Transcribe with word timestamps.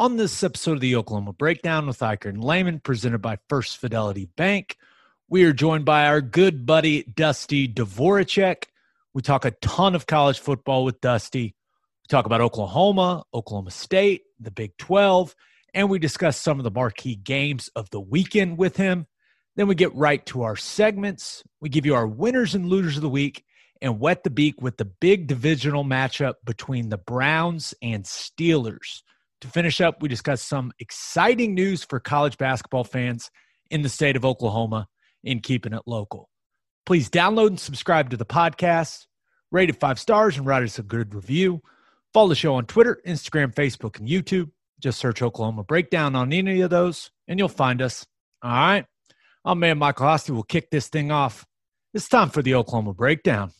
On 0.00 0.16
this 0.16 0.44
episode 0.44 0.74
of 0.74 0.80
the 0.80 0.94
Oklahoma 0.94 1.32
Breakdown 1.32 1.88
with 1.88 1.98
Ikard 1.98 2.26
and 2.26 2.44
Lehman, 2.44 2.78
presented 2.78 3.18
by 3.18 3.38
First 3.48 3.78
Fidelity 3.78 4.28
Bank, 4.36 4.76
we 5.28 5.42
are 5.42 5.52
joined 5.52 5.84
by 5.84 6.06
our 6.06 6.20
good 6.20 6.64
buddy 6.64 7.02
Dusty 7.02 7.66
Dvoracek. 7.66 8.66
We 9.12 9.22
talk 9.22 9.44
a 9.44 9.50
ton 9.50 9.96
of 9.96 10.06
college 10.06 10.38
football 10.38 10.84
with 10.84 11.00
Dusty. 11.00 11.42
We 11.46 12.06
talk 12.08 12.26
about 12.26 12.40
Oklahoma, 12.40 13.24
Oklahoma 13.34 13.72
State, 13.72 14.22
the 14.38 14.52
Big 14.52 14.76
12, 14.76 15.34
and 15.74 15.90
we 15.90 15.98
discuss 15.98 16.40
some 16.40 16.60
of 16.60 16.64
the 16.64 16.70
marquee 16.70 17.16
games 17.16 17.68
of 17.74 17.90
the 17.90 18.00
weekend 18.00 18.56
with 18.56 18.76
him. 18.76 19.08
Then 19.56 19.66
we 19.66 19.74
get 19.74 19.92
right 19.96 20.24
to 20.26 20.42
our 20.42 20.54
segments. 20.54 21.42
We 21.60 21.70
give 21.70 21.84
you 21.84 21.96
our 21.96 22.06
winners 22.06 22.54
and 22.54 22.66
losers 22.66 22.98
of 22.98 23.02
the 23.02 23.08
week 23.08 23.44
and 23.82 23.98
wet 23.98 24.22
the 24.22 24.30
beak 24.30 24.62
with 24.62 24.76
the 24.76 24.84
big 24.84 25.26
divisional 25.26 25.82
matchup 25.82 26.34
between 26.44 26.88
the 26.88 26.98
Browns 26.98 27.74
and 27.82 28.04
Steelers. 28.04 29.02
To 29.42 29.48
finish 29.48 29.80
up, 29.80 30.02
we 30.02 30.08
discuss 30.08 30.42
some 30.42 30.72
exciting 30.80 31.54
news 31.54 31.84
for 31.84 32.00
college 32.00 32.38
basketball 32.38 32.84
fans 32.84 33.30
in 33.70 33.82
the 33.82 33.88
state 33.88 34.16
of 34.16 34.24
Oklahoma 34.24 34.88
in 35.22 35.40
keeping 35.40 35.72
it 35.72 35.82
local. 35.86 36.28
Please 36.86 37.08
download 37.08 37.48
and 37.48 37.60
subscribe 37.60 38.10
to 38.10 38.16
the 38.16 38.26
podcast, 38.26 39.06
rate 39.52 39.70
it 39.70 39.78
five 39.78 39.98
stars, 39.98 40.36
and 40.36 40.46
write 40.46 40.62
us 40.62 40.78
a 40.78 40.82
good 40.82 41.14
review. 41.14 41.60
Follow 42.12 42.30
the 42.30 42.34
show 42.34 42.54
on 42.54 42.66
Twitter, 42.66 43.00
Instagram, 43.06 43.54
Facebook, 43.54 43.98
and 43.98 44.08
YouTube. 44.08 44.50
Just 44.80 44.98
search 44.98 45.22
Oklahoma 45.22 45.64
Breakdown 45.64 46.16
on 46.16 46.32
any 46.32 46.60
of 46.62 46.70
those, 46.70 47.10
and 47.28 47.38
you'll 47.38 47.48
find 47.48 47.82
us. 47.82 48.06
All 48.42 48.50
right. 48.50 48.86
I'm 49.44 49.58
man 49.60 49.78
Michael 49.78 50.06
Hosty 50.06 50.30
will 50.30 50.42
kick 50.42 50.70
this 50.70 50.88
thing 50.88 51.10
off. 51.10 51.44
It's 51.94 52.08
time 52.08 52.30
for 52.30 52.42
the 52.42 52.54
Oklahoma 52.54 52.94
Breakdown. 52.94 53.52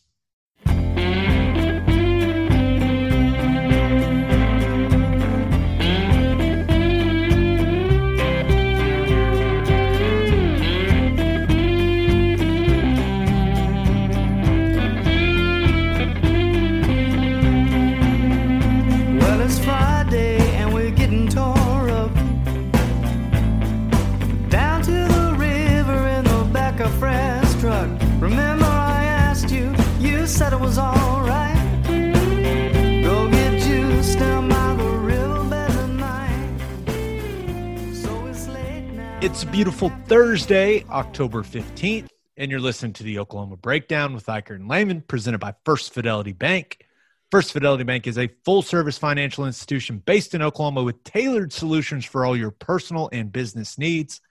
It's 39.21 39.43
a 39.43 39.47
beautiful 39.47 39.89
Thursday, 40.05 40.85
October 40.89 41.43
15th, 41.43 42.07
and 42.37 42.49
you're 42.49 42.61
listening 42.61 42.93
to 42.93 43.03
the 43.03 43.19
Oklahoma 43.19 43.57
Breakdown 43.57 44.13
with 44.13 44.27
Ikard 44.27 44.55
and 44.55 44.69
Lehman, 44.69 45.01
presented 45.01 45.39
by 45.39 45.55
First 45.65 45.93
Fidelity 45.93 46.31
Bank. 46.31 46.85
First 47.29 47.51
Fidelity 47.51 47.83
Bank 47.83 48.07
is 48.07 48.17
a 48.17 48.29
full 48.45 48.61
service 48.61 48.97
financial 48.97 49.45
institution 49.45 50.01
based 50.05 50.35
in 50.35 50.41
Oklahoma 50.41 50.83
with 50.83 51.03
tailored 51.03 51.51
solutions 51.51 52.05
for 52.05 52.25
all 52.25 52.33
your 52.33 52.51
personal 52.51 53.09
and 53.11 53.29
business 53.29 53.77
needs. 53.77 54.21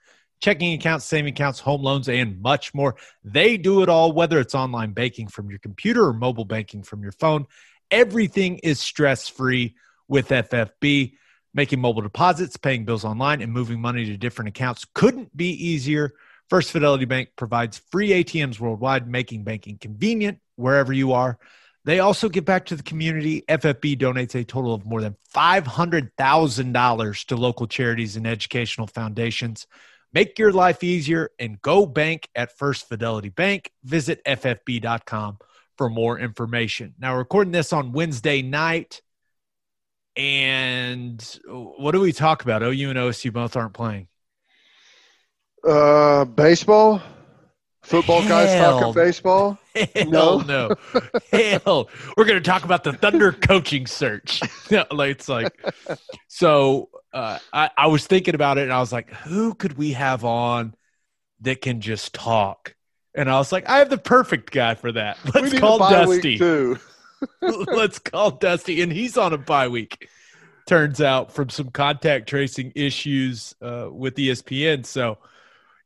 Checking 0.41 0.73
accounts, 0.73 1.05
saving 1.05 1.33
accounts, 1.33 1.59
home 1.59 1.83
loans, 1.83 2.09
and 2.09 2.41
much 2.41 2.73
more. 2.73 2.95
They 3.23 3.57
do 3.57 3.83
it 3.83 3.89
all, 3.89 4.11
whether 4.11 4.39
it's 4.39 4.55
online 4.55 4.93
banking 4.93 5.27
from 5.27 5.51
your 5.51 5.59
computer 5.59 6.03
or 6.03 6.13
mobile 6.13 6.45
banking 6.45 6.81
from 6.81 7.03
your 7.03 7.11
phone. 7.11 7.45
Everything 7.91 8.57
is 8.63 8.79
stress 8.79 9.27
free 9.27 9.75
with 10.07 10.29
FFB. 10.29 11.13
Making 11.53 11.81
mobile 11.81 12.01
deposits, 12.01 12.57
paying 12.57 12.85
bills 12.85 13.03
online, 13.03 13.41
and 13.41 13.51
moving 13.51 13.81
money 13.81 14.05
to 14.05 14.17
different 14.17 14.49
accounts 14.49 14.85
couldn't 14.93 15.35
be 15.35 15.49
easier. 15.49 16.13
First 16.49 16.71
Fidelity 16.71 17.05
Bank 17.05 17.29
provides 17.35 17.81
free 17.91 18.09
ATMs 18.09 18.59
worldwide, 18.59 19.07
making 19.07 19.43
banking 19.43 19.77
convenient 19.77 20.39
wherever 20.55 20.93
you 20.93 21.13
are. 21.13 21.37
They 21.85 21.99
also 21.99 22.29
give 22.29 22.45
back 22.45 22.65
to 22.67 22.75
the 22.75 22.83
community. 22.83 23.43
FFB 23.47 23.97
donates 23.97 24.35
a 24.35 24.43
total 24.43 24.73
of 24.73 24.85
more 24.85 25.01
than 25.01 25.15
$500,000 25.33 27.25
to 27.25 27.35
local 27.35 27.67
charities 27.67 28.15
and 28.15 28.27
educational 28.27 28.87
foundations. 28.87 29.65
Make 30.11 30.39
your 30.39 30.51
life 30.51 30.83
easier 30.83 31.31
and 31.39 31.61
go 31.61 31.85
bank 31.85 32.27
at 32.35 32.57
First 32.57 32.87
Fidelity 32.87 33.29
Bank. 33.29 33.71
Visit 33.83 34.23
ffb.com 34.25 35.37
for 35.77 35.89
more 35.89 36.19
information. 36.19 36.95
Now, 36.99 37.15
recording 37.15 37.51
this 37.51 37.71
on 37.71 37.91
Wednesday 37.91 38.41
night. 38.41 39.01
And 40.15 41.21
what 41.47 41.91
do 41.91 41.99
we 42.01 42.11
talk 42.11 42.43
about? 42.43 42.61
OU 42.63 42.89
and 42.89 42.99
OSU 42.99 43.31
both 43.31 43.55
aren't 43.55 43.73
playing. 43.73 44.07
Uh, 45.67 46.25
baseball, 46.25 47.01
football 47.83 48.21
guys 48.27 48.49
Hell. 48.49 48.79
talking 48.79 48.93
baseball. 48.93 49.57
Hell 49.75 50.09
No. 50.09 50.39
no. 50.39 50.75
Hell. 51.31 51.89
We're 52.17 52.25
going 52.25 52.41
to 52.41 52.49
talk 52.49 52.63
about 52.63 52.83
the 52.83 52.93
Thunder 52.93 53.31
coaching 53.31 53.87
search. 53.87 54.41
It's 54.71 55.27
like 55.29 55.53
so 56.27 56.89
uh, 57.11 57.39
I, 57.51 57.69
I 57.77 57.87
was 57.87 58.05
thinking 58.05 58.35
about 58.35 58.57
it 58.57 58.63
and 58.63 58.73
I 58.73 58.79
was 58.79 58.91
like, 58.93 59.09
who 59.11 59.53
could 59.53 59.77
we 59.77 59.93
have 59.93 60.23
on 60.23 60.75
that 61.41 61.61
can 61.61 61.81
just 61.81 62.13
talk? 62.13 62.75
And 63.15 63.29
I 63.29 63.37
was 63.39 63.51
like, 63.51 63.67
I 63.67 63.79
have 63.79 63.89
the 63.89 63.97
perfect 63.97 64.51
guy 64.51 64.75
for 64.75 64.91
that. 64.91 65.17
Let's 65.33 65.57
call 65.59 65.79
bye 65.79 66.05
week, 66.05 66.17
Dusty. 66.21 66.37
too. 66.37 66.79
Let's 67.41 67.99
call 67.99 68.31
Dusty, 68.31 68.81
and 68.81 68.91
he's 68.91 69.17
on 69.17 69.33
a 69.33 69.37
bye 69.37 69.67
week. 69.67 70.09
Turns 70.67 71.01
out 71.01 71.31
from 71.31 71.49
some 71.49 71.69
contact 71.71 72.29
tracing 72.29 72.71
issues 72.75 73.55
uh, 73.61 73.89
with 73.91 74.15
ESPN. 74.15 74.85
So, 74.85 75.17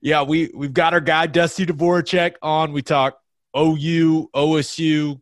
yeah, 0.01 0.23
we 0.23 0.51
we've 0.53 0.73
got 0.73 0.93
our 0.93 1.01
guy 1.01 1.27
Dusty 1.27 1.65
Dvoracek 1.65 2.35
on. 2.41 2.73
We 2.73 2.81
talk 2.81 3.19
OU, 3.55 4.29
OSU, 4.33 4.79
you 4.79 5.21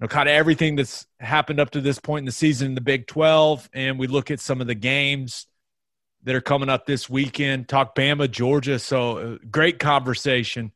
know, 0.00 0.08
kind 0.08 0.28
of 0.28 0.34
everything 0.34 0.76
that's 0.76 1.06
happened 1.20 1.60
up 1.60 1.70
to 1.70 1.80
this 1.80 1.98
point 1.98 2.20
in 2.20 2.26
the 2.26 2.32
season 2.32 2.68
in 2.68 2.74
the 2.74 2.80
Big 2.80 3.06
Twelve, 3.06 3.68
and 3.72 3.98
we 3.98 4.06
look 4.06 4.30
at 4.30 4.40
some 4.40 4.60
of 4.60 4.66
the 4.66 4.74
games 4.74 5.46
that 6.24 6.34
are 6.34 6.40
coming 6.40 6.68
up 6.68 6.86
this 6.86 7.08
weekend. 7.08 7.68
Talk 7.68 7.94
Bama, 7.94 8.30
Georgia. 8.30 8.78
So, 8.78 9.18
uh, 9.18 9.38
great 9.50 9.78
conversation 9.78 10.72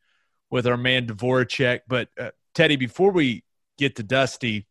with 0.50 0.66
our 0.66 0.76
man 0.76 1.06
Dvoracek. 1.06 1.80
But 1.88 2.08
uh, 2.20 2.30
Teddy, 2.54 2.76
before 2.76 3.10
we 3.10 3.42
get 3.78 3.96
to 3.96 4.02
Dusty, 4.02 4.66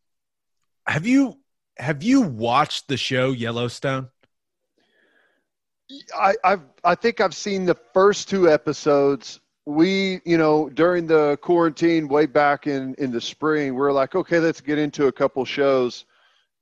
have 0.88 1.06
you 1.06 1.38
have 1.78 2.04
you 2.04 2.22
watched 2.22 2.88
the 2.88 2.98
show 2.98 3.32
Yellowstone? 3.32 4.10
I, 6.18 6.36
I've 6.44 6.64
I 6.84 6.96
think 6.96 7.20
I've 7.20 7.36
seen 7.36 7.66
the 7.66 7.76
first 7.94 8.30
two 8.30 8.50
episodes. 8.50 9.40
We, 9.66 10.22
you 10.26 10.38
know, 10.38 10.70
during 10.70 11.06
the 11.06 11.38
quarantine 11.42 12.08
way 12.08 12.26
back 12.26 12.68
in 12.68 12.96
in 12.98 13.12
the 13.12 13.22
spring, 13.22 13.76
we 13.76 13.82
are 13.82 13.92
like, 13.92 14.16
okay, 14.16 14.40
let's 14.40 14.62
get 14.62 14.78
into 14.78 15.08
a 15.08 15.12
couple 15.12 15.44
shows, 15.46 16.06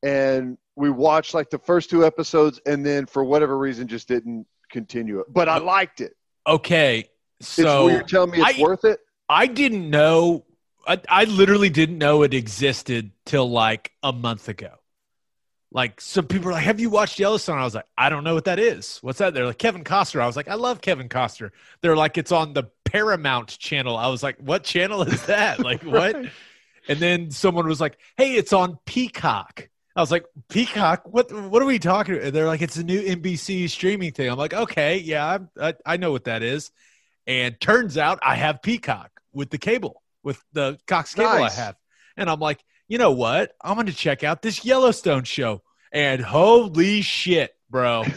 and 0.03 0.57
we 0.75 0.89
watched 0.89 1.33
like 1.33 1.49
the 1.49 1.59
first 1.59 1.89
two 1.89 2.05
episodes, 2.05 2.59
and 2.65 2.85
then 2.85 3.05
for 3.05 3.23
whatever 3.23 3.57
reason, 3.57 3.87
just 3.87 4.07
didn't 4.07 4.45
continue 4.71 5.19
it. 5.19 5.27
But 5.29 5.47
I 5.47 5.57
liked 5.57 6.01
it. 6.01 6.13
Okay, 6.47 7.09
so 7.41 7.87
you're 7.87 8.03
telling 8.03 8.31
me 8.31 8.41
it's 8.41 8.59
I- 8.59 8.61
worth 8.61 8.85
it. 8.85 8.99
I 9.29 9.45
didn't 9.45 9.89
know. 9.89 10.45
I, 10.89 10.99
I 11.07 11.23
literally 11.25 11.69
didn't 11.69 11.99
know 11.99 12.23
it 12.23 12.33
existed 12.33 13.11
till 13.23 13.47
like 13.47 13.91
a 14.01 14.11
month 14.11 14.49
ago. 14.49 14.71
Like 15.71 16.01
some 16.01 16.25
people 16.25 16.49
are 16.49 16.53
like, 16.53 16.63
"Have 16.63 16.79
you 16.79 16.89
watched 16.89 17.19
Yellowstone?" 17.19 17.59
I 17.59 17.63
was 17.63 17.75
like, 17.75 17.85
"I 17.95 18.09
don't 18.09 18.23
know 18.23 18.33
what 18.33 18.45
that 18.45 18.57
is. 18.57 18.97
What's 19.03 19.19
that?" 19.19 19.35
They're 19.35 19.45
like, 19.45 19.59
"Kevin 19.59 19.83
Costner." 19.83 20.19
I 20.19 20.25
was 20.25 20.35
like, 20.35 20.47
"I 20.47 20.55
love 20.55 20.81
Kevin 20.81 21.07
Costner." 21.07 21.51
They're 21.81 21.95
like, 21.95 22.17
"It's 22.17 22.31
on 22.31 22.53
the 22.53 22.63
Paramount 22.85 23.49
channel." 23.59 23.95
I 23.95 24.07
was 24.07 24.23
like, 24.23 24.37
"What 24.39 24.63
channel 24.63 25.03
is 25.03 25.23
that? 25.27 25.59
like 25.63 25.83
what?" 25.83 26.15
And 26.87 26.99
then 26.99 27.29
someone 27.29 27.67
was 27.67 27.79
like, 27.79 27.99
"Hey, 28.17 28.33
it's 28.33 28.51
on 28.51 28.79
Peacock." 28.85 29.69
I 29.95 30.01
was 30.01 30.09
like, 30.09 30.25
"Peacock? 30.49 31.03
What? 31.05 31.31
What 31.31 31.61
are 31.61 31.67
we 31.67 31.77
talking?" 31.77 32.15
about? 32.15 32.25
And 32.25 32.35
they're 32.35 32.47
like, 32.47 32.63
"It's 32.63 32.77
a 32.77 32.83
new 32.83 32.99
NBC 32.99 33.69
streaming 33.69 34.11
thing." 34.11 34.27
I'm 34.27 34.39
like, 34.39 34.55
"Okay, 34.55 34.97
yeah, 34.97 35.37
I, 35.61 35.75
I 35.85 35.97
know 35.97 36.11
what 36.11 36.23
that 36.23 36.41
is." 36.41 36.71
And 37.27 37.59
turns 37.61 37.95
out 37.95 38.17
I 38.23 38.33
have 38.33 38.63
Peacock 38.63 39.11
with 39.33 39.51
the 39.51 39.59
cable, 39.59 40.01
with 40.23 40.41
the 40.53 40.77
Cox 40.87 41.13
cable 41.13 41.29
Nice. 41.29 41.57
I 41.57 41.61
have. 41.61 41.75
And 42.17 42.29
I'm 42.29 42.39
like, 42.39 42.63
you 42.87 42.97
know 42.97 43.11
what? 43.11 43.53
I'm 43.61 43.75
going 43.75 43.87
to 43.87 43.93
check 43.93 44.23
out 44.23 44.41
this 44.41 44.65
Yellowstone 44.65 45.23
show. 45.23 45.61
And 45.91 46.21
holy 46.21 47.01
shit, 47.01 47.55
bro. 47.69 48.05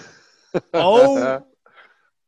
Oh, 0.74 1.42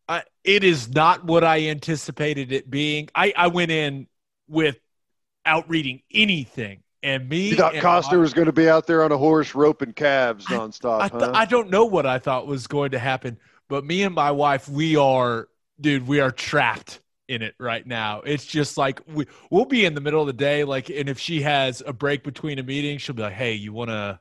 I, 0.08 0.22
it 0.44 0.64
is 0.64 0.88
not 0.88 1.26
what 1.26 1.44
I 1.44 1.68
anticipated 1.68 2.52
it 2.52 2.70
being. 2.70 3.10
I, 3.14 3.34
I 3.36 3.48
went 3.48 3.70
in 3.70 4.06
without 4.48 5.68
reading 5.68 6.00
anything. 6.10 6.82
And 7.02 7.28
me, 7.28 7.50
you 7.50 7.56
thought 7.56 7.74
and 7.74 7.82
Costner 7.82 8.18
was 8.18 8.32
going 8.32 8.46
to 8.46 8.52
be 8.52 8.66
out 8.66 8.86
there 8.86 9.04
on 9.04 9.12
a 9.12 9.18
horse 9.18 9.54
roping 9.54 9.92
calves 9.92 10.46
nonstop, 10.46 11.02
I, 11.02 11.08
th- 11.08 11.22
huh? 11.22 11.32
I 11.34 11.44
don't 11.44 11.68
know 11.68 11.84
what 11.84 12.06
I 12.06 12.18
thought 12.18 12.46
was 12.46 12.66
going 12.66 12.92
to 12.92 12.98
happen, 12.98 13.36
but 13.68 13.84
me 13.84 14.02
and 14.04 14.14
my 14.14 14.30
wife, 14.30 14.70
we 14.70 14.96
are, 14.96 15.48
dude, 15.78 16.08
we 16.08 16.20
are 16.20 16.30
trapped 16.30 17.00
in 17.28 17.42
it 17.42 17.54
right 17.58 17.86
now. 17.86 18.20
It's 18.20 18.44
just 18.46 18.76
like 18.76 19.00
we 19.06 19.26
we'll 19.50 19.64
be 19.64 19.84
in 19.84 19.94
the 19.94 20.00
middle 20.00 20.20
of 20.20 20.26
the 20.26 20.32
day, 20.32 20.64
like, 20.64 20.90
and 20.90 21.08
if 21.08 21.18
she 21.18 21.42
has 21.42 21.82
a 21.86 21.92
break 21.92 22.22
between 22.24 22.58
a 22.58 22.62
meeting, 22.62 22.98
she'll 22.98 23.14
be 23.14 23.22
like, 23.22 23.32
"Hey, 23.34 23.54
you 23.54 23.72
want 23.72 23.90
to?" 23.90 24.20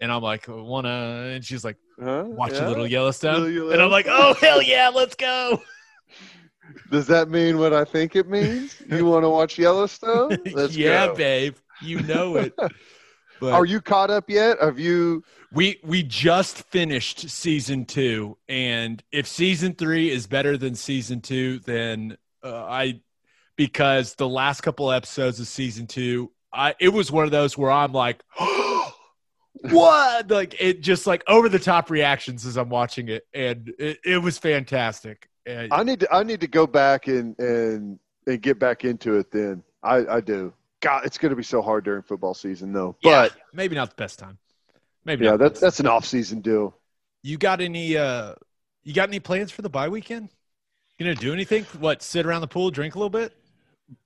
And 0.00 0.10
I'm 0.10 0.22
like, 0.22 0.46
"Want 0.48 0.86
to?" 0.86 0.90
And 0.90 1.44
she's 1.44 1.64
like, 1.64 1.76
Huh? 2.02 2.24
watch 2.26 2.52
Yeah? 2.52 2.66
a 2.66 2.68
little 2.68 2.86
Yellowstone, 2.86 3.42
Little 3.42 3.72
and 3.72 3.80
I'm 3.82 3.90
like, 3.90 4.06
oh 4.08 4.34
hell 4.34 4.60
yeah, 4.62 4.88
let's 4.88 5.14
go. 5.14 5.60
Does 6.90 7.06
that 7.06 7.28
mean 7.28 7.58
what 7.58 7.72
I 7.72 7.84
think 7.84 8.16
it 8.16 8.28
means? 8.28 8.80
You 8.88 9.06
want 9.12 9.24
to 9.24 9.28
watch 9.28 9.58
Yellowstone? 9.58 10.38
Let's 10.52 10.76
yeah, 10.76 11.08
go. 11.08 11.14
babe, 11.14 11.56
you 11.82 12.02
know 12.02 12.36
it. 12.36 12.54
But 13.40 13.54
Are 13.54 13.64
you 13.64 13.80
caught 13.80 14.08
up 14.08 14.30
yet? 14.30 14.58
Have 14.60 14.78
you? 14.78 15.24
we 15.52 15.80
we 15.82 16.04
just 16.04 16.58
finished 16.70 17.28
season 17.28 17.84
two, 17.84 18.38
and 18.48 19.02
if 19.10 19.26
season 19.26 19.74
three 19.74 20.10
is 20.10 20.28
better 20.28 20.56
than 20.56 20.76
season 20.76 21.20
two, 21.20 21.58
then 21.60 22.16
uh, 22.42 22.64
I 22.64 23.00
because 23.56 24.14
the 24.14 24.28
last 24.28 24.62
couple 24.62 24.90
episodes 24.90 25.40
of 25.40 25.46
season 25.46 25.86
two, 25.86 26.30
I 26.52 26.74
it 26.80 26.88
was 26.88 27.10
one 27.10 27.24
of 27.24 27.30
those 27.30 27.56
where 27.56 27.70
I'm 27.70 27.92
like, 27.92 28.22
what? 29.70 30.30
Like 30.30 30.60
it 30.60 30.80
just 30.80 31.06
like 31.06 31.22
over 31.26 31.48
the 31.48 31.58
top 31.58 31.90
reactions 31.90 32.46
as 32.46 32.56
I'm 32.56 32.68
watching 32.68 33.08
it, 33.08 33.26
and 33.34 33.72
it, 33.78 33.98
it 34.04 34.18
was 34.18 34.38
fantastic. 34.38 35.28
And 35.46 35.72
I 35.72 35.82
need 35.82 36.00
to. 36.00 36.14
I 36.14 36.22
need 36.22 36.40
to 36.40 36.46
go 36.46 36.66
back 36.66 37.08
and 37.08 37.38
and 37.38 37.98
and 38.26 38.40
get 38.40 38.58
back 38.58 38.84
into 38.84 39.16
it. 39.16 39.30
Then 39.30 39.62
I 39.82 40.06
I 40.06 40.20
do. 40.20 40.52
God, 40.80 41.06
it's 41.06 41.16
going 41.16 41.30
to 41.30 41.36
be 41.36 41.44
so 41.44 41.62
hard 41.62 41.84
during 41.84 42.02
football 42.02 42.34
season, 42.34 42.72
though. 42.72 42.96
yeah, 43.02 43.28
But 43.28 43.36
maybe 43.52 43.76
not 43.76 43.90
the 43.90 43.96
best 43.96 44.18
time. 44.18 44.38
Maybe 45.04 45.24
yeah, 45.24 45.36
that's 45.36 45.60
that's 45.60 45.80
an 45.80 45.86
off 45.86 46.04
season 46.04 46.40
deal. 46.40 46.76
You 47.22 47.38
got 47.38 47.60
any 47.60 47.96
uh 47.96 48.34
you 48.82 48.92
got 48.92 49.08
any 49.08 49.20
plans 49.20 49.50
for 49.50 49.62
the 49.62 49.70
bye 49.70 49.88
weekend? 49.88 50.28
You 50.98 51.06
gonna 51.06 51.14
do 51.16 51.32
anything? 51.32 51.64
What, 51.80 52.02
sit 52.02 52.26
around 52.26 52.42
the 52.42 52.46
pool, 52.48 52.70
drink 52.70 52.94
a 52.94 52.98
little 52.98 53.10
bit? 53.10 53.32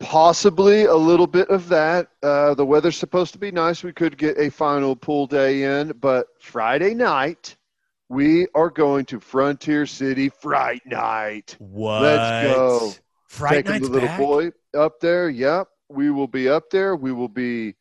Possibly 0.01 0.85
a 0.87 0.95
little 0.95 1.27
bit 1.27 1.49
of 1.49 1.69
that. 1.69 2.09
Uh, 2.23 2.55
the 2.55 2.65
weather's 2.65 2.97
supposed 2.97 3.33
to 3.35 3.39
be 3.39 3.51
nice. 3.51 3.83
We 3.85 3.93
could 3.93 4.17
get 4.17 4.39
a 4.39 4.51
final 4.51 4.97
pool 4.97 5.27
day 5.27 5.63
in, 5.81 5.93
but 6.01 6.27
Friday 6.41 6.95
night 6.95 7.57
we 8.09 8.47
are 8.55 8.71
going 8.71 9.05
to 9.07 9.21
Frontier 9.21 9.85
City 9.87 10.29
Fright 10.29 10.85
Night. 10.87 11.57
What? 11.59 12.03
Let's 12.03 12.55
go. 12.55 12.93
Fright 13.29 13.67
Taking 13.67 13.73
night's 13.73 13.87
the 13.89 13.93
little 13.93 14.09
back? 14.09 14.19
boy 14.19 14.51
up 14.77 15.01
there. 15.01 15.29
Yep, 15.29 15.69
we 15.89 16.11
will 16.11 16.29
be 16.29 16.49
up 16.49 16.71
there. 16.71 16.97
We 16.97 17.13
will 17.13 17.29
be 17.29 17.75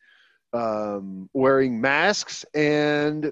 um, 0.53 1.29
wearing 1.33 1.79
masks, 1.79 2.43
and 2.53 3.31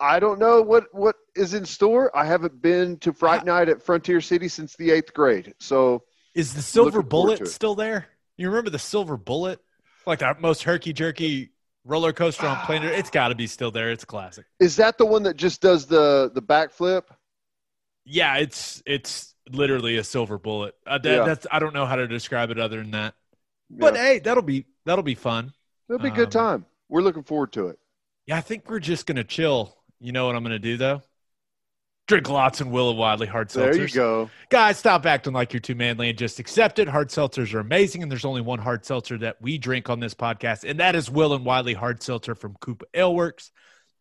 I 0.00 0.20
don't 0.20 0.38
know 0.38 0.62
what 0.62 0.84
what 0.92 1.16
is 1.38 1.54
in 1.54 1.64
store. 1.64 2.14
I 2.16 2.24
haven't 2.24 2.60
been 2.60 2.98
to 2.98 3.12
Fright 3.12 3.44
Night 3.44 3.68
at 3.68 3.82
Frontier 3.82 4.20
City 4.20 4.48
since 4.48 4.76
the 4.76 4.90
eighth 4.90 5.14
grade, 5.14 5.54
so 5.60 6.04
Is 6.34 6.54
the 6.54 6.62
silver 6.62 7.02
bullet 7.02 7.46
still 7.48 7.74
there? 7.74 8.06
You 8.36 8.48
remember 8.48 8.70
the 8.70 8.78
silver 8.78 9.16
bullet? 9.16 9.60
Like 10.06 10.20
the 10.20 10.36
most 10.38 10.62
herky 10.62 10.92
jerky 10.92 11.50
roller 11.84 12.12
coaster 12.12 12.46
on 12.46 12.56
planet. 12.64 12.92
It's 12.92 13.10
got 13.10 13.28
to 13.28 13.34
be 13.34 13.46
still 13.46 13.70
there. 13.70 13.90
It's 13.90 14.04
classic. 14.04 14.46
is 14.60 14.76
that 14.76 14.98
the 14.98 15.06
one 15.06 15.22
that 15.24 15.36
just 15.36 15.60
does 15.60 15.86
the 15.86 16.30
the 16.34 16.42
backflip? 16.42 17.04
Yeah, 18.04 18.36
it's 18.36 18.82
it's 18.86 19.34
literally 19.50 19.96
a 19.98 20.04
silver 20.04 20.38
bullet. 20.38 20.74
Uh, 20.86 20.98
that, 20.98 21.10
Yeah. 21.16 21.24
That's 21.24 21.46
I 21.50 21.58
don't 21.58 21.74
know 21.74 21.86
how 21.86 21.96
to 21.96 22.06
describe 22.06 22.50
it 22.50 22.58
other 22.58 22.78
than 22.78 22.92
that. 22.92 23.14
But 23.70 23.94
Yeah. 23.94 24.02
hey, 24.02 24.18
that'll 24.20 24.42
be 24.42 24.66
that'll 24.86 25.02
be 25.02 25.14
fun. 25.14 25.52
it'll 25.88 26.00
be 26.02 26.08
a 26.08 26.12
good 26.12 26.34
um, 26.36 26.60
time. 26.60 26.66
We're 26.88 27.02
looking 27.02 27.24
forward 27.24 27.52
to 27.52 27.68
it. 27.68 27.78
Yeah, 28.26 28.36
I 28.36 28.40
think 28.40 28.70
we're 28.70 28.80
just 28.80 29.06
gonna 29.06 29.24
chill. 29.24 29.76
You 30.00 30.12
know 30.12 30.26
what 30.26 30.36
I'm 30.36 30.42
gonna 30.42 30.58
do 30.58 30.76
though? 30.76 31.02
Drink 32.08 32.30
lots 32.30 32.62
and 32.62 32.72
Will 32.72 32.88
of 32.88 32.96
Wadley 32.96 33.26
hard 33.26 33.50
Seltzer. 33.50 33.72
There 33.72 33.82
you 33.82 33.88
seltzers. 33.88 33.94
go. 33.94 34.30
Guys, 34.48 34.78
stop 34.78 35.04
acting 35.04 35.34
like 35.34 35.52
you're 35.52 35.60
too 35.60 35.74
manly 35.74 36.08
and 36.08 36.16
just 36.16 36.38
accept 36.38 36.78
it. 36.78 36.88
Hard 36.88 37.10
seltzers 37.10 37.52
are 37.52 37.60
amazing, 37.60 38.02
and 38.02 38.10
there's 38.10 38.24
only 38.24 38.40
one 38.40 38.58
hard 38.58 38.86
seltzer 38.86 39.18
that 39.18 39.36
we 39.42 39.58
drink 39.58 39.90
on 39.90 40.00
this 40.00 40.14
podcast, 40.14 40.68
and 40.68 40.80
that 40.80 40.96
is 40.96 41.10
Will 41.10 41.34
and 41.34 41.44
Wiley 41.44 41.74
Hard 41.74 42.02
Seltzer 42.02 42.34
from 42.34 42.56
COOP 42.60 42.82
Ale 42.94 43.14
Works. 43.14 43.52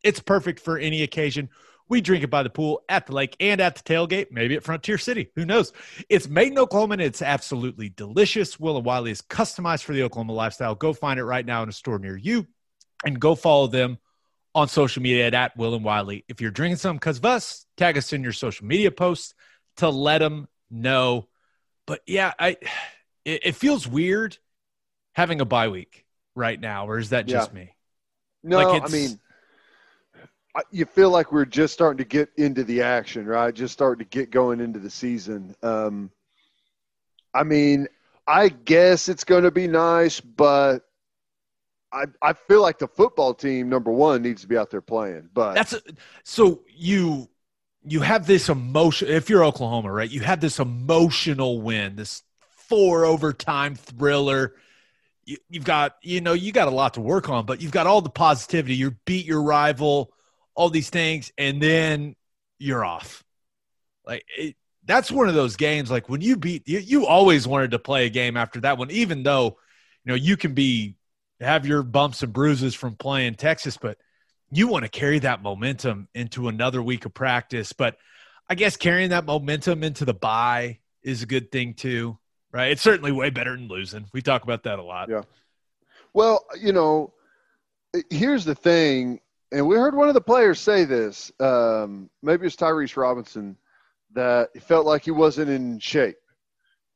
It's 0.04 0.22
perfect 0.22 0.62
for 0.62 0.78
any 0.78 1.04
occasion. 1.04 1.50
We 1.90 2.00
drink 2.00 2.24
it 2.24 2.30
by 2.30 2.44
the 2.44 2.50
pool, 2.50 2.82
at 2.88 3.08
the 3.08 3.14
lake, 3.14 3.36
and 3.42 3.60
at 3.60 3.76
the 3.76 3.84
tailgate, 3.84 4.28
maybe 4.32 4.56
at 4.56 4.64
Frontier 4.64 4.98
City. 4.98 5.30
Who 5.36 5.46
knows? 5.46 5.74
It's 6.08 6.30
made 6.30 6.54
in 6.54 6.60
Oklahoma, 6.60 6.94
and 6.94 7.02
it's 7.02 7.22
absolutely 7.22 7.90
delicious. 7.90 8.58
Will 8.58 8.78
and 8.78 8.86
Wiley 8.86 9.12
is 9.12 9.22
customized 9.22 9.84
for 9.84 9.92
the 9.92 10.04
Oklahoma 10.04 10.32
lifestyle. 10.32 10.76
Go 10.76 10.94
find 10.94 11.20
it 11.20 11.26
right 11.26 11.46
now 11.46 11.62
in 11.62 11.68
a 11.68 11.74
store 11.74 12.00
near 12.00 12.16
you, 12.16 12.48
and 13.06 13.20
go 13.20 13.36
follow 13.36 13.68
them 13.68 13.98
on 14.58 14.68
social 14.68 15.04
media 15.04 15.28
at, 15.28 15.56
Will 15.56 15.76
and 15.76 15.86
Wiley. 15.86 16.26
If 16.28 16.42
you're 16.42 16.50
drinking 16.50 16.78
something 16.78 16.98
because 16.98 17.20
of 17.20 17.26
us, 17.26 17.68
tag 17.78 17.96
us 17.96 18.12
in 18.12 18.24
your 18.24 18.34
social 18.34 18.66
media 18.66 18.90
posts 18.90 19.36
to 19.78 19.90
let 19.90 20.18
them 20.18 20.48
know. 20.72 21.28
But 21.86 22.02
yeah, 22.08 22.34
I 22.40 22.58
it, 23.24 23.42
it 23.46 23.56
feels 23.56 23.88
weird 23.88 24.36
having 25.14 25.42
a 25.42 25.46
bye 25.46 25.68
week 25.68 26.06
right 26.34 26.60
now, 26.60 26.88
or 26.90 26.98
is 26.98 27.10
that 27.12 27.28
just 27.28 27.54
me? 27.54 27.76
No, 28.44 28.58
Like 28.58 28.84
I 28.84 28.88
mean, 28.88 29.20
I- 30.56 30.64
you 30.72 30.86
feel 30.86 31.12
like 31.12 31.32
we're 31.32 31.46
just 31.46 31.76
starting 31.76 32.00
to 32.00 32.04
get 32.06 32.30
into 32.36 32.64
the 32.64 32.82
action, 32.82 33.28
right? 33.28 33.54
Just 33.54 33.74
starting 33.74 34.04
to 34.04 34.10
get 34.10 34.32
going 34.32 34.60
into 34.60 34.80
the 34.80 34.90
season. 34.90 35.56
Um, 35.62 36.10
I 37.32 37.44
mean, 37.44 37.88
I 38.28 38.50
guess 38.50 39.08
it's 39.08 39.24
going 39.24 39.44
to 39.44 39.52
be 39.52 39.68
nice, 39.68 40.20
but 40.20 40.87
I 41.92 42.06
I 42.22 42.34
feel 42.34 42.62
like 42.62 42.80
the 42.80 42.88
football 42.88 43.34
team 43.34 43.70
number 43.70 43.92
one 43.92 44.22
needs 44.22 44.42
to 44.42 44.48
be 44.48 44.58
out 44.58 44.72
there 44.72 44.82
playing. 44.82 45.30
But 45.34 45.56
That's 45.56 45.76
so 46.24 46.62
you 46.76 47.30
you 47.84 48.02
have 48.02 48.28
this 48.28 48.50
emotion. 48.50 49.08
If 49.08 49.30
you're 49.30 49.46
Oklahoma, 49.46 49.92
right, 49.92 50.10
you 50.10 50.22
have 50.22 50.42
this 50.42 50.60
emotional 50.60 51.62
win, 51.62 51.96
this 51.96 52.24
four 52.68 53.06
overtime 53.06 53.76
thriller. 53.76 54.56
You, 55.26 55.38
you've 55.50 55.64
got 55.64 55.96
you 56.02 56.22
know 56.22 56.34
you 56.34 56.52
got 56.52 56.68
a 56.68 56.72
lot 56.72 56.96
to 56.96 57.02
work 57.02 57.30
on, 57.30 57.46
but 57.46 57.62
you've 57.62 57.72
got 57.72 57.88
all 57.88 58.02
the 58.02 58.10
positivity. 58.10 58.76
You 58.76 58.96
beat 59.06 59.26
your 59.26 59.42
rival, 59.42 60.12
all 60.56 60.70
these 60.70 60.90
things, 60.90 61.32
and 61.38 61.62
then 61.62 62.16
you're 62.60 62.84
off. 62.84 63.24
Like 64.06 64.26
it, 64.38 64.56
that's 64.86 65.12
one 65.12 65.28
of 65.28 65.36
those 65.36 65.56
games. 65.56 65.92
Like 65.92 66.10
when 66.10 66.22
you 66.22 66.38
beat 66.38 66.68
you, 66.68 66.80
you 66.80 67.06
always 67.06 67.48
wanted 67.48 67.72
to 67.72 67.80
play 67.80 68.06
a 68.06 68.10
game 68.10 68.38
after 68.38 68.62
that 68.62 68.78
one, 68.78 68.92
even 68.92 69.24
though 69.24 69.58
you 70.04 70.10
know 70.10 70.16
you 70.16 70.38
can 70.38 70.54
be 70.54 70.96
have 71.40 71.66
your 71.66 71.84
bumps 71.84 72.24
and 72.24 72.34
bruises 72.34 72.74
from 72.74 72.96
playing 72.96 73.36
Texas, 73.36 73.78
but 73.78 73.98
you 74.52 74.68
want 74.68 74.84
to 74.84 74.90
carry 74.90 75.20
that 75.20 75.42
momentum 75.42 76.08
into 76.16 76.48
another 76.48 76.82
week 76.82 77.06
of 77.06 77.14
practice. 77.14 77.74
But 77.74 77.98
I 78.50 78.56
guess 78.56 78.78
carrying 78.78 79.10
that 79.10 79.26
momentum 79.26 79.84
into 79.84 80.06
the 80.06 80.14
bye 80.14 80.80
is 81.04 81.22
a 81.24 81.26
good 81.26 81.52
thing 81.52 81.74
too, 81.74 82.18
right? 82.52 82.72
It's 82.72 82.82
certainly 82.82 83.12
way 83.12 83.30
better 83.30 83.56
than 83.56 83.68
losing. 83.68 84.06
We 84.14 84.22
talk 84.22 84.44
about 84.44 84.64
that 84.64 84.80
a 84.80 84.84
lot. 84.84 85.10
Yeah. 85.10 85.24
Well, 86.14 86.46
you 86.60 86.74
know, 86.74 87.14
here's 88.10 88.46
the 88.46 88.56
thing, 88.56 89.20
and 89.52 89.68
we 89.68 89.76
heard 89.76 89.96
one 89.96 90.08
of 90.08 90.14
the 90.14 90.22
players 90.22 90.60
say 90.60 90.86
this. 90.86 91.32
Um, 91.40 92.10
maybe 92.24 92.48
it's 92.48 92.56
Tyrese 92.56 92.98
Robinson 92.98 93.58
that 94.14 94.50
he 94.54 94.60
felt 94.60 94.86
like 94.86 95.04
he 95.04 95.12
wasn't 95.12 95.50
in 95.50 95.80
shape, 95.80 96.18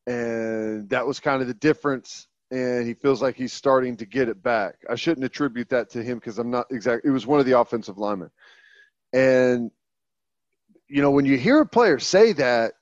and 0.08 0.90
that 0.90 1.06
was 1.06 1.20
kind 1.20 1.42
of 1.42 1.48
the 1.48 1.54
difference. 1.54 2.28
And 2.52 2.86
he 2.86 2.94
feels 2.94 3.22
like 3.22 3.36
he's 3.36 3.54
starting 3.54 3.96
to 3.98 4.06
get 4.06 4.28
it 4.28 4.44
back. 4.44 4.76
I 4.90 4.96
shouldn't 4.96 5.26
attribute 5.26 5.70
that 5.70 5.90
to 5.92 6.04
him 6.04 6.18
because 6.20 6.38
I'm 6.38 6.52
not 6.52 6.68
exactly. 6.70 7.10
It 7.10 7.14
was 7.14 7.26
one 7.26 7.40
of 7.40 7.46
the 7.46 7.58
offensive 7.58 7.98
linemen, 7.98 8.30
and 9.14 9.72
you 10.88 11.02
know 11.02 11.12
when 11.12 11.26
you 11.26 11.38
hear 11.38 11.62
a 11.62 11.66
player 11.66 11.98
say 11.98 12.34
that, 12.34 12.74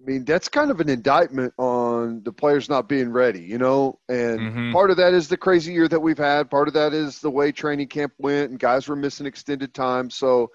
I 0.00 0.04
mean, 0.04 0.24
that's 0.24 0.48
kind 0.48 0.70
of 0.70 0.80
an 0.80 0.90
indictment 0.90 1.54
on 1.56 2.22
the 2.22 2.32
players 2.32 2.68
not 2.68 2.86
being 2.86 3.10
ready, 3.10 3.40
you 3.40 3.56
know? 3.56 3.98
And 4.10 4.40
Mhm. 4.40 4.72
part 4.72 4.90
of 4.90 4.98
that 4.98 5.14
is 5.14 5.26
the 5.28 5.38
crazy 5.38 5.72
year 5.72 5.88
that 5.88 6.00
we've 6.00 6.18
had. 6.18 6.50
Part 6.50 6.68
of 6.68 6.74
that 6.74 6.92
is 6.92 7.18
the 7.20 7.30
way 7.30 7.50
training 7.50 7.88
camp 7.88 8.12
went 8.18 8.50
and 8.50 8.60
guys 8.60 8.88
were 8.88 8.96
missing 8.96 9.26
extended 9.26 9.72
time. 9.72 10.10
So 10.10 10.50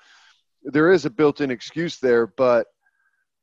there 0.64 0.92
is 0.92 1.06
a 1.06 1.10
built 1.10 1.42
in 1.42 1.50
excuse 1.50 1.98
there. 1.98 2.28
But, 2.28 2.68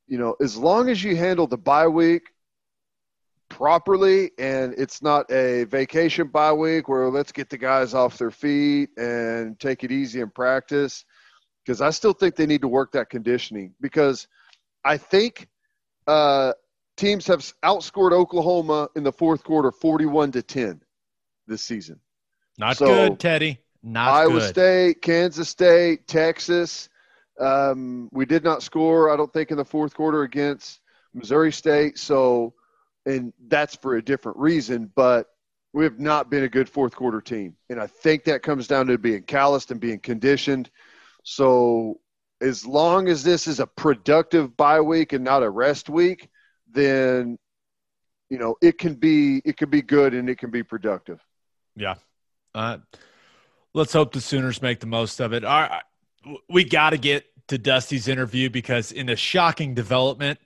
you 0.06 0.18
know, 0.18 0.36
as 0.40 0.56
long 0.56 0.88
as 0.88 1.02
you 1.02 1.16
handle 1.16 1.48
the 1.48 1.58
bye 1.58 1.88
week 1.88 2.22
properly 3.48 4.30
and 4.38 4.74
it's 4.76 5.02
not 5.02 5.30
a 5.32 5.64
vacation 5.64 6.28
bye 6.28 6.52
week 6.52 6.88
where 6.88 7.08
let's 7.08 7.32
get 7.32 7.48
the 7.48 7.58
guys 7.58 7.94
off 7.94 8.18
their 8.18 8.30
feet 8.30 8.90
and 8.96 9.58
take 9.58 9.84
it 9.84 9.90
easy 9.90 10.20
in 10.20 10.30
practice, 10.30 11.04
because 11.64 11.80
I 11.80 11.90
still 11.90 12.12
think 12.12 12.36
they 12.36 12.46
need 12.46 12.60
to 12.62 12.68
work 12.68 12.92
that 12.92 13.10
conditioning 13.10 13.74
because 13.80 14.28
I 14.84 14.96
think 14.96 15.48
uh, 16.06 16.52
teams 16.96 17.26
have 17.26 17.40
outscored 17.64 18.12
Oklahoma 18.12 18.88
in 18.96 19.02
the 19.02 19.12
fourth 19.12 19.44
quarter, 19.44 19.72
forty-one 19.72 20.32
to 20.32 20.42
ten, 20.42 20.80
this 21.46 21.62
season. 21.62 22.00
Not 22.58 22.76
So, 22.76 22.86
good, 22.86 23.20
Teddy. 23.20 23.58
Not 23.82 24.06
good. 24.06 24.18
Iowa 24.18 24.40
good. 24.40 24.48
State, 24.48 25.02
Kansas 25.02 25.48
State, 25.48 26.06
Texas. 26.06 26.88
Um, 27.40 28.08
we 28.12 28.26
did 28.26 28.42
not 28.42 28.62
score, 28.62 29.10
I 29.12 29.16
don't 29.16 29.32
think, 29.32 29.50
in 29.50 29.56
the 29.56 29.64
fourth 29.64 29.94
quarter 29.94 30.22
against 30.22 30.80
Missouri 31.14 31.52
State. 31.52 31.98
So, 31.98 32.54
and 33.08 33.32
that's 33.48 33.74
for 33.74 33.96
a 33.96 34.02
different 34.02 34.38
reason, 34.38 34.92
but 34.94 35.28
we 35.72 35.84
have 35.84 35.98
not 35.98 36.30
been 36.30 36.44
a 36.44 36.48
good 36.48 36.68
fourth 36.68 36.94
quarter 36.94 37.20
team. 37.20 37.56
And 37.70 37.80
I 37.80 37.86
think 37.86 38.24
that 38.24 38.42
comes 38.42 38.68
down 38.68 38.86
to 38.88 38.98
being 38.98 39.22
calloused 39.22 39.70
and 39.70 39.80
being 39.80 39.98
conditioned. 39.98 40.70
So, 41.24 42.00
as 42.40 42.64
long 42.64 43.08
as 43.08 43.24
this 43.24 43.46
is 43.46 43.60
a 43.60 43.66
productive 43.66 44.56
bye 44.56 44.80
week 44.80 45.12
and 45.12 45.24
not 45.24 45.42
a 45.42 45.50
rest 45.50 45.88
week, 45.88 46.28
then 46.70 47.38
you 48.30 48.38
know 48.38 48.56
it 48.62 48.78
can 48.78 48.94
be 48.94 49.40
it 49.44 49.56
can 49.56 49.70
be 49.70 49.82
good 49.82 50.14
and 50.14 50.28
it 50.28 50.38
can 50.38 50.50
be 50.50 50.62
productive. 50.62 51.20
Yeah. 51.74 51.94
Uh, 52.54 52.78
let's 53.74 53.92
hope 53.92 54.12
the 54.12 54.20
Sooners 54.20 54.62
make 54.62 54.80
the 54.80 54.86
most 54.86 55.20
of 55.20 55.32
it. 55.32 55.44
All 55.44 55.60
right. 55.62 55.82
we 56.48 56.64
got 56.64 56.90
to 56.90 56.98
get 56.98 57.24
to 57.48 57.58
Dusty's 57.58 58.08
interview 58.08 58.50
because 58.50 58.92
in 58.92 59.08
a 59.08 59.16
shocking 59.16 59.74
development, 59.74 60.38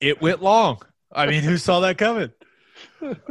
it 0.00 0.20
went 0.20 0.42
long. 0.42 0.80
I 1.12 1.26
mean, 1.26 1.42
who 1.42 1.56
saw 1.56 1.80
that 1.80 1.98
coming? 1.98 2.32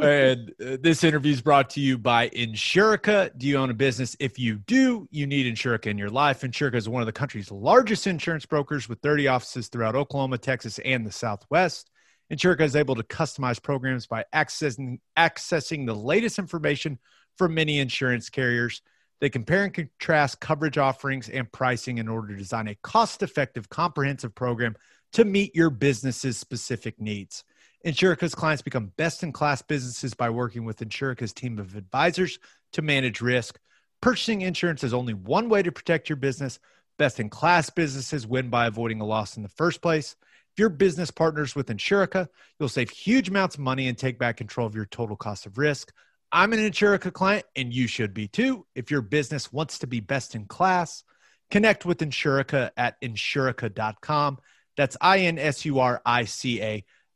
and 0.02 0.54
uh, 0.62 0.78
this 0.82 1.04
interview 1.04 1.32
is 1.32 1.42
brought 1.42 1.70
to 1.72 1.80
you 1.80 1.98
by 1.98 2.30
Insurica. 2.30 3.38
Do 3.38 3.48
you 3.48 3.58
own 3.58 3.70
a 3.70 3.74
business? 3.74 4.16
If 4.20 4.40
you 4.40 4.56
do, 4.56 5.08
you 5.12 5.28
need 5.28 5.54
Insurica 5.54 5.88
in 5.88 5.98
your 5.98 6.10
life. 6.10 6.42
Insurica 6.42 6.76
is 6.76 6.90
one 6.90 7.02
of 7.02 7.06
the 7.06 7.14
country's 7.14 7.52
largest 7.52 8.08
insurance 8.08 8.46
brokers 8.46 8.90
with 8.90 9.00
30 9.02 9.28
offices 9.28 9.68
throughout 9.68 9.96
Oklahoma, 9.96 10.38
Texas, 10.38 10.80
and 10.80 11.06
the 11.06 11.12
Southwest. 11.12 11.90
Insurica 12.32 12.62
is 12.62 12.76
able 12.76 12.96
to 12.96 13.04
customize 13.04 13.62
programs 13.62 14.08
by 14.08 14.26
accessing, 14.34 15.00
accessing 15.18 15.86
the 15.86 15.96
latest 15.96 16.40
information 16.40 17.00
from 17.38 17.54
many 17.54 17.80
insurance 17.80 18.30
carriers. 18.30 18.82
They 19.20 19.30
compare 19.30 19.64
and 19.64 19.74
contrast 19.74 20.40
coverage 20.40 20.78
offerings 20.78 21.30
and 21.30 21.52
pricing 21.52 21.98
in 21.98 22.08
order 22.08 22.30
to 22.30 22.36
design 22.36 22.68
a 22.68 22.76
cost 22.84 23.24
effective, 23.24 23.70
comprehensive 23.70 24.36
program 24.36 24.76
to 25.14 25.26
meet 25.26 25.56
your 25.56 25.70
business's 25.70 26.38
specific 26.38 27.00
needs. 27.00 27.44
Insurica's 27.88 28.36
clients 28.36 28.62
become 28.62 28.92
best 28.98 29.24
in 29.24 29.32
class 29.32 29.62
businesses 29.62 30.14
by 30.14 30.30
working 30.30 30.66
with 30.66 30.82
Insurica's 30.82 31.32
team 31.32 31.58
of 31.58 31.78
advisors 31.78 32.38
to 32.74 32.82
manage 32.82 33.22
risk. 33.22 33.58
Purchasing 34.02 34.42
insurance 34.42 34.84
is 34.84 34.94
only 34.94 35.14
one 35.14 35.48
way 35.48 35.64
to 35.64 35.72
protect 35.72 36.10
your 36.10 36.18
business. 36.18 36.60
Best 37.00 37.22
in 37.22 37.30
class 37.30 37.70
businesses 37.70 38.28
win 38.28 38.50
by 38.50 38.68
avoiding 38.68 39.00
a 39.00 39.06
loss 39.06 39.38
in 39.38 39.44
the 39.44 39.48
first 39.48 39.82
place. 39.82 40.18
If 40.52 40.60
your 40.60 40.68
business 40.68 41.12
partners 41.12 41.56
with 41.56 41.68
Insurica, 41.68 42.28
you'll 42.60 42.68
save 42.68 42.90
huge 42.90 43.30
amounts 43.30 43.56
of 43.56 43.62
money 43.62 43.88
and 43.88 43.98
take 43.98 44.20
back 44.20 44.36
control 44.36 44.68
of 44.68 44.76
your 44.76 44.88
total 44.88 45.16
cost 45.16 45.46
of 45.46 45.58
risk. 45.58 45.94
I'm 46.30 46.52
an 46.52 46.60
Insurica 46.60 47.14
client, 47.14 47.46
and 47.56 47.74
you 47.74 47.88
should 47.88 48.14
be 48.14 48.28
too. 48.28 48.66
If 48.76 48.92
your 48.92 49.02
business 49.02 49.54
wants 49.54 49.80
to 49.80 49.88
be 49.88 50.02
best 50.02 50.36
in 50.36 50.46
class, 50.46 51.06
connect 51.52 51.86
with 51.86 52.00
Insurica 52.00 52.72
at 52.76 53.00
insurica.com. 53.02 54.40
That's 54.76 54.98
I 55.00 55.20
N 55.20 55.40
S 55.40 55.64
U 55.64 55.80
R 55.80 56.02
I 56.06 56.26
C 56.26 56.62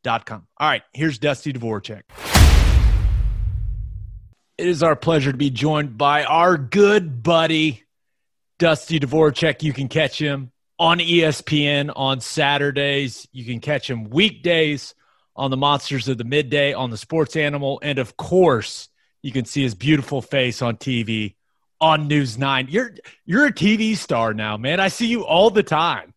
A.com. 0.05 0.47
All 0.57 0.67
right, 0.67 0.83
here's 0.93 1.19
Dusty 1.19 1.53
Dvoracek. 1.53 2.03
It 4.57 4.67
is 4.67 4.83
our 4.83 4.95
pleasure 4.95 5.31
to 5.31 5.37
be 5.37 5.49
joined 5.49 5.97
by 5.97 6.23
our 6.23 6.57
good 6.57 7.23
buddy, 7.23 7.83
Dusty 8.59 8.99
Dvoracek. 8.99 9.63
You 9.63 9.73
can 9.73 9.87
catch 9.87 10.19
him 10.19 10.51
on 10.77 10.99
ESPN 10.99 11.91
on 11.95 12.21
Saturdays. 12.21 13.27
You 13.31 13.45
can 13.45 13.59
catch 13.59 13.89
him 13.89 14.09
weekdays 14.09 14.93
on 15.35 15.49
the 15.49 15.57
Monsters 15.57 16.07
of 16.07 16.17
the 16.17 16.23
Midday 16.23 16.73
on 16.73 16.91
the 16.91 16.97
Sports 16.97 17.35
Animal. 17.35 17.79
And 17.81 17.97
of 17.97 18.17
course, 18.17 18.89
you 19.23 19.31
can 19.31 19.45
see 19.45 19.63
his 19.63 19.73
beautiful 19.73 20.21
face 20.21 20.61
on 20.61 20.77
TV 20.77 21.35
on 21.79 22.07
News 22.07 22.37
9. 22.37 22.67
You're 22.69 22.93
you're 23.25 23.47
a 23.47 23.53
TV 23.53 23.95
star 23.95 24.33
now, 24.33 24.57
man. 24.57 24.79
I 24.79 24.89
see 24.89 25.07
you 25.07 25.25
all 25.25 25.49
the 25.49 25.63
time. 25.63 26.13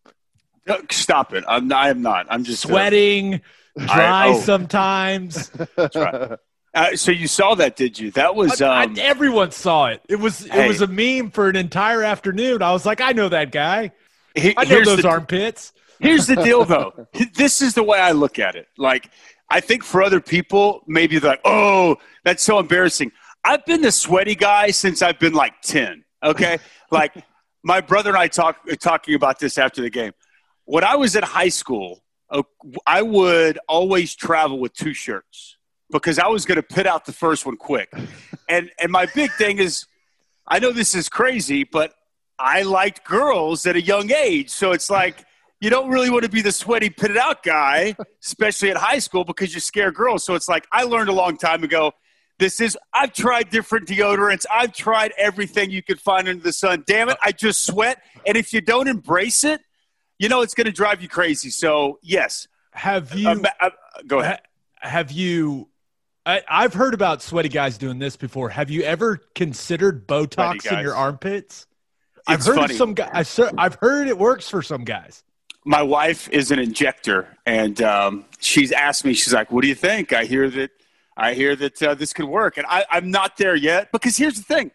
Stop 0.90 1.34
it. 1.34 1.44
I'm 1.46 1.68
not, 1.68 1.84
I 1.84 1.90
am 1.90 2.02
not. 2.02 2.26
I'm 2.30 2.44
just 2.44 2.64
uh, 2.64 2.68
Sweating, 2.68 3.42
dry 3.78 4.26
I- 4.26 4.28
oh. 4.30 4.40
sometimes. 4.40 5.50
Uh, 6.76 6.96
so 6.96 7.12
you 7.12 7.28
saw 7.28 7.54
that, 7.54 7.76
did 7.76 7.96
you? 8.00 8.10
That 8.10 8.34
was 8.34 8.60
I- 8.60 8.82
um, 8.82 8.96
everyone 8.98 9.52
saw 9.52 9.86
it. 9.86 10.02
It 10.08 10.16
was 10.16 10.44
it 10.44 10.50
Hey. 10.50 10.66
was 10.66 10.80
a 10.82 10.88
meme 10.88 11.30
for 11.30 11.48
an 11.48 11.54
entire 11.54 12.02
afternoon. 12.02 12.62
I 12.62 12.72
was 12.72 12.84
like, 12.84 13.00
I 13.00 13.12
know 13.12 13.28
that 13.28 13.52
guy. 13.52 13.92
he- 14.34 14.54
I 14.56 14.64
know 14.64 14.82
those 14.84 15.02
the, 15.02 15.08
armpits. 15.08 15.72
Here's 16.00 16.26
the 16.26 16.34
deal, 16.34 16.64
though. 16.64 17.06
this 17.36 17.62
is 17.62 17.74
the 17.74 17.84
way 17.84 18.00
I 18.00 18.10
look 18.10 18.40
at 18.40 18.56
it. 18.56 18.66
Like, 18.76 19.08
I 19.48 19.60
think 19.60 19.84
for 19.84 20.02
other 20.02 20.20
people, 20.20 20.82
maybe 20.88 21.20
they're 21.20 21.30
like, 21.30 21.42
"Oh, 21.44 21.96
that's 22.24 22.42
so 22.42 22.58
embarrassing." 22.58 23.12
I've 23.44 23.64
been 23.66 23.80
the 23.82 23.92
sweaty 23.92 24.34
guy 24.34 24.72
since 24.72 25.00
I've 25.00 25.20
been 25.20 25.34
like 25.34 25.60
ten. 25.62 26.04
Okay, 26.24 26.58
like 26.90 27.14
my 27.62 27.80
brother 27.82 28.10
and 28.10 28.18
I 28.18 28.26
talk 28.26 28.56
talking 28.80 29.14
about 29.14 29.38
this 29.38 29.58
after 29.58 29.80
the 29.80 29.90
game. 29.90 30.10
When 30.64 30.82
I 30.82 30.96
was 30.96 31.14
in 31.14 31.22
high 31.22 31.50
school, 31.50 32.02
I 32.86 33.02
would 33.02 33.58
always 33.68 34.14
travel 34.14 34.58
with 34.58 34.74
two 34.74 34.94
shirts 34.94 35.56
because 35.90 36.18
I 36.18 36.26
was 36.26 36.44
going 36.44 36.56
to 36.56 36.62
pit 36.62 36.86
out 36.86 37.04
the 37.04 37.12
first 37.12 37.46
one 37.46 37.56
quick. 37.56 37.92
And 38.46 38.70
and 38.78 38.92
my 38.92 39.06
big 39.06 39.32
thing 39.32 39.56
is, 39.56 39.86
I 40.46 40.58
know 40.58 40.70
this 40.70 40.94
is 40.94 41.08
crazy, 41.08 41.64
but 41.64 41.94
I 42.38 42.60
liked 42.60 43.02
girls 43.02 43.64
at 43.64 43.74
a 43.74 43.80
young 43.80 44.12
age, 44.12 44.50
so 44.50 44.72
it's 44.72 44.90
like 44.90 45.24
you 45.62 45.70
don't 45.70 45.88
really 45.88 46.10
want 46.10 46.24
to 46.24 46.28
be 46.28 46.42
the 46.42 46.52
sweaty 46.52 46.90
pitted 46.90 47.16
out 47.16 47.42
guy, 47.42 47.96
especially 48.22 48.70
at 48.70 48.76
high 48.76 48.98
school, 48.98 49.24
because 49.24 49.54
you 49.54 49.60
scare 49.60 49.90
girls. 49.90 50.24
So 50.24 50.34
it's 50.34 50.46
like 50.46 50.66
I 50.70 50.82
learned 50.82 51.08
a 51.08 51.14
long 51.14 51.38
time 51.38 51.64
ago. 51.64 51.92
This 52.38 52.60
is 52.60 52.76
I've 52.92 53.14
tried 53.14 53.48
different 53.48 53.88
deodorants. 53.88 54.44
I've 54.52 54.74
tried 54.74 55.14
everything 55.16 55.70
you 55.70 55.82
could 55.82 55.98
find 55.98 56.28
under 56.28 56.42
the 56.42 56.52
sun. 56.52 56.84
Damn 56.86 57.08
it, 57.08 57.16
I 57.22 57.32
just 57.32 57.64
sweat. 57.64 58.02
And 58.26 58.36
if 58.36 58.52
you 58.52 58.60
don't 58.60 58.88
embrace 58.88 59.42
it, 59.42 59.62
you 60.18 60.28
know 60.28 60.42
it's 60.42 60.54
going 60.54 60.66
to 60.66 60.72
drive 60.72 61.02
you 61.02 61.08
crazy. 61.08 61.50
So 61.50 61.98
yes, 62.02 62.48
Have 62.72 63.14
you 63.14 63.28
Um, 63.28 63.46
uh, 63.60 63.70
go 64.06 64.20
ahead. 64.20 64.40
Have 64.80 65.12
you 65.12 65.68
I, 66.26 66.42
I've 66.48 66.72
heard 66.72 66.94
about 66.94 67.22
sweaty 67.22 67.50
guys 67.50 67.76
doing 67.76 67.98
this 67.98 68.16
before. 68.16 68.48
Have 68.48 68.70
you 68.70 68.82
ever 68.82 69.18
considered 69.34 70.06
Botox 70.06 70.70
in 70.72 70.80
your 70.80 70.94
armpits? 70.94 71.66
I've 72.26 72.44
heard 72.44 72.56
funny. 72.56 72.72
of 72.72 72.78
some 72.78 72.94
guys. 72.94 73.38
I've 73.58 73.74
heard 73.74 74.08
it 74.08 74.16
works 74.16 74.48
for 74.48 74.62
some 74.62 74.84
guys. 74.84 75.22
my 75.66 75.82
wife 75.82 76.28
is 76.30 76.50
an 76.50 76.58
injector, 76.58 77.28
and 77.44 77.80
um, 77.82 78.24
she's 78.38 78.72
asked 78.72 79.04
me. 79.04 79.12
She's 79.12 79.34
like, 79.34 79.52
"What 79.52 79.62
do 79.62 79.68
you 79.68 79.74
think?" 79.74 80.12
I 80.12 80.24
hear 80.24 80.48
that. 80.50 80.70
I 81.16 81.34
hear 81.34 81.54
that 81.56 81.82
uh, 81.82 81.94
this 81.94 82.12
could 82.12 82.24
work, 82.24 82.56
and 82.56 82.66
I, 82.68 82.84
I'm 82.90 83.10
not 83.10 83.36
there 83.36 83.54
yet 83.54 83.92
because 83.92 84.16
here's 84.16 84.34
the 84.36 84.42
thing. 84.42 84.70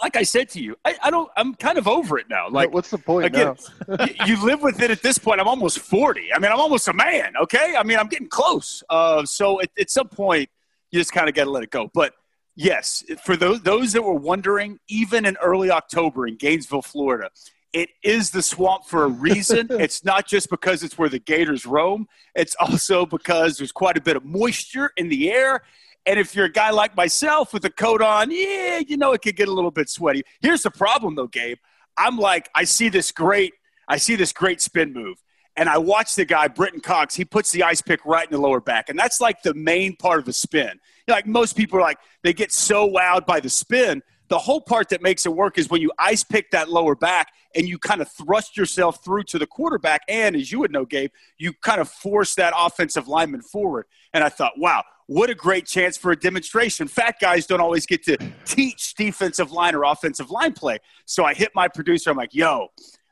Like 0.00 0.16
I 0.16 0.22
said 0.22 0.48
to 0.50 0.62
you, 0.62 0.76
I, 0.84 0.96
I 1.02 1.10
don't. 1.10 1.30
I'm 1.36 1.54
kind 1.54 1.78
of 1.78 1.88
over 1.88 2.18
it 2.18 2.28
now. 2.28 2.48
Like 2.48 2.72
what's 2.72 2.90
the 2.90 2.98
point 2.98 3.26
again, 3.26 3.56
now? 3.88 4.06
you, 4.26 4.44
live 4.44 4.62
with 4.62 4.80
it 4.80 4.90
at 4.90 5.02
this 5.02 5.18
point. 5.18 5.40
I'm 5.40 5.48
almost 5.48 5.80
40. 5.80 6.32
I 6.34 6.38
mean, 6.38 6.52
I'm 6.52 6.60
almost 6.60 6.88
a 6.88 6.92
man. 6.92 7.34
Okay. 7.42 7.74
I 7.76 7.82
mean, 7.82 7.98
I'm 7.98 8.08
getting 8.08 8.28
close. 8.28 8.82
Uh, 8.88 9.24
so 9.24 9.60
at, 9.60 9.70
at 9.78 9.90
some 9.90 10.08
point, 10.08 10.48
you 10.90 11.00
just 11.00 11.12
kind 11.12 11.28
of 11.28 11.34
got 11.34 11.44
to 11.44 11.50
let 11.50 11.62
it 11.62 11.70
go. 11.70 11.90
But 11.92 12.14
yes, 12.54 13.04
for 13.24 13.36
those 13.36 13.62
those 13.62 13.92
that 13.92 14.02
were 14.02 14.14
wondering, 14.14 14.78
even 14.88 15.24
in 15.24 15.36
early 15.42 15.70
October 15.70 16.26
in 16.26 16.36
Gainesville, 16.36 16.82
Florida, 16.82 17.30
it 17.72 17.88
is 18.02 18.30
the 18.30 18.42
swamp 18.42 18.84
for 18.86 19.04
a 19.04 19.08
reason. 19.08 19.68
it's 19.70 20.04
not 20.04 20.26
just 20.26 20.50
because 20.50 20.82
it's 20.82 20.98
where 20.98 21.08
the 21.08 21.18
gators 21.18 21.66
roam. 21.66 22.06
It's 22.34 22.54
also 22.60 23.06
because 23.06 23.56
there's 23.56 23.72
quite 23.72 23.96
a 23.96 24.00
bit 24.00 24.16
of 24.16 24.24
moisture 24.24 24.92
in 24.96 25.08
the 25.08 25.30
air. 25.30 25.62
And 26.06 26.18
if 26.18 26.34
you're 26.34 26.46
a 26.46 26.52
guy 26.52 26.70
like 26.70 26.96
myself 26.96 27.52
with 27.52 27.64
a 27.64 27.70
coat 27.70 28.02
on, 28.02 28.30
yeah, 28.30 28.80
you 28.86 28.96
know 28.96 29.12
it 29.12 29.22
could 29.22 29.36
get 29.36 29.48
a 29.48 29.52
little 29.52 29.70
bit 29.70 29.88
sweaty. 29.88 30.22
Here's 30.40 30.62
the 30.62 30.70
problem 30.70 31.14
though, 31.14 31.28
Gabe. 31.28 31.58
I'm 31.96 32.18
like, 32.18 32.48
I 32.54 32.64
see 32.64 32.88
this 32.88 33.12
great, 33.12 33.52
I 33.86 33.98
see 33.98 34.16
this 34.16 34.32
great 34.32 34.60
spin 34.60 34.92
move. 34.92 35.22
And 35.56 35.68
I 35.68 35.78
watch 35.78 36.14
the 36.14 36.24
guy, 36.24 36.48
Brenton 36.48 36.80
Cox, 36.80 37.14
he 37.14 37.24
puts 37.24 37.52
the 37.52 37.62
ice 37.62 37.82
pick 37.82 38.04
right 38.06 38.26
in 38.26 38.32
the 38.32 38.40
lower 38.40 38.60
back. 38.60 38.88
And 38.88 38.98
that's 38.98 39.20
like 39.20 39.42
the 39.42 39.52
main 39.54 39.94
part 39.96 40.18
of 40.18 40.26
a 40.26 40.32
spin. 40.32 40.70
You 41.06 41.08
know, 41.08 41.14
like 41.14 41.26
most 41.26 41.56
people 41.56 41.78
are 41.78 41.82
like, 41.82 41.98
they 42.22 42.32
get 42.32 42.52
so 42.52 42.90
wowed 42.90 43.26
by 43.26 43.38
the 43.38 43.50
spin. 43.50 44.02
The 44.28 44.38
whole 44.38 44.62
part 44.62 44.88
that 44.88 45.02
makes 45.02 45.26
it 45.26 45.34
work 45.34 45.58
is 45.58 45.68
when 45.68 45.82
you 45.82 45.92
ice 45.98 46.24
pick 46.24 46.50
that 46.52 46.70
lower 46.70 46.94
back 46.94 47.28
and 47.54 47.68
you 47.68 47.78
kind 47.78 48.00
of 48.00 48.10
thrust 48.10 48.56
yourself 48.56 49.04
through 49.04 49.24
to 49.24 49.38
the 49.38 49.46
quarterback. 49.46 50.00
And 50.08 50.34
as 50.34 50.50
you 50.50 50.60
would 50.60 50.72
know, 50.72 50.86
Gabe, 50.86 51.10
you 51.36 51.52
kind 51.52 51.82
of 51.82 51.88
force 51.90 52.34
that 52.36 52.54
offensive 52.56 53.08
lineman 53.08 53.42
forward. 53.42 53.84
And 54.14 54.24
I 54.24 54.30
thought, 54.30 54.52
wow, 54.56 54.84
what 55.12 55.28
a 55.28 55.34
great 55.34 55.66
chance 55.66 55.98
for 55.98 56.12
a 56.12 56.16
demonstration. 56.16 56.88
Fat 56.88 57.16
guys 57.20 57.46
don't 57.46 57.60
always 57.60 57.84
get 57.84 58.02
to 58.04 58.16
teach 58.46 58.94
defensive 58.94 59.52
line 59.52 59.74
or 59.74 59.84
offensive 59.84 60.30
line 60.30 60.54
play. 60.54 60.78
So 61.04 61.24
I 61.24 61.34
hit 61.34 61.50
my 61.54 61.68
producer. 61.68 62.08
I'm 62.08 62.16
like, 62.16 62.34
yo, 62.34 62.68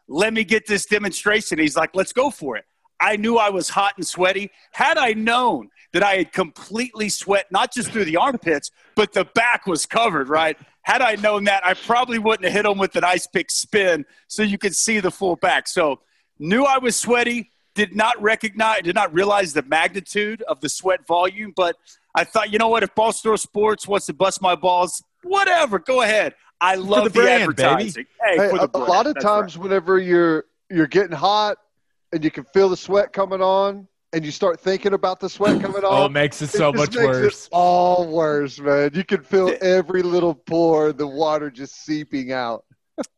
let 0.09 0.33
me 0.33 0.43
get 0.43 0.67
this 0.67 0.87
demonstration. 0.87 1.59
He's 1.59 1.77
like, 1.77 1.91
let's 1.95 2.15
go 2.15 2.31
for 2.31 2.57
it. 2.57 2.65
I 3.01 3.17
knew 3.17 3.37
I 3.37 3.51
was 3.51 3.69
hot 3.69 3.93
and 3.97 4.07
sweaty. 4.07 4.51
Had 4.73 4.97
I 4.97 5.13
known 5.13 5.69
that 5.93 6.03
I 6.03 6.15
had 6.17 6.33
completely 6.33 7.11
sweat, 7.11 7.47
not 7.51 7.73
just 7.73 7.91
through 7.91 8.07
the 8.07 8.17
armpits, 8.17 8.71
but 8.95 9.13
the 9.13 9.27
back 9.35 9.67
was 9.67 9.85
covered, 9.85 10.31
right? 10.31 10.57
Had 10.83 11.03
I 11.03 11.17
known 11.17 11.45
that, 11.45 11.67
I 11.67 11.75
probably 11.75 12.19
wouldn't 12.19 12.45
have 12.45 12.55
hit 12.55 12.65
him 12.65 12.79
with 12.79 12.97
an 12.97 13.05
ice 13.05 13.27
pick 13.27 13.51
spin 13.51 14.07
so 14.27 14.43
you 14.43 14.57
could 14.57 14.75
see 14.75 15.01
the 15.01 15.11
full 15.11 15.37
back. 15.37 15.69
So 15.69 16.01
knew 16.39 16.65
I 16.65 16.79
was 16.79 16.97
sweaty, 16.97 17.51
did 17.81 17.97
not 17.97 18.21
recognize, 18.21 18.83
did 18.83 18.95
not 18.95 19.13
realize 19.15 19.55
the 19.55 19.63
magnitude 19.63 20.43
of 20.43 20.61
the 20.61 20.69
sweat 20.69 21.07
volume, 21.07 21.53
but 21.57 21.77
I 22.15 22.25
thought, 22.25 22.53
you 22.53 22.59
know 22.59 22.69
what? 22.69 22.83
If 22.83 22.95
Barstool 22.95 23.39
Sports 23.39 23.89
wants 23.89 24.05
to 24.07 24.13
bust 24.13 24.43
my 24.43 24.55
balls, 24.55 25.03
whatever, 25.23 25.79
go 25.79 26.03
ahead. 26.03 26.35
I 26.61 26.75
love 26.75 27.05
the, 27.05 27.11
brand, 27.11 27.57
baby. 27.57 27.63
advertising. 27.63 28.07
Hey, 28.23 28.37
Hey, 28.37 28.51
for 28.51 28.57
the 28.59 28.63
a, 28.63 28.65
a 28.65 28.69
brand. 28.69 28.89
lot 28.89 29.07
of 29.07 29.15
That's 29.15 29.25
times, 29.25 29.57
whenever 29.59 29.99
you're 29.99 30.45
you're 30.69 30.87
getting 30.87 31.17
hot 31.17 31.57
and 32.13 32.23
you 32.23 32.31
can 32.31 32.45
feel 32.53 32.69
the 32.69 32.77
sweat 32.77 33.15
coming 33.15 33.41
on, 33.41 33.89
and 34.13 34.25
you 34.27 34.31
start 34.31 34.61
thinking 34.61 34.93
about 34.93 35.21
the 35.21 35.29
sweat 35.31 35.59
coming 35.63 35.81
Oh, 35.83 36.05
it 36.05 36.13
makes 36.13 36.43
it 36.43 36.49
so 36.49 36.71
just 36.73 36.93
much 36.93 36.95
makes 36.97 37.07
worse. 37.07 37.45
It 37.47 37.49
all 37.53 38.07
worse, 38.13 38.59
man. 38.61 38.91
You 38.93 39.05
can 39.05 39.23
feel 39.23 39.55
every 39.63 40.03
little 40.03 40.35
pore, 40.35 40.93
the 40.93 41.07
water 41.07 41.51
just 41.51 41.83
seeping 41.87 42.31
out. 42.33 42.65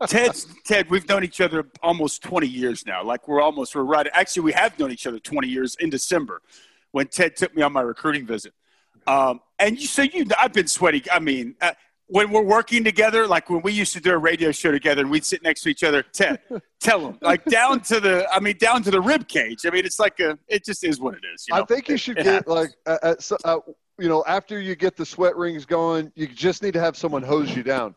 Ted, 0.07 0.33
Ted, 0.65 0.91
we've 0.91 1.09
known 1.09 1.25
each 1.25 1.41
other 1.41 1.69
almost 1.83 2.23
20 2.23 2.47
years 2.47 2.87
now. 2.87 3.03
Like 3.03 3.29
we're 3.29 3.41
almost, 3.41 3.75
we're 3.75 3.83
right. 3.83 4.07
Actually, 4.13 4.43
we 4.45 4.53
have 4.53 4.79
known 4.79 4.91
each 4.91 5.07
other 5.07 5.19
20 5.19 5.49
years 5.49 5.77
in 5.77 5.91
December 5.91 6.43
when 6.93 7.09
Ted 7.09 7.37
took 7.37 7.55
me 7.57 7.63
on 7.63 7.73
my 7.73 7.81
recruiting 7.81 8.27
visit. 8.27 8.53
Um, 9.07 9.41
and 9.59 9.81
you, 9.81 9.87
so 9.87 10.03
you, 10.03 10.27
I've 10.39 10.53
been 10.53 10.69
sweaty. 10.69 11.03
I 11.11 11.19
mean, 11.19 11.57
uh, 11.61 11.73
when 12.13 12.31
we're 12.31 12.43
working 12.43 12.85
together, 12.85 13.27
like 13.27 13.49
when 13.49 13.63
we 13.63 13.73
used 13.73 13.95
to 13.95 14.01
do 14.01 14.13
a 14.13 14.19
radio 14.19 14.53
show 14.53 14.71
together 14.71 15.01
and 15.01 15.11
we'd 15.11 15.25
sit 15.25 15.43
next 15.43 15.63
to 15.63 15.71
each 15.71 15.83
other, 15.83 16.03
Ted, 16.03 16.41
tell 16.81 17.01
them, 17.01 17.19
like 17.23 17.43
down 17.47 17.81
to 17.81 18.01
the, 18.01 18.29
I 18.31 18.39
mean, 18.39 18.59
down 18.59 18.83
to 18.83 18.91
the 18.91 19.01
rib 19.01 19.29
cage. 19.29 19.65
I 19.65 19.71
mean, 19.71 19.87
it's 19.87 19.99
like 19.99 20.21
a, 20.21 20.39
it 20.47 20.63
just 20.63 20.85
is 20.85 21.01
what 21.01 21.15
it 21.15 21.23
is. 21.35 21.47
You 21.49 21.55
know? 21.55 21.63
I 21.63 21.65
think 21.65 21.89
you 21.89 21.97
should 21.97 22.19
It 22.19 22.25
get 22.25 22.47
happens. 22.47 22.55
like, 22.55 23.41
uh, 23.45 23.59
you 23.99 24.11
know, 24.11 24.23
after 24.27 24.61
you 24.61 24.75
get 24.77 24.95
the 24.95 25.07
sweat 25.07 25.35
rings 25.37 25.65
going, 25.65 26.13
you 26.15 26.27
just 26.27 26.63
need 26.63 26.75
to 26.75 26.81
have 26.81 26.99
someone 26.99 27.23
hose 27.23 27.57
you 27.57 27.63
down. 27.63 27.95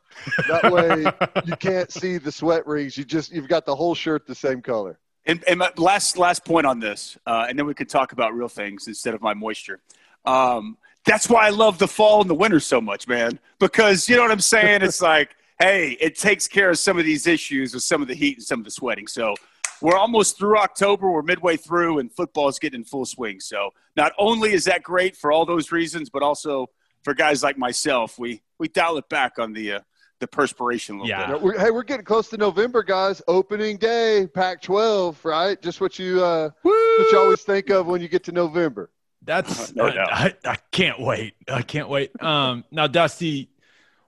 That 0.47 0.71
way, 0.71 1.05
you 1.45 1.55
can't 1.59 1.91
see 1.91 2.17
the 2.17 2.31
sweat 2.31 2.65
rings. 2.65 2.97
You 2.97 3.03
just 3.03 3.33
you've 3.33 3.49
got 3.49 3.65
the 3.65 3.75
whole 3.75 3.95
shirt 3.95 4.27
the 4.27 4.35
same 4.35 4.61
color. 4.61 4.97
And, 5.25 5.43
and 5.45 5.59
my 5.59 5.71
last 5.75 6.17
last 6.17 6.45
point 6.45 6.65
on 6.65 6.79
this, 6.79 7.17
uh, 7.25 7.47
and 7.49 7.59
then 7.59 7.65
we 7.65 7.73
could 7.73 7.89
talk 7.89 8.13
about 8.13 8.33
real 8.33 8.47
things 8.47 8.87
instead 8.87 9.13
of 9.13 9.21
my 9.21 9.33
moisture. 9.33 9.81
Um, 10.23 10.77
that's 11.05 11.29
why 11.29 11.45
I 11.45 11.49
love 11.49 11.77
the 11.77 11.87
fall 11.87 12.21
and 12.21 12.29
the 12.29 12.35
winter 12.35 12.59
so 12.59 12.81
much, 12.81 13.07
man. 13.07 13.39
Because 13.59 14.09
you 14.09 14.15
know 14.15 14.23
what 14.23 14.31
I'm 14.31 14.39
saying? 14.39 14.81
It's 14.81 15.01
like, 15.13 15.35
hey, 15.59 15.91
it 16.01 16.17
takes 16.17 16.47
care 16.47 16.71
of 16.71 16.79
some 16.79 16.97
of 16.97 17.05
these 17.05 17.27
issues 17.27 17.73
with 17.73 17.83
some 17.83 18.01
of 18.01 18.07
the 18.07 18.15
heat 18.15 18.37
and 18.37 18.43
some 18.45 18.59
of 18.59 18.65
the 18.65 18.71
sweating. 18.71 19.07
So 19.07 19.35
we're 19.81 19.97
almost 19.97 20.37
through 20.37 20.57
October. 20.57 21.09
We're 21.11 21.21
midway 21.21 21.57
through, 21.57 21.99
and 21.99 22.11
football 22.11 22.47
is 22.47 22.59
getting 22.59 22.81
in 22.81 22.85
full 22.85 23.05
swing. 23.05 23.39
So 23.39 23.69
not 23.95 24.13
only 24.17 24.53
is 24.53 24.63
that 24.65 24.83
great 24.83 25.15
for 25.15 25.31
all 25.31 25.45
those 25.45 25.71
reasons, 25.71 26.09
but 26.09 26.23
also 26.23 26.67
for 27.03 27.13
guys 27.13 27.43
like 27.43 27.57
myself, 27.57 28.17
we 28.17 28.41
we 28.57 28.67
dial 28.67 28.97
it 28.97 29.07
back 29.09 29.37
on 29.37 29.53
the 29.53 29.73
uh, 29.73 29.79
the 30.19 30.27
perspiration 30.27 30.95
a 30.95 31.03
little 31.03 31.09
Yeah. 31.09 31.27
bit. 31.33 31.41
We're, 31.41 31.59
hey, 31.59 31.71
we're 31.71 31.83
getting 31.83 32.05
close 32.05 32.29
to 32.29 32.37
November, 32.37 32.81
guys. 32.83 33.21
Opening 33.27 33.75
day, 33.77 34.27
Pac-12, 34.33 35.23
right? 35.25 35.61
Just 35.61 35.81
what 35.81 35.99
you 35.99 36.23
uh, 36.23 36.49
what 36.63 37.11
you 37.11 37.17
always 37.19 37.41
think 37.41 37.69
of 37.69 37.85
when 37.85 38.01
you 38.01 38.07
get 38.07 38.23
to 38.23 38.31
November. 38.31 38.89
That's 39.25 39.75
No 39.75 39.87
I. 39.87 40.03
I, 40.11 40.33
I 40.45 40.57
can't 40.71 40.99
wait. 40.99 41.33
I 41.47 41.61
can't 41.61 41.89
wait. 41.89 42.21
Um, 42.21 42.63
now, 42.71 42.87
Dusty 42.87 43.49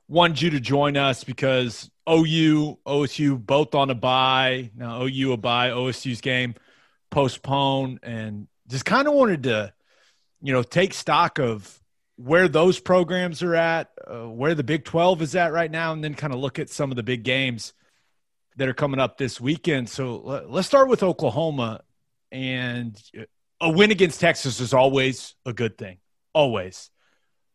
wanted 0.07 0.41
you 0.41 0.51
to 0.51 0.59
join 0.59 0.95
us 0.95 1.24
because 1.24 1.89
OU, 2.09 2.79
OSU 2.86 3.43
both 3.43 3.75
on 3.75 3.89
a 3.89 3.95
bye. 3.95 4.71
Now 4.75 5.03
OU 5.03 5.33
a 5.33 5.38
bye, 5.38 5.69
OSU's 5.69 6.21
game 6.21 6.55
postponed, 7.09 8.00
and 8.03 8.47
just 8.67 8.86
kind 8.86 9.07
of 9.07 9.13
wanted 9.13 9.43
to, 9.43 9.74
you 10.41 10.53
know, 10.53 10.63
take 10.63 10.93
stock 10.93 11.39
of 11.39 11.81
where 12.15 12.47
those 12.47 12.79
programs 12.79 13.43
are 13.43 13.55
at, 13.55 13.91
uh, 14.09 14.29
where 14.29 14.55
the 14.55 14.63
Big 14.63 14.86
Twelve 14.86 15.21
is 15.21 15.36
at 15.36 15.51
right 15.51 15.69
now, 15.69 15.93
and 15.93 16.03
then 16.03 16.13
kind 16.13 16.33
of 16.33 16.39
look 16.39 16.59
at 16.59 16.69
some 16.69 16.91
of 16.91 16.95
the 16.95 17.03
big 17.03 17.24
games 17.24 17.74
that 18.55 18.67
are 18.67 18.74
coming 18.74 19.00
up 19.00 19.17
this 19.17 19.39
weekend. 19.39 19.89
So 19.89 20.17
let, 20.17 20.50
let's 20.50 20.67
start 20.67 20.89
with 20.89 21.03
Oklahoma 21.03 21.81
and 22.31 23.00
a 23.59 23.69
win 23.69 23.91
against 23.91 24.19
Texas 24.19 24.59
is 24.59 24.73
always 24.73 25.35
a 25.45 25.53
good 25.53 25.77
thing, 25.77 25.97
always. 26.33 26.89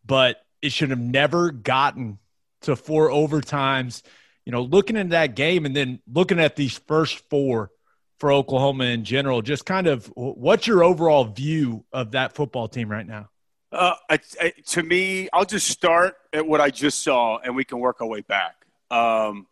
But 0.05 0.37
it 0.61 0.73
should 0.73 0.91
have 0.91 0.99
never 0.99 1.51
gotten 1.51 2.19
to 2.63 2.77
four 2.77 3.09
overtimes. 3.09 4.03
You 4.45 4.53
know, 4.53 4.63
looking 4.63 4.97
at 4.97 5.11
that 5.11 5.37
game 5.37 5.67
and 5.67 5.77
then 5.77 6.01
looking 6.13 6.41
at 6.41 6.57
these 6.57 6.79
first 6.87 7.23
four 7.31 7.71
for 8.19 8.33
Oklahoma 8.33 8.85
in 8.85 9.05
general, 9.05 9.43
just 9.43 9.65
kind 9.65 9.87
of 9.87 10.07
what's 10.15 10.67
your 10.67 10.85
overall 10.85 11.25
view 11.25 11.85
of 11.93 12.13
that 12.13 12.35
football 12.35 12.69
team 12.69 12.89
right 12.89 13.07
now? 13.07 13.29
Uh, 13.71 13.95
I, 14.11 14.19
I, 14.41 14.53
to 14.67 14.83
me, 14.83 15.29
I'll 15.33 15.47
just 15.47 15.69
start 15.69 16.17
at 16.33 16.47
what 16.47 16.61
I 16.61 16.71
just 16.71 17.03
saw, 17.03 17.39
and 17.39 17.57
we 17.57 17.65
can 17.65 17.79
work 17.79 18.01
our 18.01 18.07
way 18.07 18.21
back. 18.21 18.67
Um, 18.91 19.47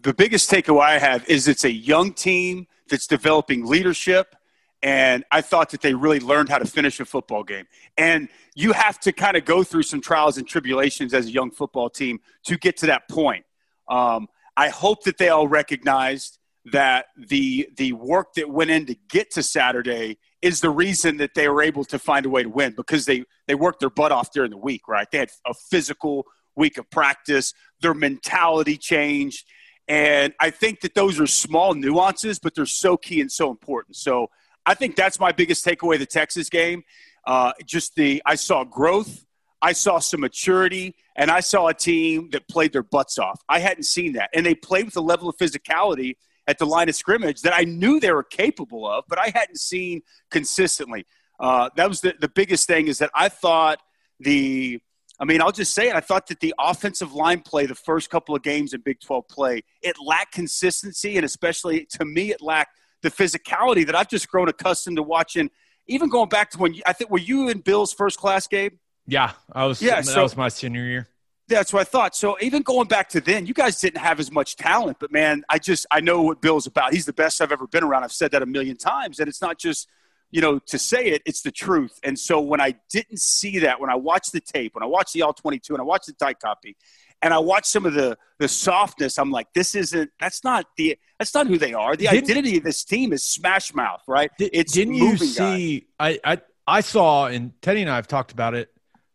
the 0.00 0.14
biggest 0.14 0.50
takeaway 0.50 0.84
I 0.84 0.98
have 0.98 1.28
is 1.28 1.48
it's 1.48 1.64
a 1.64 1.72
young 1.72 2.12
team 2.12 2.66
that's 2.88 3.06
developing 3.06 3.66
leadership, 3.66 4.36
and 4.82 5.24
I 5.30 5.40
thought 5.40 5.70
that 5.70 5.80
they 5.80 5.94
really 5.94 6.18
learned 6.18 6.48
how 6.48 6.58
to 6.58 6.64
finish 6.64 6.98
a 6.98 7.04
football 7.04 7.44
game. 7.44 7.66
And 7.96 8.28
you 8.54 8.72
have 8.72 8.98
to 9.00 9.12
kind 9.12 9.36
of 9.36 9.44
go 9.44 9.62
through 9.62 9.84
some 9.84 10.00
trials 10.00 10.38
and 10.38 10.46
tribulations 10.46 11.14
as 11.14 11.26
a 11.26 11.30
young 11.30 11.50
football 11.50 11.88
team 11.88 12.20
to 12.46 12.56
get 12.58 12.76
to 12.78 12.86
that 12.86 13.08
point. 13.08 13.44
Um, 13.88 14.28
I 14.56 14.68
hope 14.68 15.04
that 15.04 15.18
they 15.18 15.28
all 15.28 15.46
recognized 15.46 16.38
that 16.66 17.06
the 17.16 17.68
the 17.76 17.92
work 17.92 18.34
that 18.34 18.48
went 18.48 18.70
in 18.70 18.86
to 18.86 18.96
get 19.08 19.32
to 19.32 19.42
Saturday 19.42 20.18
is 20.42 20.60
the 20.60 20.70
reason 20.70 21.16
that 21.16 21.34
they 21.34 21.48
were 21.48 21.62
able 21.62 21.84
to 21.84 21.98
find 21.98 22.24
a 22.24 22.28
way 22.28 22.42
to 22.42 22.48
win 22.48 22.72
because 22.76 23.04
they 23.04 23.24
they 23.48 23.54
worked 23.54 23.80
their 23.80 23.90
butt 23.90 24.12
off 24.12 24.32
during 24.32 24.50
the 24.50 24.56
week, 24.56 24.86
right? 24.88 25.08
They 25.10 25.18
had 25.18 25.30
a 25.46 25.54
physical 25.54 26.26
week 26.54 26.78
of 26.78 26.88
practice, 26.90 27.52
their 27.80 27.94
mentality 27.94 28.76
changed, 28.76 29.44
and 29.88 30.32
I 30.38 30.50
think 30.50 30.80
that 30.82 30.94
those 30.94 31.18
are 31.18 31.26
small 31.26 31.74
nuances, 31.74 32.38
but 32.38 32.54
they're 32.54 32.66
so 32.66 32.96
key 32.96 33.20
and 33.20 33.32
so 33.32 33.50
important. 33.50 33.96
So 33.96 34.28
I 34.64 34.74
think 34.74 34.96
that's 34.96 35.18
my 35.18 35.32
biggest 35.32 35.64
takeaway 35.64 35.98
the 35.98 36.06
Texas 36.06 36.48
game. 36.48 36.84
Uh, 37.26 37.52
just 37.64 37.94
the 37.94 38.22
I 38.26 38.34
saw 38.34 38.64
growth, 38.64 39.24
I 39.60 39.72
saw 39.72 39.98
some 39.98 40.20
maturity, 40.20 40.94
and 41.16 41.30
I 41.30 41.40
saw 41.40 41.68
a 41.68 41.74
team 41.74 42.30
that 42.30 42.48
played 42.48 42.72
their 42.72 42.82
butts 42.82 43.18
off. 43.18 43.40
I 43.48 43.60
hadn't 43.60 43.84
seen 43.84 44.14
that, 44.14 44.30
and 44.34 44.44
they 44.44 44.54
played 44.54 44.86
with 44.86 44.96
a 44.96 45.00
level 45.00 45.28
of 45.28 45.36
physicality 45.36 46.16
at 46.46 46.58
the 46.58 46.66
line 46.66 46.88
of 46.88 46.94
scrimmage 46.94 47.42
that 47.42 47.54
I 47.54 47.64
knew 47.64 48.00
they 48.00 48.12
were 48.12 48.24
capable 48.24 48.88
of, 48.88 49.04
but 49.08 49.18
I 49.18 49.32
hadn't 49.34 49.58
seen 49.58 50.02
consistently. 50.30 51.06
Uh, 51.38 51.70
that 51.76 51.88
was 51.88 52.00
the, 52.00 52.14
the 52.20 52.28
biggest 52.28 52.66
thing 52.66 52.88
is 52.88 52.98
that 52.98 53.10
I 53.14 53.28
thought 53.28 53.80
the, 54.20 54.80
I 55.20 55.24
mean, 55.24 55.40
I'll 55.40 55.52
just 55.52 55.72
say 55.72 55.88
it. 55.88 55.94
I 55.94 56.00
thought 56.00 56.26
that 56.28 56.40
the 56.40 56.54
offensive 56.58 57.12
line 57.12 57.40
play, 57.40 57.66
the 57.66 57.74
first 57.74 58.10
couple 58.10 58.34
of 58.34 58.42
games 58.42 58.72
in 58.72 58.80
Big 58.80 59.00
12 59.00 59.28
play, 59.28 59.62
it 59.82 59.96
lacked 60.04 60.32
consistency, 60.32 61.16
and 61.16 61.24
especially 61.24 61.86
to 61.92 62.04
me, 62.04 62.32
it 62.32 62.40
lacked 62.40 62.76
the 63.02 63.10
physicality 63.10 63.84
that 63.86 63.94
I've 63.94 64.08
just 64.08 64.28
grown 64.28 64.48
accustomed 64.48 64.96
to 64.96 65.02
watching. 65.02 65.50
Even 65.88 66.08
going 66.08 66.28
back 66.28 66.50
to 66.50 66.58
when 66.58 66.74
you, 66.74 66.82
I 66.86 66.92
think 66.92 67.10
were 67.10 67.18
you 67.18 67.48
in 67.48 67.58
Bill's 67.58 67.92
first 67.92 68.18
class 68.18 68.46
game? 68.46 68.78
Yeah, 69.06 69.32
I 69.52 69.66
was. 69.66 69.82
Yeah, 69.82 69.96
that 69.96 70.06
so- 70.06 70.22
was 70.22 70.36
my 70.36 70.48
senior 70.48 70.84
year. 70.84 71.08
That's 71.48 71.72
what 71.72 71.80
I 71.80 71.84
thought. 71.84 72.14
So 72.16 72.38
even 72.40 72.62
going 72.62 72.86
back 72.88 73.10
to 73.10 73.20
then, 73.20 73.46
you 73.46 73.52
guys 73.52 73.78
didn't 73.78 74.00
have 74.00 74.20
as 74.20 74.30
much 74.30 74.56
talent, 74.56 74.98
but 75.00 75.12
man, 75.12 75.44
I 75.50 75.58
just 75.58 75.84
I 75.90 76.00
know 76.00 76.22
what 76.22 76.40
Bill's 76.40 76.66
about. 76.66 76.94
He's 76.94 77.04
the 77.04 77.12
best 77.12 77.42
I've 77.42 77.52
ever 77.52 77.66
been 77.66 77.82
around. 77.82 78.04
I've 78.04 78.12
said 78.12 78.30
that 78.30 78.42
a 78.42 78.46
million 78.46 78.76
times, 78.76 79.18
and 79.18 79.28
it's 79.28 79.42
not 79.42 79.58
just 79.58 79.88
you 80.30 80.40
know 80.40 80.60
to 80.60 80.78
say 80.78 81.06
it; 81.08 81.20
it's 81.26 81.42
the 81.42 81.50
truth. 81.50 81.98
And 82.04 82.16
so 82.18 82.40
when 82.40 82.60
I 82.60 82.76
didn't 82.90 83.20
see 83.20 83.58
that, 83.58 83.80
when 83.80 83.90
I 83.90 83.96
watched 83.96 84.32
the 84.32 84.40
tape, 84.40 84.74
when 84.76 84.84
I 84.84 84.86
watched 84.86 85.12
the 85.14 85.22
all 85.22 85.34
twenty 85.34 85.58
two, 85.58 85.74
and 85.74 85.80
I 85.80 85.84
watched 85.84 86.06
the 86.06 86.14
tight 86.14 86.38
copy, 86.38 86.76
and 87.22 87.32
I 87.32 87.38
watched 87.38 87.66
some 87.66 87.86
of 87.86 87.94
the 87.94 88.16
the 88.38 88.48
softness, 88.48 89.18
I'm 89.18 89.30
like, 89.30 89.46
this 89.54 89.74
isn't. 89.74 90.10
That's 90.20 90.42
not 90.42 90.66
the. 90.76 90.98
That's 91.18 91.32
not 91.34 91.46
who 91.46 91.56
they 91.58 91.72
are. 91.72 91.94
The 91.94 92.08
Didn't- 92.08 92.24
identity 92.30 92.58
of 92.58 92.64
this 92.64 92.82
team 92.84 93.12
is 93.12 93.22
smash 93.22 93.72
mouth, 93.72 94.02
right? 94.08 94.30
Di- 94.38 94.50
it's 94.52 94.72
didn't 94.72 94.94
you 94.94 95.16
see? 95.16 95.86
I, 96.00 96.18
I 96.24 96.38
I 96.66 96.80
saw, 96.80 97.26
and 97.26 97.52
Teddy 97.62 97.82
and 97.82 97.90
I 97.90 97.96
have 97.96 98.08
talked 98.08 98.32
about 98.32 98.54
it 98.54 98.70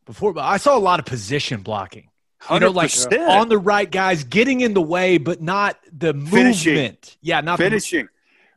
before, 0.06 0.32
but 0.34 0.46
I 0.46 0.58
saw 0.58 0.78
a 0.78 0.80
lot 0.80 1.00
of 1.00 1.06
position 1.06 1.62
blocking. 1.62 2.10
You 2.52 2.60
know, 2.60 2.70
like 2.70 2.91
100%. 2.91 3.28
on 3.28 3.50
the 3.50 3.58
right 3.58 3.89
guys, 3.89 4.24
getting 4.24 4.62
in 4.62 4.74
the 4.74 4.82
way, 4.82 5.17
but 5.17 5.41
not 5.41 5.78
the 5.91 6.13
Finishing. 6.13 6.76
movement. 6.76 7.17
Yeah, 7.22 7.41
not 7.41 7.58
the- 7.58 7.63
finishing. 7.65 8.08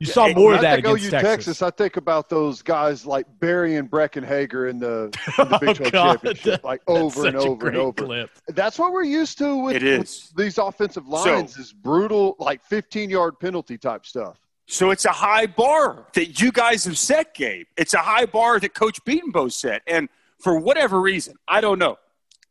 You 0.01 0.07
saw 0.07 0.29
Hey, 0.29 0.35
more 0.35 0.55
of 0.55 0.63
that 0.63 0.79
against 0.79 1.05
OU 1.05 1.11
Texas. 1.11 1.31
Texas, 1.31 1.63
I 1.63 1.71
think 1.71 1.99
about 1.99 2.31
those 2.31 2.63
guys 2.63 3.05
like 3.05 3.27
Barry 3.39 3.77
and 3.77 3.89
Breckenhager 3.91 4.69
in 4.71 4.79
the, 4.79 5.05
in 5.39 5.49
the 5.51 5.59
Big 5.61 5.69
Oh, 5.71 5.75
12 5.75 5.93
God. 5.93 6.13
championship, 6.15 6.65
like 6.65 6.81
over 6.87 7.27
and 7.27 7.37
over 7.37 7.69
and 7.69 7.77
over. 7.77 8.05
clip. 8.07 8.31
That's 8.49 8.79
what 8.79 8.93
we're 8.93 9.05
used 9.05 9.37
to 9.39 9.57
with, 9.63 9.77
It 9.77 9.83
is. 9.83 9.99
with 10.35 10.43
these 10.43 10.57
offensive 10.59 11.07
lines 11.07 11.59
is 11.59 11.73
brutal, 11.75 12.35
like 12.39 12.63
15 12.65 13.11
yard 13.11 13.39
penalty 13.39 13.77
type 13.77 14.07
stuff. 14.07 14.39
So 14.67 14.91
it's 14.91 15.05
a 15.05 15.11
high 15.13 15.47
bar 15.47 16.07
that 16.15 16.41
you 16.41 16.51
guys 16.51 16.85
have 16.87 16.97
set, 16.97 17.35
Gabe. 17.35 17.67
It's 17.77 17.93
a 17.93 17.99
high 17.99 18.25
bar 18.25 18.59
that 18.59 18.73
Coach 18.73 19.05
Bedenbaugh 19.05 19.53
set. 19.53 19.83
And 19.87 20.09
for 20.39 20.59
whatever 20.59 20.99
reason, 21.01 21.35
I 21.47 21.61
don't 21.61 21.79
know, 21.79 21.99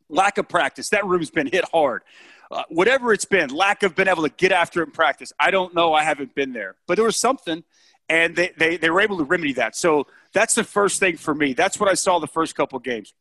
lack 0.08 0.38
of 0.38 0.48
practice, 0.48 0.90
that 0.90 1.04
room's 1.04 1.30
been 1.30 1.48
hit 1.48 1.64
hard. 1.72 2.02
Uh, 2.50 2.64
whatever 2.68 3.12
it's 3.12 3.24
been, 3.24 3.48
lack 3.50 3.84
of 3.84 3.94
being 3.94 4.08
able 4.08 4.24
to 4.24 4.28
get 4.28 4.50
after 4.50 4.82
it 4.82 4.86
in 4.86 4.90
practice. 4.90 5.32
I 5.38 5.52
don't 5.52 5.72
know. 5.72 5.94
I 5.94 6.02
haven't 6.02 6.34
been 6.34 6.52
there. 6.52 6.74
But 6.88 6.96
there 6.96 7.04
was 7.04 7.16
something, 7.16 7.62
and 8.08 8.34
they, 8.34 8.52
they, 8.58 8.76
they 8.76 8.90
were 8.90 9.00
able 9.00 9.18
to 9.18 9.24
remedy 9.24 9.52
that. 9.52 9.76
So 9.76 10.08
that's 10.32 10.56
the 10.56 10.64
first 10.64 10.98
thing 10.98 11.16
for 11.16 11.32
me. 11.32 11.52
That's 11.52 11.78
what 11.78 11.88
I 11.88 11.94
saw 11.94 12.18
the 12.18 12.26
first 12.26 12.56
couple 12.56 12.78
games. 12.80 13.14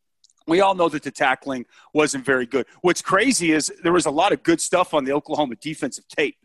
We 0.47 0.61
all 0.61 0.73
know 0.73 0.89
that 0.89 1.03
the 1.03 1.11
tackling 1.11 1.67
wasn't 1.93 2.25
very 2.25 2.47
good. 2.47 2.65
What's 2.81 3.03
crazy 3.03 3.51
is 3.51 3.71
there 3.83 3.93
was 3.93 4.07
a 4.07 4.11
lot 4.11 4.31
of 4.31 4.41
good 4.41 4.59
stuff 4.59 4.95
on 4.95 5.05
the 5.05 5.11
Oklahoma 5.11 5.55
defensive 5.61 6.07
tape. 6.07 6.37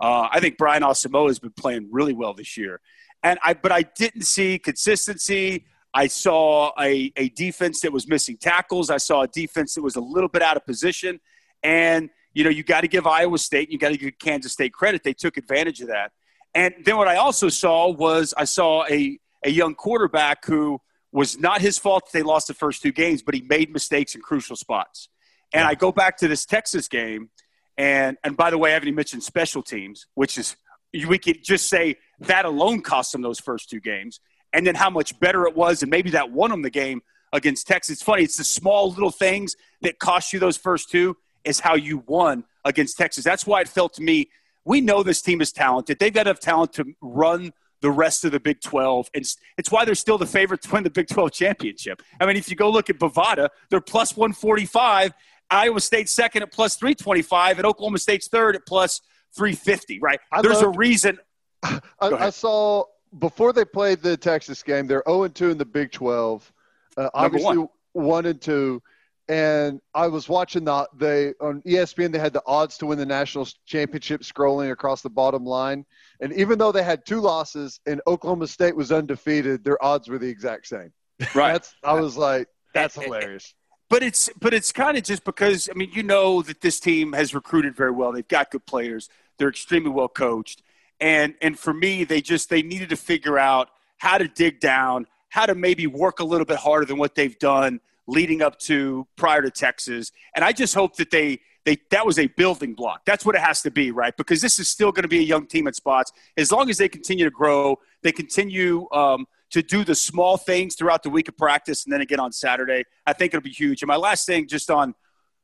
Uh, 0.00 0.26
I 0.28 0.40
think 0.40 0.58
Brian 0.58 0.82
Asamoah 0.82 1.28
has 1.28 1.38
been 1.38 1.52
playing 1.52 1.88
really 1.92 2.14
well 2.14 2.34
this 2.34 2.56
year, 2.56 2.80
and 3.22 3.38
I 3.44 3.54
but 3.54 3.70
I 3.70 3.82
didn't 3.82 4.22
see 4.22 4.58
consistency. 4.58 5.66
I 5.94 6.08
saw 6.08 6.72
a, 6.80 7.12
a 7.16 7.28
defense 7.28 7.80
that 7.82 7.92
was 7.92 8.08
missing 8.08 8.36
tackles. 8.36 8.90
I 8.90 8.96
saw 8.96 9.22
a 9.22 9.28
defense 9.28 9.74
that 9.74 9.82
was 9.82 9.94
a 9.94 10.00
little 10.00 10.28
bit 10.28 10.42
out 10.42 10.56
of 10.56 10.66
position, 10.66 11.20
and 11.62 12.10
you 12.34 12.44
know 12.44 12.50
you 12.50 12.62
got 12.62 12.82
to 12.82 12.88
give 12.88 13.06
Iowa 13.06 13.38
State, 13.38 13.70
you 13.70 13.78
got 13.78 13.90
to 13.90 13.96
give 13.96 14.18
Kansas 14.18 14.52
State 14.52 14.72
credit. 14.72 15.02
They 15.02 15.14
took 15.14 15.36
advantage 15.36 15.80
of 15.80 15.88
that. 15.88 16.12
And 16.54 16.74
then 16.84 16.96
what 16.96 17.08
I 17.08 17.16
also 17.16 17.48
saw 17.48 17.90
was 17.90 18.34
I 18.36 18.44
saw 18.44 18.84
a 18.86 19.18
a 19.44 19.50
young 19.50 19.74
quarterback 19.74 20.44
who 20.44 20.80
was 21.12 21.38
not 21.38 21.60
his 21.60 21.78
fault 21.78 22.06
that 22.06 22.18
they 22.18 22.22
lost 22.22 22.48
the 22.48 22.54
first 22.54 22.82
two 22.82 22.92
games, 22.92 23.22
but 23.22 23.34
he 23.34 23.42
made 23.42 23.72
mistakes 23.72 24.14
in 24.14 24.20
crucial 24.20 24.56
spots. 24.56 25.08
And 25.52 25.64
I 25.64 25.74
go 25.74 25.92
back 25.92 26.16
to 26.18 26.28
this 26.28 26.44
Texas 26.44 26.88
game, 26.88 27.30
and 27.78 28.16
and 28.24 28.36
by 28.36 28.50
the 28.50 28.58
way, 28.58 28.70
I 28.70 28.74
haven't 28.74 28.88
even 28.88 28.96
mentioned 28.96 29.22
special 29.22 29.62
teams, 29.62 30.06
which 30.14 30.36
is 30.36 30.56
we 30.92 31.18
could 31.18 31.42
just 31.42 31.68
say 31.68 31.96
that 32.20 32.44
alone 32.44 32.80
cost 32.80 33.12
them 33.12 33.22
those 33.22 33.38
first 33.38 33.70
two 33.70 33.80
games, 33.80 34.18
and 34.52 34.66
then 34.66 34.74
how 34.74 34.90
much 34.90 35.18
better 35.20 35.46
it 35.46 35.54
was, 35.54 35.82
and 35.82 35.90
maybe 35.90 36.10
that 36.10 36.30
won 36.30 36.50
them 36.50 36.62
the 36.62 36.70
game 36.70 37.02
against 37.32 37.68
Texas. 37.68 37.94
It's 37.94 38.02
funny; 38.02 38.24
it's 38.24 38.36
the 38.36 38.44
small 38.44 38.90
little 38.90 39.12
things 39.12 39.56
that 39.82 40.00
cost 40.00 40.32
you 40.32 40.40
those 40.40 40.56
first 40.56 40.90
two. 40.90 41.16
Is 41.44 41.60
how 41.60 41.74
you 41.74 42.04
won 42.06 42.44
against 42.64 42.96
Texas. 42.96 43.24
That's 43.24 43.46
why 43.46 43.60
it 43.60 43.68
felt 43.68 43.94
to 43.94 44.02
me 44.02 44.28
we 44.64 44.80
know 44.80 45.02
this 45.02 45.20
team 45.20 45.40
is 45.40 45.52
talented. 45.52 45.98
They've 45.98 46.12
got 46.12 46.26
enough 46.26 46.40
talent 46.40 46.72
to 46.74 46.94
run 47.00 47.52
the 47.80 47.90
rest 47.90 48.24
of 48.24 48.32
the 48.32 48.40
Big 48.40 48.60
12. 48.60 49.10
And 49.14 49.24
it's 49.58 49.70
why 49.70 49.84
they're 49.84 49.94
still 49.94 50.16
the 50.16 50.26
favorite 50.26 50.62
to 50.62 50.72
win 50.72 50.84
the 50.84 50.90
Big 50.90 51.06
12 51.06 51.32
championship. 51.32 52.02
I 52.18 52.26
mean, 52.26 52.36
if 52.36 52.48
you 52.48 52.56
go 52.56 52.70
look 52.70 52.88
at 52.88 52.98
Bovada, 52.98 53.50
they're 53.68 53.80
plus 53.80 54.16
145. 54.16 55.12
Iowa 55.50 55.80
State 55.80 56.08
second 56.08 56.42
at 56.42 56.52
plus 56.52 56.76
325, 56.76 57.58
and 57.58 57.66
Oklahoma 57.66 57.98
State's 57.98 58.28
third 58.28 58.56
at 58.56 58.64
plus 58.66 59.02
350, 59.36 60.00
right? 60.00 60.18
I 60.32 60.40
There's 60.40 60.62
loved, 60.62 60.76
a 60.76 60.78
reason. 60.78 61.18
I, 61.62 61.80
I, 62.00 62.30
saw 62.30 62.84
before 63.18 63.52
they 63.52 63.66
played 63.66 64.00
the 64.00 64.16
Texas 64.16 64.62
game, 64.62 64.86
they're 64.86 65.02
0 65.06 65.28
2 65.28 65.50
in 65.50 65.58
the 65.58 65.66
Big 65.66 65.92
12. 65.92 66.50
Uh, 66.96 67.10
obviously, 67.12 67.58
one. 67.58 67.68
one 67.92 68.26
and 68.26 68.40
two 68.40 68.82
and 69.28 69.80
I 69.94 70.06
was 70.08 70.28
watching 70.28 70.64
the 70.64 70.86
they 70.94 71.32
on 71.40 71.62
ESPN. 71.62 72.12
They 72.12 72.18
had 72.18 72.32
the 72.32 72.42
odds 72.46 72.76
to 72.78 72.86
win 72.86 72.98
the 72.98 73.06
national 73.06 73.48
championship 73.64 74.22
scrolling 74.22 74.70
across 74.70 75.02
the 75.02 75.10
bottom 75.10 75.44
line, 75.44 75.86
and 76.20 76.32
even 76.34 76.58
though 76.58 76.72
they 76.72 76.82
had 76.82 77.06
two 77.06 77.20
losses 77.20 77.80
and 77.86 78.00
Oklahoma 78.06 78.46
State 78.46 78.76
was 78.76 78.92
undefeated, 78.92 79.64
their 79.64 79.82
odds 79.82 80.08
were 80.08 80.18
the 80.18 80.28
exact 80.28 80.66
same. 80.66 80.92
Right. 81.34 81.52
That's, 81.52 81.74
I 81.84 81.94
was 81.94 82.16
like, 82.16 82.48
that's 82.74 82.96
hilarious. 82.96 83.54
But 83.88 84.02
it's 84.02 84.28
but 84.40 84.52
it's 84.52 84.72
kind 84.72 84.96
of 84.96 85.04
just 85.04 85.24
because 85.24 85.68
I 85.70 85.74
mean 85.74 85.90
you 85.92 86.02
know 86.02 86.42
that 86.42 86.60
this 86.60 86.80
team 86.80 87.12
has 87.12 87.34
recruited 87.34 87.76
very 87.76 87.92
well. 87.92 88.12
They've 88.12 88.26
got 88.26 88.50
good 88.50 88.66
players. 88.66 89.08
They're 89.38 89.48
extremely 89.48 89.90
well 89.90 90.08
coached, 90.08 90.62
and 91.00 91.34
and 91.40 91.58
for 91.58 91.72
me, 91.72 92.04
they 92.04 92.20
just 92.20 92.50
they 92.50 92.62
needed 92.62 92.88
to 92.90 92.96
figure 92.96 93.38
out 93.38 93.68
how 93.98 94.18
to 94.18 94.26
dig 94.26 94.58
down, 94.60 95.06
how 95.28 95.46
to 95.46 95.54
maybe 95.54 95.86
work 95.86 96.18
a 96.18 96.24
little 96.24 96.44
bit 96.44 96.56
harder 96.56 96.84
than 96.84 96.98
what 96.98 97.14
they've 97.14 97.38
done 97.38 97.80
leading 98.06 98.42
up 98.42 98.58
to 98.58 99.06
prior 99.16 99.42
to 99.42 99.50
Texas. 99.50 100.12
And 100.34 100.44
I 100.44 100.52
just 100.52 100.74
hope 100.74 100.96
that 100.96 101.10
they 101.10 101.40
they 101.64 101.78
that 101.90 102.04
was 102.04 102.18
a 102.18 102.26
building 102.26 102.74
block. 102.74 103.04
That's 103.06 103.24
what 103.24 103.34
it 103.34 103.40
has 103.40 103.62
to 103.62 103.70
be, 103.70 103.90
right? 103.90 104.14
Because 104.16 104.40
this 104.40 104.58
is 104.58 104.68
still 104.68 104.92
going 104.92 105.02
to 105.02 105.08
be 105.08 105.18
a 105.18 105.22
young 105.22 105.46
team 105.46 105.66
at 105.66 105.74
spots. 105.74 106.12
As 106.36 106.52
long 106.52 106.68
as 106.68 106.78
they 106.78 106.88
continue 106.88 107.24
to 107.24 107.30
grow, 107.30 107.78
they 108.02 108.12
continue 108.12 108.86
um, 108.92 109.26
to 109.50 109.62
do 109.62 109.84
the 109.84 109.94
small 109.94 110.36
things 110.36 110.74
throughout 110.74 111.02
the 111.02 111.10
week 111.10 111.28
of 111.28 111.36
practice, 111.36 111.84
and 111.84 111.92
then 111.92 112.00
again 112.00 112.20
on 112.20 112.32
Saturday. 112.32 112.84
I 113.06 113.12
think 113.14 113.32
it'll 113.32 113.42
be 113.42 113.50
huge. 113.50 113.82
And 113.82 113.88
my 113.88 113.96
last 113.96 114.26
thing, 114.26 114.46
just 114.46 114.70
on 114.70 114.94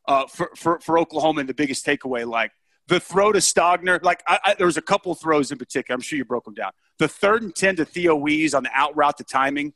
uh, 0.07 0.27
for, 0.27 0.51
for 0.57 0.81
for 0.81 0.99
Oklahoma, 0.99 1.41
and 1.41 1.49
the 1.49 1.55
biggest 1.55 1.87
takeaway, 1.87 2.27
like 2.27 2.53
the 2.89 3.01
throw 3.01 3.33
to 3.33 3.39
Stogner, 3.39 4.03
like 4.03 4.23
I, 4.27 4.39
I, 4.45 4.55
there 4.55 4.67
was 4.67 4.77
a 4.77 4.83
couple 4.83 5.15
throws 5.15 5.51
in 5.51 5.59
particular. 5.59 5.95
I'm 5.95 6.03
sure 6.03 6.19
you 6.19 6.25
broke 6.25 6.45
them 6.45 6.55
down. 6.55 6.73
The 6.99 7.09
third 7.09 7.43
and 7.43 7.55
ten 7.55 7.77
to 7.77 7.87
Theo 7.87 8.15
Wease 8.15 8.53
on 8.53 8.63
the 8.65 8.71
out 8.75 8.95
route, 8.95 9.17
the 9.17 9.25
timing 9.25 9.73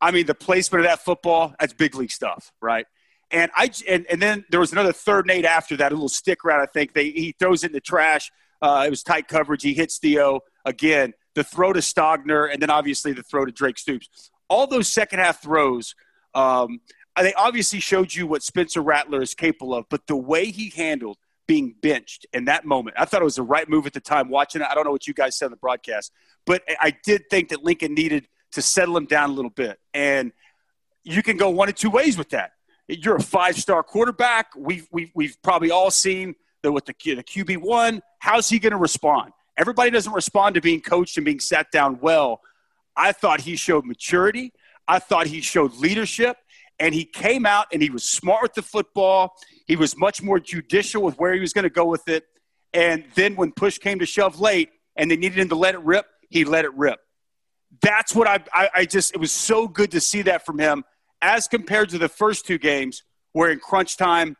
I 0.00 0.10
mean, 0.10 0.26
the 0.26 0.34
placement 0.34 0.84
of 0.84 0.90
that 0.90 1.04
football, 1.04 1.54
that's 1.60 1.72
big 1.72 1.94
league 1.94 2.10
stuff, 2.10 2.52
right? 2.60 2.86
And 3.30 3.50
I 3.54 3.70
and, 3.88 4.06
and 4.10 4.20
then 4.20 4.44
there 4.50 4.58
was 4.58 4.72
another 4.72 4.92
third 4.92 5.26
and 5.26 5.30
eight 5.30 5.44
after 5.44 5.76
that, 5.76 5.92
a 5.92 5.94
little 5.94 6.08
stick 6.08 6.42
route. 6.42 6.60
I 6.60 6.66
think 6.66 6.94
they 6.94 7.10
he 7.10 7.34
throws 7.38 7.62
it 7.62 7.68
in 7.68 7.72
the 7.72 7.80
trash. 7.80 8.32
Uh, 8.60 8.84
it 8.86 8.90
was 8.90 9.02
tight 9.02 9.28
coverage. 9.28 9.62
He 9.62 9.74
hits 9.74 9.98
Theo 9.98 10.40
again. 10.64 11.12
The 11.34 11.44
throw 11.44 11.72
to 11.72 11.80
Stogner, 11.80 12.52
and 12.52 12.60
then 12.60 12.70
obviously 12.70 13.12
the 13.12 13.22
throw 13.22 13.44
to 13.44 13.52
Drake 13.52 13.78
Stoops. 13.78 14.30
All 14.48 14.66
those 14.66 14.88
second 14.88 15.20
half 15.20 15.42
throws, 15.42 15.94
um, 16.34 16.80
they 17.16 17.32
obviously 17.34 17.78
showed 17.78 18.12
you 18.12 18.26
what 18.26 18.42
Spencer 18.42 18.80
Rattler 18.80 19.22
is 19.22 19.34
capable 19.34 19.74
of. 19.74 19.84
But 19.88 20.08
the 20.08 20.16
way 20.16 20.46
he 20.46 20.70
handled 20.70 21.18
being 21.46 21.76
benched 21.80 22.26
in 22.32 22.46
that 22.46 22.64
moment, 22.64 22.96
I 22.98 23.04
thought 23.04 23.22
it 23.22 23.24
was 23.24 23.36
the 23.36 23.44
right 23.44 23.68
move 23.68 23.86
at 23.86 23.92
the 23.92 24.00
time. 24.00 24.28
Watching 24.28 24.62
it, 24.62 24.66
I 24.68 24.74
don't 24.74 24.84
know 24.84 24.90
what 24.90 25.06
you 25.06 25.14
guys 25.14 25.38
said 25.38 25.46
on 25.46 25.50
the 25.52 25.56
broadcast, 25.56 26.10
but 26.46 26.62
I 26.80 26.96
did 27.04 27.30
think 27.30 27.50
that 27.50 27.62
Lincoln 27.62 27.94
needed– 27.94 28.26
to 28.52 28.62
settle 28.62 28.96
him 28.96 29.06
down 29.06 29.30
a 29.30 29.32
little 29.32 29.50
bit. 29.50 29.78
And 29.94 30.32
you 31.04 31.22
can 31.22 31.36
go 31.36 31.50
one 31.50 31.68
of 31.68 31.74
two 31.74 31.90
ways 31.90 32.18
with 32.18 32.30
that. 32.30 32.52
You're 32.88 33.16
a 33.16 33.22
five 33.22 33.56
star 33.56 33.82
quarterback. 33.82 34.48
We've, 34.56 34.88
we've, 34.90 35.10
we've 35.14 35.36
probably 35.42 35.70
all 35.70 35.90
seen 35.90 36.34
that 36.62 36.72
with 36.72 36.86
the, 36.86 36.94
the 37.04 37.22
QB1. 37.22 38.00
How's 38.18 38.48
he 38.48 38.58
going 38.58 38.72
to 38.72 38.78
respond? 38.78 39.32
Everybody 39.56 39.90
doesn't 39.90 40.12
respond 40.12 40.56
to 40.56 40.60
being 40.60 40.80
coached 40.80 41.16
and 41.16 41.24
being 41.24 41.40
sat 41.40 41.70
down 41.70 41.98
well. 42.00 42.40
I 42.96 43.12
thought 43.12 43.40
he 43.40 43.56
showed 43.56 43.84
maturity. 43.84 44.52
I 44.88 44.98
thought 44.98 45.26
he 45.26 45.40
showed 45.40 45.74
leadership. 45.74 46.36
And 46.78 46.94
he 46.94 47.04
came 47.04 47.44
out 47.44 47.66
and 47.72 47.82
he 47.82 47.90
was 47.90 48.04
smart 48.04 48.42
with 48.42 48.54
the 48.54 48.62
football. 48.62 49.34
He 49.66 49.76
was 49.76 49.96
much 49.96 50.22
more 50.22 50.40
judicial 50.40 51.02
with 51.02 51.18
where 51.18 51.34
he 51.34 51.40
was 51.40 51.52
going 51.52 51.64
to 51.64 51.70
go 51.70 51.84
with 51.84 52.08
it. 52.08 52.24
And 52.72 53.04
then 53.14 53.36
when 53.36 53.52
push 53.52 53.78
came 53.78 53.98
to 53.98 54.06
shove 54.06 54.40
late 54.40 54.70
and 54.96 55.10
they 55.10 55.16
needed 55.16 55.38
him 55.38 55.50
to 55.50 55.56
let 55.56 55.74
it 55.74 55.80
rip, 55.80 56.06
he 56.30 56.44
let 56.44 56.64
it 56.64 56.72
rip 56.74 57.00
that's 57.82 58.14
what 58.14 58.26
I, 58.26 58.40
I, 58.52 58.68
I 58.76 58.84
just, 58.84 59.14
it 59.14 59.18
was 59.18 59.32
so 59.32 59.68
good 59.68 59.92
to 59.92 60.00
see 60.00 60.22
that 60.22 60.44
from 60.44 60.58
him 60.58 60.84
as 61.22 61.46
compared 61.46 61.90
to 61.90 61.98
the 61.98 62.08
first 62.08 62.46
two 62.46 62.58
games 62.58 63.02
where 63.32 63.50
in 63.50 63.58
crunch 63.58 63.96
time, 63.96 64.36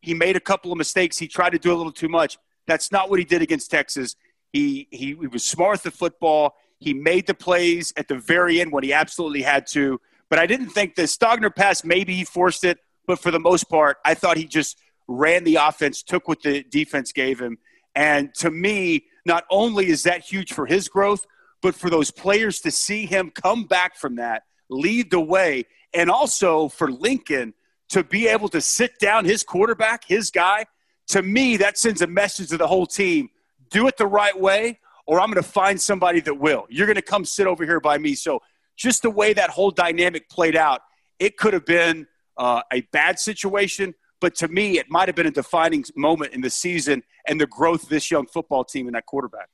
he 0.00 0.14
made 0.14 0.36
a 0.36 0.40
couple 0.40 0.72
of 0.72 0.78
mistakes. 0.78 1.18
He 1.18 1.28
tried 1.28 1.50
to 1.50 1.58
do 1.58 1.72
a 1.72 1.76
little 1.76 1.92
too 1.92 2.08
much. 2.08 2.38
That's 2.66 2.90
not 2.90 3.10
what 3.10 3.18
he 3.18 3.24
did 3.24 3.42
against 3.42 3.70
Texas. 3.70 4.16
He, 4.52 4.88
he, 4.90 5.16
he 5.20 5.26
was 5.26 5.44
smart 5.44 5.72
with 5.72 5.82
the 5.82 5.90
football. 5.90 6.54
He 6.78 6.94
made 6.94 7.26
the 7.26 7.34
plays 7.34 7.92
at 7.96 8.08
the 8.08 8.16
very 8.16 8.60
end 8.60 8.72
when 8.72 8.82
he 8.82 8.92
absolutely 8.92 9.42
had 9.42 9.66
to. 9.68 10.00
But 10.30 10.38
I 10.38 10.46
didn't 10.46 10.70
think 10.70 10.94
the 10.94 11.02
Stogner 11.02 11.54
pass, 11.54 11.84
maybe 11.84 12.14
he 12.14 12.24
forced 12.24 12.64
it. 12.64 12.78
But 13.06 13.18
for 13.18 13.30
the 13.30 13.40
most 13.40 13.64
part, 13.64 13.98
I 14.04 14.14
thought 14.14 14.36
he 14.36 14.46
just 14.46 14.78
ran 15.08 15.44
the 15.44 15.56
offense, 15.56 16.02
took 16.02 16.28
what 16.28 16.42
the 16.42 16.62
defense 16.62 17.12
gave 17.12 17.40
him. 17.40 17.58
And 17.94 18.32
to 18.36 18.50
me, 18.50 19.06
not 19.26 19.44
only 19.50 19.88
is 19.88 20.04
that 20.04 20.22
huge 20.22 20.52
for 20.52 20.64
his 20.64 20.88
growth, 20.88 21.26
but 21.62 21.74
for 21.74 21.90
those 21.90 22.10
players 22.10 22.60
to 22.60 22.70
see 22.70 23.06
him 23.06 23.30
come 23.30 23.64
back 23.64 23.96
from 23.96 24.16
that, 24.16 24.44
lead 24.68 25.10
the 25.10 25.20
way, 25.20 25.64
and 25.92 26.10
also 26.10 26.68
for 26.68 26.90
Lincoln 26.90 27.54
to 27.90 28.04
be 28.04 28.28
able 28.28 28.48
to 28.48 28.60
sit 28.60 28.98
down 28.98 29.24
his 29.24 29.42
quarterback, 29.42 30.04
his 30.04 30.30
guy, 30.30 30.64
to 31.08 31.22
me, 31.22 31.56
that 31.56 31.76
sends 31.76 32.02
a 32.02 32.06
message 32.06 32.50
to 32.50 32.56
the 32.56 32.66
whole 32.66 32.86
team 32.86 33.30
do 33.70 33.86
it 33.86 33.96
the 33.96 34.06
right 34.06 34.38
way, 34.38 34.78
or 35.06 35.20
I'm 35.20 35.30
going 35.30 35.42
to 35.42 35.48
find 35.48 35.80
somebody 35.80 36.20
that 36.20 36.34
will. 36.34 36.66
You're 36.68 36.86
going 36.86 36.96
to 36.96 37.02
come 37.02 37.24
sit 37.24 37.46
over 37.46 37.64
here 37.64 37.80
by 37.80 37.98
me. 37.98 38.14
So, 38.14 38.42
just 38.76 39.02
the 39.02 39.10
way 39.10 39.32
that 39.32 39.50
whole 39.50 39.70
dynamic 39.70 40.28
played 40.28 40.56
out, 40.56 40.80
it 41.18 41.36
could 41.36 41.52
have 41.52 41.66
been 41.66 42.06
uh, 42.36 42.62
a 42.72 42.80
bad 42.92 43.18
situation, 43.18 43.94
but 44.20 44.34
to 44.36 44.48
me, 44.48 44.78
it 44.78 44.90
might 44.90 45.08
have 45.08 45.14
been 45.14 45.26
a 45.26 45.30
defining 45.30 45.84
moment 45.94 46.32
in 46.32 46.40
the 46.40 46.50
season 46.50 47.02
and 47.28 47.40
the 47.40 47.46
growth 47.46 47.84
of 47.84 47.88
this 47.90 48.10
young 48.10 48.26
football 48.26 48.64
team 48.64 48.86
and 48.86 48.94
that 48.94 49.06
quarterback. 49.06 49.48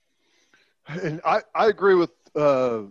And 0.88 1.20
I, 1.24 1.42
I 1.54 1.66
agree 1.66 1.94
with 1.94 2.10
uh, 2.34 2.82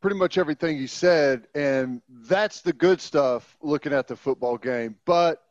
pretty 0.00 0.16
much 0.16 0.38
everything 0.38 0.78
you 0.78 0.86
said. 0.86 1.46
And 1.54 2.02
that's 2.08 2.60
the 2.60 2.72
good 2.72 3.00
stuff 3.00 3.56
looking 3.62 3.92
at 3.92 4.06
the 4.06 4.16
football 4.16 4.56
game. 4.56 4.96
But 5.04 5.42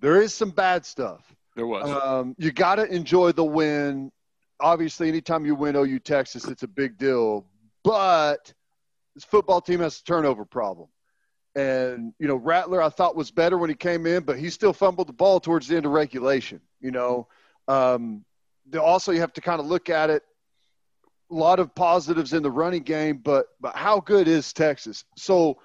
there 0.00 0.20
is 0.20 0.32
some 0.32 0.50
bad 0.50 0.86
stuff. 0.86 1.34
There 1.54 1.66
was. 1.66 1.90
Um, 1.90 2.34
you 2.38 2.52
got 2.52 2.76
to 2.76 2.84
enjoy 2.84 3.32
the 3.32 3.44
win. 3.44 4.12
Obviously, 4.60 5.08
anytime 5.08 5.44
you 5.44 5.54
win 5.54 5.76
OU 5.76 5.98
Texas, 6.00 6.46
it's 6.46 6.62
a 6.62 6.68
big 6.68 6.98
deal. 6.98 7.46
But 7.82 8.52
this 9.14 9.24
football 9.24 9.60
team 9.60 9.80
has 9.80 10.00
a 10.00 10.04
turnover 10.04 10.44
problem. 10.44 10.88
And, 11.54 12.12
you 12.18 12.28
know, 12.28 12.36
Rattler, 12.36 12.82
I 12.82 12.90
thought 12.90 13.16
was 13.16 13.30
better 13.30 13.56
when 13.56 13.70
he 13.70 13.76
came 13.76 14.06
in, 14.06 14.24
but 14.24 14.38
he 14.38 14.50
still 14.50 14.74
fumbled 14.74 15.08
the 15.08 15.14
ball 15.14 15.40
towards 15.40 15.68
the 15.68 15.76
end 15.76 15.86
of 15.86 15.92
regulation. 15.92 16.60
You 16.80 16.90
know, 16.90 17.28
um, 17.66 18.24
also 18.78 19.12
you 19.12 19.20
have 19.20 19.32
to 19.32 19.40
kind 19.40 19.58
of 19.60 19.66
look 19.66 19.88
at 19.88 20.10
it 20.10 20.22
a 21.30 21.34
lot 21.34 21.58
of 21.58 21.74
positives 21.74 22.32
in 22.32 22.42
the 22.42 22.50
running 22.50 22.82
game, 22.82 23.18
but 23.18 23.46
but 23.60 23.76
how 23.76 24.00
good 24.00 24.28
is 24.28 24.52
Texas? 24.52 25.04
So 25.16 25.58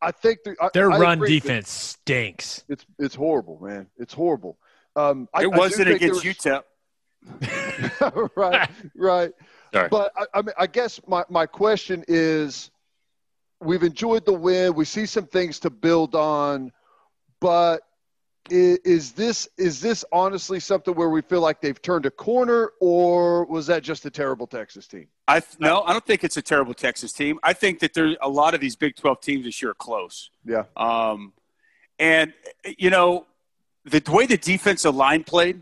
I 0.00 0.12
think 0.12 0.40
the, 0.44 0.56
their 0.74 0.90
I, 0.90 0.98
run 0.98 1.20
defense 1.20 1.70
stinks. 1.70 2.64
It's 2.68 2.84
it's 2.98 3.14
horrible, 3.14 3.58
man. 3.60 3.86
It's 3.96 4.14
horrible. 4.14 4.58
Um, 4.96 5.28
it 5.38 5.44
I, 5.44 5.46
wasn't 5.46 5.88
against 5.88 6.24
was, 6.24 6.36
UTEP. 6.36 6.62
right, 8.36 8.70
right. 8.96 9.32
Sorry. 9.72 9.88
But 9.88 10.12
I, 10.16 10.24
I 10.34 10.42
mean, 10.42 10.54
I 10.58 10.66
guess 10.66 11.00
my, 11.06 11.24
my 11.28 11.46
question 11.46 12.04
is, 12.08 12.70
we've 13.60 13.82
enjoyed 13.82 14.24
the 14.24 14.32
win. 14.32 14.74
We 14.74 14.84
see 14.84 15.06
some 15.06 15.26
things 15.26 15.60
to 15.60 15.70
build 15.70 16.14
on, 16.14 16.72
but 17.40 17.82
is, 18.50 18.78
is 18.78 19.12
this 19.12 19.48
is 19.56 19.80
this 19.80 20.04
honestly 20.12 20.60
something 20.60 20.94
where 20.94 21.08
we 21.08 21.22
feel 21.22 21.40
like 21.40 21.60
they've 21.60 21.80
turned 21.80 22.06
a 22.06 22.10
corner, 22.10 22.72
or 22.80 23.44
was 23.46 23.66
that 23.68 23.82
just 23.82 24.04
a 24.06 24.10
terrible 24.10 24.46
Texas 24.46 24.86
team? 24.86 25.08
I 25.26 25.42
no, 25.58 25.82
I 25.82 25.92
don't 25.92 26.04
think 26.04 26.24
it's 26.24 26.36
a 26.36 26.42
terrible 26.42 26.74
Texas 26.74 27.12
team. 27.12 27.38
I 27.42 27.52
think 27.52 27.80
that 27.80 27.94
there's 27.94 28.16
a 28.20 28.28
lot 28.28 28.54
of 28.54 28.60
these 28.60 28.76
Big 28.76 28.96
Twelve 28.96 29.20
teams 29.20 29.44
this 29.44 29.60
year 29.62 29.72
are 29.72 29.74
close. 29.74 30.30
Yeah. 30.44 30.64
Um, 30.76 31.32
and 31.98 32.32
you 32.78 32.90
know, 32.90 33.26
the 33.84 34.02
way 34.08 34.26
the 34.26 34.38
defensive 34.38 34.94
line 34.94 35.24
played, 35.24 35.60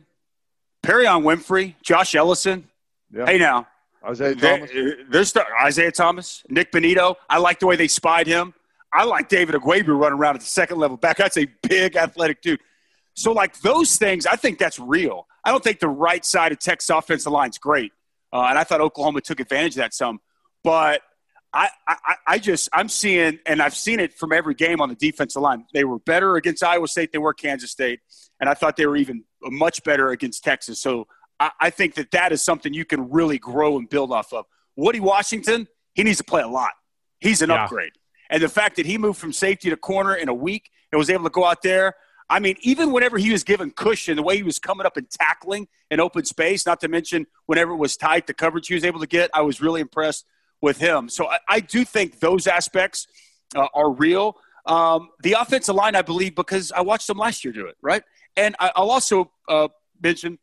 Perrion 0.82 1.22
Winfrey, 1.22 1.74
Josh 1.82 2.14
Ellison. 2.14 2.68
Yeah. 3.12 3.26
Hey 3.26 3.38
now, 3.38 3.66
Isaiah 4.04 4.34
Thomas. 4.34 4.70
There's 5.08 5.34
Isaiah 5.62 5.92
Thomas, 5.92 6.42
Nik 6.48 6.72
Bonitto. 6.72 7.16
I 7.28 7.38
like 7.38 7.60
the 7.60 7.66
way 7.66 7.76
they 7.76 7.88
spied 7.88 8.26
him. 8.26 8.54
I 8.92 9.04
like 9.04 9.28
David 9.28 9.54
Ugwoegbu 9.56 9.98
running 9.98 10.18
around 10.18 10.36
at 10.36 10.40
the 10.40 10.46
second 10.46 10.78
level 10.78 10.96
back. 10.96 11.18
That's 11.18 11.36
a 11.36 11.46
big 11.68 11.96
athletic 11.96 12.40
dude. 12.40 12.60
So, 13.16 13.32
like 13.32 13.58
those 13.60 13.96
things, 13.96 14.26
I 14.26 14.36
think 14.36 14.58
that's 14.58 14.78
real. 14.78 15.26
I 15.44 15.50
don't 15.50 15.64
think 15.64 15.80
the 15.80 15.88
right 15.88 16.24
side 16.24 16.52
of 16.52 16.58
Texas 16.58 16.90
offensive 16.90 17.32
line 17.32 17.50
is 17.50 17.58
great. 17.58 17.92
Uh, 18.32 18.46
and 18.50 18.58
I 18.58 18.64
thought 18.64 18.80
Oklahoma 18.80 19.22
took 19.22 19.40
advantage 19.40 19.72
of 19.72 19.76
that 19.76 19.94
some. 19.94 20.20
But 20.62 21.00
I, 21.52 21.70
I, 21.88 22.14
I 22.26 22.38
just 22.38 22.68
I'm 22.74 22.88
seeing, 22.90 23.38
and 23.46 23.62
I've 23.62 23.74
seen 23.74 24.00
it 24.00 24.12
from 24.12 24.32
every 24.32 24.54
game 24.54 24.80
on 24.82 24.90
the 24.90 24.94
defensive 24.94 25.40
line. 25.40 25.64
They 25.72 25.84
were 25.84 25.98
better 26.00 26.36
against 26.36 26.62
Iowa 26.62 26.88
State. 26.88 27.12
They 27.12 27.18
were 27.18 27.32
Kansas 27.32 27.70
State, 27.70 28.00
and 28.38 28.50
I 28.50 28.54
thought 28.54 28.76
they 28.76 28.86
were 28.86 28.96
even 28.96 29.24
much 29.42 29.82
better 29.82 30.10
against 30.10 30.44
Texas. 30.44 30.78
So 30.80 31.06
I, 31.40 31.50
I 31.58 31.70
think 31.70 31.94
that 31.94 32.10
that 32.10 32.32
is 32.32 32.42
something 32.42 32.74
you 32.74 32.84
can 32.84 33.08
really 33.10 33.38
grow 33.38 33.78
and 33.78 33.88
build 33.88 34.12
off 34.12 34.34
of. 34.34 34.44
Woody 34.76 35.00
Washington, 35.00 35.68
he 35.94 36.02
needs 36.02 36.18
to 36.18 36.24
play 36.24 36.42
a 36.42 36.48
lot. 36.48 36.72
He's 37.20 37.40
an 37.40 37.48
Yeah. 37.48 37.64
upgrade, 37.64 37.92
and 38.28 38.42
the 38.42 38.48
fact 38.48 38.76
that 38.76 38.84
he 38.84 38.98
moved 38.98 39.18
from 39.18 39.32
safety 39.32 39.70
to 39.70 39.76
corner 39.78 40.14
in 40.14 40.28
a 40.28 40.34
week 40.34 40.68
and 40.92 40.98
was 40.98 41.08
able 41.08 41.24
to 41.24 41.30
go 41.30 41.44
out 41.44 41.62
there. 41.62 41.94
I 42.28 42.40
mean, 42.40 42.56
even 42.60 42.92
whenever 42.92 43.18
he 43.18 43.30
was 43.30 43.44
given 43.44 43.70
cushion, 43.70 44.16
the 44.16 44.22
way 44.22 44.36
he 44.36 44.42
was 44.42 44.58
coming 44.58 44.84
up 44.86 44.96
and 44.96 45.08
tackling 45.08 45.68
in 45.90 46.00
open 46.00 46.24
space, 46.24 46.66
not 46.66 46.80
to 46.80 46.88
mention 46.88 47.26
whenever 47.46 47.72
it 47.72 47.76
was 47.76 47.96
tight, 47.96 48.26
the 48.26 48.34
coverage 48.34 48.66
he 48.68 48.74
was 48.74 48.84
able 48.84 49.00
to 49.00 49.06
get, 49.06 49.30
I 49.32 49.42
was 49.42 49.60
really 49.60 49.80
impressed 49.80 50.24
with 50.60 50.78
him. 50.78 51.08
So 51.08 51.28
I, 51.28 51.38
I 51.48 51.60
do 51.60 51.84
think 51.84 52.18
those 52.18 52.46
aspects 52.46 53.06
uh, 53.54 53.68
are 53.74 53.90
real. 53.90 54.36
Um, 54.66 55.10
the 55.22 55.34
offensive 55.34 55.76
line, 55.76 55.94
I 55.94 56.02
believe, 56.02 56.34
because 56.34 56.72
I 56.72 56.80
watched 56.80 57.06
them 57.06 57.18
last 57.18 57.44
year 57.44 57.52
do 57.52 57.66
it, 57.66 57.76
right? 57.80 58.02
And 58.36 58.56
I, 58.58 58.72
I'll 58.74 58.90
also 58.90 59.30
uh, 59.48 59.68
mention 60.02 60.38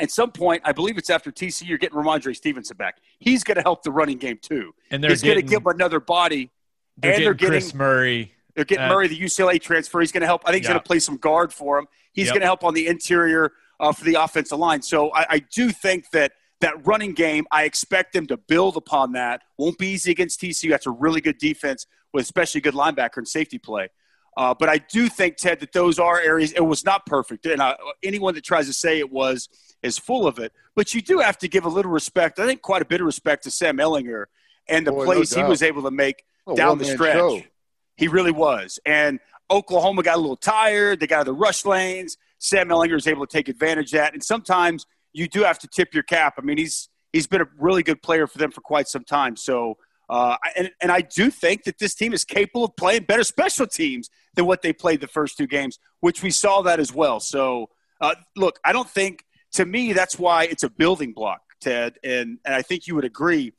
at 0.00 0.10
some 0.10 0.32
point, 0.32 0.62
I 0.64 0.72
believe 0.72 0.98
it's 0.98 1.10
after 1.10 1.30
TC, 1.30 1.68
you're 1.68 1.78
getting 1.78 1.96
Rhamondre 1.96 2.34
Stevenson 2.34 2.76
back. 2.76 2.96
He's 3.20 3.44
going 3.44 3.56
to 3.56 3.62
help 3.62 3.84
the 3.84 3.92
running 3.92 4.18
game 4.18 4.38
too. 4.42 4.74
And 4.90 5.02
they're 5.02 5.10
He's 5.10 5.22
going 5.22 5.36
to 5.36 5.42
give 5.42 5.60
him 5.60 5.66
another 5.68 6.00
body. 6.00 6.50
they're 6.96 7.12
and 7.12 7.18
getting 7.20 7.24
they're 7.24 7.34
getting- 7.34 7.52
Chris 7.52 7.74
Murray. 7.74 8.34
They're 8.54 8.64
getting 8.64 8.84
Uh, 8.84 8.88
Murray, 8.88 9.08
the 9.08 9.18
UCLA 9.18 9.58
transfer. 9.60 10.00
He's 10.00 10.12
going 10.12 10.20
to 10.22 10.26
help. 10.26 10.42
I 10.44 10.50
think 10.52 10.62
he's 10.62 10.68
Yeah. 10.68 10.74
going 10.74 10.82
to 10.82 10.86
play 10.86 10.98
some 10.98 11.16
guard 11.16 11.52
for 11.52 11.78
him. 11.78 11.86
He's 12.12 12.26
Yep. 12.26 12.34
going 12.34 12.40
to 12.42 12.46
help 12.46 12.64
on 12.64 12.74
the 12.74 12.86
interior 12.86 13.52
uh, 13.80 13.90
for 13.92 14.04
the 14.04 14.14
offensive 14.14 14.58
line. 14.58 14.80
So 14.82 15.10
I, 15.12 15.26
I 15.28 15.38
do 15.40 15.70
think 15.70 16.10
that 16.10 16.32
that 16.60 16.86
running 16.86 17.12
game, 17.14 17.44
I 17.50 17.64
expect 17.64 18.12
them 18.12 18.26
to 18.28 18.36
build 18.36 18.76
upon 18.76 19.12
that. 19.12 19.42
Won't 19.58 19.76
be 19.78 19.88
easy 19.88 20.12
against 20.12 20.40
TCU. 20.40 20.70
That's 20.70 20.86
a 20.86 20.90
really 20.92 21.20
good 21.20 21.38
defense 21.38 21.86
with 22.12 22.22
especially 22.22 22.60
good 22.60 22.74
linebacker 22.74 23.16
and 23.16 23.26
safety 23.26 23.58
play. 23.58 23.88
Uh, 24.36 24.54
but 24.54 24.68
I 24.68 24.78
do 24.78 25.08
think 25.08 25.36
Ted 25.36 25.58
that 25.60 25.72
those 25.72 25.98
are 25.98 26.20
areas. 26.20 26.52
It 26.52 26.60
was 26.60 26.84
not 26.84 27.04
perfect, 27.06 27.44
and 27.46 27.60
uh, 27.60 27.76
anyone 28.04 28.34
that 28.34 28.44
tries 28.44 28.66
to 28.68 28.72
say 28.72 28.98
it 29.00 29.10
was 29.10 29.48
is 29.82 29.98
full 29.98 30.26
of 30.28 30.38
it. 30.38 30.52
But 30.76 30.94
you 30.94 31.02
do 31.02 31.18
have 31.18 31.36
to 31.38 31.48
give 31.48 31.64
a 31.64 31.68
little 31.68 31.90
respect. 31.90 32.38
I 32.38 32.46
think 32.46 32.62
quite 32.62 32.80
a 32.82 32.84
bit 32.86 33.00
of 33.00 33.06
respect 33.06 33.42
to 33.44 33.50
Sam 33.50 33.76
Ehlinger 33.78 34.26
and 34.68 34.86
the 34.86 34.92
Boy, 34.92 34.98
no 35.00 35.04
plays 35.12 35.34
he 35.34 35.42
was 35.42 35.62
able 35.62 35.82
to 35.82 35.90
make 35.90 36.24
A 36.46 36.54
down 36.54 36.78
the 36.78 36.84
stretch. 36.84 37.14
show. 37.14 37.42
He 37.96 38.08
really 38.08 38.32
was. 38.32 38.78
And 38.86 39.20
Oklahoma 39.50 40.02
got 40.02 40.16
a 40.16 40.20
little 40.20 40.36
tired. 40.36 41.00
They 41.00 41.06
got 41.06 41.16
out 41.16 41.20
of 41.20 41.26
the 41.26 41.34
rush 41.34 41.64
lanes. 41.64 42.16
Sam 42.38 42.68
Ehlinger 42.68 42.94
was 42.94 43.06
able 43.06 43.26
to 43.26 43.32
take 43.32 43.48
advantage 43.48 43.92
of 43.92 43.98
that. 43.98 44.14
And 44.14 44.22
sometimes 44.22 44.86
you 45.12 45.28
do 45.28 45.42
have 45.42 45.58
to 45.60 45.68
tip 45.68 45.94
your 45.94 46.02
cap. 46.02 46.34
I 46.38 46.42
mean, 46.42 46.58
he's 46.58 46.88
he's 47.12 47.26
been 47.26 47.42
a 47.42 47.48
really 47.58 47.82
good 47.82 48.02
player 48.02 48.26
for 48.26 48.38
them 48.38 48.50
for 48.50 48.62
quite 48.62 48.88
some 48.88 49.04
time. 49.04 49.36
So, 49.36 49.76
uh, 50.08 50.36
and, 50.56 50.70
and 50.80 50.90
I 50.90 51.02
do 51.02 51.30
think 51.30 51.64
that 51.64 51.78
this 51.78 51.94
team 51.94 52.12
is 52.12 52.24
capable 52.24 52.64
of 52.64 52.76
playing 52.76 53.04
better 53.04 53.24
special 53.24 53.66
teams 53.66 54.10
than 54.34 54.46
what 54.46 54.62
they 54.62 54.72
played 54.72 55.00
the 55.00 55.06
first 55.06 55.36
two 55.36 55.46
games, 55.46 55.78
which 56.00 56.22
we 56.22 56.30
saw 56.30 56.62
that 56.62 56.80
as 56.80 56.92
well. 56.92 57.20
So, 57.20 57.68
uh, 58.00 58.14
look, 58.36 58.58
I 58.64 58.72
don't 58.72 58.88
think, 58.88 59.24
to 59.52 59.66
me, 59.66 59.92
that's 59.92 60.18
why 60.18 60.44
it's 60.44 60.62
a 60.62 60.70
building 60.70 61.12
block, 61.12 61.42
Ted. 61.60 61.98
And, 62.02 62.38
and 62.44 62.54
I 62.54 62.62
think 62.62 62.86
you 62.86 62.94
would 62.94 63.04
agree. 63.04 63.52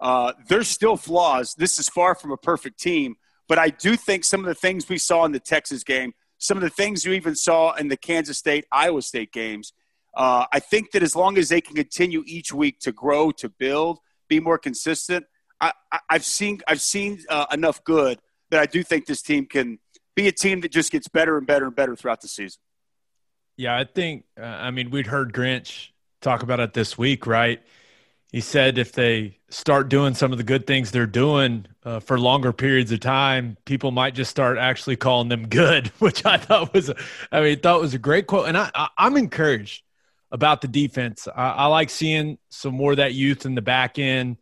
Uh, 0.00 0.32
there's 0.48 0.68
still 0.68 0.96
flaws. 0.96 1.54
This 1.58 1.78
is 1.78 1.88
far 1.88 2.14
from 2.14 2.30
a 2.30 2.36
perfect 2.36 2.78
team. 2.80 3.16
But 3.50 3.58
I 3.58 3.70
do 3.70 3.96
think 3.96 4.22
some 4.22 4.38
of 4.38 4.46
the 4.46 4.54
things 4.54 4.88
we 4.88 4.96
saw 4.96 5.24
in 5.24 5.32
the 5.32 5.40
Texas 5.40 5.82
game, 5.82 6.12
some 6.38 6.56
of 6.56 6.62
the 6.62 6.70
things 6.70 7.04
you 7.04 7.12
even 7.14 7.34
saw 7.34 7.74
in 7.74 7.88
the 7.88 7.96
Kansas 7.96 8.38
State, 8.38 8.64
Iowa 8.70 9.02
State 9.02 9.32
games, 9.32 9.72
uh, 10.16 10.44
I 10.52 10.60
think 10.60 10.92
that 10.92 11.02
as 11.02 11.16
long 11.16 11.36
as 11.36 11.48
they 11.48 11.60
can 11.60 11.74
continue 11.74 12.22
each 12.26 12.52
week 12.54 12.78
to 12.78 12.92
grow, 12.92 13.32
to 13.32 13.48
build, 13.48 13.98
be 14.28 14.38
more 14.38 14.56
consistent, 14.56 15.26
I, 15.60 15.72
I've 16.08 16.24
seen 16.24 16.60
I've 16.68 16.80
seen 16.80 17.24
uh, 17.28 17.46
enough 17.52 17.82
good 17.82 18.20
that 18.52 18.60
I 18.60 18.66
do 18.66 18.84
think 18.84 19.06
this 19.06 19.20
team 19.20 19.46
can 19.46 19.80
be 20.14 20.28
a 20.28 20.32
team 20.32 20.60
that 20.60 20.70
just 20.70 20.92
gets 20.92 21.08
better 21.08 21.36
and 21.36 21.44
better 21.44 21.66
and 21.66 21.74
better 21.74 21.96
throughout 21.96 22.20
the 22.20 22.28
season. 22.28 22.60
Yeah, 23.56 23.76
I 23.76 23.82
think. 23.82 24.26
Uh, 24.40 24.44
I 24.44 24.70
mean, 24.70 24.90
we'd 24.90 25.08
heard 25.08 25.32
Grinch 25.32 25.88
talk 26.20 26.44
about 26.44 26.60
it 26.60 26.72
this 26.72 26.96
week, 26.96 27.26
right? 27.26 27.60
He 28.32 28.40
said 28.40 28.78
if 28.78 28.92
they 28.92 29.38
start 29.48 29.88
doing 29.88 30.14
some 30.14 30.30
of 30.30 30.38
the 30.38 30.44
good 30.44 30.66
things 30.66 30.90
they're 30.90 31.06
doing 31.06 31.66
uh, 31.84 31.98
for 31.98 32.18
longer 32.18 32.52
periods 32.52 32.92
of 32.92 33.00
time, 33.00 33.56
people 33.64 33.90
might 33.90 34.14
just 34.14 34.30
start 34.30 34.56
actually 34.56 34.96
calling 34.96 35.28
them 35.28 35.48
good, 35.48 35.88
which 35.98 36.24
I 36.24 36.36
thought 36.36 36.72
was, 36.72 36.90
a, 36.90 36.96
I 37.32 37.40
mean, 37.40 37.58
thought 37.58 37.80
was 37.80 37.94
a 37.94 37.98
great 37.98 38.26
quote. 38.28 38.46
And 38.46 38.56
I, 38.56 38.70
I, 38.74 38.88
I'm 38.96 39.16
encouraged 39.16 39.82
about 40.30 40.60
the 40.60 40.68
defense. 40.68 41.26
I, 41.26 41.50
I 41.50 41.66
like 41.66 41.90
seeing 41.90 42.38
some 42.50 42.74
more 42.74 42.92
of 42.92 42.98
that 42.98 43.14
youth 43.14 43.46
in 43.46 43.56
the 43.56 43.62
back 43.62 43.98
end. 43.98 44.36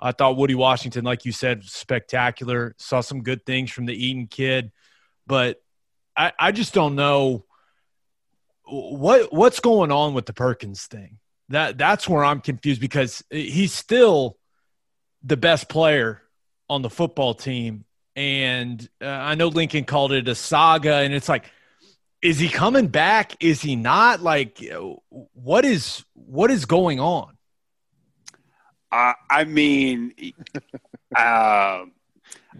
I 0.00 0.12
thought 0.12 0.36
Woody 0.36 0.54
Washington, 0.54 1.04
like 1.04 1.24
you 1.24 1.32
said, 1.32 1.64
spectacular. 1.64 2.74
Saw 2.78 3.00
some 3.00 3.22
good 3.22 3.44
things 3.44 3.70
from 3.70 3.86
the 3.86 3.94
Eaton 3.94 4.26
kid, 4.26 4.72
but 5.26 5.62
I, 6.16 6.32
I 6.38 6.52
just 6.52 6.74
don't 6.74 6.96
know 6.96 7.44
what 8.64 9.32
what's 9.32 9.60
going 9.60 9.92
on 9.92 10.14
with 10.14 10.26
the 10.26 10.32
Perkins 10.32 10.86
thing. 10.86 11.18
That 11.52 11.78
that's 11.78 12.08
where 12.08 12.24
I'm 12.24 12.40
confused 12.40 12.80
because 12.80 13.22
he's 13.30 13.72
still 13.72 14.36
the 15.22 15.36
best 15.36 15.68
player 15.68 16.22
on 16.68 16.82
the 16.82 16.90
football 16.90 17.34
team, 17.34 17.84
and 18.16 18.86
uh, 19.00 19.06
I 19.06 19.34
know 19.34 19.48
Lincoln 19.48 19.84
called 19.84 20.12
it 20.12 20.28
a 20.28 20.34
saga, 20.34 20.96
and 20.96 21.14
it's 21.14 21.28
like, 21.28 21.44
is 22.20 22.38
he 22.38 22.48
coming 22.48 22.88
back? 22.88 23.36
Is 23.40 23.62
he 23.62 23.76
not? 23.76 24.20
Like, 24.22 24.62
what 25.34 25.64
is 25.64 26.04
what 26.14 26.50
is 26.50 26.64
going 26.64 27.00
on? 27.00 27.36
Uh, 28.92 29.14
I 29.30 29.44
mean, 29.44 30.12
uh, 31.16 31.84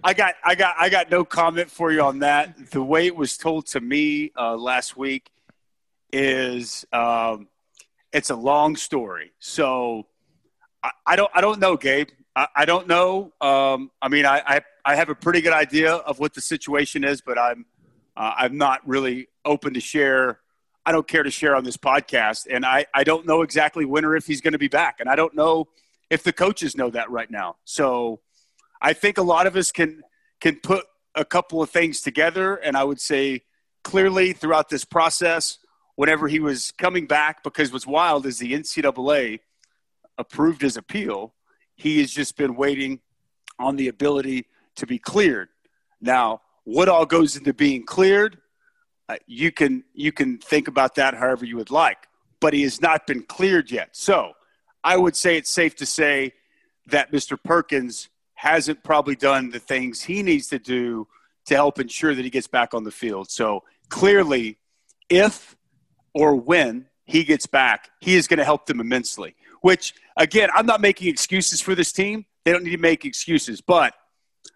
I 0.02 0.14
got, 0.14 0.34
I 0.42 0.54
got, 0.54 0.74
I 0.78 0.88
got 0.88 1.10
no 1.10 1.24
comment 1.24 1.70
for 1.70 1.92
you 1.92 2.00
on 2.00 2.20
that. 2.20 2.70
The 2.70 2.82
way 2.82 3.06
it 3.06 3.14
was 3.14 3.36
told 3.36 3.66
to 3.68 3.80
me 3.80 4.32
uh, 4.36 4.56
last 4.56 4.96
week 4.96 5.30
is, 6.10 6.86
um, 6.92 7.48
it's 8.12 8.30
a 8.30 8.36
long 8.36 8.76
story. 8.76 9.32
So 9.38 10.06
I, 10.82 10.90
I 11.06 11.16
don't, 11.16 11.30
I 11.34 11.40
don't 11.40 11.60
know, 11.60 11.76
Gabe. 11.76 12.08
I, 12.34 12.46
I 12.56 12.64
don't 12.64 12.86
know. 12.86 13.32
Um, 13.40 13.90
I 14.00 14.08
mean, 14.08 14.26
I, 14.26 14.42
I, 14.46 14.60
I 14.84 14.96
have 14.96 15.08
a 15.08 15.14
pretty 15.14 15.40
good 15.40 15.52
idea 15.52 15.94
of 15.94 16.18
what 16.18 16.34
the 16.34 16.40
situation 16.40 17.04
is, 17.04 17.20
but 17.20 17.38
I'm, 17.38 17.66
uh, 18.16 18.32
I'm 18.36 18.58
not 18.58 18.86
really 18.86 19.28
open 19.44 19.74
to 19.74 19.80
share. 19.80 20.40
I 20.84 20.92
don't 20.92 21.06
care 21.06 21.22
to 21.22 21.30
share 21.30 21.54
on 21.54 21.64
this 21.64 21.76
podcast, 21.76 22.46
and 22.50 22.66
I, 22.66 22.86
I 22.92 23.04
don't 23.04 23.24
know 23.24 23.42
exactly 23.42 23.84
when 23.84 24.04
or 24.04 24.16
if 24.16 24.26
he's 24.26 24.40
going 24.40 24.52
to 24.52 24.58
be 24.58 24.68
back, 24.68 24.96
and 24.98 25.08
I 25.08 25.14
don't 25.14 25.34
know 25.34 25.68
if 26.10 26.24
the 26.24 26.32
coaches 26.32 26.76
know 26.76 26.90
that 26.90 27.08
right 27.08 27.30
now. 27.30 27.56
So 27.64 28.20
I 28.80 28.92
think 28.92 29.16
a 29.16 29.22
lot 29.22 29.46
of 29.46 29.56
us 29.56 29.70
can 29.70 30.02
can 30.40 30.56
put 30.56 30.84
a 31.14 31.24
couple 31.24 31.62
of 31.62 31.70
things 31.70 32.00
together, 32.00 32.56
and 32.56 32.76
I 32.76 32.82
would 32.82 33.00
say 33.00 33.42
clearly 33.84 34.32
throughout 34.32 34.68
this 34.68 34.84
process, 34.84 35.58
whenever 36.02 36.26
he 36.26 36.40
was 36.40 36.72
coming 36.78 37.06
back, 37.06 37.44
because 37.44 37.72
what's 37.72 37.86
wild 37.86 38.26
is 38.26 38.36
the 38.40 38.54
NCAA 38.54 39.38
approved 40.18 40.60
his 40.60 40.76
appeal. 40.76 41.32
He 41.76 42.00
has 42.00 42.10
just 42.10 42.36
been 42.36 42.56
waiting 42.56 42.98
on 43.60 43.76
the 43.76 43.86
ability 43.86 44.46
to 44.74 44.84
be 44.84 44.98
cleared. 44.98 45.48
Now, 46.00 46.40
what 46.64 46.88
all 46.88 47.06
goes 47.06 47.36
into 47.36 47.54
being 47.54 47.86
cleared? 47.86 48.38
Uh, 49.08 49.18
you 49.28 49.52
can 49.52 49.84
you 49.94 50.10
can 50.10 50.38
think 50.38 50.66
about 50.66 50.96
that 50.96 51.14
however 51.14 51.44
you 51.44 51.56
would 51.56 51.70
like, 51.70 52.08
but 52.40 52.52
he 52.52 52.62
has 52.64 52.82
not 52.82 53.06
been 53.06 53.22
cleared 53.22 53.70
yet. 53.70 53.90
So 53.92 54.32
I 54.82 54.96
would 54.96 55.14
say 55.14 55.36
it's 55.36 55.50
safe 55.50 55.76
to 55.76 55.86
say 55.86 56.32
that 56.88 57.12
Mr. 57.12 57.38
Perkins 57.40 58.08
hasn't 58.34 58.82
probably 58.82 59.14
done 59.14 59.50
the 59.50 59.60
things 59.60 60.02
he 60.02 60.24
needs 60.24 60.48
to 60.48 60.58
do 60.58 61.06
to 61.46 61.54
help 61.54 61.78
ensure 61.78 62.12
that 62.12 62.24
he 62.24 62.30
gets 62.30 62.48
back 62.48 62.74
on 62.74 62.82
the 62.82 62.90
field. 62.90 63.30
So 63.30 63.62
clearly, 63.88 64.58
if 65.08 65.56
or 66.14 66.34
when 66.36 66.86
he 67.04 67.24
gets 67.24 67.46
back, 67.46 67.90
he 68.00 68.14
is 68.16 68.26
going 68.26 68.38
to 68.38 68.44
help 68.44 68.66
them 68.66 68.80
immensely. 68.80 69.34
Which, 69.60 69.94
again, 70.16 70.48
I'm 70.54 70.66
not 70.66 70.80
making 70.80 71.08
excuses 71.08 71.60
for 71.60 71.74
this 71.74 71.92
team. 71.92 72.26
They 72.44 72.52
don't 72.52 72.64
need 72.64 72.70
to 72.70 72.78
make 72.78 73.04
excuses. 73.04 73.60
But 73.60 73.94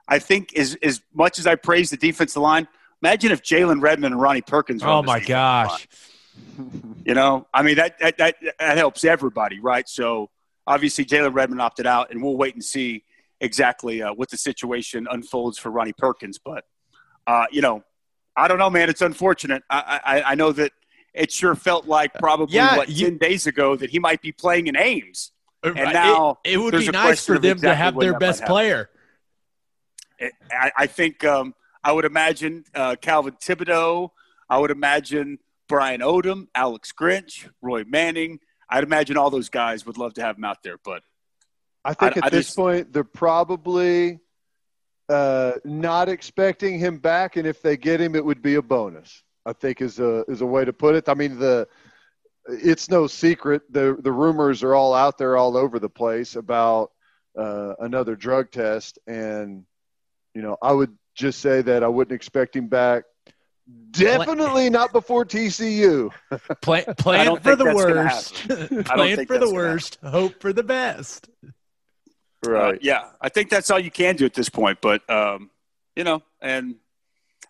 I 0.08 0.18
think 0.18 0.56
as, 0.56 0.76
as 0.82 1.00
much 1.14 1.38
as 1.38 1.46
I 1.46 1.54
praise 1.54 1.90
the 1.90 1.96
defensive 1.96 2.42
line, 2.42 2.66
imagine 3.02 3.30
if 3.30 3.42
Jalen 3.42 3.80
Redmond 3.82 4.14
and 4.14 4.20
Ronnie 4.20 4.42
Perkins 4.42 4.82
were 4.82 4.90
on 4.90 4.98
Oh 4.98 5.02
this 5.02 5.06
my 5.08 5.18
line. 5.18 5.26
gosh! 5.26 5.88
You 7.04 7.14
know, 7.14 7.46
I 7.54 7.62
mean 7.62 7.76
that 7.76 7.98
that 8.00 8.18
that, 8.18 8.36
that 8.58 8.76
helps 8.76 9.04
everybody, 9.04 9.60
right? 9.60 9.88
So 9.88 10.30
obviously 10.66 11.04
Jalen 11.04 11.34
Redmond 11.34 11.60
opted 11.60 11.86
out, 11.86 12.10
and 12.10 12.22
we'll 12.22 12.36
wait 12.36 12.54
and 12.54 12.64
see 12.64 13.04
exactly 13.40 14.02
uh, 14.02 14.12
what 14.12 14.30
the 14.30 14.36
situation 14.36 15.06
unfolds 15.10 15.58
for 15.58 15.70
Ronnie 15.70 15.92
Perkins. 15.92 16.38
But 16.44 16.64
uh, 17.26 17.46
you 17.50 17.62
know, 17.62 17.84
I 18.36 18.48
don't 18.48 18.58
know, 18.58 18.70
man. 18.70 18.88
It's 18.90 19.02
unfortunate. 19.02 19.62
I 19.70 20.00
I, 20.04 20.22
I 20.22 20.34
know 20.34 20.52
that 20.52 20.72
it 21.16 21.32
sure 21.32 21.54
felt 21.54 21.86
like 21.86 22.12
probably 22.14 22.54
Yeah, 22.56 22.76
what 22.76 22.88
you- 22.88 23.06
ten 23.08 23.18
days 23.18 23.46
ago 23.46 23.74
that 23.76 23.90
he 23.90 23.98
might 23.98 24.20
be 24.22 24.32
playing 24.32 24.66
in 24.68 24.76
Ames. 24.76 25.32
And 25.62 25.74
now 25.74 26.38
it, 26.44 26.52
it 26.52 26.56
would 26.58 26.72
be 26.72 26.86
nice 26.88 27.26
for 27.26 27.34
of 27.36 27.42
them 27.42 27.58
to 27.60 27.74
have 27.74 27.98
their 27.98 28.16
best 28.18 28.40
happen. 28.40 28.52
player. 28.52 28.90
I, 30.50 30.70
I 30.76 30.86
think 30.86 31.24
um, 31.24 31.54
I 31.82 31.92
would 31.92 32.04
imagine 32.04 32.64
uh, 32.74 32.96
Calvin 33.00 33.34
Thibodeaux. 33.34 34.10
I 34.48 34.58
would 34.58 34.70
imagine 34.70 35.38
Brian 35.68 36.00
Odom, 36.00 36.46
Alex 36.54 36.92
Grinch, 36.92 37.48
Roy 37.60 37.84
Manning. 37.84 38.38
I'd 38.70 38.84
imagine 38.84 39.16
all 39.16 39.30
those 39.30 39.48
guys 39.48 39.84
would 39.86 39.98
love 39.98 40.14
to 40.14 40.22
have 40.22 40.36
him 40.38 40.44
out 40.44 40.62
there. 40.62 40.78
But 40.84 41.02
I 41.84 41.94
think 41.94 42.16
I- 42.16 42.20
at 42.20 42.24
I 42.26 42.28
this 42.30 42.46
just- 42.46 42.56
point 42.56 42.92
they're 42.92 43.02
probably 43.04 44.20
uh, 45.08 45.52
not 45.64 46.08
expecting 46.08 46.78
him 46.78 46.98
back, 46.98 47.36
and 47.36 47.46
if 47.46 47.60
they 47.62 47.76
get 47.76 48.00
him, 48.00 48.14
it 48.14 48.24
would 48.24 48.42
be 48.42 48.54
a 48.56 48.62
bonus. 48.62 49.22
I 49.46 49.52
think 49.52 49.80
is 49.80 49.98
a 49.98 50.24
is 50.28 50.40
a 50.40 50.46
way 50.46 50.64
to 50.64 50.72
put 50.72 50.94
it. 50.94 51.08
I 51.08 51.14
mean 51.14 51.38
the 51.38 51.68
it's 52.48 52.90
no 52.90 53.06
secret 53.06 53.62
the 53.70 53.96
the 54.00 54.12
rumors 54.12 54.62
are 54.62 54.74
all 54.74 54.94
out 54.94 55.18
there 55.18 55.36
all 55.36 55.56
over 55.56 55.78
the 55.78 55.88
place 55.88 56.36
about 56.36 56.90
uh, 57.38 57.74
another 57.80 58.16
drug 58.16 58.50
test, 58.50 58.98
and 59.06 59.64
you 60.34 60.42
know 60.42 60.56
I 60.60 60.72
would 60.72 60.96
just 61.14 61.40
say 61.40 61.62
that 61.62 61.82
I 61.82 61.88
wouldn't 61.88 62.14
expect 62.14 62.56
him 62.56 62.68
back. 62.68 63.04
Definitely 63.90 64.70
not 64.70 64.92
before 64.92 65.24
TCU. 65.24 66.12
Play, 66.62 66.84
plan 66.98 67.36
for 67.40 67.56
the 67.56 67.74
worst. 67.74 68.34
plan 68.84 69.26
for 69.26 69.38
the 69.38 69.52
worst. 69.52 69.98
Hope 70.04 70.40
for 70.40 70.52
the 70.52 70.62
best. 70.62 71.28
Right. 72.44 72.76
Uh, 72.76 72.78
yeah, 72.80 73.08
I 73.20 73.28
think 73.28 73.50
that's 73.50 73.70
all 73.70 73.80
you 73.80 73.90
can 73.90 74.14
do 74.14 74.24
at 74.24 74.34
this 74.34 74.48
point. 74.48 74.78
But 74.80 75.08
um, 75.10 75.50
you 75.96 76.04
know, 76.04 76.22
and 76.40 76.76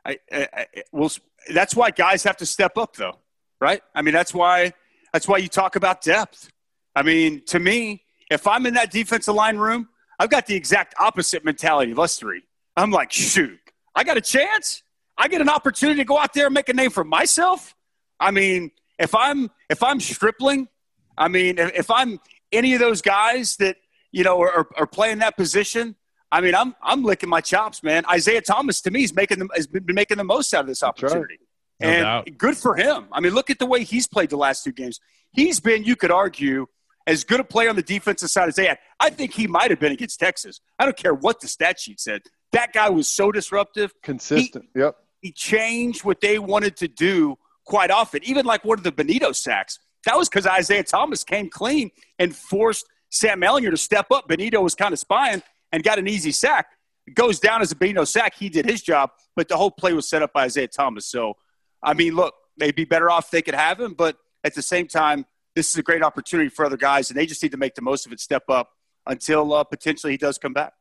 I, 0.07 0.19
I, 0.33 0.49
I 0.55 0.67
will. 0.93 1.11
That's 1.53 1.75
why 1.75 1.91
guys 1.91 2.23
have 2.25 2.37
to 2.39 2.47
step 2.47 2.77
up, 2.77 2.97
though, 2.97 3.19
right? 3.61 3.83
I 3.95 4.03
mean, 4.03 4.15
that's 4.15 4.35
why 4.35 4.73
that's 5.13 5.29
why 5.29 5.39
you 5.39 5.49
talk 5.49 5.77
about 5.77 6.03
depth. 6.03 6.51
I 6.95 7.03
mean, 7.03 7.43
to 7.47 7.59
me, 7.59 8.03
if 8.31 8.47
I'm 8.47 8.67
in 8.67 8.75
that 8.75 8.91
defensive 8.91 9.35
line 9.35 9.57
room, 9.57 9.89
I've 10.19 10.31
got 10.31 10.47
the 10.47 10.55
exact 10.55 10.95
opposite 10.99 11.45
mentality 11.45 11.93
of 11.93 11.99
us 11.99 12.19
three. 12.19 12.43
I'm 12.77 12.91
like, 12.91 13.13
shoot, 13.13 13.59
I 13.95 14.05
got 14.05 14.17
a 14.17 14.21
chance. 14.21 14.83
I 15.19 15.29
get 15.29 15.41
an 15.41 15.49
opportunity 15.49 16.01
to 16.01 16.05
go 16.05 16.19
out 16.19 16.35
there 16.35 16.47
and 16.47 16.55
make 16.55 16.69
a 16.69 16.75
name 16.75 16.91
for 16.91 17.05
myself. 17.05 17.75
I 18.21 18.31
mean, 18.31 18.71
if 18.99 19.15
I'm 19.15 19.51
if 19.71 19.83
I'm 19.83 20.01
Stripling, 20.01 20.69
I 21.17 21.29
mean, 21.29 21.59
if 21.59 21.91
I'm 21.91 22.21
any 22.53 22.75
of 22.75 22.81
those 22.81 23.03
guys 23.03 23.57
that 23.57 23.77
you 24.13 24.25
know 24.25 24.41
are, 24.41 24.69
are 24.77 24.87
playing 24.87 25.19
that 25.19 25.37
position, 25.37 25.97
I 26.33 26.41
mean, 26.41 26.55
I'm 26.55 26.75
I'm 26.83 27.05
licking 27.05 27.29
my 27.29 27.41
chops, 27.41 27.83
man. 27.83 28.05
Isaiah 28.11 28.41
Thomas 28.41 28.81
to 28.83 28.91
me 28.91 29.05
is 29.05 29.15
making 29.15 29.39
them 29.39 29.49
has 29.55 29.67
been 29.67 29.85
making 29.89 30.19
the 30.19 30.25
most 30.25 30.53
out 30.55 30.61
of 30.61 30.67
this 30.67 30.83
opportunity, 30.83 31.39
no 31.81 31.89
and 31.89 32.03
doubt. 32.03 32.39
good 32.39 32.57
for 32.57 32.75
him. 32.75 33.07
I 33.13 33.21
mean, 33.21 33.33
look 33.33 33.51
at 33.51 33.59
the 33.59 33.67
way 33.67 33.85
he's 33.85 34.07
played 34.07 34.31
the 34.31 34.37
last 34.37 34.65
two 34.65 34.73
games. 34.73 35.01
He's 35.33 35.61
been, 35.61 35.85
you 35.85 35.97
could 35.97 36.11
argue, 36.11 36.67
as 37.07 37.25
good 37.25 37.41
a 37.41 37.45
player 37.45 37.69
on 37.69 37.77
the 37.77 37.83
defensive 37.83 38.31
side 38.31 38.49
as 38.49 38.57
they 38.57 38.67
had. 38.67 38.79
I 38.99 39.11
think 39.11 39.33
he 39.35 39.47
might 39.47 39.71
have 39.71 39.79
been 39.79 39.93
against 39.93 40.19
Texas. 40.19 40.61
I 40.79 40.85
don't 40.85 40.97
care 40.97 41.15
what 41.15 41.41
the 41.41 41.49
stat 41.49 41.79
sheet 41.79 42.01
said. 42.01 42.23
That 42.53 42.73
guy 42.73 42.89
was 42.91 43.09
so 43.09 43.31
disruptive. 43.31 43.93
Consistent. 44.03 44.67
He, 44.75 44.81
yep. 44.81 44.97
He 45.21 45.33
changed 45.33 46.05
what 46.05 46.21
they 46.21 46.39
wanted 46.39 46.77
to 46.79 46.89
do 46.89 47.37
quite 47.65 47.91
often. 47.91 48.21
Even 48.25 48.47
like 48.47 48.65
one 48.65 48.79
of 48.79 48.85
the 48.85 48.93
Benito 48.93 49.33
sacks. 49.33 49.79
That 50.05 50.17
was 50.17 50.29
because 50.29 50.47
Isaiah 50.47 50.85
Thomas 50.85 51.25
came 51.25 51.51
clean 51.51 51.91
and 52.19 52.35
forced 52.35 52.87
Sam 53.11 53.41
Ehlinger 53.41 53.71
to 53.71 53.77
step 53.77 54.07
up. 54.11 54.29
Benito 54.29 54.61
was 54.61 54.75
kind 54.75 54.93
of 54.93 54.99
spying 54.99 55.43
and 55.77 55.85
got 55.85 55.99
an 55.99 56.09
easy 56.09 56.33
sack. 56.33 56.69
Goes 57.15 57.39
down 57.39 57.61
as 57.61 57.71
a 57.71 57.77
Benito 57.77 58.05
sack. 58.05 58.35
He 58.35 58.49
did 58.49 58.65
his 58.65 58.81
job, 58.81 59.11
but 59.37 59.47
the 59.47 59.59
whole 59.59 59.71
play 59.71 59.93
was 59.93 60.09
set 60.09 60.23
up 60.23 60.33
by 60.33 60.45
Isaiah 60.45 60.69
Thomas. 60.69 61.05
So, 61.05 61.37
I 61.83 61.93
mean, 61.93 62.15
look, 62.15 62.35
they'd 62.57 62.75
be 62.75 62.87
better 62.87 63.11
off 63.11 63.27
if 63.27 63.31
they 63.31 63.43
could 63.43 63.55
have 63.55 63.79
him, 63.79 63.93
but 63.93 64.17
at 64.43 64.55
the 64.55 64.63
same 64.63 64.89
time, 64.89 65.27
this 65.55 65.69
is 65.69 65.77
a 65.77 65.83
great 65.83 66.03
opportunity 66.03 66.49
for 66.49 66.65
other 66.65 66.79
guys, 66.79 67.11
and 67.11 67.19
they 67.19 67.27
just 67.27 67.43
need 67.43 67.53
to 67.53 67.59
make 67.59 67.75
the 67.75 67.83
most 67.83 68.07
of 68.07 68.13
it, 68.13 68.21
step 68.21 68.45
up 68.49 68.71
until 69.07 69.53
uh, 69.53 69.65
potentially 69.65 70.15
he 70.15 70.17
does 70.17 70.39
come 70.39 70.55
back. 70.55 70.73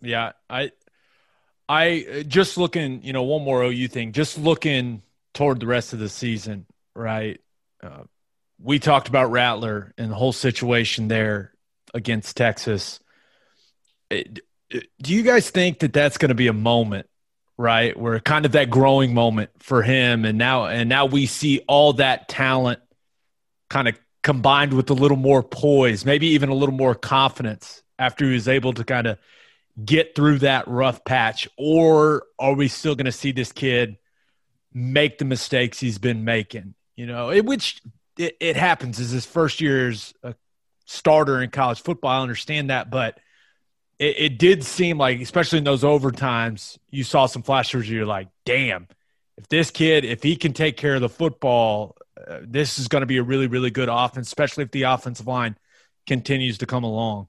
Yeah, 0.00 0.32
I, 0.48 0.72
I 1.68 2.24
just 2.26 2.56
looking, 2.56 3.02
you 3.02 3.12
know, 3.12 3.24
one 3.24 3.44
more 3.44 3.62
OU 3.62 3.88
thing, 3.88 4.12
just 4.12 4.38
looking 4.38 5.02
toward 5.34 5.60
the 5.60 5.66
rest 5.66 5.92
of 5.92 5.98
the 5.98 6.08
season, 6.08 6.64
right? 6.94 7.38
Uh, 7.82 8.04
we 8.58 8.78
talked 8.78 9.08
about 9.08 9.30
Rattler 9.30 9.92
and 9.98 10.10
the 10.10 10.14
whole 10.14 10.32
situation 10.32 11.08
there 11.08 11.52
against 11.92 12.38
Texas. 12.38 13.00
It, 14.14 14.40
do 15.00 15.14
you 15.14 15.22
guys 15.22 15.50
think 15.50 15.80
that 15.80 15.92
that's 15.92 16.18
going 16.18 16.30
to 16.30 16.34
be 16.34 16.46
a 16.46 16.52
moment, 16.52 17.06
right, 17.56 17.96
where 17.96 18.18
kind 18.20 18.46
of 18.46 18.52
that 18.52 18.70
growing 18.70 19.14
moment 19.14 19.50
for 19.58 19.82
him, 19.82 20.24
and 20.24 20.38
now 20.38 20.66
and 20.66 20.88
now 20.88 21.06
we 21.06 21.26
see 21.26 21.60
all 21.68 21.94
that 21.94 22.28
talent 22.28 22.80
kind 23.70 23.88
of 23.88 23.98
combined 24.22 24.72
with 24.72 24.90
a 24.90 24.94
little 24.94 25.16
more 25.16 25.42
poise, 25.42 26.04
maybe 26.04 26.28
even 26.28 26.48
a 26.48 26.54
little 26.54 26.74
more 26.74 26.94
confidence 26.94 27.82
after 27.98 28.24
he 28.24 28.34
was 28.34 28.48
able 28.48 28.72
to 28.72 28.84
kind 28.84 29.06
of 29.06 29.18
get 29.82 30.14
through 30.14 30.38
that 30.38 30.68
rough 30.68 31.04
patch? 31.04 31.48
Or 31.56 32.24
are 32.38 32.54
we 32.54 32.68
still 32.68 32.94
going 32.94 33.06
to 33.06 33.12
see 33.12 33.32
this 33.32 33.52
kid 33.52 33.98
make 34.72 35.18
the 35.18 35.24
mistakes 35.24 35.78
he's 35.80 35.98
been 35.98 36.24
making? 36.24 36.74
You 36.96 37.06
know, 37.06 37.30
it, 37.30 37.44
which 37.44 37.82
it, 38.18 38.36
it 38.40 38.56
happens 38.56 39.00
as 39.00 39.10
his 39.10 39.26
first 39.26 39.60
year 39.60 39.88
as 39.88 40.14
a 40.22 40.34
starter 40.86 41.42
in 41.42 41.50
college 41.50 41.82
football. 41.82 42.10
I 42.10 42.22
understand 42.22 42.70
that, 42.70 42.90
but 42.90 43.18
it, 43.98 44.16
it 44.18 44.38
did 44.38 44.64
seem 44.64 44.98
like, 44.98 45.20
especially 45.20 45.58
in 45.58 45.64
those 45.64 45.82
overtimes, 45.82 46.78
you 46.90 47.04
saw 47.04 47.26
some 47.26 47.42
flashes 47.42 47.88
you're 47.88 48.06
like, 48.06 48.28
damn, 48.44 48.88
if 49.36 49.48
this 49.48 49.70
kid, 49.70 50.04
if 50.04 50.22
he 50.22 50.36
can 50.36 50.52
take 50.52 50.76
care 50.76 50.94
of 50.94 51.00
the 51.00 51.08
football, 51.08 51.96
uh, 52.28 52.38
this 52.42 52.78
is 52.78 52.88
going 52.88 53.02
to 53.02 53.06
be 53.06 53.18
a 53.18 53.22
really, 53.22 53.46
really 53.46 53.70
good 53.70 53.88
offense, 53.90 54.28
especially 54.28 54.64
if 54.64 54.70
the 54.70 54.82
offensive 54.84 55.26
line 55.26 55.56
continues 56.06 56.58
to 56.58 56.66
come 56.66 56.84
along. 56.84 57.28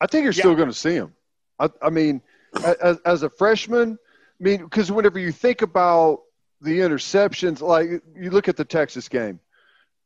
I 0.00 0.06
think 0.06 0.24
you're 0.24 0.32
Yeah. 0.32 0.42
still 0.42 0.54
going 0.54 0.68
to 0.68 0.74
see 0.74 0.94
him. 0.94 1.14
I, 1.58 1.70
I 1.80 1.90
mean, 1.90 2.22
as, 2.82 2.98
as 3.04 3.22
a 3.22 3.30
freshman, 3.30 3.98
I 4.40 4.42
mean, 4.42 4.64
because 4.64 4.90
whenever 4.90 5.18
you 5.18 5.32
think 5.32 5.62
about 5.62 6.22
the 6.60 6.80
interceptions, 6.80 7.60
like 7.60 8.02
you 8.16 8.30
look 8.30 8.48
at 8.48 8.56
the 8.56 8.64
Texas 8.64 9.08
game, 9.08 9.40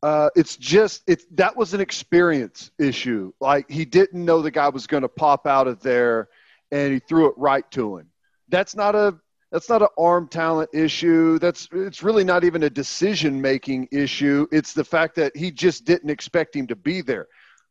uh, 0.06 0.30
it's 0.36 0.56
just 0.56 1.02
it's 1.08 1.26
that 1.32 1.56
was 1.56 1.74
an 1.74 1.80
experience 1.80 2.70
issue. 2.78 3.32
Like 3.40 3.68
he 3.68 3.84
didn't 3.84 4.24
know 4.24 4.40
the 4.40 4.52
guy 4.52 4.68
was 4.68 4.86
going 4.86 5.02
to 5.02 5.08
pop 5.08 5.48
out 5.48 5.66
of 5.66 5.80
there, 5.80 6.28
and 6.70 6.92
he 6.92 7.00
threw 7.00 7.26
it 7.26 7.34
right 7.36 7.68
to 7.72 7.98
him. 7.98 8.06
That's 8.48 8.76
not 8.76 8.94
a 8.94 9.18
that's 9.50 9.68
not 9.68 9.82
an 9.82 9.88
arm 9.98 10.28
talent 10.28 10.70
issue. 10.72 11.40
That's 11.40 11.68
it's 11.72 12.04
really 12.04 12.22
not 12.22 12.44
even 12.44 12.62
a 12.62 12.70
decision 12.70 13.42
making 13.42 13.88
issue. 13.90 14.46
It's 14.52 14.74
the 14.74 14.84
fact 14.84 15.16
that 15.16 15.36
he 15.36 15.50
just 15.50 15.84
didn't 15.84 16.10
expect 16.10 16.54
him 16.54 16.68
to 16.68 16.76
be 16.76 17.00
there. 17.00 17.26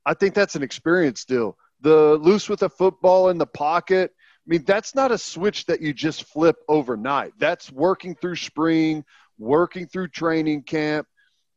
I 0.05 0.13
think 0.13 0.35
that's 0.35 0.57
an 0.57 0.63
experience 0.63 1.23
deal. 1.23 1.57
The 1.79 2.15
loose 2.21 2.49
with 2.49 2.63
a 2.63 2.69
football 2.69 3.29
in 3.29 3.37
the 3.37 3.47
pocket. 3.47 4.11
I 4.13 4.45
mean, 4.45 4.65
that's 4.65 4.93
not 4.93 5.13
a 5.13 5.17
switch 5.17 5.67
that 5.67 5.81
you 5.81 5.93
just 5.93 6.25
flip 6.25 6.57
overnight. 6.67 7.31
That's 7.39 7.71
working 7.71 8.13
through 8.13 8.35
spring, 8.35 9.05
working 9.37 9.87
through 9.87 10.09
training 10.09 10.63
camp. 10.63 11.07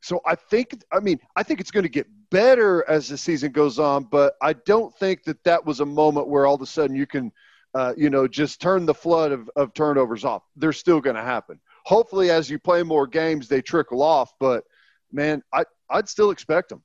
So 0.00 0.20
I 0.24 0.34
think, 0.34 0.82
I 0.92 1.00
mean, 1.00 1.18
I 1.36 1.42
think 1.42 1.60
it's 1.60 1.70
going 1.70 1.82
to 1.82 1.88
get 1.88 2.06
better 2.30 2.88
as 2.88 3.08
the 3.08 3.18
season 3.18 3.52
goes 3.52 3.78
on, 3.78 4.04
but 4.04 4.34
I 4.40 4.52
don't 4.52 4.94
think 4.96 5.24
that 5.24 5.42
that 5.44 5.64
was 5.64 5.80
a 5.80 5.86
moment 5.86 6.28
where 6.28 6.46
all 6.46 6.54
of 6.54 6.62
a 6.62 6.66
sudden 6.66 6.94
you 6.94 7.06
can, 7.06 7.32
uh, 7.74 7.94
you 7.96 8.10
know, 8.10 8.28
just 8.28 8.60
turn 8.60 8.86
the 8.86 8.94
flood 8.94 9.32
of, 9.32 9.50
of 9.56 9.74
turnovers 9.74 10.24
off. 10.24 10.42
They're 10.56 10.72
still 10.72 11.00
going 11.00 11.16
to 11.16 11.22
happen. 11.22 11.60
Hopefully, 11.84 12.30
as 12.30 12.48
you 12.48 12.58
play 12.58 12.82
more 12.82 13.06
games, 13.06 13.48
they 13.48 13.62
trickle 13.62 14.02
off. 14.02 14.32
But 14.38 14.64
man, 15.12 15.42
I 15.52 15.64
I'd 15.90 16.08
still 16.08 16.30
expect 16.30 16.68
them. 16.68 16.82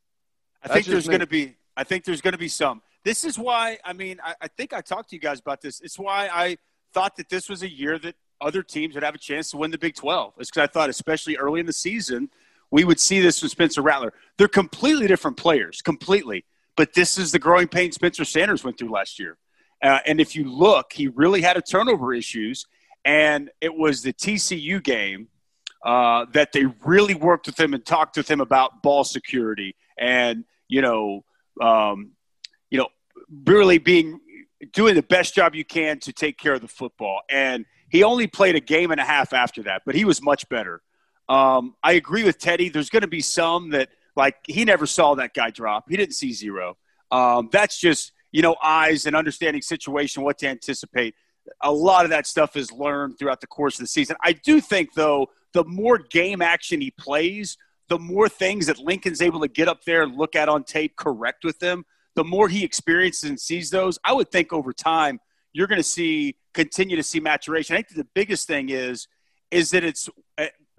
I 0.63 0.67
That's 0.67 0.76
think 0.76 0.88
there's 0.88 1.08
going 1.08 1.19
to 1.19 1.28
be. 1.28 1.56
I 1.76 1.84
think 1.84 2.06
there's 2.06 2.21
going 2.21 2.34
to 2.34 2.38
be 2.38 2.47
some. 2.47 2.82
This 3.04 3.26
is 3.26 3.38
why. 3.38 3.80
I 3.84 3.93
mean, 3.93 4.19
I, 4.23 4.36
I 4.41 4.47
think 4.47 4.73
I 4.73 4.82
talked 4.82 5.10
to 5.10 5.15
you 5.15 5.21
guys 5.21 5.39
about 5.39 5.62
this. 5.62 5.82
It's 5.82 5.99
why 5.99 6.30
I 6.32 6.58
thought 6.93 7.17
that 7.17 7.30
this 7.30 7.49
was 7.49 7.63
a 7.63 7.69
year 7.69 7.99
that 7.99 8.15
other 8.39 8.63
teams 8.63 8.95
would 8.95 9.04
have 9.04 9.15
a 9.15 9.19
chance 9.19 9.52
to 9.52 9.58
win 9.58 9.71
the 9.71 9.78
Big 9.78 9.95
12. 9.95 10.34
It's 10.39 10.49
because 10.49 10.63
I 10.63 10.71
thought, 10.71 10.89
especially 10.89 11.38
early 11.38 11.60
in 11.60 11.65
the 11.65 11.73
season, 11.73 12.30
we 12.73 12.83
would 12.83 12.99
see 12.99 13.21
this 13.21 13.43
with 13.43 13.51
Spencer 13.51 13.83
Rattler. 13.83 14.13
They're 14.39 14.47
completely 14.47 15.05
different 15.05 15.38
players, 15.38 15.83
completely. 15.83 16.43
But 16.75 16.95
this 16.95 17.19
is 17.19 17.31
the 17.31 17.38
growing 17.38 17.67
pain 17.67 17.91
Spencer 17.91 18.25
Sanders 18.25 18.63
went 18.63 18.79
through 18.79 18.91
last 18.91 19.19
year. 19.19 19.38
Uh, 19.83 19.99
and 20.07 20.19
if 20.19 20.36
you 20.36 20.45
look, 20.45 20.91
he 20.91 21.07
really 21.07 21.43
had 21.43 21.55
a 21.55 21.62
turnover 21.62 22.15
issues, 22.15 22.65
and 23.05 23.51
it 23.62 23.75
was 23.75 24.01
the 24.01 24.12
TCU 24.12 24.81
game 24.83 25.27
uh, 25.86 26.25
that 26.33 26.51
they 26.51 26.65
really 26.83 27.13
worked 27.13 27.45
with 27.45 27.59
him 27.59 27.75
and 27.75 27.86
talked 27.86 28.17
with 28.17 28.27
him 28.27 28.41
about 28.41 28.81
ball 28.81 29.03
security 29.03 29.75
and 29.99 30.43
you 30.67 30.81
know, 30.81 31.23
um, 31.62 32.13
you 32.71 32.79
know, 32.79 32.88
really 33.45 33.77
being 33.77 34.19
doing 34.71 34.95
the 34.95 35.03
best 35.03 35.36
job 35.36 35.53
you 35.53 35.63
can 35.63 35.99
to 35.99 36.12
take 36.12 36.39
care 36.39 36.55
of 36.55 36.62
the 36.62 36.67
football. 36.67 37.21
And 37.29 37.65
he 37.89 38.01
only 38.01 38.25
played 38.25 38.55
a 38.55 38.59
game 38.59 38.89
and 38.89 38.99
a 38.99 39.03
half 39.03 39.31
after 39.31 39.62
that, 39.63 39.83
but 39.86 39.93
he 39.93 40.05
was 40.05 40.23
much 40.23 40.49
better. 40.49 40.81
Um, 41.29 41.75
I 41.83 41.93
agree 41.93 42.23
with 42.23 42.38
Teddy. 42.38 42.69
There's 42.69 42.89
going 42.89 43.01
to 43.01 43.07
be 43.07 43.21
some 43.21 43.71
that 43.71 43.89
like 44.15 44.36
he 44.45 44.65
never 44.65 44.86
saw 44.86 45.15
that 45.15 45.34
guy 45.34 45.49
drop. 45.49 45.86
He 45.89 45.97
didn't 45.97 46.15
see 46.15 46.34
zero. 46.34 46.78
Um, 47.11 47.49
that's 47.51 47.80
just 47.80 48.11
you 48.32 48.41
know 48.41 48.55
eyes 48.61 49.05
and 49.05 49.15
understanding 49.15 49.61
situation, 49.61 50.24
what 50.24 50.38
to 50.39 50.47
anticipate. 50.47 51.15
A 51.61 51.71
lot 51.71 52.05
of 52.05 52.11
that 52.11 52.26
stuff 52.26 52.55
is 52.55 52.71
learned 52.71 53.19
throughout 53.19 53.41
the 53.41 53.47
course 53.47 53.76
of 53.76 53.84
the 53.84 53.88
season. 53.88 54.15
I 54.24 54.34
do 54.34 54.61
think 54.61 54.93
though, 54.93 55.30
the 55.53 55.63
more 55.65 55.97
game 55.97 56.41
action 56.41 56.82
he 56.82 56.91
plays, 56.91 57.57
the 57.89 57.99
more 57.99 58.30
things 58.30 58.67
that 58.67 58.80
Lincoln's 58.80 59.21
able 59.21 59.41
to 59.41 59.47
get 59.47 59.67
up 59.67 59.84
there 59.84 60.03
and 60.03 60.15
look 60.15 60.36
at 60.36 60.49
on 60.49 60.63
tape, 60.63 60.95
correct 60.95 61.43
with 61.43 61.59
them. 61.59 61.86
The 62.15 62.24
more 62.24 62.47
he 62.47 62.63
experiences 62.63 63.30
and 63.30 63.39
sees 63.39 63.69
those, 63.69 63.99
I 64.05 64.13
would 64.13 64.32
think 64.32 64.53
over 64.53 64.71
time 64.71 65.19
you're 65.51 65.67
going 65.67 65.80
to 65.80 65.84
see 65.84 66.36
continue 66.53 66.95
to 66.95 67.03
see 67.03 67.19
maturation. 67.19 67.76
I 67.76 67.82
think 67.82 67.89
the 67.89 68.07
biggest 68.13 68.47
thing 68.47 68.69
is 68.69 69.07
is 69.51 69.71
that 69.71 69.84
it's 69.84 70.09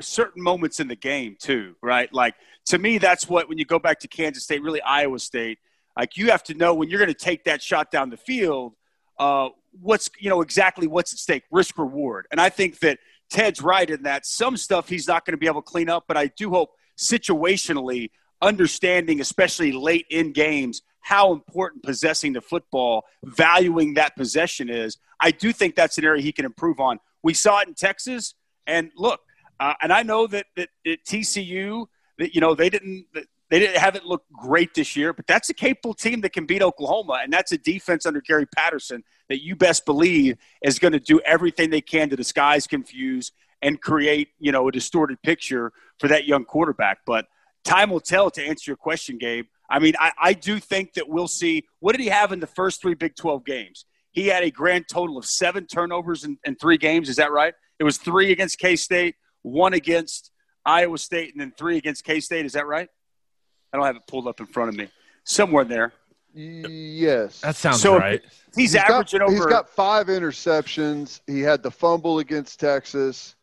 certain 0.06 0.42
moments 0.42 0.80
in 0.80 0.88
the 0.88 0.96
game 0.96 1.36
too, 1.38 1.76
right? 1.82 2.12
Like 2.12 2.34
to 2.66 2.78
me, 2.78 2.98
that's 2.98 3.28
what 3.28 3.48
when 3.48 3.58
you 3.58 3.64
go 3.64 3.78
back 3.78 4.00
to 4.00 4.08
Kansas 4.08 4.44
State, 4.44 4.62
really 4.62 4.80
Iowa 4.82 5.18
State, 5.18 5.58
like 5.96 6.16
you 6.16 6.30
have 6.30 6.42
to 6.44 6.54
know 6.54 6.74
when 6.74 6.88
you're 6.90 6.98
going 7.00 7.12
to 7.12 7.14
take 7.14 7.44
that 7.44 7.62
shot 7.62 7.90
down 7.90 8.10
the 8.10 8.16
field. 8.16 8.74
uh, 9.18 9.48
what's 9.80 10.10
you 10.18 10.30
know 10.30 10.40
exactly 10.40 10.86
what's 10.86 11.12
at 11.12 11.18
stake, 11.18 11.44
risk 11.50 11.78
reward. 11.78 12.26
And 12.30 12.40
I 12.40 12.48
think 12.48 12.78
that 12.80 12.98
Ted's 13.30 13.60
right 13.60 13.88
in 13.88 14.02
that 14.04 14.26
some 14.26 14.56
stuff 14.56 14.88
he's 14.88 15.08
not 15.08 15.24
going 15.24 15.32
to 15.32 15.38
be 15.38 15.46
able 15.46 15.62
to 15.62 15.70
clean 15.70 15.88
up, 15.88 16.04
but 16.06 16.16
I 16.16 16.26
do 16.26 16.50
hope 16.50 16.70
situationally 16.96 18.10
understanding, 18.42 19.20
especially 19.20 19.72
late 19.72 20.06
in 20.10 20.32
games, 20.32 20.82
how 21.00 21.32
important 21.32 21.82
possessing 21.82 22.32
the 22.32 22.40
football, 22.40 23.04
valuing 23.24 23.94
that 23.94 24.16
possession 24.16 24.68
is. 24.68 24.98
I 25.20 25.30
do 25.30 25.52
think 25.52 25.74
that's 25.74 25.98
an 25.98 26.04
area 26.04 26.22
he 26.22 26.32
can 26.32 26.44
improve 26.44 26.80
on. 26.80 26.98
We 27.22 27.34
saw 27.34 27.60
it 27.60 27.68
in 27.68 27.74
Texas, 27.74 28.34
and 28.66 28.90
look, 28.96 29.20
uh, 29.60 29.74
and 29.82 29.92
I 29.92 30.02
know 30.02 30.26
that, 30.26 30.46
that, 30.56 30.68
that 30.84 31.04
TCU, 31.04 31.86
that 32.18 32.34
you 32.34 32.40
know 32.40 32.54
they 32.54 32.70
didn't 32.70 33.06
they 33.50 33.58
didn't 33.58 33.76
haven't 33.76 34.06
looked 34.06 34.30
great 34.32 34.74
this 34.74 34.96
year, 34.96 35.12
but 35.12 35.26
that's 35.26 35.50
a 35.50 35.54
capable 35.54 35.94
team 35.94 36.20
that 36.22 36.32
can 36.32 36.46
beat 36.46 36.62
Oklahoma, 36.62 37.20
and 37.22 37.32
that's 37.32 37.52
a 37.52 37.58
defense 37.58 38.06
under 38.06 38.20
Gary 38.20 38.46
Patterson 38.46 39.04
that 39.28 39.42
you 39.42 39.56
best 39.56 39.84
believe 39.84 40.36
is 40.62 40.78
going 40.78 40.92
to 40.92 41.00
do 41.00 41.20
everything 41.20 41.70
they 41.70 41.80
can 41.80 42.08
to 42.10 42.16
disguise, 42.16 42.66
confuse, 42.66 43.32
and 43.62 43.80
create 43.80 44.28
you 44.38 44.52
know 44.52 44.68
a 44.68 44.72
distorted 44.72 45.20
picture 45.22 45.72
for 45.98 46.08
that 46.08 46.26
young 46.26 46.44
quarterback. 46.44 46.98
But 47.06 47.26
time 47.64 47.90
will 47.90 48.00
tell. 48.00 48.30
To 48.30 48.44
answer 48.44 48.70
your 48.70 48.76
question, 48.76 49.18
Gabe, 49.18 49.46
I 49.68 49.78
mean, 49.78 49.94
I, 49.98 50.12
I 50.20 50.32
do 50.32 50.58
think 50.58 50.94
that 50.94 51.08
we'll 51.08 51.28
see. 51.28 51.64
What 51.80 51.92
did 51.92 52.00
he 52.00 52.08
have 52.08 52.32
in 52.32 52.40
the 52.40 52.46
first 52.46 52.80
three 52.80 52.94
Big 52.94 53.16
Twelve 53.16 53.44
games? 53.44 53.84
He 54.12 54.28
had 54.28 54.44
a 54.44 54.50
grand 54.50 54.86
total 54.88 55.18
of 55.18 55.26
seven 55.26 55.66
turnovers 55.66 56.24
in, 56.24 56.38
in 56.44 56.54
three 56.54 56.78
games. 56.78 57.08
Is 57.08 57.16
that 57.16 57.32
right? 57.32 57.54
It 57.80 57.84
was 57.84 57.98
three 57.98 58.30
against 58.30 58.58
K 58.58 58.76
State, 58.76 59.16
one 59.44 59.72
against 59.74 60.32
Iowa 60.66 60.98
State, 60.98 61.32
and 61.32 61.40
then 61.40 61.52
three 61.56 61.76
against 61.76 62.02
K 62.02 62.18
State. 62.18 62.44
Is 62.44 62.54
that 62.54 62.66
right? 62.66 62.88
I 63.72 63.76
don't 63.76 63.86
have 63.86 63.94
it 63.96 64.02
pulled 64.08 64.26
up 64.26 64.40
in 64.40 64.46
front 64.46 64.70
of 64.70 64.74
me. 64.76 64.88
Somewhere 65.24 65.64
there. 65.64 65.92
Yes. 66.34 67.40
That 67.42 67.54
sounds 67.54 67.80
So 67.80 67.96
right. 67.96 68.20
He's, 68.56 68.72
He's 68.72 68.74
got- 68.74 68.90
averaging 68.90 69.22
over. 69.22 69.32
He's 69.32 69.46
got 69.46 69.68
five 69.68 70.08
interceptions. 70.08 71.20
He 71.28 71.40
had 71.40 71.62
the 71.62 71.70
fumble 71.70 72.18
against 72.18 72.58
Texas, 72.58 73.36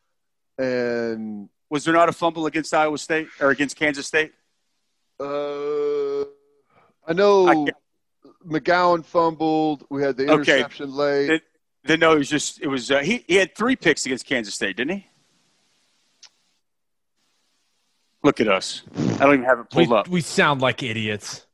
and 0.58 1.47
was 1.70 1.86
there 1.86 1.93
not 1.93 2.10
a 2.10 2.12
fumble 2.12 2.45
against 2.47 2.74
Iowa 2.74 2.97
State 2.97 3.28
or 3.39 3.49
against 3.52 3.76
Kansas 3.78 4.08
State? 4.08 4.34
uh, 5.20 6.22
I 7.08 7.14
know 7.14 7.47
I 7.47 7.72
McGowan 8.45 9.06
fumbled. 9.06 9.86
We 9.89 10.02
had 10.02 10.18
the 10.18 10.24
Okay. 10.24 10.34
interception 10.60 10.91
late. 10.93 11.30
It- 11.30 11.43
Then 11.84 11.99
no, 11.99 12.14
it 12.14 12.18
was 12.20 12.30
just 12.30 12.62
it 12.62 12.68
was 12.68 12.91
uh, 12.91 12.99
he 12.99 13.24
he 13.28 13.36
had 13.36 13.56
three 13.56 13.76
picks 13.76 14.06
against 14.06 14.26
Kansas 14.26 14.54
State, 14.54 14.78
didn't 14.78 14.97
he? 14.97 15.08
Look 18.24 18.40
at 18.40 18.48
us. 18.48 18.84
I 18.96 19.00
don't 19.18 19.34
even 19.34 19.44
have 19.46 19.60
it 19.60 19.68
We, 19.76 19.86
pulled 19.86 19.98
up. 19.98 20.08
we 20.08 20.22
sound 20.22 20.62
like 20.62 20.84
idiots. 20.84 21.46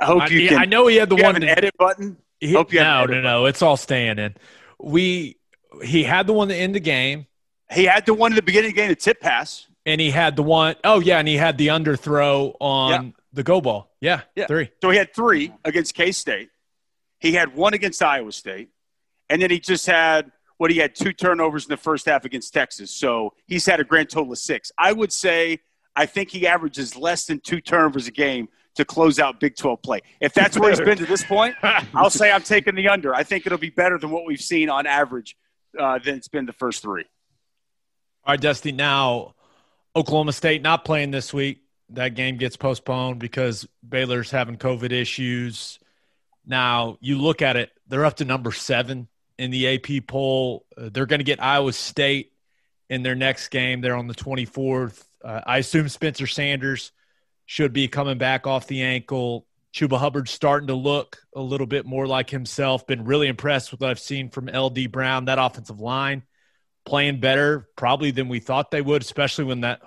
I 0.00 0.04
hope 0.04 0.22
I, 0.22 0.26
you 0.26 0.48
can. 0.48 0.58
I 0.58 0.64
know 0.64 0.86
he 0.86 0.96
had 0.96 1.08
the 1.08 1.16
one 1.16 1.36
an 1.36 1.44
edit 1.44 1.74
button. 1.78 2.16
He, 2.40 2.52
Hope 2.52 2.72
you 2.72 2.80
no, 2.80 3.04
no, 3.06 3.12
edit 3.12 3.24
no. 3.24 3.46
It's 3.46 3.62
all 3.62 3.76
staying 3.76 4.18
in. 4.18 4.34
We 4.78 5.36
he 5.82 6.02
had 6.04 6.26
the 6.26 6.32
one 6.32 6.48
that 6.48 6.56
end 6.56 6.74
the 6.74 6.80
game, 6.80 7.26
He 7.70 7.84
had 7.84 8.06
the 8.06 8.14
one 8.14 8.32
in 8.32 8.36
the 8.36 8.42
beginning 8.42 8.70
of 8.70 8.74
the 8.76 8.80
game, 8.82 8.88
the 8.90 8.96
tip 8.96 9.20
pass. 9.20 9.66
and 9.86 10.00
he 10.00 10.10
had 10.10 10.36
the 10.36 10.42
one 10.42 10.76
oh 10.84 11.00
yeah, 11.00 11.18
and 11.18 11.26
he 11.28 11.36
had 11.36 11.56
the 11.58 11.68
underthrow 11.68 12.54
on 12.60 13.14
the 13.32 13.42
go 13.42 13.60
ball. 13.60 13.90
Yeah, 14.00 14.22
Yeah. 14.36 14.46
three. 14.46 14.70
So 14.82 14.90
he 14.90 14.98
had 14.98 15.14
three 15.14 15.52
against 15.64 15.94
K 15.94 16.12
State. 16.12 16.50
He 17.20 17.32
had 17.32 17.54
one 17.56 17.74
against 17.74 18.02
Iowa 18.02 18.30
State, 18.32 18.68
and 19.30 19.40
then 19.42 19.50
he 19.50 19.58
just 19.58 19.86
had 19.86 20.30
what 20.58 20.70
he 20.70 20.78
had 20.78 20.94
two 20.94 21.12
turnovers 21.12 21.64
in 21.64 21.70
the 21.70 21.76
first 21.76 22.06
half 22.06 22.24
against 22.24 22.52
Texas. 22.52 22.90
So 22.90 23.32
he's 23.46 23.64
had 23.66 23.80
a 23.80 23.84
grand 23.84 24.10
total 24.10 24.32
of 24.32 24.38
six. 24.38 24.70
I 24.78 24.92
would 24.92 25.12
say 25.12 25.60
I 25.98 26.06
think 26.06 26.30
he 26.30 26.46
averages 26.46 26.96
less 26.96 27.26
than 27.26 27.40
two 27.40 27.60
turnovers 27.60 28.06
a 28.06 28.12
game 28.12 28.48
to 28.76 28.84
close 28.84 29.18
out 29.18 29.40
Big 29.40 29.56
12 29.56 29.82
play. 29.82 30.00
If 30.20 30.32
that's 30.32 30.56
where 30.56 30.70
he's 30.70 30.78
been 30.88 30.96
to 30.98 31.06
this 31.06 31.24
point, 31.24 31.56
I'll 31.92 32.08
say 32.08 32.30
I'm 32.30 32.42
taking 32.42 32.76
the 32.76 32.88
under. 32.88 33.12
I 33.12 33.24
think 33.24 33.46
it'll 33.46 33.58
be 33.58 33.70
better 33.70 33.98
than 33.98 34.10
what 34.10 34.24
we've 34.24 34.40
seen 34.40 34.70
on 34.70 34.86
average 34.86 35.36
uh, 35.76 35.98
than 35.98 36.14
it's 36.14 36.28
been 36.28 36.46
the 36.46 36.52
first 36.52 36.82
three. 36.82 37.04
All 38.24 38.34
right, 38.34 38.40
Dusty. 38.40 38.70
Now, 38.70 39.34
Oklahoma 39.96 40.32
State 40.32 40.62
not 40.62 40.84
playing 40.84 41.10
this 41.10 41.34
week. 41.34 41.62
That 41.90 42.14
game 42.14 42.36
gets 42.36 42.56
postponed 42.56 43.18
because 43.18 43.66
Baylor's 43.86 44.30
having 44.30 44.56
COVID 44.56 44.92
issues. 44.92 45.80
Now, 46.46 46.96
you 47.00 47.18
look 47.18 47.42
at 47.42 47.56
it, 47.56 47.70
they're 47.88 48.04
up 48.04 48.18
to 48.18 48.24
number 48.24 48.52
seven 48.52 49.08
in 49.36 49.50
the 49.50 49.74
AP 49.74 50.06
poll. 50.06 50.64
Uh, 50.76 50.90
they're 50.92 51.06
going 51.06 51.18
to 51.18 51.24
get 51.24 51.42
Iowa 51.42 51.72
State 51.72 52.34
in 52.88 53.02
their 53.02 53.16
next 53.16 53.48
game. 53.48 53.80
They're 53.80 53.96
on 53.96 54.06
the 54.06 54.14
24th. 54.14 55.02
Uh, 55.24 55.40
I 55.46 55.58
assume 55.58 55.88
Spencer 55.88 56.26
Sanders 56.26 56.92
should 57.46 57.72
be 57.72 57.88
coming 57.88 58.18
back 58.18 58.46
off 58.46 58.66
the 58.66 58.82
ankle. 58.82 59.46
Chuba 59.74 59.98
Hubbard's 59.98 60.30
starting 60.30 60.68
to 60.68 60.74
look 60.74 61.18
a 61.34 61.40
little 61.40 61.66
bit 61.66 61.86
more 61.86 62.06
like 62.06 62.30
himself. 62.30 62.86
Been 62.86 63.04
really 63.04 63.28
impressed 63.28 63.70
with 63.70 63.80
what 63.80 63.90
I've 63.90 63.98
seen 63.98 64.30
from 64.30 64.46
LD 64.46 64.90
Brown, 64.90 65.26
that 65.26 65.38
offensive 65.38 65.80
line 65.80 66.22
playing 66.88 67.20
better 67.20 67.68
probably 67.76 68.10
than 68.10 68.28
we 68.28 68.40
thought 68.40 68.70
they 68.70 68.80
would, 68.80 69.02
especially 69.02 69.44
when 69.44 69.60
that 69.60 69.82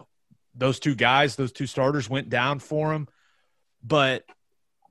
those 0.53 0.79
two 0.79 0.95
guys, 0.95 1.36
those 1.36 1.51
two 1.51 1.65
starters 1.65 2.09
went 2.09 2.29
down 2.29 2.59
for 2.59 2.93
him. 2.93 3.07
But 3.84 4.23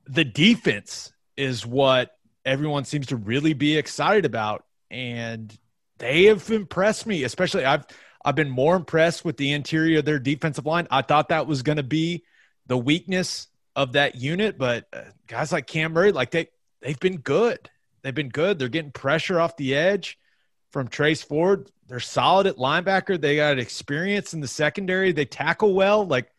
the 0.06 0.24
defense 0.24 1.12
is 1.36 1.64
what 1.64 2.10
everyone 2.44 2.84
seems 2.84 3.08
to 3.08 3.16
really 3.16 3.52
be 3.52 3.76
excited 3.76 4.24
about. 4.24 4.64
And 4.90 5.56
they 5.98 6.24
have 6.24 6.50
impressed 6.50 7.06
me, 7.06 7.22
especially 7.24 7.64
I've 7.64 7.86
I've 8.24 8.34
been 8.34 8.50
more 8.50 8.76
impressed 8.76 9.24
with 9.24 9.36
the 9.36 9.52
interior 9.52 10.00
of 10.00 10.04
their 10.04 10.18
defensive 10.18 10.66
line. 10.66 10.86
I 10.90 11.02
thought 11.02 11.30
that 11.30 11.46
was 11.46 11.62
going 11.62 11.76
to 11.76 11.82
be 11.82 12.24
the 12.66 12.76
weakness 12.76 13.48
of 13.74 13.92
that 13.92 14.16
unit, 14.16 14.58
but 14.58 14.86
uh, 14.92 15.02
guys 15.26 15.52
like 15.52 15.66
Cam 15.66 15.92
Murray, 15.92 16.12
like 16.12 16.30
they 16.30 16.48
they've 16.82 17.00
been 17.00 17.18
good. 17.18 17.70
They've 18.02 18.14
been 18.14 18.28
good. 18.28 18.58
They're 18.58 18.68
getting 18.68 18.92
pressure 18.92 19.40
off 19.40 19.56
the 19.56 19.74
edge 19.74 20.18
from 20.70 20.88
Trace 20.88 21.22
Ford. 21.22 21.70
They're 21.88 22.00
solid 22.00 22.46
at 22.46 22.56
linebacker. 22.56 23.20
They 23.20 23.36
got 23.36 23.58
experience 23.58 24.32
in 24.32 24.40
the 24.40 24.48
secondary. 24.48 25.12
They 25.12 25.24
tackle 25.24 25.74
well. 25.74 26.06
Like, 26.06 26.30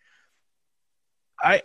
I, 1.39 1.63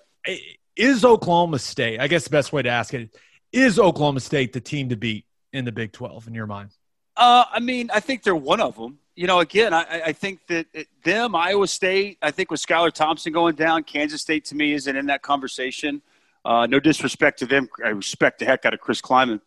is 0.75 1.05
Oklahoma 1.05 1.59
State. 1.59 2.01
I 2.01 2.09
guess 2.09 2.25
the 2.25 2.31
best 2.31 2.53
way 2.53 2.62
to 2.62 2.69
ask 2.69 2.93
it 2.93 3.17
is 3.53 3.79
Oklahoma 3.79 4.21
State 4.21 4.53
the 4.53 4.61
team 4.61 4.89
to 4.91 4.97
beat 4.97 5.25
in 5.53 5.64
the 5.64 5.73
Big 5.73 5.93
Twelve 5.93 6.27
in 6.27 6.35
your 6.35 6.47
mind. 6.47 6.71
Uh, 7.17 7.45
I 7.51 7.61
mean, 7.61 7.91
I 7.93 8.01
think 8.01 8.23
they're 8.23 8.37
one 8.37 8.61
of 8.61 8.77
them. 8.77 8.99
You 9.19 9.27
know, 9.27 9.41
again, 9.41 9.73
I, 9.73 10.03
I 10.07 10.12
think 10.12 10.47
that 10.49 10.67
it, 10.75 10.89
them, 11.03 11.35
Iowa 11.35 11.67
State, 11.67 12.19
I 12.21 12.31
think 12.31 12.51
with 12.51 12.61
Skylar 12.61 12.93
Thompson 12.93 13.33
going 13.33 13.55
down, 13.55 13.83
Kansas 13.83 14.21
State 14.21 14.45
to 14.47 14.55
me 14.55 14.75
isn't 14.75 14.95
in 14.95 15.07
that 15.07 15.23
conversation. 15.23 16.03
Uh, 16.45 16.67
no 16.67 16.79
disrespect 16.79 17.39
to 17.39 17.47
them. 17.47 17.67
I 17.83 17.89
respect 17.89 18.41
the 18.41 18.45
heck 18.45 18.67
out 18.67 18.75
of 18.75 18.81
Chris 18.81 19.01
Klieman. 19.01 19.41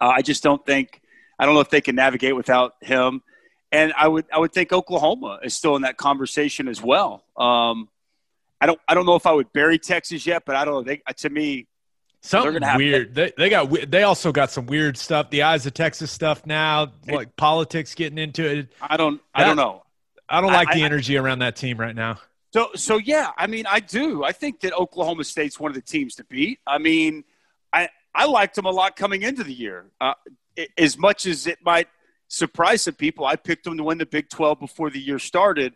Uh, 0.00 0.12
I 0.16 0.22
just 0.22 0.44
don't 0.44 0.64
think, 0.64 1.00
I 1.36 1.44
don't 1.44 1.54
know 1.54 1.60
if 1.60 1.68
they 1.68 1.80
can 1.80 1.96
navigate 1.96 2.36
without 2.36 2.76
him. 2.80 3.22
And 3.72 3.92
I 3.98 4.06
would, 4.06 4.26
I 4.32 4.38
would 4.38 4.52
think 4.52 4.72
Oklahoma 4.72 5.40
is 5.42 5.52
still 5.52 5.74
in 5.74 5.82
that 5.82 5.96
conversation 5.96 6.68
as 6.68 6.80
well. 6.80 7.24
Um, 7.36 7.88
I 8.60 8.66
don't, 8.66 8.78
I 8.86 8.94
don't 8.94 9.04
know 9.04 9.16
if 9.16 9.26
I 9.26 9.32
would 9.32 9.52
bury 9.52 9.80
Texas 9.80 10.24
yet, 10.24 10.44
but 10.46 10.54
I 10.54 10.64
don't 10.64 10.74
know. 10.74 10.82
They, 10.82 11.02
to 11.12 11.28
me, 11.28 11.66
Something 12.24 12.62
weird. 12.76 13.14
They, 13.14 13.32
they 13.36 13.48
got. 13.50 13.90
They 13.90 14.04
also 14.04 14.30
got 14.30 14.50
some 14.50 14.66
weird 14.66 14.96
stuff. 14.96 15.28
The 15.30 15.42
eyes 15.42 15.66
of 15.66 15.74
Texas 15.74 16.10
stuff 16.12 16.46
now, 16.46 16.92
like 17.08 17.34
politics 17.36 17.94
getting 17.96 18.16
into 18.18 18.44
it. 18.46 18.72
I 18.80 18.96
don't, 18.96 19.20
I 19.34 19.42
don't 19.44 19.56
know. 19.56 19.82
I 20.28 20.40
don't 20.40 20.50
I- 20.50 20.54
like 20.54 20.68
the 20.72 20.82
I- 20.82 20.86
energy 20.86 21.16
around 21.16 21.40
that 21.40 21.56
team 21.56 21.78
right 21.78 21.94
now. 21.96 22.18
So, 22.52 22.68
so 22.74 22.98
yeah, 22.98 23.30
I 23.38 23.46
mean, 23.46 23.64
I 23.66 23.80
do. 23.80 24.24
I 24.24 24.32
think 24.32 24.60
that 24.60 24.72
Oklahoma 24.74 25.24
State's 25.24 25.58
one 25.58 25.70
of 25.70 25.74
the 25.74 25.80
teams 25.82 26.14
to 26.16 26.24
beat. 26.24 26.60
I 26.66 26.78
mean, 26.78 27.24
I 27.72 27.88
I 28.14 28.26
liked 28.26 28.54
them 28.54 28.66
a 28.66 28.70
lot 28.70 28.94
coming 28.94 29.22
into 29.22 29.42
the 29.42 29.52
year. 29.54 29.86
Uh, 30.00 30.12
i- 30.58 30.68
as 30.78 30.96
much 30.98 31.26
as 31.26 31.46
it 31.46 31.58
might 31.64 31.88
surprise 32.28 32.82
some 32.82 32.94
people, 32.94 33.24
I 33.24 33.34
picked 33.36 33.64
them 33.64 33.76
to 33.78 33.82
win 33.84 33.98
the 33.98 34.06
Big 34.06 34.28
Twelve 34.28 34.60
before 34.60 34.90
the 34.90 35.00
year 35.00 35.18
started, 35.18 35.74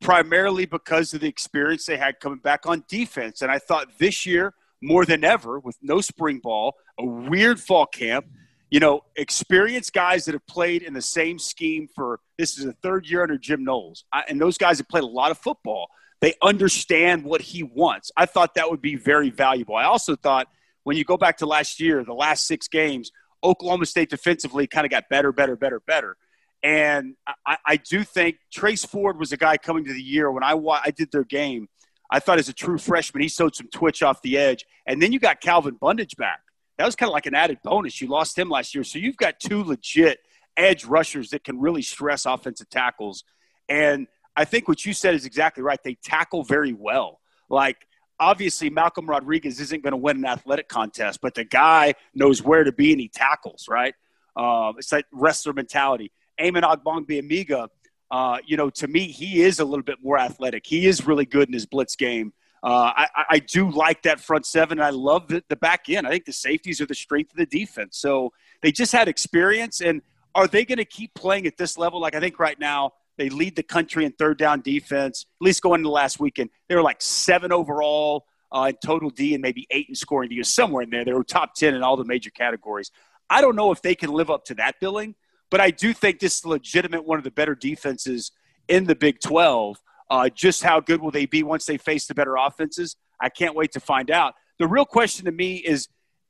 primarily 0.00 0.66
because 0.66 1.14
of 1.14 1.20
the 1.20 1.28
experience 1.28 1.86
they 1.86 1.96
had 1.96 2.20
coming 2.20 2.38
back 2.40 2.66
on 2.66 2.84
defense. 2.88 3.40
And 3.42 3.50
I 3.50 3.58
thought 3.58 3.98
this 3.98 4.26
year, 4.26 4.54
more 4.82 5.04
than 5.04 5.24
ever, 5.24 5.58
with 5.58 5.76
no 5.82 6.00
spring 6.00 6.38
ball, 6.38 6.74
a 6.98 7.04
weird 7.04 7.60
fall 7.60 7.86
camp, 7.86 8.26
you 8.70 8.80
know, 8.80 9.02
experienced 9.16 9.92
guys 9.92 10.24
that 10.26 10.32
have 10.34 10.46
played 10.46 10.82
in 10.82 10.92
the 10.92 11.02
same 11.02 11.38
scheme 11.38 11.88
for 11.94 12.20
this 12.36 12.58
is 12.58 12.64
a 12.64 12.72
third 12.72 13.08
year 13.08 13.22
under 13.22 13.38
Jim 13.38 13.64
Knowles, 13.64 14.04
I, 14.12 14.24
and 14.28 14.40
those 14.40 14.58
guys 14.58 14.78
have 14.78 14.88
played 14.88 15.04
a 15.04 15.08
lot 15.08 15.30
of 15.30 15.38
football. 15.38 15.88
They 16.20 16.34
understand 16.42 17.24
what 17.24 17.40
he 17.40 17.62
wants. 17.62 18.10
I 18.16 18.26
thought 18.26 18.54
that 18.54 18.68
would 18.70 18.82
be 18.82 18.96
very 18.96 19.30
valuable. 19.30 19.76
I 19.76 19.84
also 19.84 20.16
thought 20.16 20.48
when 20.82 20.96
you 20.96 21.04
go 21.04 21.16
back 21.16 21.38
to 21.38 21.46
last 21.46 21.80
year, 21.80 22.04
the 22.04 22.14
last 22.14 22.46
six 22.46 22.66
games, 22.68 23.10
Oklahoma 23.44 23.86
State 23.86 24.10
defensively 24.10 24.66
kind 24.66 24.84
of 24.84 24.90
got 24.90 25.08
better, 25.08 25.32
better, 25.32 25.56
better, 25.56 25.80
better. 25.80 26.16
And 26.62 27.14
I, 27.46 27.56
I 27.64 27.76
do 27.76 28.02
think 28.02 28.38
Trace 28.52 28.84
Ford 28.84 29.18
was 29.18 29.32
a 29.32 29.36
guy 29.36 29.58
coming 29.58 29.84
to 29.84 29.92
the 29.92 30.02
year 30.02 30.30
when 30.30 30.42
I 30.42 30.54
I 30.54 30.90
did 30.90 31.12
their 31.12 31.24
game. 31.24 31.68
I 32.10 32.20
thought 32.20 32.38
as 32.38 32.48
a 32.48 32.52
true 32.52 32.78
freshman, 32.78 33.22
he 33.22 33.28
showed 33.28 33.54
some 33.54 33.68
twitch 33.68 34.02
off 34.02 34.22
the 34.22 34.38
edge. 34.38 34.64
And 34.86 35.02
then 35.02 35.12
you 35.12 35.18
got 35.18 35.40
Calvin 35.40 35.76
Bundage 35.76 36.16
back. 36.16 36.40
That 36.78 36.86
was 36.86 36.96
kind 36.96 37.08
of 37.08 37.12
like 37.12 37.26
an 37.26 37.34
added 37.34 37.58
bonus. 37.62 38.00
You 38.00 38.08
lost 38.08 38.38
him 38.38 38.48
last 38.48 38.74
year. 38.74 38.84
So 38.84 38.98
you've 38.98 39.16
got 39.16 39.40
two 39.40 39.64
legit 39.64 40.18
edge 40.56 40.84
rushers 40.84 41.30
that 41.30 41.44
can 41.44 41.60
really 41.60 41.82
stress 41.82 42.24
offensive 42.24 42.70
tackles. 42.70 43.24
And 43.68 44.06
I 44.36 44.44
think 44.44 44.68
what 44.68 44.86
you 44.86 44.92
said 44.92 45.14
is 45.14 45.26
exactly 45.26 45.62
right. 45.62 45.80
They 45.82 45.94
tackle 45.94 46.44
very 46.44 46.72
well. 46.72 47.20
Like, 47.50 47.76
obviously 48.20 48.70
Malcolm 48.70 49.06
Rodriguez 49.06 49.60
isn't 49.60 49.82
going 49.82 49.92
to 49.92 49.98
win 49.98 50.18
an 50.18 50.24
athletic 50.24 50.68
contest, 50.68 51.20
but 51.20 51.34
the 51.34 51.44
guy 51.44 51.94
knows 52.14 52.42
where 52.42 52.64
to 52.64 52.72
be 52.72 52.92
and 52.92 53.00
he 53.00 53.08
tackles, 53.08 53.66
right? 53.68 53.94
Uh, 54.36 54.72
it's 54.78 54.90
that 54.90 55.06
wrestler 55.12 55.52
mentality. 55.52 56.12
Amen 56.40 56.62
Ogbongbemiga, 56.62 57.68
uh, 58.10 58.38
you 58.46 58.56
know, 58.56 58.70
to 58.70 58.88
me, 58.88 59.08
he 59.08 59.42
is 59.42 59.60
a 59.60 59.64
little 59.64 59.84
bit 59.84 59.98
more 60.02 60.18
athletic. 60.18 60.66
He 60.66 60.86
is 60.86 61.06
really 61.06 61.26
good 61.26 61.48
in 61.48 61.52
his 61.52 61.66
blitz 61.66 61.96
game. 61.96 62.32
Uh, 62.62 62.92
I, 62.96 63.08
I, 63.30 63.38
do 63.38 63.70
like 63.70 64.02
that 64.02 64.18
front 64.18 64.44
seven, 64.44 64.78
and 64.78 64.84
I 64.84 64.90
love 64.90 65.28
the, 65.28 65.44
the 65.48 65.54
back 65.54 65.88
end. 65.88 66.08
I 66.08 66.10
think 66.10 66.24
the 66.24 66.32
safeties 66.32 66.80
are 66.80 66.86
the 66.86 66.94
strength 66.94 67.30
of 67.30 67.36
the 67.36 67.46
defense. 67.46 67.98
So 67.98 68.32
they 68.62 68.72
just 68.72 68.90
had 68.90 69.06
experience, 69.06 69.80
and 69.80 70.02
are 70.34 70.48
they 70.48 70.64
going 70.64 70.78
to 70.78 70.84
keep 70.84 71.14
playing 71.14 71.46
at 71.46 71.56
this 71.56 71.78
level? 71.78 72.00
Like 72.00 72.16
I 72.16 72.20
think 72.20 72.40
right 72.40 72.58
now 72.58 72.94
they 73.16 73.28
lead 73.28 73.54
the 73.54 73.62
country 73.62 74.04
in 74.04 74.12
third 74.12 74.38
down 74.38 74.62
defense. 74.62 75.26
At 75.40 75.44
least 75.44 75.62
going 75.62 75.80
into 75.80 75.90
last 75.90 76.18
weekend, 76.18 76.50
they 76.68 76.74
were 76.74 76.82
like 76.82 77.00
seven 77.00 77.52
overall 77.52 78.26
uh, 78.50 78.66
in 78.70 78.76
total 78.84 79.10
D 79.10 79.34
and 79.34 79.42
maybe 79.42 79.66
eight 79.70 79.86
in 79.88 79.94
scoring 79.94 80.28
D, 80.28 80.42
somewhere 80.42 80.82
in 80.82 80.90
there. 80.90 81.04
They 81.04 81.12
were 81.12 81.22
top 81.22 81.54
ten 81.54 81.74
in 81.74 81.84
all 81.84 81.96
the 81.96 82.04
major 82.04 82.30
categories. 82.30 82.90
I 83.30 83.40
don't 83.40 83.54
know 83.54 83.70
if 83.70 83.82
they 83.82 83.94
can 83.94 84.10
live 84.10 84.30
up 84.30 84.46
to 84.46 84.54
that 84.54 84.80
billing, 84.80 85.14
but 85.50 85.60
I 85.60 85.70
do 85.70 85.92
think 85.92 86.18
this 86.18 86.38
is 86.38 86.44
legitimate 86.44 87.04
one 87.04 87.18
of 87.18 87.24
the 87.24 87.30
better 87.30 87.54
defenses 87.54 88.32
in 88.68 88.84
the 88.84 88.94
Big 88.94 89.20
12. 89.20 89.80
Uh, 90.10 90.28
just 90.28 90.62
how 90.62 90.80
good 90.80 91.00
will 91.00 91.10
they 91.10 91.26
be 91.26 91.42
once 91.42 91.66
they 91.66 91.78
face 91.78 92.06
the 92.06 92.14
better 92.14 92.36
offenses? 92.36 92.96
I 93.20 93.28
can't 93.28 93.54
wait 93.54 93.72
to 93.72 93.80
find 93.80 94.10
out. 94.10 94.34
The 94.58 94.66
real 94.66 94.84
question 94.84 95.24
to 95.26 95.32
me 95.32 95.56
is 95.56 95.88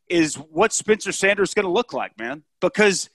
is 0.09 0.37
what 0.37 0.73
Spencer 0.73 1.13
Sanders 1.13 1.53
going 1.53 1.67
to 1.67 1.71
look 1.71 1.93
like, 1.93 2.19
man? 2.19 2.43
Because 2.61 3.11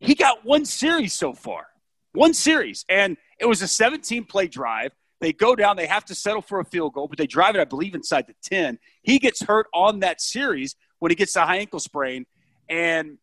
he 0.00 0.14
got 0.14 0.44
one 0.44 0.64
series 0.66 1.14
so 1.14 1.32
far, 1.32 1.66
one 2.12 2.34
series, 2.34 2.84
and 2.88 3.16
it 3.40 3.46
was 3.46 3.62
a 3.62 3.68
17 3.68 4.24
play 4.24 4.46
drive. 4.46 4.92
They 5.20 5.32
go 5.32 5.56
down, 5.56 5.76
they 5.76 5.86
have 5.86 6.04
to 6.06 6.14
settle 6.14 6.42
for 6.42 6.60
a 6.60 6.64
field 6.64 6.92
goal, 6.92 7.08
but 7.08 7.16
they 7.16 7.26
drive 7.26 7.54
it, 7.54 7.60
I 7.60 7.64
believe, 7.64 7.94
inside 7.94 8.26
the 8.26 8.34
10. 8.42 8.78
He 9.02 9.18
gets 9.18 9.42
hurt 9.42 9.66
on 9.72 10.00
that 10.00 10.20
series 10.20 10.76
when 10.98 11.10
he 11.10 11.16
gets 11.16 11.34
a 11.36 11.46
high 11.46 11.56
ankle 11.56 11.80
sprain. 11.80 12.26
And, 12.68 13.16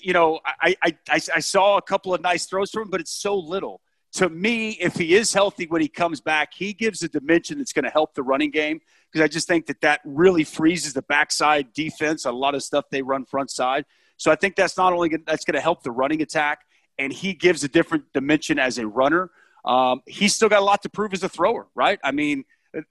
you 0.00 0.12
know, 0.12 0.40
I, 0.44 0.76
I, 0.82 0.96
I, 1.08 1.40
saw 1.40 1.76
a 1.76 1.82
couple 1.82 2.12
of 2.12 2.20
nice 2.20 2.46
throws 2.46 2.70
from 2.70 2.84
him, 2.84 2.90
but 2.90 3.00
it's 3.00 3.12
so 3.12 3.36
little 3.36 3.80
to 4.16 4.30
me, 4.30 4.70
if 4.80 4.94
he 4.94 5.14
is 5.14 5.34
healthy 5.34 5.66
when 5.66 5.82
he 5.82 5.88
comes 5.88 6.22
back, 6.22 6.54
he 6.54 6.72
gives 6.72 7.02
a 7.02 7.08
dimension 7.08 7.58
that's 7.58 7.74
going 7.74 7.84
to 7.84 7.90
help 7.90 8.14
the 8.14 8.22
running 8.22 8.50
game 8.50 8.80
because 9.12 9.22
I 9.22 9.28
just 9.28 9.46
think 9.46 9.66
that 9.66 9.82
that 9.82 10.00
really 10.06 10.42
freezes 10.42 10.94
the 10.94 11.02
backside 11.02 11.74
defense. 11.74 12.24
A 12.24 12.32
lot 12.32 12.54
of 12.54 12.62
stuff 12.62 12.86
they 12.90 13.02
run 13.02 13.26
front 13.26 13.50
side. 13.50 13.84
So 14.16 14.32
I 14.32 14.36
think 14.36 14.56
that's 14.56 14.78
not 14.78 14.94
only 14.94 15.10
gonna, 15.10 15.22
that's 15.26 15.44
going 15.44 15.54
to 15.54 15.60
help 15.60 15.82
the 15.82 15.90
running 15.90 16.22
attack, 16.22 16.60
and 16.98 17.12
he 17.12 17.34
gives 17.34 17.62
a 17.62 17.68
different 17.68 18.04
dimension 18.14 18.58
as 18.58 18.78
a 18.78 18.86
runner. 18.86 19.30
Um, 19.66 20.00
he's 20.06 20.34
still 20.34 20.48
got 20.48 20.60
a 20.60 20.64
lot 20.64 20.82
to 20.84 20.88
prove 20.88 21.12
as 21.12 21.22
a 21.22 21.28
thrower, 21.28 21.66
right? 21.74 21.98
I 22.02 22.12
mean, 22.12 22.44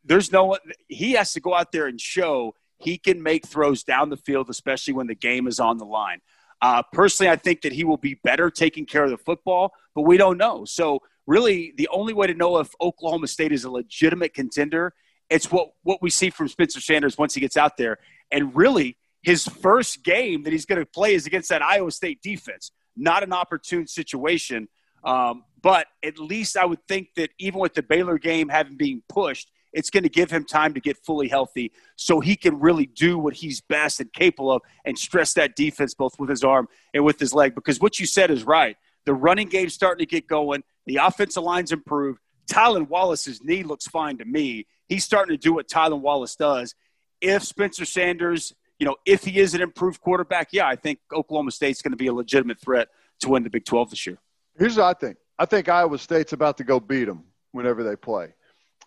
there's 0.03 0.31
no 0.31 0.57
he 0.87 1.13
has 1.13 1.33
to 1.33 1.39
go 1.39 1.55
out 1.55 1.71
there 1.71 1.87
and 1.87 1.99
show 1.99 2.53
he 2.77 2.99
can 2.99 3.23
make 3.23 3.47
throws 3.47 3.83
down 3.83 4.09
the 4.09 4.17
field, 4.17 4.51
especially 4.51 4.93
when 4.93 5.07
the 5.07 5.15
game 5.15 5.47
is 5.47 5.59
on 5.59 5.79
the 5.79 5.85
line. 5.85 6.19
Uh, 6.61 6.81
personally, 6.93 7.29
I 7.29 7.35
think 7.35 7.61
that 7.61 7.73
he 7.73 7.83
will 7.83 7.97
be 7.97 8.19
better 8.23 8.49
taking 8.49 8.85
care 8.85 9.03
of 9.03 9.11
the 9.11 9.17
football, 9.17 9.73
but 9.93 10.01
we 10.01 10.17
don't 10.17 10.37
know. 10.37 10.65
So 10.65 11.01
really 11.27 11.73
the 11.77 11.87
only 11.89 12.13
way 12.13 12.27
to 12.27 12.33
know 12.33 12.57
if 12.57 12.69
Oklahoma 12.81 13.27
State 13.27 13.51
is 13.51 13.63
a 13.63 13.69
legitimate 13.69 14.33
contender, 14.33 14.93
it's 15.29 15.51
what, 15.51 15.71
what 15.83 16.01
we 16.01 16.09
see 16.09 16.29
from 16.29 16.47
Spencer 16.47 16.79
Sanders 16.79 17.17
once 17.17 17.33
he 17.33 17.41
gets 17.41 17.57
out 17.57 17.77
there. 17.77 17.97
And 18.31 18.55
really, 18.55 18.97
his 19.21 19.47
first 19.47 20.03
game 20.03 20.43
that 20.43 20.53
he's 20.53 20.65
going 20.65 20.79
to 20.79 20.85
play 20.85 21.15
is 21.15 21.25
against 21.25 21.49
that 21.49 21.61
Iowa 21.61 21.91
State 21.91 22.21
defense. 22.21 22.71
Not 22.95 23.23
an 23.23 23.33
opportune 23.33 23.87
situation. 23.87 24.67
Um, 25.03 25.43
but 25.61 25.87
at 26.03 26.19
least 26.19 26.57
I 26.57 26.65
would 26.65 26.85
think 26.87 27.09
that 27.15 27.31
even 27.39 27.59
with 27.59 27.73
the 27.73 27.83
Baylor 27.83 28.17
game 28.17 28.49
having 28.49 28.77
been 28.77 29.01
pushed, 29.09 29.51
it's 29.75 29.89
going 29.89 30.03
to 30.03 30.09
give 30.09 30.31
him 30.31 30.45
time 30.45 30.73
to 30.73 30.79
get 30.79 30.97
fully 30.97 31.27
healthy 31.27 31.71
so 31.97 32.21
he 32.21 32.35
can 32.35 32.59
really 32.59 32.85
do 32.85 33.19
what 33.19 33.33
he's 33.35 33.59
best 33.59 33.99
and 33.99 34.11
capable 34.13 34.53
of 34.53 34.61
and 34.85 34.97
stress 34.97 35.33
that 35.33 35.55
defense 35.55 35.93
both 35.93 36.17
with 36.17 36.29
his 36.29 36.43
arm 36.43 36.67
and 36.93 37.03
with 37.03 37.19
his 37.19 37.33
leg. 37.33 37.53
Because 37.53 37.79
what 37.79 37.99
you 37.99 38.05
said 38.05 38.31
is 38.31 38.45
right. 38.45 38.77
The 39.05 39.13
running 39.13 39.49
game's 39.49 39.73
starting 39.73 40.05
to 40.05 40.09
get 40.09 40.27
going. 40.27 40.63
The 40.85 40.97
offensive 40.97 41.43
line's 41.43 41.73
improved. 41.73 42.19
Tylan 42.49 42.87
Wallace's 42.87 43.43
knee 43.43 43.63
looks 43.63 43.85
fine 43.85 44.17
to 44.19 44.25
me. 44.25 44.65
He's 44.87 45.03
starting 45.03 45.35
to 45.35 45.37
do 45.37 45.53
what 45.53 45.67
Tylan 45.67 45.99
Wallace 45.99 46.35
does. 46.35 46.73
If 47.19 47.43
Spencer 47.43 47.85
Sanders, 47.85 48.53
you 48.79 48.85
know, 48.85 48.95
if 49.05 49.25
he 49.25 49.39
is 49.39 49.53
an 49.55 49.61
improved 49.61 49.99
quarterback, 49.99 50.49
yeah, 50.51 50.67
I 50.67 50.75
think 50.75 50.99
Oklahoma 51.13 51.51
State's 51.51 51.81
going 51.81 51.91
to 51.91 51.97
be 51.97 52.07
a 52.07 52.13
legitimate 52.13 52.59
threat 52.59 52.87
to 53.21 53.29
win 53.29 53.43
the 53.43 53.49
Big 53.49 53.65
12 53.65 53.89
this 53.89 54.07
year. 54.07 54.17
Here's 54.57 54.77
what 54.77 54.85
I 54.85 54.93
think. 54.93 55.17
I 55.37 55.45
think 55.45 55.67
Iowa 55.67 55.97
State's 55.97 56.31
about 56.31 56.57
to 56.59 56.63
go 56.63 56.79
beat 56.79 57.05
them 57.05 57.25
whenever 57.51 57.83
they 57.83 57.95
play. 57.95 58.34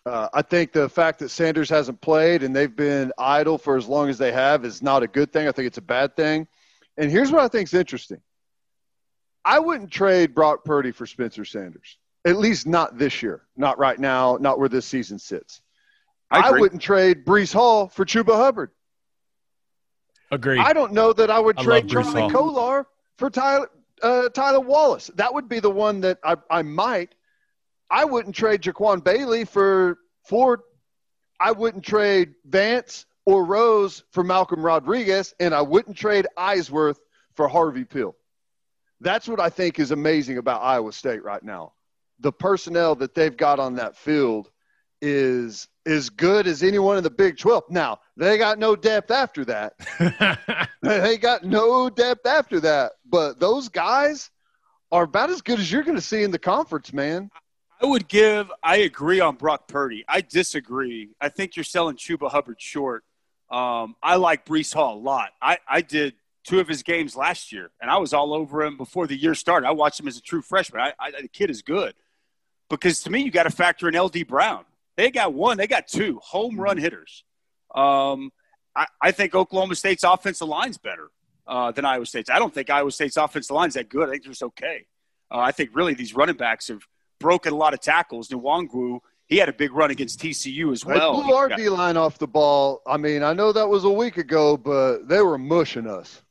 Uh, 0.09 0.29
I 0.33 0.43
think 0.43 0.73
the 0.73 0.89
fact 0.89 1.19
that 1.19 1.29
Sanders 1.29 1.69
hasn't 1.69 2.01
played 2.01 2.43
and 2.43 2.57
they've 2.57 2.75
been 2.75 3.13
idle 3.19 3.59
for 3.59 3.77
as 3.77 3.87
long 3.87 4.09
as 4.09 4.17
they 4.17 4.33
have 4.33 4.65
is 4.65 4.83
not 4.83 5.03
a 5.03 5.07
good 5.07 5.33
thing. 5.33 5.47
I 5.47 5.53
think 5.53 5.67
it's 5.67 5.79
a 5.79 5.83
bad 5.83 6.17
thing. 6.17 6.49
And 6.97 7.11
here's 7.11 7.31
what 7.31 7.43
I 7.43 7.49
think 7.49 7.69
is 7.69 7.75
interesting. 7.75 8.21
I 9.45 9.59
wouldn't 9.59 9.91
trade 9.91 10.35
Brock 10.35 10.65
Purdy 10.65 10.93
for 10.93 11.07
Spencer 11.07 11.45
Sanders. 11.45 11.99
At 12.25 12.37
least 12.37 12.67
not 12.67 12.99
this 12.99 13.23
year. 13.23 13.43
Not 13.57 13.79
right 13.79 13.99
now. 13.99 14.39
Not 14.41 14.59
where 14.59 14.69
this 14.69 14.87
season 14.87 15.19
sits. 15.19 15.61
I, 16.31 16.49
I 16.49 16.51
wouldn't 16.53 16.83
trade 16.83 17.25
Breece 17.25 17.53
Hall 17.53 17.89
for 17.89 18.05
Chuba 18.05 18.35
Hubbard. 18.35 18.71
Agreed. 20.31 20.61
I 20.61 20.73
don't 20.73 20.93
know 20.93 21.13
that 21.13 21.31
I 21.31 21.39
would 21.39 21.57
trade 21.59 21.85
I 21.85 22.03
Charlie 22.03 22.33
Kolar 22.33 22.87
for 23.17 23.31
Tyler, 23.31 23.71
uh, 24.03 24.29
Tyler 24.31 24.61
Wallace. 24.61 25.11
That 25.15 25.33
would 25.33 25.49
be 25.49 25.61
the 25.61 25.71
one 25.71 26.01
that 26.01 26.19
I, 26.25 26.37
I 26.51 26.63
might. 26.63 27.15
I 27.91 28.05
wouldn't 28.05 28.35
trade 28.35 28.63
Jaquan 28.63 29.03
Bailey 29.03 29.45
for 29.45 29.99
Ford. 30.25 30.61
I 31.41 31.53
wouldn't 31.53 31.85
trade 31.85 32.35
Vance 32.45 33.07
or 33.25 33.45
Rose 33.45 34.05
for 34.11 34.25
Malcolm 34.25 34.65
Rodriguez, 34.65 35.35
and 35.39 35.55
I 35.55 35.63
wouldn't 35.63 35.97
trade 35.97 36.27
Eisworth 36.37 36.99
for 37.35 37.49
Harvey 37.49 37.85
Pill. 37.85 38.17
That's 39.01 39.29
what 39.29 39.41
I 39.41 39.49
think 39.49 39.79
is 39.79 39.91
amazing 39.91 40.39
about 40.39 40.63
Iowa 40.63 40.93
State 40.93 41.23
right 41.23 41.43
now. 41.43 41.73
The 42.21 42.33
personnel 42.33 42.97
that 42.97 43.15
they've 43.15 43.37
got 43.37 43.61
on 43.61 43.77
that 43.77 43.97
field 43.97 44.51
is 45.01 45.69
as 45.87 46.11
good 46.11 46.47
as 46.47 46.63
anyone 46.63 46.97
in 46.97 47.05
the 47.05 47.11
Big 47.11 47.39
12. 47.39 47.65
Now, 47.71 48.01
they 48.17 48.37
got 48.37 48.59
no 48.59 48.75
depth 48.75 49.11
after 49.11 49.45
that. 49.45 49.75
they 50.83 51.17
got 51.17 51.45
no 51.45 51.89
depth 51.89 52.27
after 52.27 52.61
that. 52.61 52.93
But 53.07 53.39
those 53.39 53.69
guys 53.69 54.31
are 54.91 55.05
about 55.05 55.31
as 55.31 55.43
good 55.43 55.61
as 55.61 55.71
you're 55.71 55.85
going 55.85 55.97
to 55.97 56.01
see 56.03 56.23
in 56.23 56.31
the 56.31 56.39
conference, 56.39 56.93
man. 56.93 57.31
I 57.81 57.87
would 57.87 58.09
give, 58.09 58.51
I 58.63 58.79
agree 58.79 59.21
on 59.21 59.37
Brock 59.37 59.69
Purdy. 59.69 60.05
I 60.09 60.21
disagree. 60.21 61.11
I 61.21 61.29
think 61.29 61.57
you're 61.57 61.65
selling 61.65 61.97
Chuba 61.97 62.31
Hubbard 62.31 62.61
short. 62.61 63.05
Um, 63.51 63.95
I 64.03 64.17
like 64.17 64.45
Breece 64.45 64.75
Hall 64.75 64.97
a 64.97 64.99
lot. 64.99 65.31
I, 65.41 65.59
I 65.69 65.81
did 65.81 66.15
two 66.45 66.61
of 66.61 66.67
his 66.67 66.83
games 66.83 67.17
last 67.17 67.53
year, 67.53 67.71
and 67.81 67.91
I 67.91 67.99
was 67.99 68.13
all 68.13 68.35
over 68.35 68.63
him 68.63 68.77
before 68.77 69.07
the 69.07 69.17
year 69.17 69.35
started. 69.35 69.67
I 69.67 69.71
watched 69.71 70.01
him 70.01 70.09
as 70.09 70.17
a 70.17 70.23
true 70.23 70.43
freshman. 70.43 70.81
I, 70.81 70.93
I, 70.99 71.11
the 71.21 71.29
kid 71.29 71.51
is 71.51 71.63
good 71.63 71.95
because 72.69 73.03
to 73.05 73.11
me, 73.11 73.21
you 73.21 73.31
got 73.31 73.45
to 73.45 73.51
factor 73.51 73.89
in 73.89 73.99
LD 73.99 74.27
Brown. 74.27 74.65
They 74.97 75.11
got 75.11 75.33
one, 75.33 75.57
they 75.57 75.67
got 75.67 75.87
two 75.87 76.19
home 76.23 76.59
run 76.59 76.77
hitters. 76.77 77.25
Um, 77.75 78.33
I, 78.75 78.87
I, 79.01 79.11
think 79.13 79.35
Oklahoma 79.35 79.77
State's 79.77 80.03
offensive 80.03 80.49
line's 80.49 80.79
better 80.79 81.11
uh, 81.47 81.71
than 81.71 81.85
Iowa 81.85 82.07
State's. 82.07 82.31
I 82.31 82.39
don't 82.39 82.53
think 82.53 82.71
Iowa 82.71 82.91
State's 82.91 83.17
offensive 83.17 83.55
line's 83.55 83.75
that 83.75 83.89
good. 83.89 84.09
I 84.09 84.13
think 84.13 84.25
they're 84.25 84.33
just 84.33 84.43
okay. 84.43 84.87
Uh, 85.31 85.39
I 85.39 85.53
think 85.53 85.71
really 85.75 85.95
these 85.95 86.15
running 86.15 86.37
backs 86.37 86.69
have 86.69 86.83
broken 87.19 87.53
a 87.53 87.57
lot 87.57 87.75
of 87.75 87.81
tackles. 87.81 88.29
Nwangwu, 88.29 89.01
he 89.27 89.37
had 89.37 89.49
a 89.49 89.53
big 89.53 89.73
run 89.73 89.91
against 89.91 90.21
TCU 90.21 90.73
as 90.73 90.85
well. 90.85 91.17
They 91.17 91.23
blew 91.23 91.35
our 91.35 91.49
D 91.49 91.69
line 91.69 91.97
off 91.97 92.19
the 92.19 92.27
ball. 92.27 92.81
I 92.87 92.97
mean, 92.97 93.23
I 93.23 93.33
know 93.33 93.53
that 93.53 93.69
was 93.69 93.85
a 93.85 93.91
week 93.91 94.17
ago, 94.17 94.57
but 94.57 95.09
they 95.09 95.21
were 95.21 95.39
mushing 95.39 95.87
us. 95.87 96.23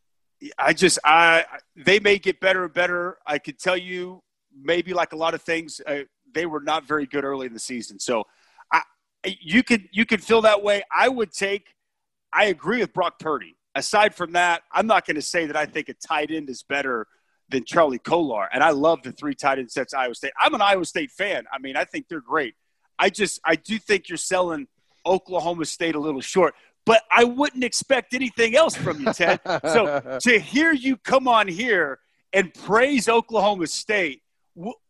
I 0.58 0.74
just 0.74 1.00
I 1.04 1.46
they 1.76 2.00
may 2.00 2.20
get 2.20 2.40
better 2.40 2.66
and 2.66 2.74
better. 2.74 3.18
I 3.26 3.40
could 3.40 3.60
tell 3.60 3.78
you 3.78 4.22
maybe 4.60 4.94
like 4.94 5.14
a 5.14 5.16
lot 5.16 5.34
of 5.34 5.42
things 5.42 5.82
uh, 5.86 6.00
they 6.34 6.46
were 6.46 6.60
not 6.60 6.88
very 6.88 7.06
good 7.06 7.24
early 7.24 7.48
in 7.48 7.54
the 7.54 7.60
season. 7.60 8.00
So 8.00 8.24
I 8.72 8.82
you 9.26 9.64
could 9.64 9.90
you 9.92 10.06
could 10.06 10.24
feel 10.24 10.42
that 10.42 10.62
way. 10.62 10.84
I 10.96 11.10
would 11.10 11.32
take 11.32 11.74
I 12.34 12.46
agree 12.46 12.80
with 12.80 12.94
Brock 12.94 13.20
Purdy. 13.20 13.56
Aside 13.76 14.16
from 14.16 14.32
that, 14.34 14.64
I'm 14.72 14.88
not 14.88 15.06
going 15.06 15.16
to 15.16 15.22
say 15.22 15.46
that 15.46 15.56
I 15.56 15.66
think 15.66 15.90
a 15.90 15.94
tight 15.94 16.32
end 16.32 16.50
is 16.50 16.64
better 16.64 17.08
than 17.50 17.64
Charlie 17.66 18.00
Kolar. 18.00 18.48
And 18.54 18.64
I 18.64 18.72
love 18.72 19.04
the 19.04 19.12
three 19.12 19.36
tight 19.36 19.60
end 19.60 19.72
sets 19.72 19.94
Iowa 19.94 20.16
State. 20.16 20.34
I'm 20.40 20.54
an 20.54 20.62
Iowa 20.62 20.86
State 20.86 21.12
fan. 21.12 21.46
I 21.52 21.60
mean, 21.60 21.76
I 21.76 21.86
think 21.86 22.08
they're 22.10 22.22
great. 22.22 22.56
I 23.00 23.10
just 23.10 23.40
I 23.46 23.56
do 23.56 23.78
think 23.78 24.10
you're 24.10 24.18
selling 24.18 24.68
Oklahoma 25.06 25.66
State 25.66 25.96
a 25.96 26.00
little 26.00 26.22
short 26.22 26.54
but 26.88 27.04
I 27.12 27.26
wouldn't 27.26 27.66
expect 27.66 28.14
anything 28.14 28.56
else 28.56 28.74
from 28.74 29.02
you, 29.02 29.12
Ted. 29.12 29.42
so 29.62 30.20
to 30.22 30.40
hear 30.40 30.72
you 30.72 30.96
come 30.96 31.28
on 31.28 31.50
here 31.50 32.00
and 32.32 32.52
praise 32.54 33.10
Oklahoma 33.10 33.68
State, 33.68 34.22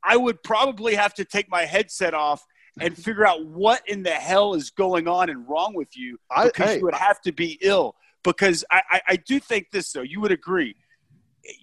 I 0.03 0.16
would 0.16 0.43
probably 0.43 0.93
have 0.93 1.16
to 1.16 1.26
take 1.26 1.49
my 1.49 1.66
headset 1.66 2.14
off 2.14 2.45
and 2.80 2.95
figure 3.03 3.26
out 3.26 3.47
what 3.47 3.82
in 3.88 4.03
the 4.03 4.12
hell 4.12 4.53
is 4.53 4.70
going 4.70 5.08
on 5.08 5.32
and 5.32 5.49
wrong 5.49 5.74
with 5.74 5.97
you 5.97 6.20
because 6.30 6.51
I, 6.60 6.66
hey, 6.66 6.78
you 6.78 6.86
would 6.86 6.93
have 6.93 7.20
to 7.22 7.32
be 7.32 7.58
ill. 7.62 7.95
Because 8.24 8.64
I, 8.70 8.82
I, 8.91 9.01
I 9.10 9.16
do 9.16 9.39
think 9.39 9.72
this, 9.72 9.91
though, 9.91 10.01
you 10.01 10.22
would 10.22 10.32
agree. 10.32 10.76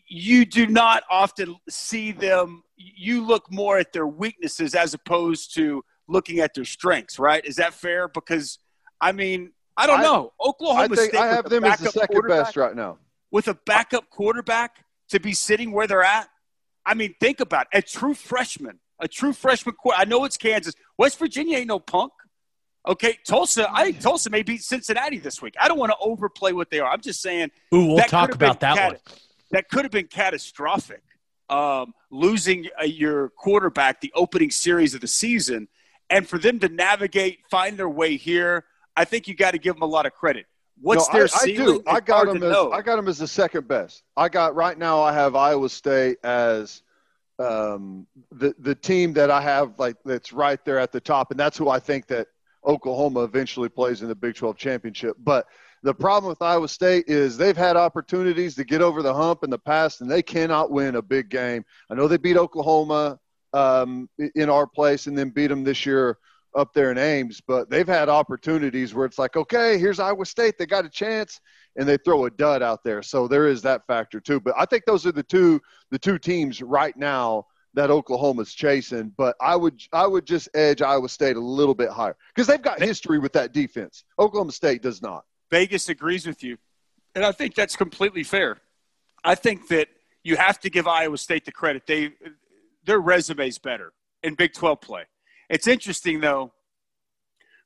You 0.09 0.45
do 0.45 0.67
not 0.67 1.03
often 1.11 1.57
see 1.69 2.13
them, 2.13 2.63
you 2.77 3.25
look 3.25 3.51
more 3.51 3.79
at 3.79 3.93
their 3.93 4.07
weaknesses 4.07 4.75
as 4.75 4.95
opposed 4.95 5.55
to 5.57 5.85
looking 6.09 6.41
at 6.41 6.55
their 6.55 6.65
strengths, 6.65 7.19
right? 7.19 7.45
Is 7.45 7.57
that 7.57 7.75
fair? 7.75 8.09
Because, 8.09 8.59
I 9.01 9.13
mean, 9.13 9.53
I 9.77 9.87
don't 9.87 10.01
I- 10.01 10.03
know. 10.05 10.33
Oklahoma 10.45 10.81
I 10.83 10.89
think 10.89 11.01
State 11.11 11.21
I 11.21 11.27
have 11.27 11.49
them 11.49 11.65
as 11.65 11.81
the 11.81 11.91
second 11.91 12.23
best 12.29 12.57
right 12.57 12.75
now. 12.75 12.99
with 13.31 13.49
a 13.49 13.55
backup 13.67 14.09
quarterback 14.11 14.85
to 15.11 15.21
be 15.21 15.33
sitting 15.35 15.73
where 15.73 15.87
they're 15.87 16.03
at. 16.05 16.29
I 16.87 16.95
mean, 16.95 17.15
think 17.21 17.41
about 17.41 17.67
it. 17.73 17.79
a 17.79 17.83
true 17.83 18.15
freshman, 18.15 18.79
a 19.01 19.09
true 19.09 19.33
freshman. 19.33 19.75
Qu- 19.83 19.93
I 19.97 20.05
know 20.05 20.25
it's 20.25 20.37
Kansas. 20.37 20.75
West 20.99 21.19
Virginia 21.19 21.59
ain't 21.59 21.69
no 21.69 21.79
punk. 21.81 22.13
Okay, 22.87 23.19
Tulsa. 23.27 23.67
I 23.73 23.85
think 23.85 24.01
Tulsa 24.01 24.29
may 24.29 24.43
beat 24.43 24.63
Cincinnati 24.63 25.17
this 25.19 25.41
week. 25.41 25.55
I 25.59 25.69
don't 25.69 25.79
want 25.79 25.93
to 25.93 25.97
overplay 26.01 26.53
what 26.53 26.69
they 26.71 26.81
are. 26.81 26.91
I'm 26.91 27.01
just 27.01 27.23
saying 27.23 27.51
Ooh, 27.73 27.87
we'll 27.95 27.99
talk 28.05 28.35
about 28.35 28.61
that 28.61 28.77
cat- 28.77 28.93
one. 28.93 29.01
That 29.51 29.69
could 29.69 29.85
have 29.85 29.93
been 29.93 30.07
catastrophic. 30.07 31.03
Um, 31.51 31.93
losing 32.11 32.69
uh, 32.81 32.85
your 32.85 33.29
quarterback 33.29 34.01
the 34.01 34.11
opening 34.15 34.51
series 34.51 34.95
of 34.95 35.03
the 35.03 35.07
season, 35.07 35.69
and 36.09 36.27
for 36.27 36.39
them 36.39 36.59
to 36.61 36.71
navigate, 36.71 37.41
find 37.51 37.77
their 37.77 37.89
way 37.89 38.17
here, 38.17 38.65
I 38.97 39.05
think 39.05 39.29
you 39.29 39.35
got 39.35 39.51
to 39.51 39.59
give 39.59 39.75
them 39.75 39.83
a 39.83 39.87
lot 39.87 40.07
of 40.07 40.15
credit. 40.15 40.47
What's 40.81 41.07
No, 41.13 41.19
their 41.19 41.29
I, 41.35 41.43
I 41.43 41.47
do. 41.47 41.83
I 41.87 42.01
got 42.01 42.27
them 42.27 42.43
as 42.43 42.51
know. 42.51 42.73
I 42.73 42.83
got 42.83 42.97
them 42.97 43.09
as 43.09 43.19
the 43.19 43.29
second 43.29 43.69
best. 43.69 44.03
I 44.17 44.29
got 44.29 44.55
right 44.55 44.77
now. 44.77 45.03
I 45.03 45.13
have 45.13 45.37
Iowa 45.37 45.69
State 45.69 46.19
as 46.25 46.83
um, 47.39 48.07
the 48.33 48.55
the 48.59 48.75
team 48.75 49.13
that 49.15 49.31
I 49.31 49.41
have 49.41 49.79
like 49.79 49.97
that's 50.05 50.33
right 50.33 50.63
there 50.65 50.79
at 50.79 50.93
the 50.93 51.01
top, 51.01 51.31
and 51.31 51.39
that's 51.39 51.57
who 51.59 51.69
I 51.69 51.79
think 51.79 52.07
that 52.09 52.29
Oklahoma 52.67 53.23
eventually 53.25 53.69
plays 53.69 54.03
in 54.03 54.09
the 54.09 54.15
Big 54.15 54.35
12 54.35 54.57
championship. 54.57 55.17
But 55.19 55.47
the 55.85 55.95
problem 55.95 56.31
with 56.31 56.41
Iowa 56.41 56.67
State 56.67 57.05
is 57.09 57.37
they've 57.37 57.57
had 57.57 57.77
opportunities 57.77 58.55
to 58.55 58.65
get 58.65 58.81
over 58.81 59.03
the 59.03 59.13
hump 59.13 59.45
in 59.45 59.51
the 59.51 59.59
past, 59.59 60.01
and 60.01 60.11
they 60.11 60.23
cannot 60.23 60.71
win 60.71 60.97
a 60.97 61.03
big 61.03 61.29
game. 61.29 61.63
I 61.91 61.95
know 61.95 62.09
they 62.09 62.17
beat 62.17 62.39
Oklahoma 62.39 63.21
um, 63.53 64.09
in 64.35 64.49
our 64.49 64.67
place, 64.67 65.07
and 65.07 65.17
then 65.17 65.29
beat 65.29 65.49
them 65.49 65.63
this 65.63 65.85
year 65.85 66.17
up 66.57 66.73
there 66.73 66.91
in 66.91 66.97
Ames, 66.97 67.43
but 67.47 67.69
they've 67.69 67.87
had 67.87 68.09
opportunities 68.09 68.95
where 68.95 69.05
it's 69.05 69.19
like, 69.19 69.37
okay, 69.37 69.77
here's 69.77 70.01
Iowa 70.01 70.25
State, 70.25 70.55
they 70.59 70.65
got 70.65 70.87
a 70.87 70.89
chance, 70.89 71.39
and 71.77 71.87
they 71.87 71.99
throw 71.99 72.25
a 72.25 72.31
dud 72.31 72.63
out 72.63 72.83
there. 72.83 73.03
So 73.03 73.29
there 73.29 73.47
is 73.47 73.61
that 73.63 73.87
factor 73.87 74.21
too. 74.21 74.41
But 74.41 74.55
I 74.57 74.65
think 74.65 74.85
those 74.87 75.05
are 75.05 75.13
the 75.13 75.23
two 75.23 75.61
the 75.91 75.99
two 75.99 76.19
teams 76.19 76.63
right 76.63 76.97
now 76.97 77.47
that 77.75 77.91
Oklahoma's 77.91 78.55
chasing. 78.55 79.13
But 79.19 79.37
I 79.41 79.55
would 79.57 79.83
I 79.93 80.07
would 80.07 80.27
just 80.27 80.49
edge 80.55 80.81
Iowa 80.81 81.11
State 81.11 81.37
a 81.37 81.41
little 81.41 81.75
bit 81.75 81.91
higher 81.91 82.17
because 82.35 82.47
they've 82.47 82.63
got 82.63 82.81
history 82.81 83.19
with 83.19 83.35
that 83.35 83.53
defense. 83.53 84.05
Oklahoma 84.19 84.53
State 84.53 84.81
does 84.81 85.03
not. 85.03 85.25
Vegas 85.51 85.89
agrees 85.89 86.27
with 86.27 86.43
you, 86.43 86.57
and 87.15 87.25
I 87.25 87.33
think 87.33 87.55
that's 87.55 87.77
completely 87.77 88.25
fair. 88.25 88.59
I 89.23 89.35
think 89.35 89.69
that 89.69 89.89
you 90.23 90.37
have 90.37 90.59
to 90.61 90.71
give 90.71 90.87
Iowa 90.87 91.19
State 91.19 91.45
the 91.45 91.53
credit. 91.53 91.87
They 91.87 92.13
their 92.85 93.01
resume's 93.01 93.59
better 93.59 93.93
in 94.23 94.35
Big 94.35 94.53
12 94.53 94.81
play. 94.81 95.05
It's 95.49 95.67
interesting 95.67 96.21
though, 96.21 96.53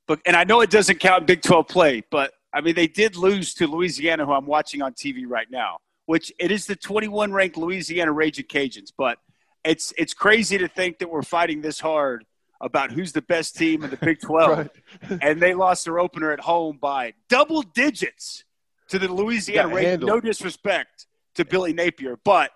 but 0.06 0.20
and 0.26 0.36
I 0.36 0.44
know 0.44 0.60
it 0.60 0.70
doesn't 0.70 1.00
count 1.00 1.26
Big 1.26 1.42
12 1.42 1.68
play, 1.68 2.02
but 2.10 2.32
I 2.52 2.60
mean 2.60 2.74
they 2.74 2.88
did 2.88 3.16
lose 3.16 3.54
to 3.54 3.66
Louisiana, 3.66 4.26
who 4.26 4.32
I'm 4.32 4.46
watching 4.46 4.82
on 4.82 4.92
TV 4.92 5.24
right 5.26 5.50
now, 5.50 5.78
which 6.06 6.32
it 6.38 6.50
is 6.50 6.66
the 6.66 6.76
21 6.76 7.32
ranked 7.32 7.56
Louisiana 7.56 8.12
Raging 8.12 8.46
Cajuns. 8.46 8.92
But 8.96 9.18
it's 9.64 9.92
it's 9.96 10.14
crazy 10.14 10.58
to 10.58 10.68
think 10.68 10.98
that 10.98 11.10
we're 11.10 11.22
fighting 11.22 11.60
this 11.60 11.80
hard 11.80 12.24
about 12.60 12.90
who's 12.92 13.12
the 13.12 13.22
best 13.22 13.56
team 13.56 13.84
in 13.84 13.90
the 13.90 13.96
Big 13.96 14.20
12 14.22 14.58
Right. 14.58 15.18
and 15.22 15.40
they 15.40 15.54
lost 15.54 15.84
their 15.84 15.98
opener 15.98 16.32
at 16.32 16.40
home 16.40 16.78
by 16.80 17.14
double 17.28 17.62
digits 17.62 18.44
to 18.88 18.98
the 18.98 19.12
Louisiana 19.12 19.96
Got 19.96 20.00
No 20.06 20.20
disrespect 20.20 21.06
to 21.34 21.44
Billy 21.44 21.72
Napier, 21.72 22.18
but 22.24 22.50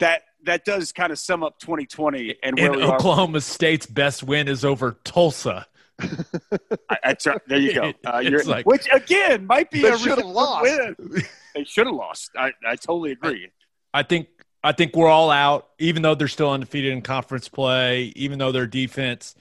that 0.00 0.22
that 0.44 0.64
does 0.64 0.92
kind 0.92 1.10
of 1.10 1.18
sum 1.18 1.42
up 1.42 1.58
2020 1.58 2.36
and 2.44 2.56
where 2.56 2.66
And 2.66 2.76
we 2.76 2.82
are. 2.82 2.94
Oklahoma 2.94 3.40
State's 3.40 3.86
best 3.86 4.22
win 4.22 4.46
is 4.46 4.64
over 4.64 4.98
Tulsa. 5.02 5.66
I, 6.00 6.96
I 7.04 7.16
there 7.48 7.58
you 7.58 7.74
go. 7.74 7.92
Uh, 8.06 8.18
you're, 8.20 8.44
like- 8.44 8.66
which 8.66 8.86
again 8.92 9.46
might 9.46 9.70
be 9.70 9.82
They 9.82 9.90
a 9.90 9.98
should 9.98 10.18
have 10.18 10.26
lost. 10.26 10.62
win. 10.62 11.22
They 11.54 11.64
should 11.64 11.86
have 11.86 11.96
lost. 11.96 12.30
I, 12.38 12.52
I 12.64 12.76
totally 12.76 13.12
agree. 13.12 13.50
I 13.92 14.02
think 14.04 14.28
I 14.62 14.72
think 14.72 14.94
we're 14.94 15.08
all 15.08 15.30
out, 15.30 15.68
even 15.78 16.02
though 16.02 16.14
they're 16.14 16.28
still 16.28 16.50
undefeated 16.50 16.92
in 16.92 17.02
conference 17.02 17.48
play, 17.48 18.12
even 18.16 18.38
though 18.38 18.52
their 18.52 18.66
defense 18.66 19.34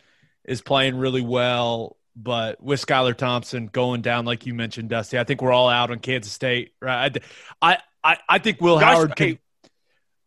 is 0.47 0.61
playing 0.61 0.97
really 0.97 1.21
well. 1.21 1.97
But 2.15 2.63
with 2.63 2.83
Skylar 2.83 3.15
Thompson 3.15 3.67
going 3.67 4.01
down, 4.01 4.25
like 4.25 4.47
you 4.47 4.55
mentioned, 4.55 4.89
Dusty, 4.89 5.19
I 5.19 5.23
think 5.23 5.41
we're 5.41 5.51
all 5.51 5.69
out 5.69 5.91
on 5.91 5.99
Kansas 5.99 6.31
State. 6.31 6.71
Right? 6.81 7.15
I 7.61 7.77
I, 8.03 8.17
I 8.27 8.39
think 8.39 8.59
Will 8.61 8.79
Josh- 8.79 8.95
Howard 8.95 9.15
can. 9.15 9.27
hey, 9.27 9.39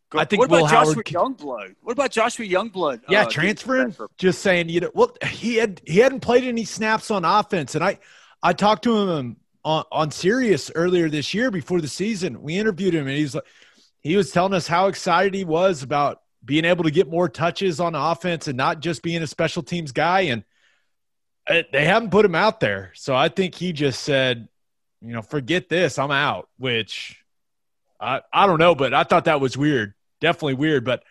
Go- 0.09 0.19
I 0.19 0.25
think 0.25 0.39
what 0.39 0.45
about 0.45 0.61
Will 0.61 0.67
Joshua 0.67 1.03
can- 1.03 1.15
Youngblood? 1.15 1.75
What 1.81 1.93
about 1.93 2.11
Joshua 2.11 2.45
Youngblood? 2.45 3.01
Yeah, 3.09 3.23
uh, 3.23 3.29
transferring. 3.29 3.95
Just 4.17 4.41
saying, 4.41 4.69
you 4.69 4.81
know, 4.81 4.91
well, 4.93 5.15
he 5.25 5.55
had 5.55 5.81
he 5.85 5.99
hadn't 5.99 6.19
played 6.21 6.43
any 6.43 6.63
snaps 6.65 7.11
on 7.11 7.25
offense, 7.25 7.75
and 7.75 7.83
I 7.83 7.99
I 8.43 8.53
talked 8.53 8.83
to 8.83 8.97
him 8.97 9.37
on 9.63 9.83
on 9.91 10.11
Sirius 10.11 10.71
earlier 10.75 11.09
this 11.09 11.33
year 11.33 11.49
before 11.51 11.81
the 11.81 11.87
season. 11.87 12.41
We 12.41 12.57
interviewed 12.57 12.93
him, 12.93 13.07
and 13.07 13.17
he's 13.17 13.35
like, 13.35 13.45
he 14.01 14.15
was 14.17 14.31
telling 14.31 14.53
us 14.53 14.67
how 14.67 14.87
excited 14.87 15.33
he 15.33 15.43
was 15.45 15.83
about 15.83 16.21
being 16.43 16.65
able 16.65 16.83
to 16.83 16.91
get 16.91 17.09
more 17.09 17.29
touches 17.29 17.79
on 17.79 17.95
offense 17.95 18.47
and 18.47 18.57
not 18.57 18.79
just 18.79 19.03
being 19.03 19.21
a 19.21 19.27
special 19.27 19.63
teams 19.63 19.91
guy. 19.91 20.21
And 20.21 20.43
uh, 21.47 21.63
they 21.71 21.85
haven't 21.85 22.11
put 22.11 22.25
him 22.25 22.35
out 22.35 22.59
there, 22.59 22.91
so 22.95 23.15
I 23.15 23.29
think 23.29 23.55
he 23.55 23.73
just 23.73 24.01
said, 24.01 24.47
you 25.01 25.13
know, 25.13 25.21
forget 25.21 25.69
this, 25.69 25.97
I'm 25.99 26.11
out. 26.11 26.49
Which 26.57 27.23
I 27.99 28.21
I 28.31 28.47
don't 28.47 28.59
know, 28.59 28.75
but 28.75 28.93
I 28.93 29.03
thought 29.03 29.25
that 29.25 29.41
was 29.41 29.57
weird, 29.57 29.93
definitely 30.19 30.55
weird, 30.55 30.85
but. 30.85 31.03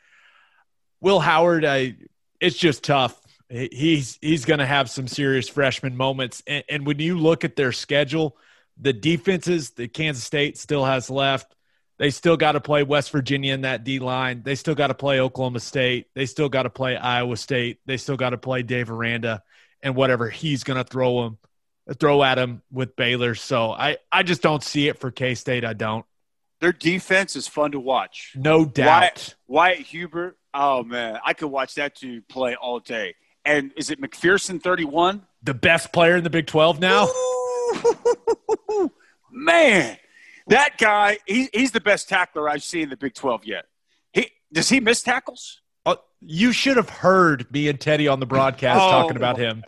Will 1.03 1.19
Howard, 1.19 1.65
I 1.65 1.97
it's 2.41 2.59
just 2.59 2.85
tough. 2.85 3.19
He's 3.49 4.19
he's 4.21 4.45
going 4.45 4.59
to 4.59 4.67
have 4.67 4.91
some 4.91 5.09
serious 5.09 5.49
freshman 5.49 5.97
moments, 5.97 6.43
and, 6.47 6.63
and 6.69 6.87
when 6.87 6.99
you 6.99 7.17
look 7.17 7.43
at 7.43 7.57
their 7.57 7.73
schedule, 7.73 8.37
the 8.79 8.93
defenses 8.93 9.71
that 9.71 9.95
Kansas 9.95 10.25
State 10.25 10.59
still 10.59 10.85
has 10.85 11.09
left, 11.09 11.55
they 12.01 12.09
still 12.09 12.39
got 12.39 12.53
to 12.53 12.61
play 12.63 12.83
West 12.83 13.11
Virginia 13.11 13.53
in 13.53 13.61
that 13.61 13.85
D 13.85 13.99
line. 13.99 14.41
They 14.43 14.55
still 14.55 14.75
got 14.75 14.87
to 14.87 14.95
play 14.95 15.21
Oklahoma 15.21 15.61
State. 15.61 16.07
They 16.15 16.25
still 16.25 16.49
got 16.49 16.63
to 16.63 16.71
play 16.71 16.97
Iowa 16.97 17.37
State. 17.37 17.79
They 17.85 17.99
still 17.99 18.17
got 18.17 18.31
to 18.31 18.39
play 18.39 18.63
Dave 18.63 18.91
Aranda 18.91 19.43
and 19.83 19.95
whatever 19.95 20.31
he's 20.31 20.65
going 20.65 20.79
to 20.79 20.91
throw 20.91 21.27
him, 21.27 21.39
throw 21.99 22.23
at 22.23 22.39
him 22.39 22.63
with 22.73 22.97
Baylor. 22.97 23.35
So 23.35 23.71
I 23.71 23.99
I 24.11 24.23
just 24.23 24.41
don't 24.41 24.65
see 24.65 24.89
it 24.89 24.99
for 24.99 25.11
K 25.11 25.35
State. 25.35 25.63
I 25.63 25.75
don't. 25.75 26.07
Their 26.63 26.73
defense 26.73 27.37
is 27.37 27.47
fun 27.47 27.73
to 27.73 27.81
watch. 27.81 28.33
No 28.35 28.65
doubt. 28.65 28.87
Wyatt, 28.87 29.35
Wyatt 29.47 29.81
Hubert. 29.81 30.39
Oh 30.55 30.83
man, 30.83 31.19
I 31.23 31.35
could 31.35 31.49
watch 31.49 31.75
that 31.75 31.97
dude 31.97 32.27
play 32.29 32.55
all 32.55 32.81
day. 32.81 33.15
And 33.45 33.73
is 33.77 33.91
it 33.91 34.01
McPherson 34.01 34.63
31? 34.63 35.21
The 35.43 35.55
best 35.55 35.93
player 35.93 36.17
in 36.17 36.25
the 36.25 36.31
Big 36.31 36.47
Twelve 36.47 36.81
now. 36.81 37.09
Man, 39.33 39.97
that 40.51 40.77
guy, 40.79 41.19
he, 41.27 41.49
he's 41.53 41.73
the 41.73 41.81
best 41.81 42.09
tackler 42.09 42.49
I've 42.49 42.63
seen 42.63 42.83
in 42.85 42.89
the 42.91 42.97
Big 42.97 43.15
12 43.15 43.45
yet. 43.45 43.65
He 44.13 44.29
Does 44.53 44.69
he 44.69 44.79
miss 44.81 45.03
tackles? 45.03 45.63
Uh, 45.87 45.97
you 46.21 46.53
should 46.53 46.77
have 46.77 46.91
heard 46.91 47.51
me 47.51 47.69
and 47.69 47.81
Teddy 47.81 48.07
on 48.07 48.21
the 48.21 48.27
broadcast 48.27 48.81
Oh. 48.83 48.91
talking 48.91 49.17
about 49.17 49.39
him. 49.39 49.65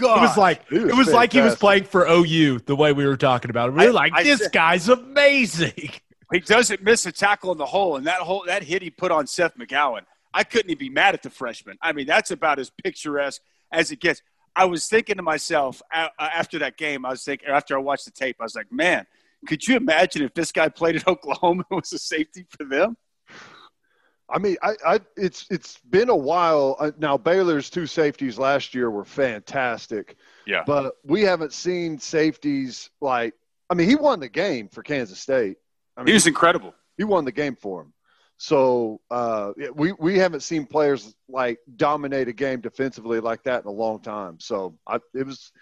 God. 0.00 0.18
It 0.18 0.20
was 0.22 0.36
like 0.36 0.68
He 0.68 0.78
was 0.78 0.88
it 0.90 0.96
was 0.96 1.12
like 1.12 1.32
he 1.32 1.40
was 1.40 1.54
playing 1.56 1.84
for 1.84 2.06
OU 2.08 2.60
the 2.60 2.74
way 2.74 2.92
we 2.92 3.06
were 3.06 3.16
talking 3.16 3.50
about 3.50 3.68
him. 3.68 3.76
We 3.76 3.84
I- 3.84 3.86
were 3.86 3.92
like, 3.92 4.12
I 4.14 4.22
this 4.22 4.40
said- 4.40 4.52
guy's 4.52 4.88
amazing. 4.88 5.72
he 6.32 6.40
doesn't 6.40 6.82
miss 6.82 7.06
a 7.06 7.12
tackle 7.12 7.52
in 7.52 7.58
the 7.58 7.66
hole, 7.66 7.96
and 7.96 8.06
that 8.06 8.20
hole, 8.20 8.44
that 8.46 8.62
hit 8.64 8.82
he 8.82 8.90
put 8.90 9.12
on 9.12 9.26
Seth 9.26 9.56
McGowan. 9.56 10.00
I 10.32 10.42
couldn't 10.42 10.70
even 10.70 10.78
be 10.78 10.88
mad 10.88 11.14
at 11.14 11.22
the 11.22 11.30
freshman. 11.30 11.76
I 11.80 11.92
mean, 11.92 12.06
that's 12.06 12.30
about 12.32 12.58
as 12.58 12.70
picturesque 12.82 13.40
as 13.70 13.92
it 13.92 14.00
gets. 14.00 14.20
I 14.56 14.64
was 14.64 14.88
thinking 14.88 15.16
to 15.16 15.22
myself 15.22 15.80
after 16.18 16.58
that 16.60 16.76
game, 16.76 17.04
I 17.04 17.10
was 17.10 17.22
thinking, 17.24 17.48
after 17.50 17.76
I 17.76 17.80
watched 17.80 18.06
the 18.06 18.10
tape, 18.10 18.36
I 18.40 18.44
was 18.44 18.54
like, 18.56 18.72
man, 18.72 19.06
could 19.46 19.66
you 19.66 19.76
imagine 19.76 20.22
if 20.22 20.34
this 20.34 20.52
guy 20.52 20.68
played 20.68 20.96
at 20.96 21.06
Oklahoma 21.08 21.64
and 21.70 21.80
was 21.80 21.92
a 21.92 21.98
safety 21.98 22.46
for 22.50 22.64
them? 22.64 22.96
I 24.30 24.38
mean, 24.38 24.56
I, 24.62 24.72
I 24.86 25.00
it's 25.16 25.46
it's 25.50 25.78
been 25.90 26.08
a 26.08 26.16
while 26.16 26.76
uh, 26.80 26.92
now. 26.98 27.16
Baylor's 27.18 27.68
two 27.68 27.86
safeties 27.86 28.38
last 28.38 28.74
year 28.74 28.90
were 28.90 29.04
fantastic, 29.04 30.16
Yeah. 30.46 30.62
but 30.66 30.94
we 31.04 31.22
haven't 31.22 31.52
seen 31.52 31.98
safeties 31.98 32.90
like. 33.00 33.34
I 33.70 33.74
mean, 33.74 33.88
he 33.88 33.96
won 33.96 34.20
the 34.20 34.28
game 34.28 34.68
for 34.68 34.82
Kansas 34.82 35.18
State. 35.18 35.56
I 35.96 36.00
mean, 36.00 36.08
He 36.08 36.12
was 36.14 36.26
incredible. 36.26 36.74
he 36.96 37.04
won 37.04 37.24
the 37.24 37.32
game 37.32 37.54
for 37.56 37.82
him. 37.82 37.92
So 38.38 39.00
uh, 39.10 39.52
we 39.74 39.92
we 39.92 40.18
haven't 40.18 40.40
seen 40.40 40.66
players 40.66 41.14
like 41.28 41.58
dominate 41.76 42.28
a 42.28 42.32
game 42.32 42.60
defensively 42.60 43.20
like 43.20 43.42
that 43.44 43.62
in 43.62 43.68
a 43.68 43.72
long 43.72 44.00
time. 44.00 44.40
So 44.40 44.76
I, 44.86 44.96
it 45.14 45.26
was 45.26 45.52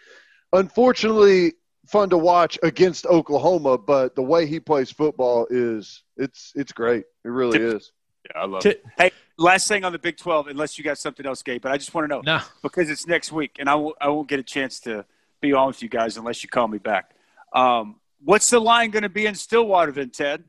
unfortunately 0.53 1.55
fun 1.87 2.11
to 2.11 2.19
watch 2.19 2.59
against 2.63 3.07
Oklahoma, 3.07 3.79
but 3.79 4.15
the 4.15 4.23
way 4.23 4.47
he 4.47 4.61
plays 4.61 4.91
football 4.91 5.47
is 5.51 6.03
it's 6.17 6.53
it's 6.55 6.73
great. 6.73 7.05
It 7.25 7.29
really 7.29 7.61
is. 7.61 7.93
Yeah, 8.27 8.43
I 8.43 8.47
love 8.47 8.63
T- 8.63 8.71
it. 8.71 8.85
Hey, 8.97 9.11
last 9.37 9.67
thing 9.67 9.85
on 9.85 9.93
the 9.93 9.99
Big 9.99 10.17
12, 10.17 10.49
unless 10.49 10.79
you 10.79 10.85
got 10.85 10.99
something 10.99 11.27
else, 11.27 11.43
Gabe, 11.43 11.61
but 11.61 11.73
I 11.73 11.77
just 11.77 11.93
want 11.93 12.05
to 12.05 12.09
know 12.09 12.23
No, 12.25 12.41
because 12.63 12.89
it's 12.89 13.07
next 13.07 13.33
week, 13.33 13.57
and 13.59 13.69
I 13.69 13.75
won't, 13.75 13.97
I 14.01 14.09
won't 14.09 14.29
get 14.29 14.39
a 14.39 14.45
chance 14.45 14.79
to 14.81 15.05
be 15.41 15.53
on 15.53 15.69
with 15.69 15.83
you 15.83 15.89
guys 15.89 16.17
unless 16.17 16.43
you 16.43 16.49
call 16.49 16.69
me 16.69 16.79
back. 16.79 17.17
Um, 17.53 17.97
what's 18.23 18.49
the 18.49 18.61
line 18.61 18.91
going 18.91 19.03
to 19.03 19.09
be 19.09 19.27
in 19.27 19.35
Stillwater 19.35 19.91
then, 19.93 20.11
Ted? 20.11 20.45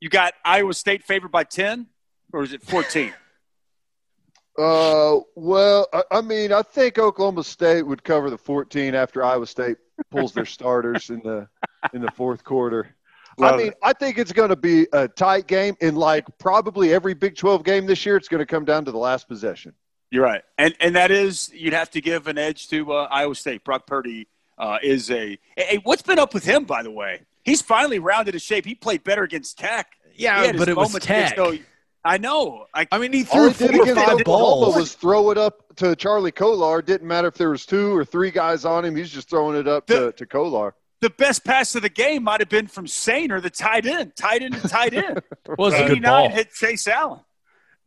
You 0.00 0.08
got 0.08 0.34
Iowa 0.44 0.74
State 0.74 1.04
favored 1.04 1.30
by 1.30 1.44
10, 1.44 1.86
or 2.32 2.42
is 2.42 2.52
it 2.52 2.62
14? 2.62 3.12
Uh, 4.58 5.20
well, 5.34 5.88
I, 5.94 6.02
I 6.10 6.20
mean, 6.20 6.52
I 6.52 6.60
think 6.60 6.98
Oklahoma 6.98 7.42
State 7.42 7.86
would 7.86 8.04
cover 8.04 8.28
the 8.28 8.36
14 8.36 8.94
after 8.94 9.24
Iowa 9.24 9.46
State 9.46 9.78
pulls 10.10 10.32
their 10.32 10.46
starters 10.46 11.10
in 11.10 11.20
the 11.20 11.48
in 11.92 12.00
the 12.00 12.10
fourth 12.12 12.44
quarter. 12.44 12.94
Love 13.38 13.54
I 13.54 13.56
mean, 13.56 13.66
it. 13.68 13.78
I 13.82 13.92
think 13.92 14.18
it's 14.18 14.32
going 14.32 14.50
to 14.50 14.56
be 14.56 14.86
a 14.92 15.08
tight 15.08 15.46
game, 15.46 15.74
In 15.80 15.94
like 15.94 16.26
probably 16.38 16.92
every 16.92 17.14
Big 17.14 17.34
12 17.34 17.64
game 17.64 17.86
this 17.86 18.04
year, 18.04 18.16
it's 18.16 18.28
going 18.28 18.40
to 18.40 18.46
come 18.46 18.64
down 18.64 18.84
to 18.84 18.90
the 18.90 18.98
last 18.98 19.26
possession. 19.26 19.72
You're 20.10 20.24
right, 20.24 20.42
and 20.58 20.74
and 20.80 20.94
that 20.94 21.10
is 21.10 21.50
you'd 21.54 21.72
have 21.72 21.90
to 21.92 22.02
give 22.02 22.26
an 22.26 22.36
edge 22.36 22.68
to 22.68 22.92
uh, 22.92 23.08
Iowa 23.10 23.34
State. 23.34 23.64
Brock 23.64 23.86
Purdy 23.86 24.28
uh, 24.58 24.76
is 24.82 25.10
a. 25.10 25.38
Hey, 25.56 25.80
what's 25.84 26.02
been 26.02 26.18
up 26.18 26.34
with 26.34 26.44
him, 26.44 26.64
by 26.64 26.82
the 26.82 26.90
way? 26.90 27.22
He's 27.44 27.62
finally 27.62 27.98
rounded 27.98 28.34
his 28.34 28.42
shape. 28.42 28.66
He 28.66 28.74
played 28.74 29.04
better 29.04 29.22
against 29.22 29.58
Tech. 29.58 29.92
Yeah, 30.14 30.52
but 30.52 30.68
it 30.68 30.76
was 30.76 30.92
Tech. 30.98 31.38
O- 31.38 31.56
I 32.04 32.18
know. 32.18 32.66
I, 32.74 32.86
I 32.90 32.98
mean, 32.98 33.12
he 33.12 33.24
All 33.30 33.50
threw 33.50 33.68
he 33.68 33.74
four 33.74 33.80
or 33.80 33.82
against 33.82 34.00
five 34.00 34.20
Oklahoma 34.20 34.24
balls. 34.24 34.76
was 34.76 34.94
throw 34.94 35.30
it 35.30 35.38
up 35.38 35.62
to 35.76 35.94
Charlie 35.94 36.32
Kolar. 36.32 36.82
Didn't 36.82 37.06
matter 37.06 37.28
if 37.28 37.34
there 37.34 37.50
was 37.50 37.64
two 37.64 37.96
or 37.96 38.04
three 38.04 38.30
guys 38.32 38.64
on 38.64 38.84
him. 38.84 38.96
He's 38.96 39.10
just 39.10 39.30
throwing 39.30 39.56
it 39.56 39.68
up 39.68 39.86
The- 39.86 40.06
to, 40.10 40.12
to 40.12 40.26
Kolar. 40.26 40.74
the 41.00 41.10
best 41.10 41.44
pass 41.44 41.74
of 41.76 41.82
the 41.82 41.88
game 41.88 42.24
might 42.24 42.40
have 42.40 42.48
been 42.48 42.66
from 42.66 42.86
Soehner, 42.86 43.40
the 43.40 43.50
tight 43.50 43.86
end, 43.86 44.16
tight 44.16 44.42
end, 44.42 44.54
to 44.60 44.68
tight 44.68 44.94
end. 44.94 45.22
was 45.58 45.74
a 45.74 45.86
good 45.86 46.02
ball. 46.02 46.24
89 46.26 46.30
hit 46.32 46.52
Chase 46.52 46.88
Allen. 46.88 47.20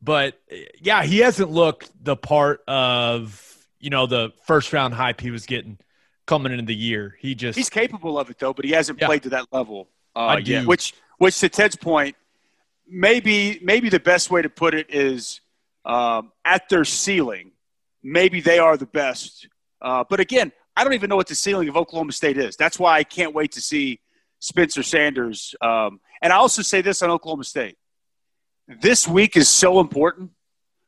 But 0.02 0.40
yeah, 0.82 1.04
he 1.04 1.20
hasn't 1.20 1.52
looked 1.52 1.92
the 2.02 2.16
part 2.16 2.62
of 2.68 3.42
you 3.80 3.90
know 3.90 4.06
the 4.08 4.32
first 4.46 4.72
round 4.72 4.94
hype 4.94 5.20
he 5.20 5.32
was 5.32 5.46
getting 5.46 5.78
coming 6.26 6.52
into 6.52 6.66
the 6.66 6.76
year. 6.76 7.16
He 7.20 7.36
just 7.36 7.58
He's 7.58 7.70
capable 7.70 8.18
of 8.20 8.30
it 8.30 8.38
though, 8.40 8.54
but 8.54 8.66
he 8.66 8.72
hasn't 8.72 9.00
Yeah. 9.02 9.08
played 9.08 9.24
to 9.24 9.30
that 9.30 9.48
level 9.52 9.90
uh, 10.16 10.40
yet. 10.44 10.66
Which, 10.68 10.94
which 11.18 11.40
to 11.40 11.50
Ted's 11.50 11.76
point, 11.76 12.16
maybe 12.88 13.60
maybe 13.62 13.90
the 13.90 14.00
best 14.00 14.32
way 14.32 14.42
to 14.42 14.50
put 14.50 14.74
it 14.74 14.94
is 14.94 15.42
um, 15.86 16.32
at 16.44 16.70
their 16.70 16.86
ceiling, 16.86 17.52
maybe 18.04 18.42
they 18.42 18.60
are 18.60 18.78
the 18.78 18.86
best. 18.86 19.48
Uh, 19.82 20.04
but 20.10 20.20
again, 20.20 20.52
I 20.76 20.84
don't 20.84 20.94
even 20.94 21.10
know 21.10 21.16
what 21.16 21.28
the 21.28 21.36
ceiling 21.36 21.70
of 21.70 21.78
Oklahoma 21.78 22.12
State 22.12 22.38
is. 22.38 22.56
That's 22.56 22.80
why 22.80 22.98
I 22.98 23.04
can't 23.04 23.34
wait 23.34 23.54
to 23.54 23.62
see 23.62 24.00
Spencer 24.40 24.84
Sanders. 24.84 25.56
Um, 25.62 26.00
and 26.22 26.34
I 26.34 26.38
also 26.38 26.62
say 26.62 26.82
this 26.82 27.02
on 27.02 27.10
Oklahoma 27.10 27.44
State: 27.44 27.78
this 28.68 29.08
week 29.08 29.38
is 29.38 29.50
so 29.50 29.80
important 29.80 30.32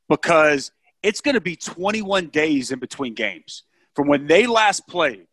because 0.09 0.71
it's 1.03 1.21
going 1.21 1.35
to 1.35 1.41
be 1.41 1.55
21 1.55 2.27
days 2.27 2.71
in 2.71 2.79
between 2.79 3.13
games 3.13 3.63
from 3.95 4.07
when 4.07 4.27
they 4.27 4.47
last 4.47 4.87
played 4.87 5.27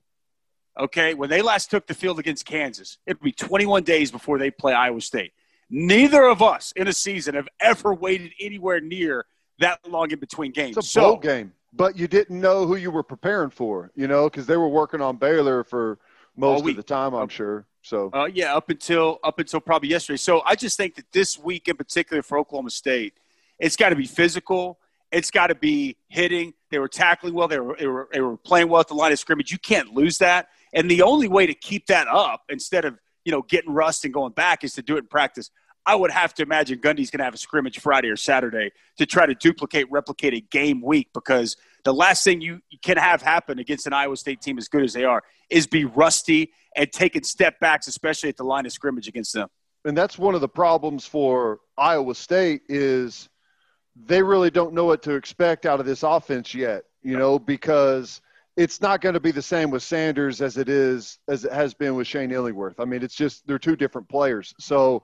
okay, 0.79 1.15
when 1.15 1.31
they 1.31 1.43
last 1.43 1.71
took 1.71 1.87
the 1.87 1.95
field 1.95 2.19
against 2.19 2.45
Kansas, 2.45 2.99
it'd 3.07 3.23
be 3.23 3.33
21 3.33 3.85
days 3.85 4.11
before 4.11 4.39
they 4.39 4.51
play 4.51 4.73
Iowa 4.73 5.01
State. 5.01 5.33
Neither 5.71 6.25
of 6.25 6.43
us 6.43 6.73
in 6.77 6.89
a 6.89 6.93
season 6.93 7.35
have 7.35 7.49
ever 7.61 7.95
waited 7.95 8.33
anywhere 8.41 8.81
near 8.81 9.27
that 9.59 9.81
long 9.89 10.11
in 10.11 10.19
between 10.19 10.53
games. 10.53 10.77
It's 10.77 10.87
a 10.87 10.91
so, 10.91 11.01
bowl 11.01 11.17
game, 11.19 11.53
but 11.73 11.97
you 11.97 12.07
didn't 12.07 12.41
know 12.41 12.67
who 12.67 12.77
you 12.77 12.91
were 12.91 13.03
preparing 13.03 13.51
for, 13.51 13.91
you 13.95 14.07
know, 14.07 14.29
because 14.29 14.47
they 14.47 14.57
were 14.57 14.69
working 14.69 15.01
on 15.01 15.17
Baylor 15.17 15.65
for 15.65 15.99
most 16.37 16.69
of 16.69 16.77
the 16.77 16.83
time, 16.83 17.15
I'm 17.15 17.29
sure. 17.29 17.67
So 17.83 18.11
uh, 18.13 18.29
yeah, 18.33 18.57
up 18.57 18.71
until 18.71 19.21
up 19.23 19.39
until 19.39 19.61
probably 19.61 19.91
yesterday. 19.91 20.17
So 20.17 20.43
I 20.45 20.55
just 20.55 20.77
think 20.77 20.95
that 20.97 21.05
this 21.13 21.39
week 21.39 21.69
in 21.69 21.77
particular 21.77 22.23
for 22.23 22.39
Oklahoma 22.39 22.71
State, 22.71 23.15
it's 23.59 23.77
got 23.77 23.91
to 23.91 23.97
be 23.97 24.07
physical. 24.07 24.79
It's 25.13 25.31
got 25.31 25.49
to 25.49 25.55
be 25.55 25.97
hitting. 26.09 26.55
They 26.71 26.79
were 26.79 26.89
tackling 26.89 27.35
well. 27.35 27.47
They 27.47 27.61
were, 27.61 27.77
they 27.79 27.87
were 27.87 28.09
they 28.13 28.21
were 28.21 28.37
playing 28.37 28.69
well 28.69 28.81
at 28.81 28.89
the 28.89 28.95
line 28.95 29.13
of 29.13 29.19
scrimmage. 29.19 29.53
You 29.53 29.59
can't 29.59 29.93
lose 29.93 30.19
that. 30.19 30.49
And 30.73 30.91
the 30.91 31.03
only 31.03 31.29
way 31.29 31.47
to 31.47 31.55
keep 31.55 31.87
that 31.87 32.09
up 32.09 32.43
instead 32.49 32.85
of 32.85 32.99
you 33.25 33.33
know 33.33 33.43
getting 33.43 33.73
rust 33.73 34.05
and 34.05 34.15
going 34.15 34.33
back 34.33 34.65
is 34.65 34.75
to 34.75 34.83
do 34.83 34.97
it 34.97 35.01
in 35.01 35.07
practice. 35.07 35.51
I 35.87 35.95
would 35.95 36.11
have 36.11 36.33
to 36.35 36.43
imagine 36.43 36.79
Gundy's 36.79 37.11
going 37.11 37.19
to 37.19 37.25
have 37.25 37.35
a 37.35 37.39
scrimmage 37.39 37.79
Friday 37.79 38.09
or 38.09 38.17
Saturday 38.17 38.71
to 38.97 39.05
try 39.05 39.27
to 39.27 39.35
duplicate, 39.35 39.91
replicate 39.91 40.33
a 40.33 40.41
game 40.41 40.81
week 40.81 41.11
because 41.13 41.59
the 41.85 41.93
last 41.93 42.25
thing 42.25 42.41
you 42.41 42.61
can 42.83 42.97
have 42.97 43.21
happen 43.21 43.59
against 43.59 43.87
an 43.87 43.93
Iowa 43.93 44.17
State 44.17 44.41
team 44.41 44.57
as 44.57 44.69
good 44.69 44.83
as 44.83 44.95
they 44.95 45.05
are 45.05 45.23
is 45.51 45.67
be 45.67 45.85
rusty 45.85 46.53
and 46.75 46.91
taking 46.91 47.23
step 47.23 47.61
backs, 47.61 47.87
especially 47.87 48.31
at 48.31 48.37
the 48.39 48.45
line 48.45 48.65
of 48.65 48.73
scrimmage 48.73 49.09
against 49.09 49.35
them. 49.35 49.49
and 49.85 49.97
that's 49.97 50.19
one 50.19 50.35
of 50.35 50.41
the 50.41 50.49
problems 50.49 51.05
for 51.05 51.61
Iowa 51.77 52.15
State 52.15 52.63
is 52.69 53.29
they 53.95 54.23
really 54.23 54.51
don't 54.51 54.73
know 54.73 54.87
what 54.87 55.03
to 55.03 55.15
expect 55.15 55.67
out 55.67 55.81
of 55.81 55.87
this 55.87 56.03
offense 56.03 56.55
yet, 56.55 56.85
you 57.03 57.19
know, 57.19 57.39
because 57.39 58.23
it's 58.57 58.81
not 58.81 59.01
going 59.01 59.15
to 59.15 59.21
be 59.21 59.33
the 59.33 59.43
same 59.43 59.71
with 59.71 59.83
Sanders 59.83 60.41
as 60.41 60.57
it 60.57 60.69
is 60.69 61.19
as 61.29 61.45
it 61.45 61.53
has 61.53 61.75
been 61.75 61.95
with 61.95 62.07
Shane 62.07 62.31
Illingworth. 62.31 62.79
I 62.79 62.85
mean, 62.85 63.03
it's 63.03 63.15
just 63.15 63.47
they're 63.47 63.59
two 63.59 63.77
different 63.77 64.09
players. 64.09 64.55
So 64.61 65.03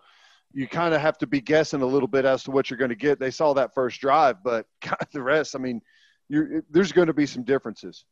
you 0.53 0.67
kind 0.67 0.95
of 0.95 1.01
have 1.01 1.19
to 1.19 1.27
be 1.27 1.41
guessing 1.41 1.83
a 1.83 1.87
little 1.87 2.09
bit 2.09 2.25
as 2.25 2.45
to 2.45 2.51
what 2.51 2.71
you're 2.71 2.79
going 2.79 2.91
to 2.91 2.97
get. 2.97 3.21
They 3.21 3.31
saw 3.31 3.55
that 3.55 3.75
first 3.75 4.01
drive, 4.01 4.43
but 4.43 4.67
God, 4.83 5.07
the 5.13 5.23
rest, 5.23 5.55
I 5.55 5.59
mean, 5.59 5.81
there's 6.29 6.93
going 6.93 7.09
to 7.09 7.13
be 7.13 7.27
some 7.27 7.45
differences. 7.45 8.05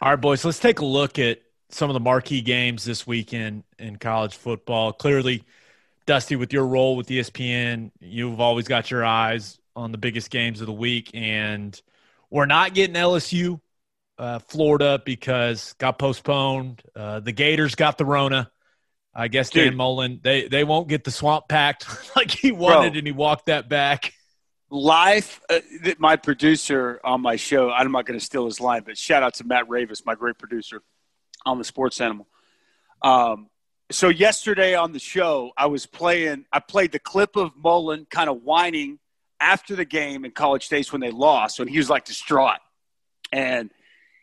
All 0.00 0.10
right, 0.10 0.20
boys, 0.20 0.44
let's 0.44 0.58
take 0.58 0.80
a 0.80 0.84
look 0.84 1.18
at 1.18 1.40
some 1.70 1.90
of 1.90 1.94
the 1.94 2.00
marquee 2.00 2.40
games 2.40 2.84
this 2.84 3.06
weekend 3.06 3.64
in 3.78 3.96
college 3.96 4.34
football. 4.36 4.92
Clearly, 4.92 5.44
Dusty, 6.06 6.36
with 6.36 6.52
your 6.52 6.66
role 6.66 6.96
with 6.96 7.08
ESPN, 7.08 7.90
you've 8.00 8.40
always 8.40 8.66
got 8.66 8.90
your 8.90 9.04
eyes 9.04 9.58
on 9.76 9.92
the 9.92 9.98
biggest 9.98 10.30
games 10.30 10.60
of 10.60 10.66
the 10.66 10.72
week, 10.72 11.10
and 11.14 11.80
we're 12.30 12.46
not 12.46 12.74
getting 12.74 12.96
LSU, 12.96 13.60
uh, 14.20 14.38
Florida, 14.40 15.00
because 15.04 15.74
got 15.78 15.98
postponed. 15.98 16.82
Uh, 16.94 17.20
the 17.20 17.32
Gators 17.32 17.74
got 17.74 17.96
the 17.98 18.04
Rona. 18.04 18.50
I 19.14 19.28
guess 19.28 19.50
Dan 19.50 19.68
Dude. 19.68 19.76
Mullen 19.76 20.20
they 20.22 20.46
they 20.46 20.62
won't 20.62 20.88
get 20.88 21.02
the 21.02 21.10
swamp 21.10 21.48
packed 21.48 21.86
like 22.16 22.30
he 22.30 22.52
wanted, 22.52 22.92
Bro. 22.92 22.98
and 22.98 23.06
he 23.06 23.12
walked 23.12 23.46
that 23.46 23.68
back. 23.68 24.12
Live, 24.70 25.40
uh, 25.50 25.58
th- 25.82 25.98
my 25.98 26.14
producer 26.14 27.00
on 27.02 27.20
my 27.20 27.34
show, 27.34 27.70
I'm 27.72 27.90
not 27.90 28.06
going 28.06 28.20
to 28.20 28.24
steal 28.24 28.44
his 28.44 28.60
line, 28.60 28.82
but 28.86 28.96
shout 28.96 29.24
out 29.24 29.34
to 29.34 29.44
Matt 29.44 29.66
Ravis, 29.66 30.06
my 30.06 30.14
great 30.14 30.38
producer 30.38 30.80
on 31.44 31.58
the 31.58 31.64
Sports 31.64 32.00
Animal. 32.00 32.28
Um, 33.02 33.48
so 33.90 34.10
yesterday 34.10 34.76
on 34.76 34.92
the 34.92 35.00
show, 35.00 35.50
I 35.56 35.66
was 35.66 35.86
playing. 35.86 36.44
I 36.52 36.60
played 36.60 36.92
the 36.92 37.00
clip 37.00 37.34
of 37.34 37.50
Mullen 37.56 38.06
kind 38.10 38.30
of 38.30 38.42
whining 38.42 39.00
after 39.40 39.74
the 39.74 39.84
game 39.84 40.24
in 40.24 40.30
College 40.30 40.66
Station 40.66 40.92
when 40.92 41.00
they 41.00 41.10
lost, 41.10 41.58
when 41.58 41.66
he 41.66 41.78
was 41.78 41.90
like 41.90 42.04
distraught, 42.04 42.58
and 43.32 43.70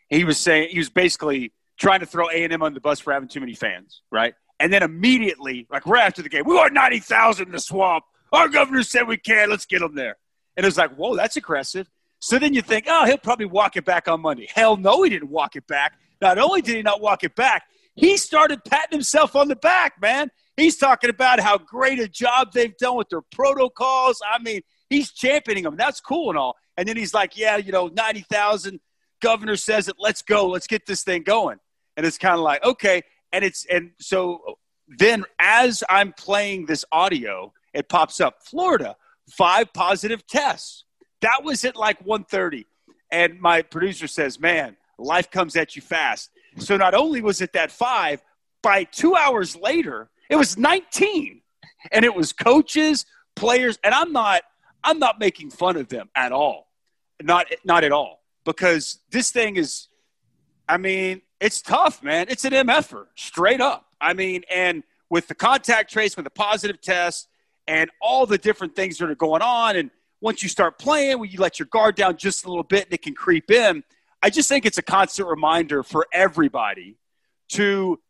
he 0.08 0.24
was 0.24 0.38
saying 0.38 0.70
he 0.70 0.78
was 0.78 0.90
basically 0.90 1.52
trying 1.78 2.00
to 2.00 2.06
throw 2.06 2.28
A 2.30 2.44
and 2.44 2.52
M 2.52 2.62
on 2.62 2.74
the 2.74 2.80
bus 2.80 3.00
for 3.00 3.12
having 3.12 3.28
too 3.28 3.40
many 3.40 3.54
fans, 3.54 4.02
right? 4.10 4.34
And 4.60 4.72
then 4.72 4.82
immediately, 4.82 5.66
like 5.70 5.86
right 5.86 6.04
after 6.04 6.22
the 6.22 6.28
game, 6.28 6.44
we 6.46 6.54
want 6.54 6.72
ninety 6.72 6.98
thousand 6.98 7.46
in 7.46 7.52
the 7.52 7.60
swamp. 7.60 8.04
Our 8.32 8.48
governor 8.48 8.82
said 8.82 9.06
we 9.06 9.16
can. 9.16 9.50
Let's 9.50 9.66
get 9.66 9.80
them 9.80 9.94
there. 9.94 10.16
And 10.56 10.64
it 10.64 10.66
was 10.66 10.76
like, 10.76 10.94
whoa, 10.96 11.16
that's 11.16 11.36
aggressive. 11.36 11.88
So 12.20 12.38
then 12.38 12.52
you 12.52 12.62
think, 12.62 12.86
oh, 12.88 13.06
he'll 13.06 13.16
probably 13.16 13.46
walk 13.46 13.76
it 13.76 13.84
back 13.84 14.08
on 14.08 14.20
Monday. 14.20 14.48
Hell 14.52 14.76
no, 14.76 15.02
he 15.04 15.10
didn't 15.10 15.30
walk 15.30 15.54
it 15.54 15.66
back. 15.66 15.94
Not 16.20 16.36
only 16.38 16.62
did 16.62 16.76
he 16.76 16.82
not 16.82 17.00
walk 17.00 17.22
it 17.22 17.36
back, 17.36 17.62
he 17.94 18.16
started 18.16 18.64
patting 18.64 18.96
himself 18.96 19.36
on 19.36 19.48
the 19.48 19.56
back, 19.56 20.00
man. 20.00 20.30
He's 20.56 20.76
talking 20.76 21.10
about 21.10 21.38
how 21.38 21.58
great 21.58 22.00
a 22.00 22.08
job 22.08 22.52
they've 22.52 22.76
done 22.76 22.96
with 22.96 23.08
their 23.08 23.22
protocols. 23.30 24.20
I 24.28 24.42
mean, 24.42 24.62
he's 24.90 25.12
championing 25.12 25.62
them. 25.62 25.76
That's 25.76 26.00
cool 26.00 26.30
and 26.30 26.38
all. 26.38 26.56
And 26.76 26.88
then 26.88 26.96
he's 26.96 27.14
like, 27.14 27.36
yeah, 27.36 27.56
you 27.56 27.70
know, 27.70 27.86
90,000. 27.86 28.80
Governor 29.20 29.56
says 29.56 29.88
it. 29.88 29.96
Let's 29.98 30.22
go. 30.22 30.48
Let's 30.48 30.66
get 30.66 30.86
this 30.86 31.02
thing 31.02 31.22
going. 31.22 31.58
And 31.96 32.06
it's 32.06 32.18
kind 32.18 32.34
of 32.34 32.40
like, 32.40 32.64
okay. 32.64 33.02
And 33.32 33.44
it's, 33.44 33.66
and 33.66 33.90
so 34.00 34.58
then 34.88 35.24
as 35.38 35.84
I'm 35.88 36.12
playing 36.12 36.66
this 36.66 36.84
audio, 36.92 37.52
it 37.74 37.88
pops 37.88 38.20
up 38.20 38.42
Florida, 38.42 38.96
five 39.30 39.72
positive 39.72 40.26
tests. 40.26 40.84
That 41.20 41.42
was 41.44 41.64
at 41.64 41.76
like 41.76 42.04
1:30. 42.04 42.64
And 43.10 43.40
my 43.40 43.62
producer 43.62 44.06
says, 44.06 44.38
Man, 44.38 44.76
life 44.98 45.30
comes 45.30 45.56
at 45.56 45.76
you 45.76 45.82
fast. 45.82 46.30
So 46.58 46.76
not 46.76 46.94
only 46.94 47.20
was 47.20 47.40
it 47.40 47.52
that 47.52 47.70
five, 47.70 48.22
by 48.62 48.84
two 48.84 49.14
hours 49.14 49.56
later, 49.56 50.10
it 50.30 50.36
was 50.36 50.56
19. 50.56 51.42
And 51.92 52.04
it 52.04 52.14
was 52.14 52.32
coaches, 52.32 53.06
players, 53.36 53.78
and 53.84 53.94
I'm 53.94 54.12
not 54.12 54.42
I'm 54.84 54.98
not 54.98 55.18
making 55.18 55.50
fun 55.50 55.76
of 55.76 55.88
them 55.88 56.08
at 56.14 56.32
all. 56.32 56.68
Not 57.22 57.46
not 57.64 57.84
at 57.84 57.92
all. 57.92 58.17
Because 58.48 59.00
this 59.10 59.30
thing 59.30 59.56
is 59.56 59.88
I 60.66 60.78
mean, 60.78 61.22
it's 61.38 61.62
tough, 61.62 62.02
man. 62.02 62.26
It's 62.28 62.44
an 62.44 62.52
MFer, 62.52 63.06
straight 63.14 63.60
up. 63.60 63.86
I 64.00 64.14
mean, 64.14 64.42
and 64.50 64.82
with 65.10 65.28
the 65.28 65.34
contact 65.34 65.90
trace, 65.90 66.16
with 66.16 66.24
the 66.24 66.30
positive 66.30 66.80
test, 66.80 67.28
and 67.66 67.90
all 68.00 68.26
the 68.26 68.38
different 68.38 68.74
things 68.74 68.98
that 68.98 69.10
are 69.10 69.14
going 69.14 69.42
on, 69.42 69.76
and 69.76 69.90
once 70.20 70.42
you 70.42 70.48
start 70.48 70.78
playing, 70.78 71.18
when 71.18 71.30
you 71.30 71.38
let 71.40 71.58
your 71.58 71.68
guard 71.70 71.94
down 71.94 72.16
just 72.16 72.44
a 72.44 72.48
little 72.48 72.64
bit 72.64 72.84
and 72.84 72.94
it 72.94 73.02
can 73.02 73.14
creep 73.14 73.50
in, 73.50 73.84
I 74.22 74.30
just 74.30 74.48
think 74.48 74.66
it's 74.66 74.78
a 74.78 74.82
constant 74.82 75.28
reminder 75.28 75.82
for 75.82 76.06
everybody 76.12 76.96
to 77.50 78.00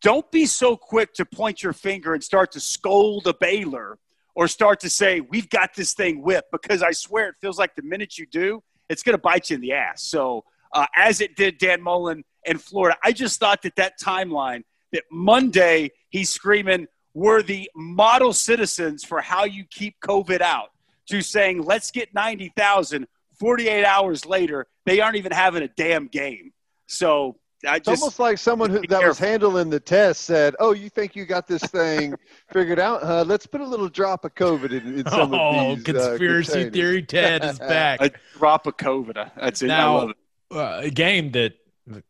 don't 0.00 0.30
be 0.30 0.46
so 0.46 0.76
quick 0.76 1.14
to 1.14 1.24
point 1.24 1.62
your 1.62 1.72
finger 1.72 2.14
and 2.14 2.22
start 2.22 2.52
to 2.52 2.60
scold 2.60 3.26
a 3.26 3.34
Baylor 3.34 3.98
or 4.34 4.48
start 4.48 4.80
to 4.80 4.90
say, 4.90 5.20
we've 5.20 5.48
got 5.48 5.74
this 5.74 5.92
thing 5.92 6.22
whipped, 6.22 6.50
because 6.50 6.82
I 6.82 6.92
swear 6.92 7.28
it 7.28 7.36
feels 7.40 7.58
like 7.58 7.74
the 7.74 7.82
minute 7.82 8.18
you 8.18 8.26
do, 8.26 8.62
it's 8.88 9.02
going 9.02 9.14
to 9.14 9.22
bite 9.22 9.50
you 9.50 9.56
in 9.56 9.60
the 9.60 9.72
ass. 9.72 10.02
So, 10.02 10.44
uh, 10.72 10.86
as 10.96 11.20
it 11.20 11.36
did 11.36 11.58
Dan 11.58 11.80
Mullen 11.80 12.24
in 12.44 12.58
Florida, 12.58 12.98
I 13.04 13.12
just 13.12 13.38
thought 13.38 13.62
that 13.62 13.76
that 13.76 14.00
timeline, 14.00 14.64
that 14.92 15.04
Monday 15.10 15.90
he's 16.10 16.30
screaming, 16.30 16.86
we're 17.14 17.42
the 17.42 17.70
model 17.76 18.32
citizens 18.32 19.04
for 19.04 19.20
how 19.20 19.44
you 19.44 19.64
keep 19.70 19.96
COVID 20.00 20.40
out. 20.40 20.70
to 21.08 21.20
saying, 21.20 21.62
let's 21.62 21.90
get 21.90 22.12
90,000. 22.14 23.06
48 23.38 23.84
hours 23.84 24.24
later, 24.24 24.66
they 24.86 25.00
aren't 25.00 25.16
even 25.16 25.32
having 25.32 25.62
a 25.62 25.68
damn 25.68 26.06
game. 26.06 26.52
So 26.86 27.36
I 27.66 27.76
It's 27.76 27.86
just. 27.86 28.02
almost 28.02 28.18
like 28.18 28.38
someone 28.38 28.70
who 28.70 28.80
be 28.80 28.86
that 28.88 29.02
was 29.06 29.18
handling 29.18 29.70
the 29.70 29.80
test 29.80 30.22
said, 30.22 30.54
"Oh, 30.60 30.72
you 30.72 30.88
think 30.90 31.14
you 31.16 31.24
got 31.24 31.46
this 31.46 31.62
thing 31.62 32.14
figured 32.52 32.78
out? 32.78 33.02
Huh? 33.02 33.24
Let's 33.26 33.46
put 33.46 33.60
a 33.60 33.66
little 33.66 33.88
drop 33.88 34.24
of 34.24 34.34
COVID 34.34 34.70
in, 34.72 34.98
in 35.00 35.06
some 35.08 35.34
Oh, 35.34 35.72
of 35.72 35.84
these 35.84 35.88
uh, 35.88 35.92
conspiracy 36.08 36.52
containers." 36.52 36.72
theory 36.72 37.02
Ted 37.02 37.44
is 37.44 37.58
back. 37.60 38.00
a 38.00 38.10
drop 38.38 38.66
of 38.66 38.76
COVID. 38.76 39.30
That's 39.36 39.62
it. 39.62 39.66
I 39.70 39.76
Now- 39.78 39.96
love 39.98 40.10
it. 40.10 40.16
uh, 40.56 40.80
a 40.84 40.90
game 40.90 41.32
that 41.32 41.54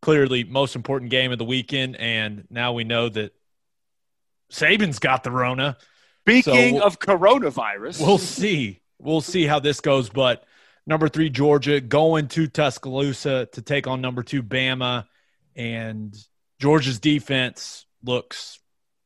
clearly 0.03 0.45
most 0.45 0.77
important 0.77 1.11
game 1.11 1.33
of 1.33 1.39
the 1.39 1.45
weekend, 1.45 1.97
and 1.97 2.45
now 2.51 2.73
we 2.73 2.85
know 2.85 3.09
that 3.09 3.33
Saban's 4.53 4.99
got 4.99 5.25
the 5.25 5.31
Rona. 5.31 5.77
Speaking 6.23 6.79
So- 6.79 6.85
of 6.85 6.99
coronavirus, 6.99 8.01
We'll 8.01 8.19
see. 8.19 8.81
We'll 8.99 9.21
see 9.21 9.45
how 9.47 9.59
this 9.61 9.81
goes. 9.81 10.09
But 10.09 10.45
number 10.87 11.09
three 11.09 11.29
Georgia 11.29 11.81
going 11.81 12.29
to 12.29 12.47
Tuscaloosa 12.47 13.47
to 13.53 13.63
take 13.63 13.87
on 13.87 14.01
number 14.01 14.23
two 14.23 14.43
Bama, 14.43 15.07
and 15.57 16.17
Georgia's 16.61 16.99
defense 16.99 17.87
looks 18.03 18.59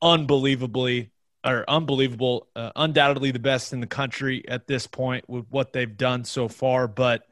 unbelievably 0.03 1.11
or 1.45 1.65
unbelievable, 1.69 2.49
uh, 2.57 2.73
undoubtedly 2.77 3.31
the 3.31 3.39
best 3.39 3.73
in 3.73 3.81
the 3.81 3.87
country 3.87 4.45
at 4.49 4.67
this 4.67 4.87
point 4.87 5.29
with 5.29 5.47
what 5.51 5.73
they've 5.73 5.97
done 5.97 6.25
so 6.25 6.49
far. 6.49 6.89
But 6.89 7.23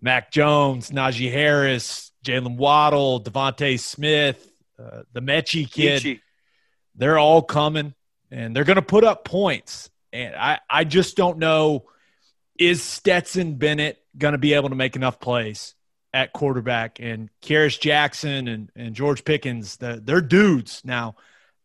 Mac 0.00 0.30
Jones, 0.30 0.90
Najee 0.90 1.30
Harris, 1.30 2.12
Jaylen 2.24 2.56
Waddle, 2.56 3.22
DeVonta 3.22 3.78
Smith, 3.78 4.50
uh, 4.78 5.02
the 5.12 5.20
Metchie 5.20 5.70
kid 5.70 5.96
Itchy. 5.96 6.20
they're 6.94 7.18
all 7.18 7.42
coming 7.42 7.94
and 8.30 8.54
they're 8.54 8.64
going 8.64 8.76
to 8.76 8.82
put 8.82 9.04
up 9.04 9.24
points. 9.24 9.90
And 10.12 10.34
I, 10.34 10.60
I 10.68 10.84
just 10.84 11.16
don't 11.16 11.38
know 11.38 11.84
is 12.58 12.82
Stetson 12.82 13.54
Bennett 13.54 13.98
going 14.16 14.32
to 14.32 14.38
be 14.38 14.54
able 14.54 14.68
to 14.70 14.74
make 14.74 14.96
enough 14.96 15.20
plays 15.20 15.74
at 16.12 16.32
quarterback? 16.32 16.98
And 17.00 17.30
Kearis 17.42 17.78
Jackson 17.78 18.48
and, 18.48 18.70
and 18.74 18.94
George 18.94 19.24
Pickens, 19.24 19.76
the, 19.76 20.00
they're 20.02 20.20
dudes 20.20 20.82
now 20.84 21.16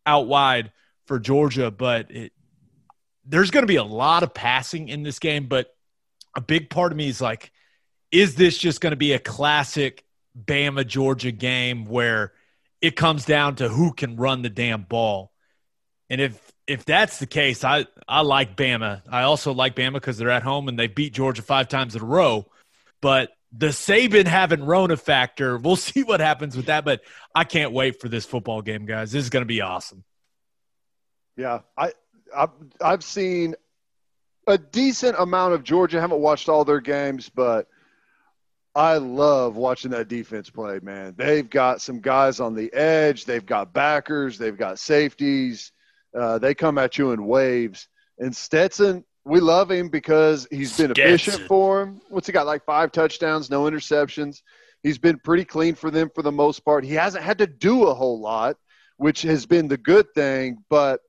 out 0.04 0.28
wide 0.28 0.72
for 1.06 1.18
Georgia, 1.18 1.70
but 1.70 2.10
it, 2.10 2.32
there's 3.24 3.50
going 3.50 3.62
to 3.62 3.68
be 3.68 3.76
a 3.76 3.84
lot 3.84 4.22
of 4.22 4.34
passing 4.34 4.88
in 4.88 5.02
this 5.02 5.18
game. 5.18 5.46
But 5.46 5.74
a 6.34 6.40
big 6.40 6.70
part 6.70 6.92
of 6.92 6.98
me 6.98 7.08
is 7.08 7.20
like, 7.20 7.52
is 8.12 8.36
this 8.36 8.56
just 8.56 8.80
going 8.80 8.92
to 8.92 8.96
be 8.96 9.12
a 9.12 9.18
classic 9.18 10.04
Bama 10.38 10.86
Georgia 10.86 11.32
game 11.32 11.86
where 11.86 12.32
it 12.80 12.94
comes 12.94 13.24
down 13.24 13.56
to 13.56 13.68
who 13.68 13.92
can 13.92 14.16
run 14.16 14.42
the 14.42 14.50
damn 14.50 14.82
ball? 14.82 15.32
And 16.08 16.20
if 16.20 16.52
if 16.66 16.84
that's 16.84 17.18
the 17.18 17.26
case, 17.26 17.64
I 17.64 17.86
I 18.06 18.20
like 18.20 18.56
Bama. 18.56 19.02
I 19.10 19.22
also 19.22 19.52
like 19.52 19.74
Bama 19.74 19.94
because 19.94 20.18
they're 20.18 20.30
at 20.30 20.42
home 20.42 20.68
and 20.68 20.78
they 20.78 20.86
beat 20.86 21.14
Georgia 21.14 21.42
five 21.42 21.68
times 21.68 21.96
in 21.96 22.02
a 22.02 22.04
row. 22.04 22.46
But 23.00 23.30
the 23.56 23.68
Saban 23.68 24.26
having 24.26 24.64
Rona 24.64 24.96
factor, 24.96 25.56
we'll 25.56 25.76
see 25.76 26.02
what 26.02 26.20
happens 26.20 26.56
with 26.56 26.66
that. 26.66 26.84
But 26.84 27.02
I 27.34 27.44
can't 27.44 27.72
wait 27.72 28.00
for 28.00 28.08
this 28.08 28.24
football 28.24 28.62
game, 28.62 28.86
guys. 28.86 29.12
This 29.12 29.24
is 29.24 29.30
going 29.30 29.42
to 29.42 29.46
be 29.46 29.60
awesome. 29.60 30.04
Yeah, 31.36 31.60
I 31.76 31.92
I've, 32.34 32.50
I've 32.80 33.04
seen 33.04 33.54
a 34.46 34.56
decent 34.56 35.16
amount 35.18 35.54
of 35.54 35.62
Georgia. 35.64 36.00
haven't 36.00 36.20
watched 36.20 36.48
all 36.48 36.64
their 36.64 36.80
games, 36.80 37.28
but 37.28 37.68
I 38.74 38.98
love 38.98 39.56
watching 39.56 39.90
that 39.92 40.08
defense 40.08 40.50
play. 40.50 40.78
Man, 40.82 41.14
they've 41.16 41.48
got 41.48 41.80
some 41.80 42.00
guys 42.00 42.40
on 42.40 42.54
the 42.54 42.72
edge. 42.72 43.24
They've 43.24 43.44
got 43.44 43.72
backers. 43.72 44.38
They've 44.38 44.56
got 44.56 44.78
safeties. 44.78 45.72
Uh, 46.16 46.38
they 46.38 46.54
come 46.54 46.78
at 46.78 46.96
you 46.98 47.12
in 47.12 47.26
waves. 47.26 47.88
And 48.18 48.34
Stetson, 48.34 49.04
we 49.26 49.40
love 49.40 49.70
him 49.70 49.88
because 49.88 50.46
he's 50.52 50.76
been 50.76 50.92
efficient 50.92 51.42
for 51.48 51.82
him. 51.82 52.00
What's 52.08 52.28
he 52.28 52.32
got? 52.32 52.46
Like 52.46 52.64
five 52.64 52.92
touchdowns, 52.92 53.50
no 53.50 53.64
interceptions. 53.64 54.42
He's 54.84 54.98
been 54.98 55.18
pretty 55.18 55.44
clean 55.44 55.74
for 55.74 55.90
them 55.90 56.10
for 56.14 56.22
the 56.22 56.30
most 56.30 56.60
part. 56.64 56.84
He 56.84 56.94
hasn't 56.94 57.24
had 57.24 57.38
to 57.38 57.46
do 57.48 57.88
a 57.88 57.94
whole 57.94 58.20
lot, 58.20 58.56
which 58.98 59.22
has 59.22 59.44
been 59.44 59.66
the 59.66 59.76
good 59.76 60.06
thing. 60.14 60.58
But 60.70 61.00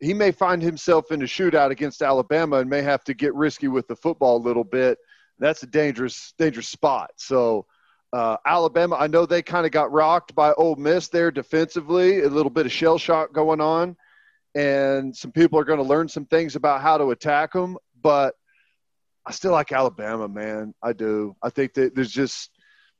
he 0.00 0.12
may 0.12 0.32
find 0.32 0.60
himself 0.60 1.12
in 1.12 1.22
a 1.22 1.26
shootout 1.26 1.70
against 1.70 2.02
Alabama 2.02 2.56
and 2.56 2.68
may 2.68 2.82
have 2.82 3.04
to 3.04 3.14
get 3.14 3.32
risky 3.34 3.68
with 3.68 3.86
the 3.86 3.94
football 3.94 4.38
a 4.38 4.44
little 4.44 4.64
bit. 4.64 4.98
That's 5.38 5.62
a 5.62 5.66
dangerous, 5.66 6.34
dangerous 6.36 6.68
spot. 6.68 7.12
So 7.16 7.66
uh, 8.12 8.38
Alabama, 8.44 8.96
I 8.98 9.06
know 9.06 9.24
they 9.24 9.42
kind 9.42 9.66
of 9.66 9.72
got 9.72 9.92
rocked 9.92 10.34
by 10.34 10.52
Ole 10.54 10.74
Miss 10.74 11.08
there 11.08 11.30
defensively, 11.30 12.22
a 12.22 12.28
little 12.28 12.50
bit 12.50 12.66
of 12.66 12.72
shell 12.72 12.98
shock 12.98 13.32
going 13.32 13.60
on, 13.60 13.96
and 14.54 15.16
some 15.16 15.32
people 15.32 15.58
are 15.58 15.64
going 15.64 15.78
to 15.78 15.84
learn 15.84 16.08
some 16.08 16.26
things 16.26 16.56
about 16.56 16.82
how 16.82 16.98
to 16.98 17.10
attack 17.10 17.52
them. 17.52 17.76
But 18.02 18.34
I 19.26 19.32
still 19.32 19.52
like 19.52 19.72
Alabama, 19.72 20.28
man. 20.28 20.74
I 20.82 20.92
do. 20.92 21.36
I 21.42 21.50
think 21.50 21.74
that 21.74 21.94
there's 21.94 22.10
just 22.10 22.50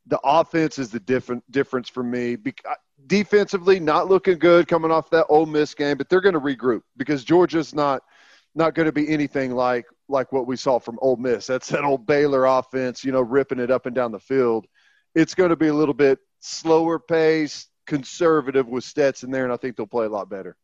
the 0.07 0.21
offense 0.25 0.79
is 0.79 0.91
the 0.91 1.01
different 1.01 1.49
difference 1.51 1.89
for 1.89 2.03
me. 2.03 2.37
Bec- 2.37 2.63
defensively, 3.07 3.81
not 3.81 4.09
looking 4.09 4.39
good 4.39 4.69
coming 4.69 4.91
off 4.91 5.11
that 5.11 5.27
Ole 5.29 5.47
Miss 5.47 5.75
game, 5.75 5.97
but 5.97 6.09
they're 6.09 6.21
going 6.21 6.35
to 6.35 6.41
regroup 6.41 6.83
because 6.97 7.25
Georgia's 7.25 7.75
not 7.75 8.03
not 8.55 8.75
going 8.75 8.87
to 8.87 8.93
be 8.93 9.09
anything 9.09 9.53
like 9.55 9.87
like 10.09 10.33
what 10.33 10.47
we 10.47 10.57
saw 10.57 10.79
from 10.79 10.99
Ole 11.03 11.17
Miss. 11.17 11.47
That's 11.47 11.69
that 11.69 11.85
old 11.85 12.07
Baylor 12.07 12.45
offense, 12.45 13.05
you 13.05 13.13
know, 13.13 13.23
ripping 13.23 13.59
it 13.59 13.71
up 13.71 13.87
and 13.87 13.95
down 13.95 14.13
the 14.13 14.21
field. 14.21 14.67
It's 15.15 15.35
going 15.35 15.51
to 15.51 15.57
be 15.57 15.69
a 15.69 15.75
little 15.75 15.95
bit 15.95 16.19
slower 16.41 16.99
pace, 16.99 17.69
conservative 17.87 18.69
with 18.69 18.85
Stetson 18.85 19.31
there, 19.31 19.45
and 19.45 19.53
I 19.53 19.57
think 19.57 19.77
they'll 19.77 19.87
play 19.87 20.07
a 20.07 20.11
lot 20.11 20.29
better. 20.29 20.57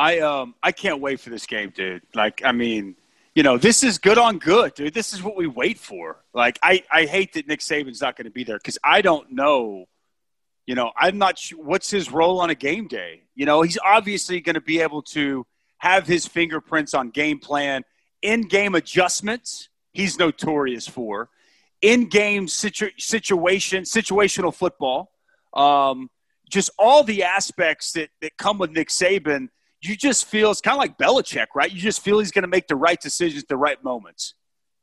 I 0.00 0.20
um 0.20 0.54
I 0.62 0.72
can't 0.72 1.00
wait 1.00 1.20
for 1.20 1.28
this 1.28 1.44
game, 1.44 1.70
dude. 1.76 2.02
Like, 2.14 2.40
I 2.42 2.52
mean, 2.52 2.96
you 3.34 3.42
know, 3.42 3.58
this 3.58 3.84
is 3.84 3.98
good 3.98 4.16
on 4.16 4.38
good, 4.38 4.72
dude. 4.72 4.94
This 4.94 5.12
is 5.12 5.22
what 5.22 5.36
we 5.36 5.46
wait 5.46 5.78
for. 5.78 6.24
Like, 6.32 6.58
I 6.62 6.82
I 6.90 7.04
hate 7.04 7.34
that 7.34 7.46
Nick 7.46 7.60
Saban's 7.60 8.00
not 8.00 8.16
going 8.16 8.24
to 8.24 8.30
be 8.30 8.42
there 8.42 8.56
because 8.56 8.78
I 8.82 9.02
don't 9.02 9.30
know. 9.32 9.84
You 10.66 10.74
know, 10.74 10.90
I'm 10.96 11.18
not 11.18 11.38
sure 11.38 11.62
what's 11.62 11.90
his 11.90 12.10
role 12.10 12.40
on 12.40 12.48
a 12.48 12.54
game 12.54 12.88
day. 12.88 13.24
You 13.34 13.44
know, 13.44 13.60
he's 13.60 13.78
obviously 13.84 14.40
going 14.40 14.54
to 14.54 14.60
be 14.62 14.80
able 14.80 15.02
to 15.02 15.46
have 15.78 16.06
his 16.06 16.26
fingerprints 16.26 16.94
on 16.94 17.10
game 17.10 17.38
plan, 17.38 17.84
in 18.22 18.42
game 18.42 18.74
adjustments. 18.74 19.68
He's 19.92 20.18
notorious 20.18 20.86
for 20.86 21.28
in 21.82 22.06
game 22.06 22.48
situ- 22.48 22.96
situation, 22.98 23.84
situational 23.84 24.54
football. 24.54 25.12
Um, 25.52 26.10
just 26.48 26.70
all 26.78 27.04
the 27.04 27.24
aspects 27.24 27.92
that, 27.92 28.10
that 28.20 28.36
come 28.36 28.58
with 28.58 28.70
Nick 28.70 28.88
Saban, 28.88 29.48
you 29.82 29.96
just 29.96 30.26
feel 30.26 30.50
it's 30.50 30.60
kind 30.60 30.74
of 30.74 30.78
like 30.78 30.98
Belichick, 30.98 31.46
right? 31.54 31.70
You 31.72 31.78
just 31.80 32.02
feel 32.02 32.18
he's 32.18 32.30
going 32.30 32.42
to 32.42 32.48
make 32.48 32.68
the 32.68 32.76
right 32.76 33.00
decisions 33.00 33.42
at 33.44 33.48
the 33.48 33.56
right 33.56 33.82
moments. 33.82 34.34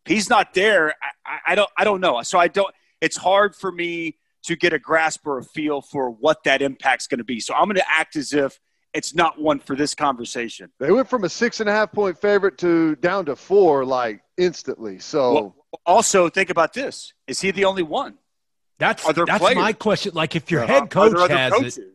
If 0.06 0.12
he's 0.14 0.30
not 0.30 0.54
there, 0.54 0.96
I, 1.26 1.32
I, 1.32 1.40
I 1.52 1.56
don't, 1.56 1.70
I 1.78 1.84
don't 1.84 2.02
know. 2.02 2.22
So 2.24 2.40
I 2.40 2.48
don't. 2.48 2.74
It's 3.02 3.18
hard 3.18 3.56
for 3.56 3.72
me 3.72 4.18
to 4.44 4.56
get 4.56 4.74
a 4.74 4.80
grasp 4.80 5.28
or 5.28 5.38
a 5.40 5.44
feel 5.44 5.82
for 5.82 6.10
what 6.10 6.44
that 6.46 6.62
impact's 6.62 7.08
going 7.08 7.18
to 7.20 7.24
be. 7.24 7.40
So 7.40 7.54
I'm 7.54 7.66
going 7.66 7.76
to 7.76 7.90
act 7.92 8.16
as 8.16 8.34
if 8.34 8.60
it's 8.94 9.14
not 9.14 9.40
one 9.40 9.60
for 9.60 9.76
this 9.76 9.94
conversation. 9.94 10.72
They 10.80 10.92
went 10.92 11.10
from 11.10 11.26
a 11.26 11.30
six 11.30 11.60
and 11.60 11.70
a 11.70 11.74
half 11.74 11.92
point 11.92 12.18
favorite 12.20 12.58
to 12.60 12.96
down 12.96 13.26
to 13.26 13.36
four 13.36 13.86
like 13.86 14.22
instantly. 14.38 14.98
So 15.00 15.34
Well, 15.34 15.56
also, 15.86 16.30
think 16.30 16.50
about 16.50 16.74
this: 16.74 17.14
is 17.28 17.42
he 17.42 17.52
the 17.52 17.66
only 17.66 17.84
one? 17.84 18.18
That's 18.80 19.06
Are 19.06 19.14
there 19.14 19.26
that's 19.26 19.40
players? 19.40 19.58
my 19.58 19.74
question. 19.74 20.14
Like 20.16 20.36
if 20.36 20.50
your 20.50 20.64
Uh, 20.64 20.68
head 20.68 20.84
Are 20.84 20.88
coach 20.88 21.12
there 21.14 21.22
other 21.22 21.38
has 21.38 21.54
coaches? 21.54 21.78
it, 21.78 21.88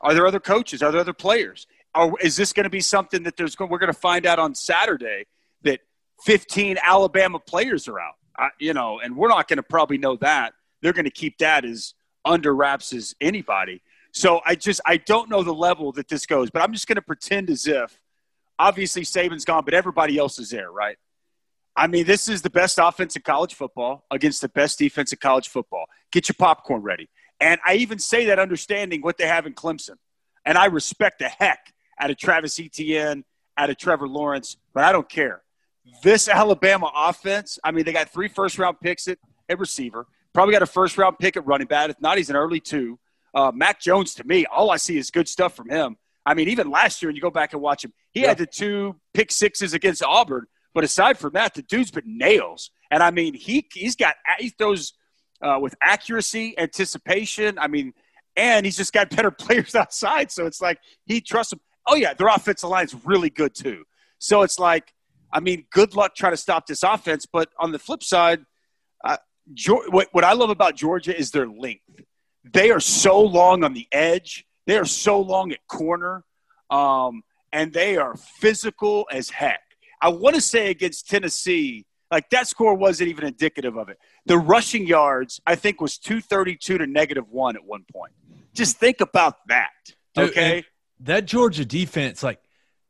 Are 0.00 0.12
there 0.14 0.26
other 0.26 0.40
coaches? 0.40 0.82
Are 0.82 0.92
there 0.92 1.00
other 1.00 1.12
players? 1.14 1.66
Are, 1.94 2.12
is 2.20 2.36
this 2.36 2.52
going 2.52 2.64
to 2.64 2.70
be 2.70 2.80
something 2.80 3.22
that 3.22 3.36
there's 3.36 3.58
we're 3.58 3.66
going 3.66 3.92
to 3.92 3.92
find 3.92 4.26
out 4.26 4.38
on 4.38 4.54
Saturday 4.54 5.26
that 5.62 5.80
15 6.24 6.78
Alabama 6.82 7.38
players 7.38 7.88
are 7.88 8.00
out? 8.00 8.14
I, 8.36 8.48
you 8.58 8.74
know, 8.74 8.98
and 8.98 9.16
we're 9.16 9.28
not 9.28 9.48
going 9.48 9.58
to 9.58 9.62
probably 9.62 9.98
know 9.98 10.16
that. 10.16 10.54
They're 10.82 10.92
going 10.92 11.04
to 11.04 11.10
keep 11.10 11.38
that 11.38 11.64
as 11.64 11.94
under 12.24 12.54
wraps 12.54 12.92
as 12.92 13.14
anybody. 13.20 13.82
So 14.12 14.40
I 14.44 14.54
just 14.54 14.80
I 14.86 14.96
don't 14.96 15.28
know 15.28 15.42
the 15.42 15.54
level 15.54 15.92
that 15.92 16.08
this 16.08 16.26
goes, 16.26 16.50
but 16.50 16.62
I'm 16.62 16.72
just 16.72 16.86
going 16.86 16.96
to 16.96 17.02
pretend 17.02 17.50
as 17.50 17.66
if 17.66 17.98
obviously 18.58 19.02
Saban's 19.02 19.44
gone, 19.44 19.64
but 19.64 19.74
everybody 19.74 20.18
else 20.18 20.38
is 20.38 20.50
there, 20.50 20.70
right? 20.70 20.96
I 21.76 21.88
mean, 21.88 22.06
this 22.06 22.28
is 22.28 22.42
the 22.42 22.50
best 22.50 22.78
offense 22.80 23.16
in 23.16 23.22
college 23.22 23.54
football 23.54 24.04
against 24.10 24.40
the 24.40 24.48
best 24.48 24.78
defense 24.78 25.12
in 25.12 25.18
college 25.20 25.48
football. 25.48 25.86
Get 26.12 26.28
your 26.28 26.36
popcorn 26.38 26.82
ready. 26.82 27.08
And 27.40 27.60
I 27.66 27.74
even 27.74 27.98
say 27.98 28.26
that 28.26 28.38
understanding 28.38 29.00
what 29.02 29.18
they 29.18 29.26
have 29.26 29.46
in 29.46 29.54
Clemson. 29.54 29.96
And 30.44 30.56
I 30.56 30.66
respect 30.66 31.18
the 31.18 31.28
heck 31.28 31.73
out 31.98 32.10
of 32.10 32.16
Travis 32.16 32.58
Etienne, 32.58 33.24
out 33.56 33.70
of 33.70 33.76
Trevor 33.76 34.08
Lawrence, 34.08 34.56
but 34.72 34.84
I 34.84 34.92
don't 34.92 35.08
care. 35.08 35.42
This 36.02 36.28
Alabama 36.28 36.90
offense, 36.94 37.58
I 37.62 37.70
mean, 37.70 37.84
they 37.84 37.92
got 37.92 38.10
three 38.10 38.28
first 38.28 38.58
round 38.58 38.80
picks 38.80 39.06
at, 39.06 39.18
at 39.48 39.58
receiver, 39.58 40.06
probably 40.32 40.52
got 40.52 40.62
a 40.62 40.66
first 40.66 40.98
round 40.98 41.18
pick 41.18 41.36
at 41.36 41.46
running 41.46 41.66
back. 41.66 41.90
If 41.90 42.00
not, 42.00 42.16
he's 42.16 42.30
an 42.30 42.36
early 42.36 42.60
two. 42.60 42.98
Uh, 43.34 43.52
Mac 43.54 43.80
Jones, 43.80 44.14
to 44.14 44.24
me, 44.24 44.46
all 44.46 44.70
I 44.70 44.76
see 44.76 44.96
is 44.96 45.10
good 45.10 45.28
stuff 45.28 45.54
from 45.54 45.68
him. 45.68 45.96
I 46.26 46.34
mean, 46.34 46.48
even 46.48 46.70
last 46.70 47.02
year, 47.02 47.08
when 47.08 47.16
you 47.16 47.22
go 47.22 47.30
back 47.30 47.52
and 47.52 47.60
watch 47.60 47.84
him, 47.84 47.92
he 48.12 48.20
had 48.20 48.38
the 48.38 48.46
two 48.46 48.96
pick 49.12 49.30
sixes 49.30 49.74
against 49.74 50.02
Auburn. 50.02 50.46
But 50.72 50.84
aside 50.84 51.18
from 51.18 51.34
that, 51.34 51.54
the 51.54 51.62
dude's 51.62 51.90
been 51.90 52.18
nails. 52.18 52.70
And 52.90 53.02
I 53.02 53.10
mean, 53.10 53.34
he 53.34 53.66
he's 53.72 53.96
got 53.96 54.16
he 54.38 54.48
throws 54.50 54.94
uh, 55.42 55.58
with 55.60 55.74
accuracy, 55.82 56.58
anticipation. 56.58 57.58
I 57.58 57.68
mean, 57.68 57.92
and 58.36 58.64
he's 58.64 58.76
just 58.76 58.92
got 58.92 59.10
better 59.16 59.30
players 59.30 59.74
outside. 59.74 60.30
So 60.30 60.46
it's 60.46 60.60
like 60.60 60.78
he 61.06 61.20
trusts 61.20 61.50
them. 61.50 61.60
Oh 61.86 61.96
yeah, 61.96 62.14
their 62.14 62.28
offensive 62.28 62.70
line's 62.70 62.94
really 63.04 63.30
good 63.30 63.54
too. 63.54 63.84
So 64.18 64.42
it's 64.42 64.58
like 64.58 64.92
I 65.32 65.40
mean, 65.40 65.66
good 65.72 65.96
luck 65.96 66.14
trying 66.14 66.32
to 66.32 66.36
stop 66.36 66.66
this 66.66 66.84
offense. 66.84 67.26
But 67.26 67.50
on 67.58 67.72
the 67.72 67.78
flip 67.78 68.04
side, 68.04 68.46
uh, 69.04 69.16
what, 69.88 70.08
what 70.12 70.22
I 70.22 70.32
love 70.32 70.48
about 70.48 70.76
Georgia 70.76 71.16
is 71.16 71.32
their 71.32 71.48
length. 71.48 71.82
They 72.52 72.70
are 72.70 72.78
so 72.78 73.20
long 73.20 73.64
on 73.64 73.72
the 73.74 73.88
edge. 73.90 74.46
They 74.66 74.78
are 74.78 74.84
so 74.84 75.20
long 75.20 75.50
at 75.50 75.58
corner, 75.66 76.22
um, 76.70 77.22
and 77.52 77.72
they 77.72 77.96
are 77.96 78.14
physical 78.16 79.08
as 79.10 79.28
heck. 79.28 79.60
I 80.00 80.08
want 80.08 80.36
to 80.36 80.40
say 80.40 80.70
against 80.70 81.08
Tennessee, 81.08 81.84
like 82.12 82.30
that 82.30 82.46
score 82.46 82.74
wasn't 82.74 83.10
even 83.10 83.26
indicative 83.26 83.76
of 83.76 83.88
it. 83.88 83.98
The 84.26 84.38
rushing 84.38 84.86
yards, 84.86 85.40
I 85.46 85.56
think, 85.56 85.80
was 85.80 85.98
232 85.98 86.78
to 86.78 86.86
negative 86.86 87.28
one 87.28 87.56
at 87.56 87.64
one 87.64 87.84
point. 87.92 88.12
Just 88.54 88.76
think 88.76 89.00
about 89.00 89.46
that. 89.48 89.70
Dude, 90.14 90.30
Okay. 90.30 90.56
and 90.58 90.64
that 91.04 91.26
Georgia 91.26 91.64
defense, 91.64 92.22
like 92.22 92.40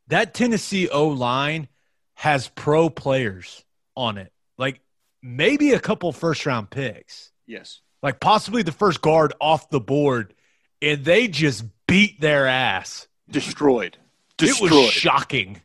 that 0.08 0.34
Tennessee 0.34 0.88
O 0.88 1.08
line 1.08 1.68
has 2.14 2.48
pro 2.48 2.90
players 2.90 3.64
on 3.96 4.18
it. 4.18 4.32
Like 4.56 4.80
maybe 5.22 5.72
a 5.72 5.80
couple 5.80 6.12
first 6.12 6.46
round 6.46 6.70
picks, 6.70 7.30
yes. 7.46 7.80
like 8.02 8.20
possibly 8.20 8.62
the 8.62 8.72
first 8.72 9.00
guard 9.00 9.34
off 9.40 9.70
the 9.70 9.80
board, 9.80 10.34
and 10.80 11.04
they 11.04 11.28
just 11.28 11.64
beat 11.86 12.20
their 12.20 12.46
ass. 12.46 13.06
Destroyed. 13.30 13.98
It 14.40 14.60
was 14.60 14.92
shocking. 14.92 15.60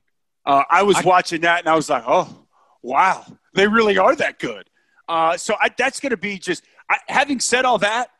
Uh, 0.46 0.64
I 0.70 0.84
was 0.84 0.98
I- 0.98 1.02
watching 1.02 1.42
that 1.42 1.60
and 1.60 1.68
I 1.68 1.76
was 1.76 1.90
like, 1.90 2.04
oh, 2.08 2.46
wow, 2.82 3.26
they 3.54 3.68
really 3.68 3.98
are 3.98 4.16
that 4.16 4.40
good. 4.40 4.70
Uh, 5.08 5.38
so 5.38 5.56
I, 5.60 5.70
that's 5.76 6.00
going 6.00 6.12
to 6.12 6.18
be 6.18 6.38
just, 6.38 6.64
I, 6.90 6.98
having 7.08 7.40
said 7.40 7.66
all 7.66 7.80
that, 7.80 8.12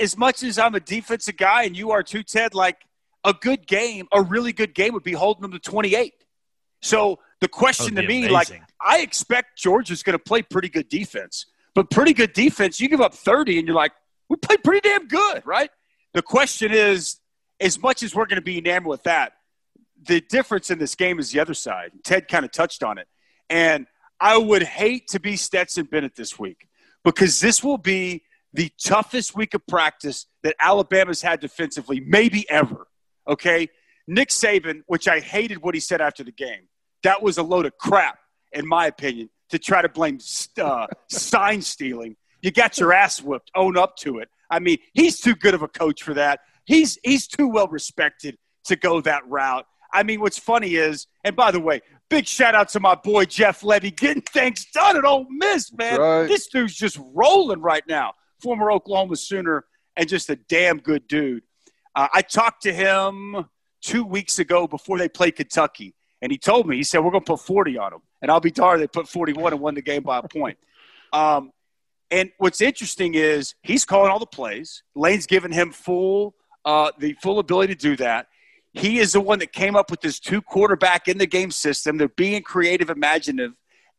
as 0.00 0.16
much 0.16 0.42
as 0.42 0.58
I'm 0.58 0.74
a 0.74 0.80
defensive 0.80 1.36
guy 1.36 1.64
and 1.64 1.76
you 1.76 1.90
are 1.90 2.02
too, 2.02 2.22
Ted, 2.22 2.54
like 2.54 2.78
a 3.24 3.32
good 3.32 3.66
game, 3.66 4.06
a 4.12 4.22
really 4.22 4.52
good 4.52 4.74
game 4.74 4.94
would 4.94 5.02
be 5.02 5.12
holding 5.12 5.42
them 5.42 5.52
to 5.52 5.58
28. 5.58 6.12
So 6.82 7.18
the 7.40 7.48
question 7.48 7.94
to 7.96 8.02
me, 8.02 8.28
like. 8.28 8.62
I 8.80 8.98
expect 8.98 9.56
Georgia's 9.56 10.02
going 10.02 10.12
to 10.12 10.22
play 10.22 10.42
pretty 10.42 10.68
good 10.68 10.88
defense, 10.90 11.46
but 11.74 11.90
pretty 11.90 12.12
good 12.12 12.34
defense, 12.34 12.80
you 12.80 12.88
give 12.88 13.00
up 13.00 13.14
30 13.14 13.58
and 13.58 13.66
you're 13.66 13.76
like, 13.76 13.92
we 14.28 14.36
played 14.36 14.62
pretty 14.62 14.86
damn 14.86 15.08
good, 15.08 15.42
right? 15.46 15.70
The 16.12 16.22
question 16.22 16.72
is, 16.72 17.18
as 17.60 17.80
much 17.80 18.02
as 18.02 18.14
we're 18.14 18.26
going 18.26 18.36
to 18.36 18.42
be 18.42 18.58
enamored 18.58 18.88
with 18.88 19.02
that, 19.04 19.32
the 20.06 20.20
difference 20.20 20.70
in 20.70 20.78
this 20.78 20.94
game 20.94 21.18
is 21.18 21.32
the 21.32 21.40
other 21.40 21.54
side. 21.54 21.92
Ted 22.04 22.28
kind 22.28 22.44
of 22.44 22.52
touched 22.52 22.82
on 22.82 22.98
it. 22.98 23.08
And 23.48 23.86
I 24.20 24.36
would 24.36 24.62
hate 24.62 25.08
to 25.08 25.20
be 25.20 25.36
Stetson 25.36 25.86
Bennett 25.86 26.14
this 26.14 26.38
week 26.38 26.68
because 27.04 27.40
this 27.40 27.64
will 27.64 27.78
be 27.78 28.22
the 28.52 28.70
toughest 28.82 29.34
week 29.34 29.54
of 29.54 29.66
practice 29.66 30.26
that 30.42 30.56
Alabama's 30.60 31.22
had 31.22 31.40
defensively, 31.40 32.00
maybe 32.00 32.48
ever. 32.50 32.86
Okay? 33.28 33.68
Nick 34.06 34.28
Saban, 34.28 34.82
which 34.86 35.08
I 35.08 35.20
hated 35.20 35.62
what 35.62 35.74
he 35.74 35.80
said 35.80 36.00
after 36.00 36.24
the 36.24 36.32
game, 36.32 36.68
that 37.02 37.22
was 37.22 37.38
a 37.38 37.42
load 37.42 37.66
of 37.66 37.76
crap, 37.78 38.18
in 38.52 38.66
my 38.66 38.86
opinion, 38.86 39.30
to 39.50 39.58
try 39.58 39.82
to 39.82 39.88
blame 39.88 40.18
uh, 40.60 40.86
sign 41.10 41.62
stealing. 41.62 42.16
You 42.42 42.50
got 42.50 42.78
your 42.78 42.92
ass 42.92 43.22
whooped. 43.22 43.50
Own 43.54 43.78
up 43.78 43.96
to 43.98 44.18
it. 44.18 44.28
I 44.50 44.58
mean, 44.58 44.78
he's 44.92 45.20
too 45.20 45.34
good 45.34 45.54
of 45.54 45.62
a 45.62 45.68
coach 45.68 46.02
for 46.02 46.14
that. 46.14 46.40
He's 46.66 46.98
he's 47.02 47.26
too 47.26 47.48
well 47.48 47.68
respected 47.68 48.36
to 48.66 48.76
go 48.76 49.00
that 49.02 49.26
route. 49.28 49.66
I 49.92 50.02
mean, 50.02 50.20
what's 50.20 50.38
funny 50.38 50.74
is, 50.74 51.06
and 51.22 51.36
by 51.36 51.50
the 51.50 51.60
way, 51.60 51.80
big 52.10 52.26
shout 52.26 52.54
out 52.54 52.68
to 52.70 52.80
my 52.80 52.94
boy 52.94 53.24
Jeff 53.26 53.60
Lebby 53.60 53.94
getting 53.94 54.22
things 54.22 54.66
done 54.74 54.96
at 54.96 55.04
Ole 55.04 55.26
Miss, 55.30 55.72
man. 55.72 56.00
Right. 56.00 56.26
This 56.26 56.48
dude's 56.48 56.74
just 56.74 56.98
rolling 57.14 57.60
right 57.60 57.84
now. 57.88 58.14
Former 58.42 58.70
Oklahoma 58.70 59.16
Sooner 59.16 59.64
and 59.96 60.08
just 60.08 60.28
a 60.30 60.36
damn 60.36 60.78
good 60.78 61.06
dude. 61.06 61.44
Uh, 61.94 62.08
I 62.12 62.22
talked 62.22 62.62
to 62.62 62.72
him 62.72 63.46
two 63.82 64.04
weeks 64.04 64.38
ago 64.38 64.66
before 64.66 64.98
they 64.98 65.08
played 65.08 65.36
Kentucky, 65.36 65.94
and 66.22 66.32
he 66.32 66.38
told 66.38 66.66
me 66.66 66.76
he 66.76 66.82
said 66.82 67.04
we're 67.04 67.10
going 67.10 67.24
to 67.24 67.32
put 67.32 67.40
40 67.40 67.78
on 67.78 67.92
them, 67.92 68.02
and 68.22 68.30
I'll 68.30 68.40
be 68.40 68.50
darned 68.50 68.82
they 68.82 68.86
put 68.86 69.08
41 69.08 69.52
and 69.52 69.62
won 69.62 69.74
the 69.74 69.82
game 69.82 70.02
by 70.02 70.18
a 70.18 70.22
point. 70.22 70.58
Um, 71.12 71.52
and 72.10 72.32
what's 72.38 72.60
interesting 72.60 73.14
is 73.14 73.54
he's 73.62 73.84
calling 73.84 74.10
all 74.10 74.18
the 74.18 74.26
plays. 74.26 74.82
Lane's 74.96 75.26
given 75.26 75.52
him 75.52 75.70
full 75.70 76.34
uh, 76.64 76.90
the 76.98 77.14
full 77.22 77.38
ability 77.38 77.74
to 77.74 77.80
do 77.80 77.96
that. 77.96 78.26
He 78.72 78.98
is 78.98 79.12
the 79.12 79.20
one 79.20 79.38
that 79.38 79.52
came 79.52 79.76
up 79.76 79.90
with 79.90 80.00
this 80.00 80.18
two 80.18 80.42
quarterback 80.42 81.06
in 81.06 81.18
the 81.18 81.26
game 81.26 81.50
system. 81.50 81.96
They're 81.96 82.08
being 82.08 82.42
creative, 82.42 82.90
imaginative, 82.90 83.52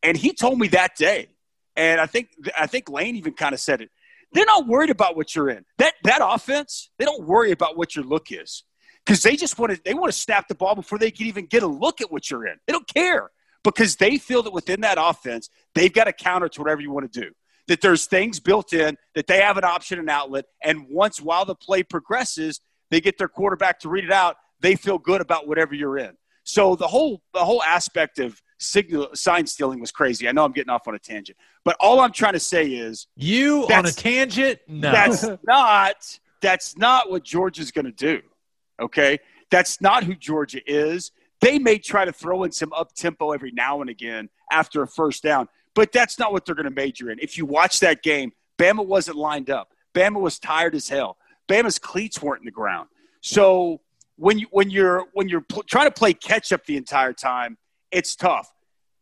and 0.04 0.18
he 0.18 0.34
told 0.34 0.60
me 0.60 0.68
that 0.70 0.96
day. 0.96 1.30
And 1.78 2.00
I 2.02 2.06
think 2.06 2.30
I 2.58 2.68
think 2.68 2.90
Lane 2.90 3.16
even 3.16 3.34
kind 3.34 3.54
of 3.54 3.60
said 3.60 3.82
it. 3.82 3.92
They're 4.36 4.46
not 4.46 4.68
worried 4.68 4.90
about 4.90 5.16
what 5.16 5.34
you're 5.34 5.50
in. 5.50 5.64
That 5.78 5.94
that 6.04 6.20
offense, 6.22 6.92
they 7.00 7.06
don't 7.06 7.26
worry 7.26 7.52
about 7.52 7.78
what 7.78 7.96
your 7.96 8.04
look 8.04 8.32
is 8.32 8.64
because 9.06 9.24
they 9.24 9.38
just 9.38 9.58
want 9.58 9.74
to 9.74 9.82
they 9.84 9.94
want 9.94 10.12
to 10.12 10.20
snap 10.20 10.50
the 10.50 10.56
ball 10.56 10.76
before 10.76 11.00
they 11.00 11.10
can 11.10 11.28
even 11.28 11.46
get 11.46 11.64
a 11.64 11.68
look 11.68 12.02
at 12.02 12.12
what 12.12 12.30
you're 12.30 12.46
in. 12.46 12.58
They 12.68 12.74
don't 12.74 12.88
care 12.94 13.32
because 13.64 13.96
they 13.96 14.18
feel 14.18 14.44
that 14.44 14.52
within 14.52 14.82
that 14.82 14.98
offense 15.00 15.50
they've 15.74 15.92
got 15.92 16.10
a 16.10 16.14
counter 16.14 16.50
to 16.50 16.62
whatever 16.62 16.82
you 16.82 16.92
want 16.92 17.12
to 17.12 17.22
do. 17.22 17.32
That 17.70 17.80
there's 17.80 18.08
things 18.08 18.42
built 18.42 18.74
in 18.74 18.98
that 19.16 19.26
they 19.26 19.40
have 19.40 19.58
an 19.58 19.64
option 19.64 20.00
and 20.00 20.10
outlet, 20.10 20.46
and 20.62 20.86
once 20.90 21.22
while 21.22 21.46
the 21.46 21.56
play 21.56 21.82
progresses, 21.82 22.60
they 22.92 23.00
get 23.00 23.18
their 23.18 23.30
quarterback 23.30 23.80
to 23.80 23.90
read 23.90 24.04
it 24.04 24.12
out. 24.12 24.36
They 24.60 24.76
feel 24.76 24.98
good 24.98 25.22
about 25.22 25.48
whatever 25.48 25.74
you're 25.74 25.98
in. 25.98 26.12
So 26.44 26.76
the 26.76 26.88
whole 26.88 27.22
the 27.34 27.46
whole 27.46 27.64
aspect 27.64 28.20
of 28.20 28.42
signal 28.58 29.10
sign 29.14 29.46
stealing 29.46 29.80
was 29.80 29.92
crazy. 29.92 30.28
I 30.28 30.32
know 30.32 30.46
I'm 30.46 30.52
getting 30.52 30.70
off 30.70 30.88
on 30.88 30.96
a 30.96 31.00
tangent, 31.00 31.38
but 31.64 31.76
all 31.80 32.00
I'm 32.00 32.12
trying 32.12 32.34
to 32.34 32.40
say 32.40 32.68
is 32.68 33.08
You 33.16 33.68
on 33.74 33.86
a 33.86 33.92
tangent? 33.92 34.60
No. 34.68 34.92
that's 34.92 35.26
not 35.44 36.20
that's 36.42 36.78
not 36.78 37.10
what 37.10 37.24
Georgia's 37.24 37.72
going 37.72 37.86
to 37.86 37.92
do. 37.92 38.22
Okay, 38.80 39.20
that's 39.50 39.82
not 39.82 40.04
who 40.04 40.16
Georgia 40.16 40.60
is. 40.66 41.12
They 41.42 41.60
may 41.60 41.78
try 41.78 42.06
to 42.06 42.12
throw 42.12 42.44
in 42.44 42.52
some 42.52 42.72
up 42.74 42.94
tempo 42.94 43.32
every 43.32 43.52
now 43.52 43.82
and 43.82 43.90
again 43.90 44.30
after 44.52 44.82
a 44.82 44.88
first 44.88 45.24
down, 45.24 45.48
but 45.74 45.92
that's 45.92 46.18
not 46.18 46.32
what 46.32 46.46
they're 46.46 46.56
going 46.56 46.66
to 46.66 46.72
major 46.72 47.10
in. 47.12 47.20
If 47.20 47.38
you 47.38 47.46
watch 47.46 47.80
that 47.82 48.04
game, 48.04 48.32
Bama 48.58 48.86
wasn't 48.86 49.18
lined 49.18 49.50
up. 49.50 49.72
Bama 49.94 50.20
was 50.20 50.40
tired 50.40 50.76
as 50.76 50.90
hell. 50.90 51.18
Bama's 51.48 51.80
cleats 51.80 52.22
weren't 52.22 52.42
in 52.42 52.46
the 52.46 52.52
ground. 52.52 52.90
So 53.22 53.82
when 54.18 54.40
you 54.40 54.48
when 54.52 54.70
you're 54.70 55.06
when 55.14 55.30
you're 55.30 55.42
pl- 55.42 55.64
trying 55.64 55.88
to 55.88 55.92
play 55.92 56.14
catch 56.14 56.52
up 56.52 56.66
the 56.66 56.78
entire 56.78 57.14
time, 57.14 57.58
it's 57.96 58.16
tough. 58.16 58.52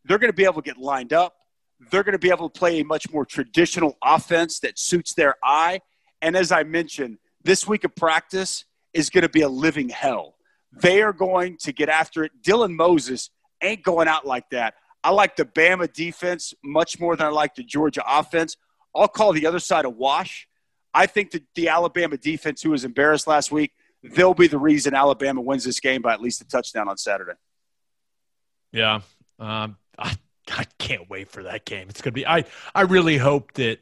They're 0.04 0.18
going 0.18 0.30
to 0.30 0.36
be 0.36 0.44
able 0.44 0.62
to 0.62 0.62
get 0.62 0.78
lined 0.78 1.12
up. 1.12 1.34
They're 1.90 2.04
going 2.04 2.12
to 2.12 2.18
be 2.18 2.30
able 2.30 2.48
to 2.48 2.58
play 2.58 2.80
a 2.80 2.84
much 2.84 3.10
more 3.12 3.26
traditional 3.26 3.98
offense 4.02 4.60
that 4.60 4.78
suits 4.78 5.14
their 5.14 5.34
eye. 5.42 5.80
And 6.22 6.36
as 6.36 6.52
I 6.52 6.62
mentioned, 6.62 7.18
this 7.42 7.66
week 7.66 7.82
of 7.82 7.94
practice 7.96 8.64
is 8.92 9.10
going 9.10 9.22
to 9.22 9.28
be 9.28 9.40
a 9.40 9.48
living 9.48 9.88
hell. 9.88 10.36
They 10.72 11.02
are 11.02 11.12
going 11.12 11.56
to 11.62 11.72
get 11.72 11.88
after 11.88 12.22
it. 12.22 12.30
Dylan 12.40 12.76
Moses 12.76 13.30
ain't 13.60 13.82
going 13.82 14.06
out 14.06 14.24
like 14.24 14.48
that. 14.50 14.74
I 15.02 15.10
like 15.10 15.34
the 15.34 15.44
Bama 15.44 15.92
defense 15.92 16.54
much 16.62 17.00
more 17.00 17.16
than 17.16 17.26
I 17.26 17.30
like 17.30 17.56
the 17.56 17.64
Georgia 17.64 18.04
offense. 18.08 18.56
I'll 18.94 19.08
call 19.08 19.32
the 19.32 19.46
other 19.46 19.58
side 19.58 19.84
a 19.84 19.90
wash. 19.90 20.46
I 20.94 21.06
think 21.06 21.32
that 21.32 21.42
the 21.56 21.68
Alabama 21.68 22.16
defense, 22.16 22.62
who 22.62 22.70
was 22.70 22.84
embarrassed 22.84 23.26
last 23.26 23.50
week, 23.50 23.72
they'll 24.04 24.34
be 24.34 24.46
the 24.46 24.58
reason 24.58 24.94
Alabama 24.94 25.40
wins 25.40 25.64
this 25.64 25.80
game 25.80 26.00
by 26.00 26.12
at 26.12 26.20
least 26.20 26.40
a 26.40 26.46
touchdown 26.46 26.88
on 26.88 26.96
Saturday. 26.96 27.32
Yeah. 28.74 29.00
Um, 29.38 29.76
I, 29.98 30.16
I 30.50 30.64
can't 30.78 31.08
wait 31.08 31.30
for 31.30 31.44
that 31.44 31.64
game. 31.64 31.88
It's 31.88 32.02
gonna 32.02 32.12
be. 32.12 32.26
I 32.26 32.44
I 32.74 32.82
really 32.82 33.16
hope 33.16 33.52
that. 33.54 33.78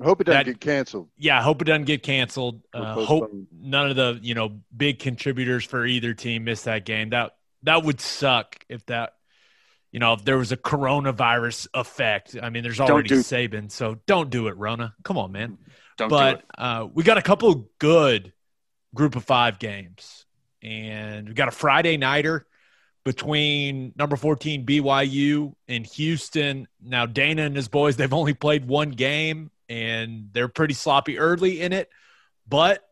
I 0.00 0.04
hope 0.04 0.20
it 0.20 0.24
doesn't 0.24 0.38
That- 0.46 0.52
get 0.52 0.60
canceled. 0.60 1.08
Yeah, 1.16 1.38
I 1.38 1.42
hope 1.42 1.62
it 1.62 1.66
doesn't 1.66 1.84
get 1.84 2.02
canceled. 2.02 2.62
Uh, 2.74 3.04
hope 3.04 3.30
none 3.52 3.88
of 3.90 3.96
the 3.96 4.18
you 4.20 4.34
know 4.34 4.60
big 4.76 4.98
contributors 4.98 5.64
for 5.64 5.86
either 5.86 6.12
team 6.12 6.44
miss 6.44 6.62
that 6.64 6.84
game. 6.84 7.10
That 7.10 7.36
that 7.62 7.84
would 7.84 8.00
suck 8.00 8.64
if 8.68 8.84
that. 8.86 9.14
You 9.92 9.98
know, 9.98 10.14
if 10.14 10.24
there 10.24 10.38
was 10.38 10.52
a 10.52 10.56
coronavirus 10.56 11.68
effect. 11.74 12.34
I 12.42 12.48
mean, 12.48 12.62
there's 12.62 12.80
already 12.80 13.10
do- 13.10 13.16
Saban, 13.20 13.70
so 13.70 13.98
don't 14.06 14.30
do 14.30 14.48
it, 14.48 14.56
Rona. 14.56 14.94
Come 15.04 15.18
on, 15.18 15.32
man. 15.32 15.58
Don't 15.98 16.08
do 16.08 16.14
but 16.14 16.38
it. 16.38 16.44
uh, 16.56 16.88
we 16.94 17.04
got 17.04 17.18
a 17.18 17.22
couple 17.22 17.68
good 17.78 18.32
group 18.94 19.16
of 19.16 19.24
five 19.24 19.58
games, 19.58 20.24
and 20.62 21.28
we 21.28 21.34
got 21.34 21.48
a 21.48 21.50
Friday 21.50 21.98
nighter 21.98 22.46
between 23.04 23.92
number 23.96 24.16
14 24.16 24.64
BYU 24.64 25.54
and 25.68 25.86
Houston. 25.86 26.68
Now 26.80 27.06
Dana 27.06 27.42
and 27.42 27.56
his 27.56 27.68
boys, 27.68 27.96
they've 27.96 28.12
only 28.12 28.34
played 28.34 28.66
one 28.66 28.90
game, 28.90 29.50
and 29.68 30.28
they're 30.32 30.48
pretty 30.48 30.74
sloppy 30.74 31.18
early 31.18 31.60
in 31.60 31.72
it. 31.72 31.88
But 32.48 32.84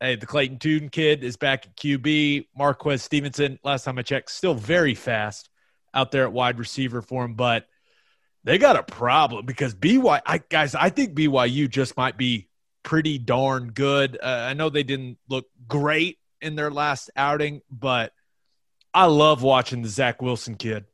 hey, 0.00 0.16
the 0.16 0.26
Clayton 0.26 0.58
Tune 0.58 0.88
kid 0.88 1.24
is 1.24 1.36
back 1.36 1.66
at 1.66 1.76
QB. 1.76 2.48
Marquez 2.56 3.02
Stevenson, 3.02 3.58
last 3.64 3.84
time 3.84 3.98
I 3.98 4.02
checked, 4.02 4.30
still 4.30 4.54
very 4.54 4.94
fast 4.94 5.48
out 5.94 6.12
there 6.12 6.24
at 6.24 6.32
wide 6.32 6.58
receiver 6.58 7.02
for 7.02 7.24
him, 7.24 7.34
but 7.34 7.66
they 8.44 8.58
got 8.58 8.76
a 8.76 8.82
problem 8.82 9.46
because 9.46 9.74
BYU, 9.74 10.20
I, 10.24 10.38
guys, 10.38 10.74
I 10.74 10.90
think 10.90 11.14
BYU 11.14 11.68
just 11.68 11.96
might 11.96 12.16
be 12.16 12.48
pretty 12.82 13.18
darn 13.18 13.72
good. 13.72 14.18
Uh, 14.22 14.46
I 14.48 14.54
know 14.54 14.70
they 14.70 14.84
didn't 14.84 15.18
look 15.28 15.46
great 15.66 16.18
in 16.40 16.54
their 16.54 16.70
last 16.70 17.10
outing, 17.16 17.60
but 17.70 18.12
I 18.94 19.06
love 19.06 19.42
watching 19.42 19.82
the 19.82 19.88
Zach 19.88 20.22
Wilson 20.22 20.56
kid 20.56 20.84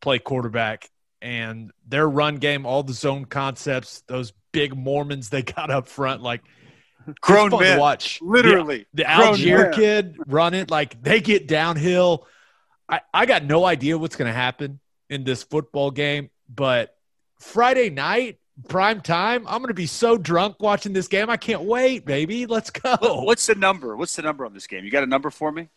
play 0.00 0.18
quarterback 0.18 0.90
and 1.20 1.70
their 1.86 2.08
run 2.08 2.36
game, 2.36 2.66
all 2.66 2.82
the 2.82 2.92
zone 2.92 3.24
concepts, 3.24 4.02
those 4.08 4.32
big 4.52 4.76
Mormons 4.76 5.28
they 5.28 5.42
got 5.42 5.70
up 5.70 5.88
front, 5.88 6.22
like 6.22 6.42
Grown 7.20 7.50
fun 7.50 7.60
men, 7.60 7.76
to 7.76 7.80
watch. 7.80 8.20
literally. 8.22 8.86
The 8.94 9.04
Grown 9.04 9.20
Algier 9.28 9.62
men. 9.64 9.72
kid 9.72 10.16
run 10.26 10.54
it 10.54 10.70
like 10.70 11.02
they 11.02 11.20
get 11.20 11.48
downhill. 11.48 12.26
I, 12.88 13.00
I 13.12 13.26
got 13.26 13.44
no 13.44 13.64
idea 13.64 13.98
what's 13.98 14.16
going 14.16 14.28
to 14.28 14.34
happen 14.34 14.80
in 15.10 15.24
this 15.24 15.42
football 15.42 15.90
game, 15.90 16.30
but 16.48 16.94
Friday 17.40 17.90
night, 17.90 18.38
prime 18.68 19.00
time, 19.00 19.46
I'm 19.46 19.58
going 19.58 19.68
to 19.68 19.74
be 19.74 19.86
so 19.86 20.16
drunk 20.16 20.56
watching 20.60 20.92
this 20.92 21.08
game. 21.08 21.28
I 21.28 21.36
can't 21.36 21.62
wait, 21.62 22.04
baby. 22.04 22.46
Let's 22.46 22.70
go. 22.70 22.96
What's 23.00 23.46
the 23.46 23.54
number? 23.54 23.96
What's 23.96 24.14
the 24.14 24.22
number 24.22 24.44
on 24.46 24.54
this 24.54 24.66
game? 24.66 24.84
You 24.84 24.90
got 24.90 25.02
a 25.02 25.06
number 25.06 25.30
for 25.30 25.50
me? 25.50 25.68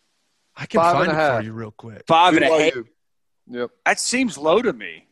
I 0.56 0.66
can 0.66 0.80
Five 0.80 0.96
find 0.96 1.08
it 1.08 1.14
a 1.14 1.36
for 1.36 1.42
you 1.42 1.52
real 1.52 1.70
quick. 1.70 2.04
Five 2.06 2.34
and 2.34 2.44
a 2.44 2.48
half. 2.48 2.72
BYU. 2.72 2.84
Yep. 3.48 3.70
That 3.84 4.00
seems 4.00 4.38
low 4.38 4.62
to 4.62 4.72
me. 4.72 5.06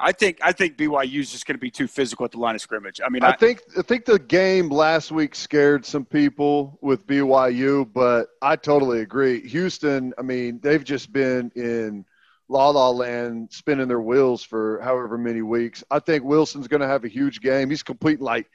I 0.00 0.12
think 0.12 0.38
I 0.42 0.52
think 0.52 0.76
BYU 0.76 1.18
is 1.18 1.32
just 1.32 1.44
going 1.46 1.56
to 1.56 1.60
be 1.60 1.70
too 1.70 1.88
physical 1.88 2.24
at 2.24 2.30
the 2.30 2.38
line 2.38 2.54
of 2.54 2.60
scrimmage. 2.60 3.00
I 3.04 3.08
mean, 3.08 3.24
I 3.24 3.30
I, 3.30 3.36
think 3.36 3.62
I 3.76 3.82
think 3.82 4.04
the 4.04 4.18
game 4.18 4.68
last 4.68 5.10
week 5.10 5.34
scared 5.34 5.84
some 5.84 6.04
people 6.04 6.78
with 6.80 7.06
BYU, 7.06 7.92
but 7.92 8.28
I 8.40 8.54
totally 8.54 9.00
agree. 9.00 9.46
Houston, 9.48 10.14
I 10.16 10.22
mean, 10.22 10.60
they've 10.62 10.84
just 10.84 11.12
been 11.12 11.50
in 11.56 12.04
la 12.48 12.70
la 12.70 12.90
land, 12.90 13.48
spinning 13.50 13.88
their 13.88 14.00
wheels 14.00 14.44
for 14.44 14.80
however 14.82 15.18
many 15.18 15.42
weeks. 15.42 15.82
I 15.90 15.98
think 15.98 16.22
Wilson's 16.22 16.68
going 16.68 16.80
to 16.80 16.86
have 16.86 17.04
a 17.04 17.08
huge 17.08 17.40
game. 17.40 17.68
He's 17.68 17.82
completing 17.82 18.24
like 18.24 18.48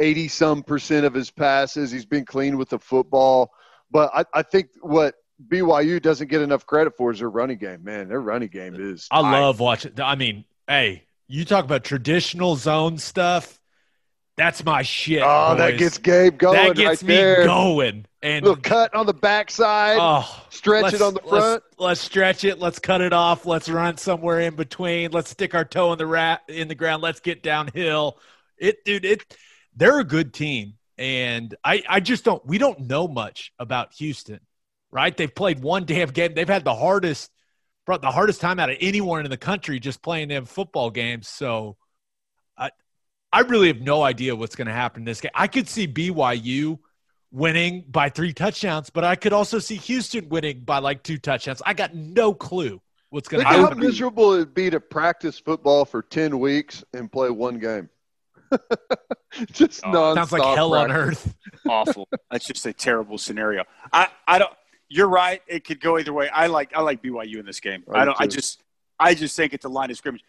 eighty 0.00 0.28
some 0.28 0.62
percent 0.62 1.06
of 1.06 1.14
his 1.14 1.30
passes. 1.30 1.90
He's 1.90 2.06
been 2.06 2.26
clean 2.26 2.58
with 2.58 2.68
the 2.68 2.78
football, 2.78 3.52
but 3.90 4.10
I, 4.14 4.24
I 4.34 4.42
think 4.42 4.68
what 4.82 5.14
BYU 5.48 6.00
doesn't 6.02 6.28
get 6.28 6.42
enough 6.42 6.66
credit 6.66 6.96
for 6.96 7.10
is 7.10 7.18
their 7.20 7.30
running 7.30 7.58
game. 7.58 7.84
Man, 7.84 8.08
their 8.08 8.20
running 8.20 8.48
game 8.48 8.74
is. 8.78 9.08
I 9.10 9.20
love 9.20 9.60
watching. 9.60 9.92
I 10.00 10.14
mean, 10.16 10.44
hey, 10.68 11.04
you 11.28 11.44
talk 11.44 11.64
about 11.64 11.84
traditional 11.84 12.56
zone 12.56 12.98
stuff. 12.98 13.60
That's 14.36 14.64
my 14.64 14.82
shit. 14.82 15.22
Oh, 15.24 15.54
that 15.56 15.76
gets 15.76 15.98
Gabe 15.98 16.38
going 16.38 16.54
that 16.56 16.74
gets 16.76 17.02
right 17.02 17.08
me 17.08 17.14
there. 17.14 17.44
going. 17.44 18.06
And 18.22 18.44
Little 18.44 18.62
cut 18.62 18.94
on 18.94 19.06
the 19.06 19.14
backside. 19.14 19.98
oh, 20.00 20.44
stretch 20.50 20.94
it 20.94 21.02
on 21.02 21.14
the 21.14 21.20
let's- 21.24 21.44
front. 21.44 21.62
Let's, 21.78 22.00
stretch 22.00 22.44
it. 22.44 22.58
Let's 22.58 22.78
cut 22.78 23.00
it 23.00 23.12
off. 23.12 23.44
Let's 23.46 23.68
run 23.68 23.96
somewhere 23.96 24.40
in 24.40 24.56
between. 24.56 25.10
Let's 25.10 25.30
stick 25.30 25.54
our 25.54 25.64
toe 25.64 25.92
in 25.92 25.98
the 25.98 26.06
rat 26.06 26.42
in 26.48 26.68
the 26.68 26.74
ground. 26.74 27.02
Let's 27.02 27.20
get 27.20 27.42
downhill. 27.42 28.18
It, 28.58 28.84
dude. 28.84 29.04
It. 29.04 29.36
They're 29.76 30.00
a 30.00 30.04
good 30.04 30.34
team, 30.34 30.74
and 30.98 31.54
I, 31.64 31.82
I 31.88 32.00
just 32.00 32.24
don't. 32.24 32.44
We 32.46 32.58
don't 32.58 32.80
know 32.80 33.08
much 33.08 33.52
about 33.58 33.92
Houston, 33.94 34.40
right? 34.90 35.16
They've 35.16 35.34
played 35.34 35.60
one 35.60 35.84
damn 35.84 36.08
game. 36.08 36.34
They've 36.34 36.48
had 36.48 36.64
the 36.64 36.74
hardest, 36.74 37.30
brought 37.86 38.02
the 38.02 38.10
hardest 38.10 38.40
time 38.40 38.58
out 38.58 38.70
of 38.70 38.76
anyone 38.80 39.24
in 39.24 39.30
the 39.30 39.36
country 39.36 39.80
just 39.80 40.02
playing 40.02 40.28
them 40.28 40.44
football 40.44 40.90
games. 40.90 41.28
So, 41.28 41.76
I, 42.56 42.70
I 43.32 43.40
really 43.40 43.68
have 43.68 43.80
no 43.80 44.02
idea 44.02 44.34
what's 44.34 44.56
going 44.56 44.66
to 44.68 44.72
happen 44.72 45.02
in 45.02 45.04
this 45.04 45.20
game. 45.20 45.32
I 45.34 45.46
could 45.46 45.68
see 45.68 45.86
BYU 45.86 46.78
winning 47.30 47.84
by 47.88 48.08
three 48.08 48.32
touchdowns, 48.32 48.90
but 48.90 49.04
I 49.04 49.14
could 49.14 49.32
also 49.32 49.58
see 49.58 49.76
Houston 49.76 50.28
winning 50.28 50.60
by 50.60 50.78
like 50.78 51.02
two 51.02 51.18
touchdowns. 51.18 51.62
I 51.64 51.74
got 51.74 51.94
no 51.94 52.34
clue 52.34 52.80
what's 53.10 53.28
going 53.28 53.42
to 53.42 53.48
happen. 53.48 53.78
how 53.78 53.84
miserable 53.84 54.32
it'd 54.32 54.54
be 54.54 54.70
to 54.70 54.80
practice 54.80 55.38
football 55.38 55.84
for 55.84 56.02
ten 56.02 56.38
weeks 56.38 56.82
and 56.92 57.10
play 57.10 57.30
one 57.30 57.58
game. 57.58 57.88
Just 59.52 59.84
Oh, 59.84 59.92
non. 59.92 60.16
Sounds 60.16 60.32
like 60.32 60.42
hell 60.42 60.74
on 60.74 60.90
earth. 60.90 61.34
awful. 61.68 62.08
That's 62.30 62.46
just 62.46 62.66
a 62.66 62.72
terrible 62.72 63.16
scenario. 63.16 63.64
I, 63.92 64.08
I 64.26 64.38
don't. 64.40 64.52
You're 64.92 65.08
right. 65.08 65.40
It 65.46 65.64
could 65.64 65.80
go 65.80 65.98
either 65.98 66.12
way. 66.12 66.28
I 66.28 66.48
like 66.48 66.72
I 66.74 66.82
like 66.82 67.00
BYU 67.00 67.36
in 67.36 67.46
this 67.46 67.60
game. 67.60 67.84
I 67.88 67.98
I 67.98 68.00
do 68.00 68.06
don't. 68.06 68.20
I 68.20 68.26
just 68.26 68.62
I 68.98 69.14
just 69.14 69.36
think 69.36 69.54
at 69.54 69.60
the 69.60 69.70
line 69.70 69.90
of 69.90 69.96
scrimmage, 69.96 70.24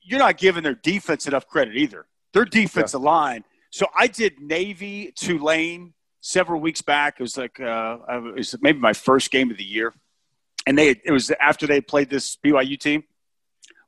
you're 0.00 0.18
not 0.18 0.38
giving 0.38 0.62
their 0.62 0.74
defense 0.74 1.26
enough 1.26 1.46
credit 1.46 1.76
either. 1.76 2.06
Their 2.32 2.46
defensive 2.46 3.02
line. 3.02 3.44
So 3.70 3.86
I 3.94 4.06
did 4.06 4.40
Navy 4.40 5.12
Tulane 5.14 5.92
several 6.20 6.60
weeks 6.60 6.80
back. 6.80 7.16
It 7.18 7.22
was 7.22 7.36
like 7.36 7.60
uh, 7.60 7.98
it 8.08 8.34
was 8.36 8.54
maybe 8.62 8.78
my 8.78 8.94
first 8.94 9.30
game 9.30 9.50
of 9.50 9.58
the 9.58 9.64
year, 9.64 9.92
and 10.66 10.78
they 10.78 11.00
it 11.04 11.12
was 11.12 11.30
after 11.38 11.66
they 11.66 11.82
played 11.82 12.08
this 12.08 12.36
BYU 12.36 12.78
team. 12.80 13.04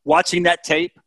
Watching 0.05 0.43
that 0.43 0.63
tape, 0.63 0.99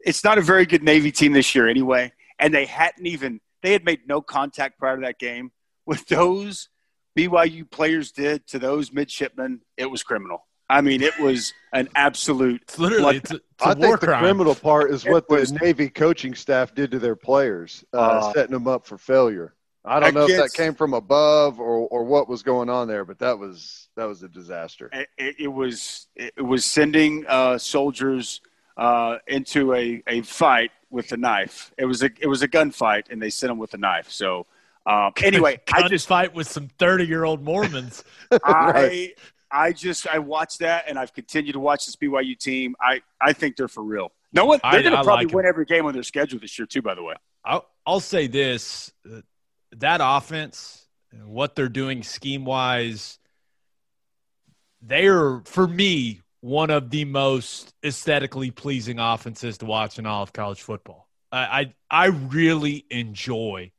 it's 0.00 0.22
not 0.22 0.38
a 0.38 0.42
very 0.42 0.66
good 0.66 0.84
Navy 0.84 1.10
team 1.10 1.32
this 1.32 1.52
year 1.54 1.68
anyway, 1.68 2.12
and 2.38 2.54
they 2.54 2.66
hadn't 2.66 3.06
even 3.06 3.40
they 3.62 3.72
had 3.72 3.84
made 3.84 4.06
no 4.06 4.20
contact 4.20 4.78
prior 4.78 4.96
to 4.96 5.02
that 5.02 5.18
game. 5.18 5.50
With 5.84 6.06
those 6.06 6.68
BYU 7.16 7.70
players 7.70 8.12
did 8.12 8.46
to 8.48 8.58
those 8.58 8.92
midshipmen, 8.92 9.60
it 9.76 9.90
was 9.90 10.02
criminal. 10.02 10.46
I 10.70 10.80
mean, 10.80 11.02
it 11.02 11.18
was 11.18 11.52
an 11.74 11.88
absolute. 11.94 12.62
It's 12.62 12.78
literally 12.78 13.04
Like, 13.04 13.16
it's 13.16 13.30
a, 13.30 13.34
it's 13.34 13.44
a 13.60 13.66
I 13.66 13.74
war 13.74 13.98
think 13.98 14.00
the 14.00 14.16
criminal 14.18 14.54
part 14.54 14.90
is 14.90 15.04
what 15.04 15.28
the 15.28 15.58
Navy 15.60 15.90
coaching 15.90 16.34
staff 16.34 16.74
did 16.74 16.90
to 16.92 16.98
their 16.98 17.16
players, 17.16 17.84
uh, 17.92 17.98
Uh, 18.00 18.32
setting 18.32 18.52
them 18.52 18.66
up 18.66 18.86
for 18.86 18.96
failure. 18.96 19.54
I 19.84 19.98
don't 19.98 20.14
that 20.14 20.20
know 20.20 20.26
if 20.26 20.40
that 20.40 20.52
came 20.54 20.74
from 20.74 20.94
above 20.94 21.58
or, 21.58 21.88
or 21.88 22.04
what 22.04 22.28
was 22.28 22.42
going 22.42 22.70
on 22.70 22.86
there, 22.88 23.04
but 23.04 23.18
that 23.18 23.38
was 23.38 23.88
that 23.96 24.04
was 24.04 24.22
a 24.22 24.28
disaster. 24.28 24.88
It, 24.92 25.08
it, 25.18 25.34
it 25.40 25.48
was 25.48 26.06
it 26.14 26.40
was 26.40 26.64
sending 26.64 27.26
uh, 27.26 27.58
soldiers 27.58 28.40
uh, 28.76 29.18
into 29.26 29.74
a, 29.74 30.02
a 30.06 30.22
fight 30.22 30.70
with 30.88 31.10
a 31.12 31.16
knife. 31.16 31.72
It 31.76 31.84
was 31.84 32.02
a 32.02 32.10
it 32.20 32.28
was 32.28 32.42
a 32.42 32.48
gunfight, 32.48 33.10
and 33.10 33.20
they 33.20 33.30
sent 33.30 33.50
them 33.50 33.58
with 33.58 33.74
a 33.74 33.78
knife. 33.78 34.10
So 34.10 34.46
um, 34.86 35.12
anyway, 35.22 35.60
I 35.72 35.88
just 35.88 36.08
fight 36.08 36.34
with 36.34 36.48
some 36.48 36.68
thirty-year-old 36.78 37.42
Mormons. 37.42 38.02
I 38.44 39.12
I 39.50 39.72
just 39.72 40.06
I 40.08 40.18
watched 40.18 40.60
that, 40.60 40.84
and 40.88 40.98
I've 40.98 41.12
continued 41.12 41.52
to 41.52 41.60
watch 41.60 41.86
this 41.86 41.96
BYU 41.96 42.36
team. 42.36 42.74
I 42.80 43.02
I 43.20 43.32
think 43.32 43.56
they're 43.56 43.68
for 43.68 43.84
real. 43.84 44.12
No 44.32 44.46
one 44.46 44.60
they're 44.62 44.82
going 44.82 44.96
to 44.96 45.04
probably 45.04 45.26
like 45.26 45.32
'em. 45.32 45.36
win 45.36 45.46
every 45.46 45.66
game 45.66 45.84
on 45.86 45.92
their 45.92 46.02
schedule 46.02 46.40
this 46.40 46.58
year 46.58 46.66
too. 46.66 46.82
By 46.82 46.94
the 46.94 47.02
way, 47.02 47.14
I'll, 47.44 47.68
I'll 47.86 48.00
say 48.00 48.26
this: 48.26 48.92
that 49.76 50.00
offense, 50.02 50.86
what 51.24 51.54
they're 51.54 51.68
doing 51.68 52.02
scheme-wise, 52.02 53.18
they 54.80 55.06
are 55.06 55.42
for 55.44 55.68
me 55.68 56.22
one 56.40 56.70
of 56.70 56.90
the 56.90 57.04
most 57.04 57.72
aesthetically 57.84 58.50
pleasing 58.50 58.98
offenses 58.98 59.58
to 59.58 59.66
watch 59.66 59.98
in 59.98 60.06
all 60.06 60.22
of 60.24 60.32
college 60.32 60.62
football. 60.62 61.08
I 61.30 61.38
I, 61.38 61.74
I 61.90 62.06
really 62.06 62.84
enjoy 62.90 63.70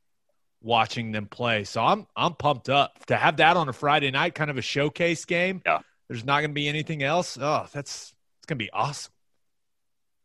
watching 0.64 1.12
them 1.12 1.26
play. 1.26 1.64
So 1.64 1.82
I'm 1.82 2.06
I'm 2.16 2.34
pumped 2.34 2.68
up 2.68 3.04
to 3.06 3.16
have 3.16 3.36
that 3.36 3.56
on 3.56 3.68
a 3.68 3.72
Friday 3.72 4.10
night, 4.10 4.34
kind 4.34 4.50
of 4.50 4.58
a 4.58 4.62
showcase 4.62 5.24
game. 5.24 5.62
Yeah. 5.64 5.80
There's 6.08 6.24
not 6.24 6.40
going 6.40 6.50
to 6.50 6.54
be 6.54 6.68
anything 6.68 7.02
else. 7.02 7.38
Oh, 7.40 7.66
that's 7.72 8.14
it's 8.38 8.46
going 8.46 8.58
to 8.58 8.64
be 8.64 8.70
awesome. 8.72 9.12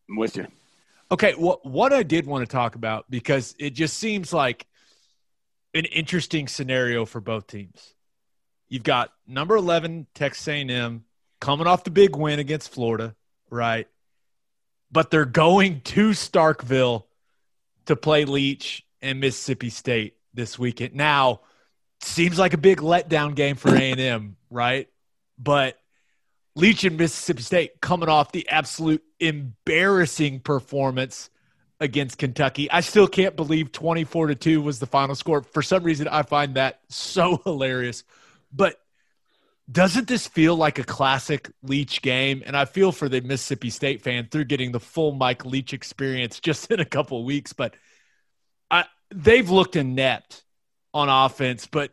I'm 0.09 0.15
with 0.17 0.37
you. 0.37 0.47
Okay, 1.11 1.33
what 1.33 1.65
what 1.65 1.93
I 1.93 2.03
did 2.03 2.25
want 2.25 2.47
to 2.47 2.51
talk 2.51 2.75
about 2.75 3.05
because 3.09 3.55
it 3.59 3.71
just 3.71 3.97
seems 3.97 4.33
like 4.33 4.65
an 5.73 5.85
interesting 5.85 6.47
scenario 6.47 7.05
for 7.05 7.21
both 7.21 7.47
teams. 7.47 7.93
You've 8.67 8.83
got 8.83 9.11
number 9.27 9.55
11 9.55 10.07
Texas 10.13 10.47
A&M 10.47 11.03
coming 11.41 11.67
off 11.67 11.83
the 11.83 11.91
big 11.91 12.15
win 12.15 12.39
against 12.39 12.71
Florida, 12.71 13.15
right? 13.49 13.87
But 14.91 15.09
they're 15.09 15.25
going 15.25 15.81
to 15.81 16.11
Starkville 16.11 17.03
to 17.85 17.95
play 17.95 18.25
Leach 18.25 18.85
and 19.01 19.19
Mississippi 19.19 19.69
State 19.69 20.18
this 20.33 20.57
weekend. 20.57 20.95
Now, 20.95 21.41
seems 22.01 22.39
like 22.39 22.53
a 22.53 22.57
big 22.57 22.79
letdown 22.79 23.35
game 23.35 23.55
for 23.55 23.75
A&M, 23.75 24.37
right? 24.49 24.87
But 25.37 25.77
Leach 26.55 26.83
and 26.83 26.97
Mississippi 26.97 27.41
State 27.41 27.81
coming 27.81 28.09
off 28.09 28.31
the 28.31 28.47
absolute 28.49 29.03
embarrassing 29.19 30.41
performance 30.41 31.29
against 31.79 32.17
Kentucky. 32.17 32.69
I 32.69 32.81
still 32.81 33.07
can't 33.07 33.35
believe 33.35 33.71
24 33.71 34.27
to 34.27 34.35
2 34.35 34.61
was 34.61 34.79
the 34.79 34.85
final 34.85 35.15
score. 35.15 35.43
For 35.43 35.61
some 35.61 35.83
reason, 35.83 36.07
I 36.07 36.23
find 36.23 36.55
that 36.55 36.81
so 36.89 37.41
hilarious. 37.45 38.03
But 38.51 38.75
doesn't 39.71 40.07
this 40.07 40.27
feel 40.27 40.55
like 40.55 40.79
a 40.79 40.83
classic 40.83 41.49
Leach 41.63 42.01
game? 42.01 42.43
And 42.45 42.57
I 42.57 42.65
feel 42.65 42.91
for 42.91 43.07
the 43.07 43.21
Mississippi 43.21 43.69
State 43.69 44.01
fan 44.01 44.27
through 44.29 44.45
getting 44.45 44.71
the 44.71 44.79
full 44.79 45.13
Mike 45.13 45.45
Leach 45.45 45.73
experience 45.73 46.39
just 46.39 46.71
in 46.71 46.79
a 46.79 46.85
couple 46.85 47.23
weeks. 47.23 47.53
But 47.53 47.75
they've 49.13 49.49
looked 49.49 49.75
inept 49.75 50.43
on 50.93 51.09
offense, 51.09 51.67
but 51.67 51.91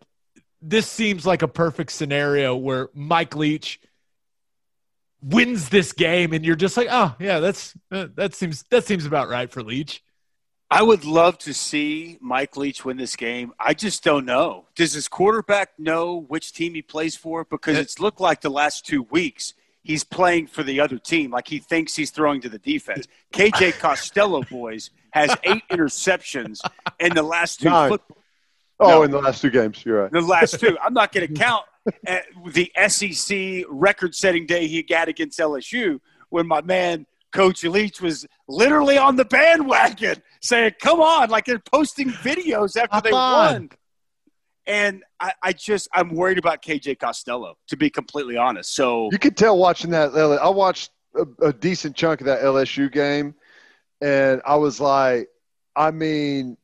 this 0.63 0.87
seems 0.91 1.27
like 1.27 1.43
a 1.43 1.49
perfect 1.49 1.93
scenario 1.93 2.57
where 2.57 2.89
Mike 2.95 3.37
Leach 3.37 3.81
wins 5.23 5.69
this 5.69 5.93
game 5.93 6.33
and 6.33 6.45
you're 6.45 6.57
just 6.57 6.77
like, 6.77 6.89
oh 6.91 7.15
yeah, 7.19 7.41
that's 7.41 7.75
uh, 7.91 8.07
that 8.15 8.35
seems 8.35 8.65
that 8.71 8.85
seems 8.85 9.07
about 9.07 9.29
right 9.29 9.51
for 9.51 9.63
Leach. 9.63 10.03
I 10.69 10.83
would 10.83 11.05
love 11.05 11.39
to 11.39 11.55
see 11.55 12.19
Mike 12.21 12.57
Leach 12.57 12.85
win 12.85 12.97
this 12.97 13.15
game. 13.15 13.53
I 13.59 13.73
just 13.73 14.03
don't 14.03 14.27
know. 14.27 14.67
Does 14.75 14.95
his 14.95 15.07
quarterback 15.07 15.79
know 15.79 16.17
which 16.27 16.53
team 16.53 16.75
he 16.75 16.83
plays 16.83 17.15
for? 17.15 17.45
Because 17.45 17.79
it's 17.79 18.01
looked 18.01 18.21
like 18.21 18.41
the 18.41 18.51
last 18.51 18.85
two 18.85 19.03
weeks 19.05 19.55
he's 19.87 20.03
playing 20.05 20.49
for 20.49 20.63
the 20.65 20.81
other 20.81 20.99
team, 20.99 21.31
like 21.31 21.47
he 21.47 21.59
thinks 21.59 21.95
he's 21.95 22.11
throwing 22.11 22.41
to 22.41 22.49
the 22.49 22.59
defense. 22.59 23.07
KJ 23.33 23.79
Costello, 23.79 24.43
boys, 24.43 24.91
has 25.13 25.35
eight 25.45 25.63
interceptions 25.71 26.61
in 26.99 27.15
the 27.15 27.23
last 27.23 27.61
two 27.61 27.71
Nine. 27.71 27.91
football. 27.91 28.17
Oh, 28.81 28.89
No. 28.89 29.03
in 29.05 29.11
the 29.13 29.19
last 29.21 29.41
two 29.41 29.51
games, 29.51 29.83
you're 29.87 30.03
right. 30.03 30.11
The 30.13 30.21
last 30.21 30.59
two. 30.61 30.77
I'm 30.83 30.93
not 30.93 31.13
going 31.13 31.29
to 31.29 31.33
count 31.33 31.65
uh, 32.07 32.19
the 32.51 32.71
SEC 32.89 33.65
record-setting 33.71 34.47
day 34.47 34.67
he 34.67 34.83
got 34.83 35.09
against 35.09 35.39
LSU 35.39 36.01
when 36.31 36.47
my 36.47 36.61
man 36.63 37.07
Coach 37.33 37.63
Leach 37.65 38.01
was 38.01 38.27
literally 38.49 38.99
on 38.99 39.17
the 39.17 39.25
bandwagon 39.25 40.23
saying, 40.41 40.73
"Come 40.81 41.01
on!" 41.01 41.29
Like 41.31 41.45
they're 41.45 41.59
posting 41.59 42.09
videos 42.11 42.77
after 42.77 42.95
Hop 42.97 43.05
they 43.05 43.11
on. 43.13 43.53
won. 43.53 43.71
And 44.67 45.05
I, 45.21 45.33
I 45.43 45.53
just 45.53 45.89
I'm 45.95 46.15
worried 46.15 46.39
about 46.39 46.63
KJ 46.63 46.99
Costello 46.99 47.57
to 47.69 47.77
be 47.77 47.89
completely 47.91 48.37
honest. 48.37 48.75
So 48.75 49.09
You 49.13 49.19
could 49.19 49.37
tell 49.37 49.57
watching 49.57 49.91
that. 49.93 50.13
I 50.15 50.49
watched 50.49 50.91
a, 51.15 51.47
a 51.49 51.53
decent 51.53 51.95
chunk 51.97 52.21
of 52.21 52.27
that 52.27 52.41
LSU 52.43 52.91
game, 52.91 53.35
and 54.01 54.43
I 54.45 54.57
was 54.57 54.81
like, 54.81 55.29
I 55.77 55.91
mean, 55.93 56.57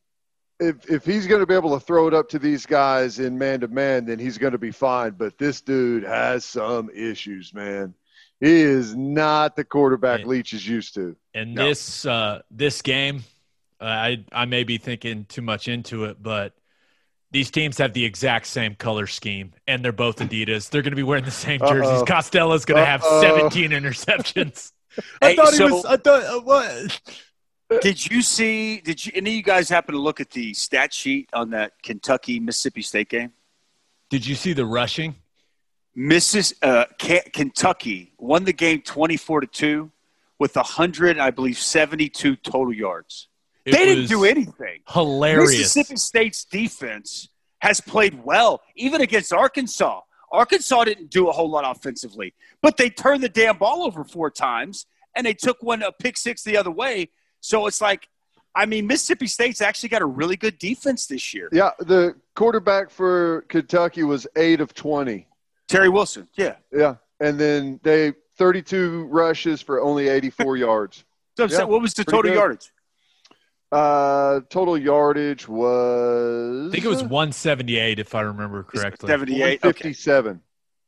if 0.58 0.90
if 0.90 1.04
he's 1.04 1.26
going 1.26 1.40
to 1.40 1.46
be 1.46 1.54
able 1.54 1.78
to 1.78 1.84
throw 1.84 2.08
it 2.08 2.14
up 2.14 2.28
to 2.30 2.38
these 2.38 2.66
guys 2.66 3.18
in 3.18 3.38
man 3.38 3.60
to 3.60 3.68
man, 3.68 4.04
then 4.06 4.18
he's 4.18 4.36
going 4.38 4.52
to 4.52 4.58
be 4.58 4.70
fine. 4.72 5.12
But 5.12 5.38
this 5.38 5.60
dude 5.60 6.02
has 6.04 6.44
some 6.44 6.90
issues, 6.94 7.54
man. 7.54 7.94
He 8.40 8.50
is 8.62 8.96
not 8.96 9.54
the 9.54 9.62
quarterback 9.64 10.20
And- 10.20 10.28
Leach 10.28 10.52
is 10.52 10.66
used 10.66 10.94
to. 10.94 11.14
And 11.34 11.54
No. 11.54 11.68
this 11.68 12.04
uh, 12.04 12.42
this 12.50 12.82
game, 12.82 13.22
uh, 13.80 13.84
I 13.84 14.24
I 14.32 14.44
may 14.46 14.64
be 14.64 14.78
thinking 14.78 15.24
too 15.26 15.42
much 15.42 15.68
into 15.68 16.04
it, 16.06 16.20
but 16.20 16.52
these 17.32 17.50
teams 17.50 17.78
have 17.78 17.92
the 17.94 18.04
exact 18.04 18.46
same 18.46 18.74
color 18.74 19.06
scheme, 19.06 19.52
and 19.66 19.84
they're 19.84 19.90
both 19.92 20.16
Adidas. 20.18 20.70
They're 20.70 20.82
going 20.82 20.92
to 20.92 20.96
be 20.96 21.02
wearing 21.02 21.24
the 21.24 21.30
same 21.30 21.59
jerseys. 21.60 21.88
Uh-oh. 21.88 22.04
Costello's 22.04 22.64
going 22.64 22.80
to 22.80 22.86
have 22.86 23.02
Uh-oh. 23.02 23.20
17 23.22 23.70
interceptions. 23.70 24.72
I 25.22 25.28
Hey, 25.30 25.36
thought 25.36 25.50
he 25.50 25.56
so- 25.56 25.68
was. 25.68 25.84
I 25.86 25.96
thought 25.96 26.22
uh, 26.24 26.40
what? 26.40 27.00
Did 27.80 28.10
you 28.10 28.20
see? 28.20 28.80
Did 28.82 29.04
you? 29.06 29.12
Any 29.14 29.30
of 29.30 29.36
you 29.36 29.42
guys 29.42 29.70
happen 29.70 29.94
to 29.94 30.00
look 30.00 30.20
at 30.20 30.30
the 30.30 30.52
stat 30.52 30.92
sheet 30.92 31.30
on 31.32 31.48
that 31.50 31.72
Kentucky 31.82 32.38
Mississippi 32.38 32.82
State 32.82 33.09
game? 33.09 33.32
Did 34.10 34.26
you 34.26 34.34
see 34.34 34.52
the 34.52 34.66
rushing? 34.66 35.14
Mrs. 35.96 36.52
uh, 36.62 36.84
K- 36.98 37.22
Kentucky 37.32 38.12
won 38.18 38.44
the 38.44 38.52
game 38.52 38.82
twenty-four 38.82 39.40
to 39.40 39.46
two 39.46 39.90
with 40.38 40.54
hundred, 40.54 41.18
I 41.18 41.30
believe, 41.30 41.56
seventy-two 41.56 42.36
total 42.36 42.74
yards. 42.74 43.28
It 43.64 43.72
they 43.72 43.84
didn't 43.86 44.06
do 44.09 44.24
anything. 44.24 44.80
Hilarious. 44.89 45.51
Mississippi 45.51 45.97
State's 45.97 46.44
defense 46.44 47.28
has 47.60 47.80
played 47.80 48.22
well, 48.24 48.60
even 48.76 49.01
against 49.01 49.32
Arkansas. 49.32 50.01
Arkansas 50.32 50.84
didn't 50.84 51.10
do 51.10 51.28
a 51.28 51.32
whole 51.32 51.48
lot 51.51 51.64
offensively, 51.64 52.34
but 52.60 52.76
they 52.76 52.90
turned 52.90 53.22
the 53.22 53.28
damn 53.28 53.59
ball 53.59 53.82
over 53.82 54.02
four 54.02 54.30
times 54.30 54.86
and 55.14 55.26
they 55.26 55.34
took 55.34 55.62
one 55.62 55.82
a 55.82 55.93
pick 55.93 56.16
six 56.16 56.43
the 56.43 56.56
other 56.56 56.70
way. 56.70 57.09
So 57.40 57.66
it's 57.66 57.80
like, 57.80 58.09
I 58.55 58.66
mean, 58.66 58.86
Mississippi 58.86 59.26
State's 59.26 59.60
actually 59.60 59.90
got 59.90 60.02
a 60.02 60.06
really 60.06 60.36
good 60.36 60.59
defense 60.59 61.06
this 61.06 61.32
year. 61.34 61.48
Yeah, 61.52 61.70
the 61.78 62.14
quarterback 62.34 62.90
for 62.90 63.43
Kentucky 63.48 64.02
was 64.02 64.26
eight 64.36 64.60
of 64.60 64.74
twenty. 64.74 65.26
Terry 65.68 65.89
Wilson, 65.89 66.28
yeah. 66.36 66.56
Yeah, 66.72 66.97
and 67.20 67.39
then 67.39 67.80
they 67.82 68.12
thirty-two 68.36 69.05
rushes 69.05 69.62
for 69.62 69.80
only 69.80 70.09
eighty-four 70.09 70.56
yards. 70.68 71.05
So 71.36 71.47
Yeah, 71.47 71.64
what 71.64 71.80
was 71.80 71.94
the 71.94 72.05
total 72.05 72.30
good. 72.30 72.34
yardage? 72.34 72.70
Uh, 73.72 74.40
total 74.50 74.76
yardage 74.76 75.48
was 75.48 76.68
I 76.68 76.72
think 76.72 76.84
it 76.84 76.88
was 76.88 77.02
178, 77.02 77.98
if 77.98 78.14
I 78.14 78.20
remember 78.20 78.62
correctly. 78.62 79.08
78. 79.08 79.64
Okay. 79.64 79.72
57. 79.72 80.40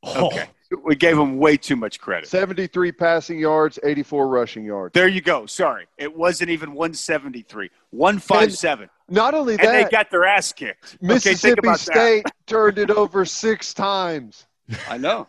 Oh, 0.03 0.27
Okay. 0.27 0.45
We 0.83 0.97
gave 0.97 1.17
them 1.17 1.39
way 1.39 1.57
too 1.57 1.77
much 1.77 2.01
credit. 2.01 2.29
73 2.29 2.91
passing 2.93 3.39
yards, 3.39 3.79
84 3.85 4.29
rushing 4.29 4.65
yards. 4.65 4.93
There 4.93 5.07
you 5.07 5.21
go. 5.21 5.47
Sorry. 5.47 5.87
It 5.99 6.17
wasn't 6.17 6.51
even 6.51 6.71
173. 6.71 7.71
157. 7.91 8.91
Not 9.09 9.35
only 9.35 9.57
that. 9.57 9.67
And, 9.67 9.75
they 9.87 9.89
got 9.89 10.11
their 10.11 10.25
ass 10.25 10.53
kicked. 10.53 11.01
Mississippi 11.01 11.61
about 11.61 11.79
that. 11.79 11.93
State 11.93 12.25
turned 12.47 12.79
it 12.79 12.91
over 12.91 13.25
six 13.25 13.73
times. 13.73 14.47
I 14.89 14.99
know. 14.99 15.29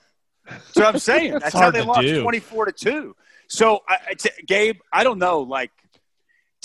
That's 0.50 0.76
what 0.76 0.86
I'm 0.86 1.00
saying. 1.00 1.34
That's 1.34 1.54
how 1.54 1.70
they 1.70 1.84
lost 1.84 2.02
do. 2.02 2.22
24 2.22 2.66
to 2.66 2.72
2. 2.72 3.16
So, 3.48 3.82
I, 3.88 3.98
I 4.10 4.14
t- 4.16 4.30
Gabe, 4.48 4.78
I 4.92 5.04
don't 5.04 5.20
know. 5.20 5.42
Like, 5.42 5.72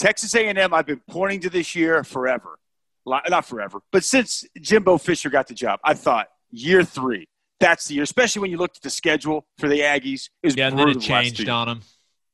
Texas 0.01 0.35
A&M, 0.35 0.75
I've 0.75 0.87
been 0.87 1.03
pointing 1.09 1.41
to 1.41 1.51
this 1.51 1.75
year 1.77 2.03
forever. 2.03 2.59
Not 3.07 3.45
forever, 3.45 3.81
but 3.93 4.05
since 4.05 4.45
Jimbo 4.61 4.99
Fisher 4.99 5.31
got 5.31 5.49
the 5.49 5.55
job, 5.55 5.81
I 5.83 5.95
thought 5.95 6.29
year 6.51 6.85
three, 6.85 7.27
that's 7.59 7.89
the 7.89 7.95
year, 7.95 8.05
especially 8.05 8.41
when 8.41 8.51
you 8.51 8.57
looked 8.57 8.77
at 8.77 8.83
the 8.83 8.91
schedule 8.91 9.47
for 9.59 9.69
the 9.69 9.81
Aggies. 9.81 10.29
It 10.43 10.47
was 10.47 10.57
yeah, 10.57 10.69
and 10.69 10.79
then 10.79 10.89
it 10.89 11.01
changed 11.01 11.49
on 11.49 11.69
them. 11.69 11.81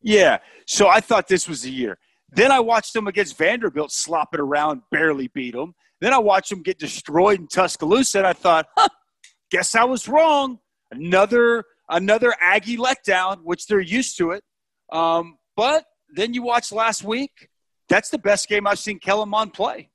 Yeah. 0.03 0.39
So 0.67 0.89
I 0.89 1.01
thought 1.01 1.29
this 1.29 1.49
was 1.49 1.63
the 1.63 1.71
year. 1.71 1.99
Then 2.31 2.53
I 2.53 2.61
watched 2.61 2.93
them 2.93 3.07
against 3.07 3.39
Vanderbilt 3.39 3.91
slop 3.91 4.35
it 4.35 4.41
around, 4.41 4.83
barely 4.91 5.29
beat 5.29 5.55
them. 5.55 5.75
Then 6.01 6.13
I 6.13 6.19
watched 6.19 6.51
them 6.51 6.63
get 6.63 6.79
destroyed 6.79 7.41
in 7.41 7.47
Tuscaloosa, 7.47 8.19
and 8.19 8.27
I 8.27 8.33
thought, 8.33 8.67
huh, 8.77 8.89
guess 9.51 9.75
I 9.75 9.85
was 9.85 10.09
wrong. 10.09 10.59
Another 10.91 11.65
another 11.89 12.35
Aggie 12.41 12.77
letdown, 12.77 13.39
which 13.43 13.67
they're 13.67 13.81
used 13.81 14.19
to 14.19 14.33
it. 14.33 14.45
Um, 14.93 15.39
but 15.57 15.85
then 16.15 16.35
you 16.35 16.43
watch 16.43 16.71
last 16.73 17.03
week. 17.03 17.49
That's 17.89 18.11
the 18.11 18.19
best 18.19 18.49
game 18.49 18.67
I've 18.67 18.79
seen 18.79 18.99
Kellen 18.99 19.29
Mond 19.29 19.53
play. 19.53 19.91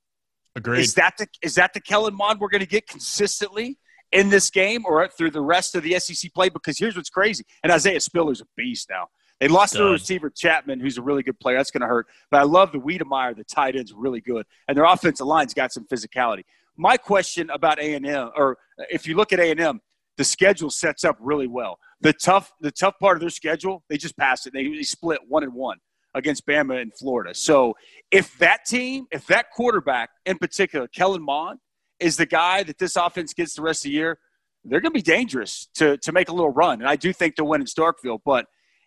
Agreed. 0.54 0.80
Is 0.80 0.94
that 0.94 1.16
the 1.18 1.26
is 1.42 1.54
that 1.54 1.72
the 1.72 1.80
Kellen 1.80 2.14
Mond 2.14 2.40
we're 2.40 2.48
going 2.48 2.60
to 2.60 2.66
get 2.66 2.86
consistently 2.86 3.78
in 4.12 4.28
this 4.28 4.50
game 4.50 4.84
or 4.84 5.08
through 5.08 5.30
the 5.30 5.40
rest 5.40 5.74
of 5.74 5.82
the 5.82 5.98
SEC 5.98 6.32
play? 6.34 6.48
Because 6.48 6.78
here's 6.78 6.96
what's 6.96 7.10
crazy, 7.10 7.44
and 7.62 7.72
Isaiah 7.72 8.00
Spiller's 8.00 8.40
a 8.40 8.46
beast 8.56 8.88
now. 8.90 9.08
They 9.40 9.48
lost 9.48 9.72
their 9.72 9.86
receiver 9.86 10.30
Chapman, 10.30 10.78
who's 10.78 10.98
a 10.98 11.02
really 11.02 11.24
good 11.24 11.40
player. 11.40 11.56
That's 11.56 11.72
going 11.72 11.80
to 11.80 11.88
hurt. 11.88 12.06
But 12.30 12.40
I 12.40 12.44
love 12.44 12.70
the 12.70 12.78
Wydermyer, 12.78 13.36
the 13.36 13.42
tight 13.42 13.74
end's 13.74 13.92
really 13.92 14.20
good, 14.20 14.46
and 14.68 14.76
their 14.76 14.84
offensive 14.84 15.26
line's 15.26 15.52
got 15.52 15.72
some 15.72 15.84
physicality. 15.86 16.44
My 16.76 16.96
question 16.96 17.50
about 17.50 17.80
A 17.80 17.94
and 17.94 18.06
M, 18.06 18.30
or 18.36 18.58
if 18.90 19.06
you 19.06 19.16
look 19.16 19.32
at 19.32 19.40
A 19.40 19.50
and 19.50 19.60
M, 19.60 19.80
the 20.16 20.24
schedule 20.24 20.70
sets 20.70 21.02
up 21.02 21.16
really 21.18 21.48
well. 21.48 21.78
The 22.02 22.12
tough, 22.12 22.52
the 22.60 22.70
tough 22.70 22.98
part 23.00 23.16
of 23.16 23.20
their 23.20 23.30
schedule, 23.30 23.82
they 23.88 23.96
just 23.96 24.16
passed 24.16 24.46
it. 24.46 24.52
They, 24.52 24.68
they 24.68 24.82
split 24.82 25.20
one 25.26 25.42
and 25.42 25.54
one 25.54 25.78
against 26.14 26.46
Bama 26.46 26.80
in 26.80 26.90
Florida. 26.90 27.34
So 27.34 27.74
if 28.10 28.36
that 28.38 28.64
team, 28.66 29.06
if 29.10 29.26
that 29.26 29.46
quarterback 29.50 30.10
in 30.26 30.38
particular, 30.38 30.86
Kellen 30.88 31.22
Mond, 31.22 31.58
is 32.00 32.16
the 32.16 32.26
guy 32.26 32.62
that 32.64 32.78
this 32.78 32.96
offense 32.96 33.32
gets 33.32 33.54
the 33.54 33.62
rest 33.62 33.84
of 33.84 33.90
the 33.90 33.94
year, 33.94 34.18
they're 34.64 34.80
going 34.80 34.92
to 34.92 34.98
be 34.98 35.02
dangerous 35.02 35.68
to 35.74 35.96
to 35.98 36.12
make 36.12 36.28
a 36.28 36.32
little 36.32 36.50
run. 36.50 36.80
And 36.80 36.88
I 36.88 36.96
do 36.96 37.12
think 37.12 37.36
they'll 37.36 37.46
win 37.46 37.60
in 37.60 37.66
Starkville. 37.66 38.20
But 38.24 38.46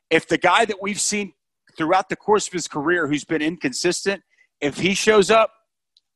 if 0.10 0.28
the 0.28 0.38
guy 0.38 0.66
that 0.66 0.82
we've 0.82 1.00
seen 1.00 1.34
throughout 1.78 2.10
the 2.10 2.16
course 2.16 2.48
of 2.48 2.54
his 2.54 2.68
career, 2.68 3.08
who's 3.08 3.26
been 3.26 3.42
inconsistent, 3.42 4.22
if 4.62 4.78
he 4.78 4.94
shows 4.94 5.30
up, 5.30 5.52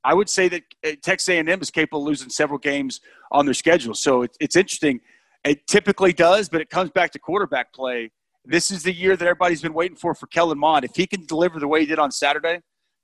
I 0.03 0.13
would 0.13 0.29
say 0.29 0.47
that 0.49 0.63
uh, 0.85 0.91
Texas 1.01 1.29
A&M 1.29 1.61
is 1.61 1.71
capable 1.71 2.01
of 2.01 2.07
losing 2.07 2.29
several 2.29 2.59
games 2.59 3.01
on 3.31 3.45
their 3.45 3.53
schedule. 3.53 3.93
So 3.93 4.21
it, 4.23 4.37
it's 4.39 4.55
interesting. 4.55 5.01
It 5.43 5.67
typically 5.67 6.13
does, 6.13 6.49
but 6.49 6.61
it 6.61 6.69
comes 6.69 6.89
back 6.91 7.11
to 7.11 7.19
quarterback 7.19 7.73
play. 7.73 8.11
This 8.45 8.71
is 8.71 8.83
the 8.83 8.93
year 8.93 9.15
that 9.15 9.25
everybody's 9.25 9.61
been 9.61 9.73
waiting 9.73 9.97
for 9.97 10.15
for 10.15 10.27
Kellen 10.27 10.57
Mond. 10.57 10.85
If 10.85 10.95
he 10.95 11.05
can 11.05 11.25
deliver 11.25 11.59
the 11.59 11.67
way 11.67 11.81
he 11.81 11.85
did 11.85 11.99
on 11.99 12.11
Saturday, 12.11 12.61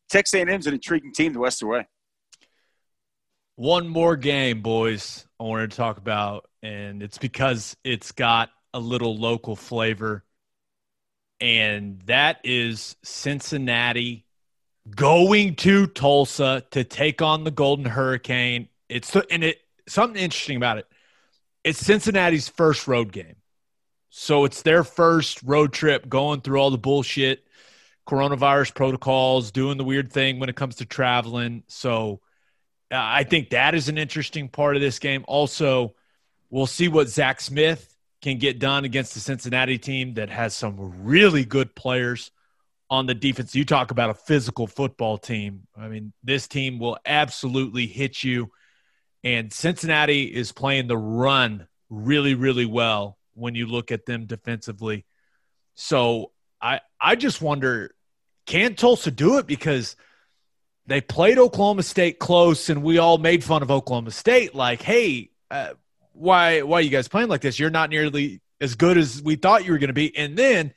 Texas 0.10 0.40
A&M's 0.40 0.68
an 0.68 0.74
intriguing 0.74 1.12
team 1.12 1.34
the 1.34 1.56
the 1.60 1.68
way. 1.68 1.88
One 3.56 3.88
more 3.88 4.18
game, 4.18 4.62
boys, 4.62 5.26
I 5.40 5.44
wanted 5.44 5.72
to 5.72 5.78
talk 5.78 5.98
about, 5.98 6.50
and 6.62 7.02
it's 7.02 7.18
because 7.18 7.78
it's 7.84 8.12
got 8.12 8.50
a 8.74 8.80
little 8.80 9.16
local 9.16 9.56
flavor, 9.56 10.26
and 11.40 12.02
that 12.06 12.40
is 12.44 12.98
Cincinnati 13.04 14.26
going 14.94 15.56
to 15.56 15.88
Tulsa 15.88 16.64
to 16.72 16.84
take 16.84 17.22
on 17.22 17.44
the 17.44 17.52
Golden 17.52 17.86
Hurricane. 17.86 18.68
It's 18.90 19.16
and 19.16 19.44
it 19.44 19.58
something 19.88 20.22
interesting 20.22 20.58
about 20.58 20.78
it. 20.78 20.88
It's 21.64 21.80
Cincinnati's 21.80 22.50
first 22.50 22.88
road 22.88 23.12
game. 23.12 23.36
So 24.18 24.46
it's 24.46 24.62
their 24.62 24.86
first 24.86 25.44
road 25.44 25.74
trip 25.74 26.08
going 26.08 26.40
through 26.40 26.58
all 26.58 26.72
the 26.72 26.78
bullshit, 26.78 27.46
coronavirus 28.08 28.74
protocols, 28.74 29.52
doing 29.52 29.78
the 29.78 29.84
weird 29.84 30.10
thing 30.10 30.40
when 30.40 30.48
it 30.48 30.56
comes 30.56 30.76
to 30.78 30.86
traveling. 30.86 31.64
So 31.68 32.22
uh, 32.90 32.96
I 32.98 33.26
think 33.26 33.50
that 33.50 33.76
is 33.76 33.90
an 33.90 33.98
interesting 33.98 34.48
part 34.48 34.78
of 34.78 34.82
this 34.82 35.00
game. 35.00 35.26
Also, 35.28 35.96
we'll 36.50 36.66
see 36.66 36.88
what 36.88 37.10
Zach 37.10 37.42
Smith 37.42 37.94
can 38.22 38.38
get 38.38 38.58
done 38.58 38.86
against 38.86 39.16
the 39.16 39.20
Cincinnati 39.20 39.78
team 39.78 40.14
that 40.14 40.30
has 40.30 40.56
some 40.56 41.04
really 41.04 41.44
good 41.44 41.76
players 41.76 42.32
on 42.90 43.08
the 43.08 43.16
defense. 43.16 43.54
You 43.54 43.66
talk 43.66 43.92
about 43.92 44.12
a 44.12 44.16
physical 44.16 44.66
football 44.66 45.18
team. 45.18 45.68
I 45.78 45.90
mean, 45.90 46.14
this 46.24 46.48
team 46.48 46.80
will 46.80 46.98
absolutely 47.06 47.86
hit 47.86 48.24
you. 48.24 48.50
And 49.26 49.52
Cincinnati 49.52 50.24
is 50.24 50.54
playing 50.54 50.88
the 50.88 50.98
run 50.98 51.68
really, 51.90 52.34
really 52.34 52.66
well 52.66 53.18
when 53.36 53.56
you 53.56 53.68
look 53.68 53.92
at 53.92 54.06
them 54.06 54.26
defensively. 54.26 55.06
So 55.76 56.32
I 56.62 56.80
I 57.00 57.16
just 57.16 57.42
wonder, 57.42 57.94
can 58.46 58.76
Tulsa 58.76 59.12
do 59.12 59.38
it? 59.38 59.48
Because 59.48 59.96
they 60.88 61.02
played 61.02 61.38
Oklahoma 61.38 61.84
State 61.84 62.20
close, 62.20 62.70
and 62.70 62.84
we 62.84 62.98
all 62.98 63.18
made 63.18 63.44
fun 63.44 63.62
of 63.62 63.72
Oklahoma 63.72 64.12
State. 64.12 64.56
Like, 64.56 64.82
hey, 64.82 65.30
uh, 65.52 65.74
why 66.14 66.62
why 66.62 66.80
are 66.80 66.82
you 66.82 66.90
guys 66.90 67.08
playing 67.08 67.30
like 67.30 67.42
this? 67.42 67.60
You're 67.60 67.70
not 67.70 67.90
nearly 67.90 68.42
as 68.62 68.76
good 68.76 68.98
as 68.98 69.22
we 69.22 69.36
thought 69.36 69.66
you 69.66 69.72
were 69.72 69.78
going 69.78 69.90
to 69.90 69.94
be. 69.94 70.16
And 70.16 70.38
then 70.38 70.74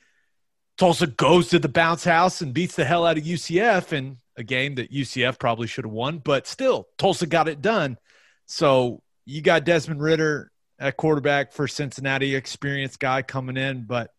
Tulsa 0.77 1.07
goes 1.07 1.49
to 1.49 1.59
the 1.59 1.69
bounce 1.69 2.03
house 2.03 2.41
and 2.41 2.53
beats 2.53 2.75
the 2.75 2.85
hell 2.85 3.05
out 3.05 3.17
of 3.17 3.23
UCF 3.23 3.93
in 3.93 4.17
a 4.37 4.43
game 4.43 4.75
that 4.75 4.91
UCF 4.91 5.37
probably 5.37 5.67
should 5.67 5.85
have 5.85 5.91
won, 5.91 6.19
but 6.19 6.47
still, 6.47 6.87
Tulsa 6.97 7.27
got 7.27 7.47
it 7.47 7.61
done. 7.61 7.97
So 8.45 9.01
you 9.25 9.41
got 9.41 9.65
Desmond 9.65 10.01
Ridder 10.01 10.51
at 10.79 10.97
quarterback 10.97 11.51
for 11.51 11.67
Cincinnati, 11.67 12.35
experienced 12.35 12.99
guy 12.99 13.21
coming 13.21 13.57
in. 13.57 13.83
But 13.85 14.13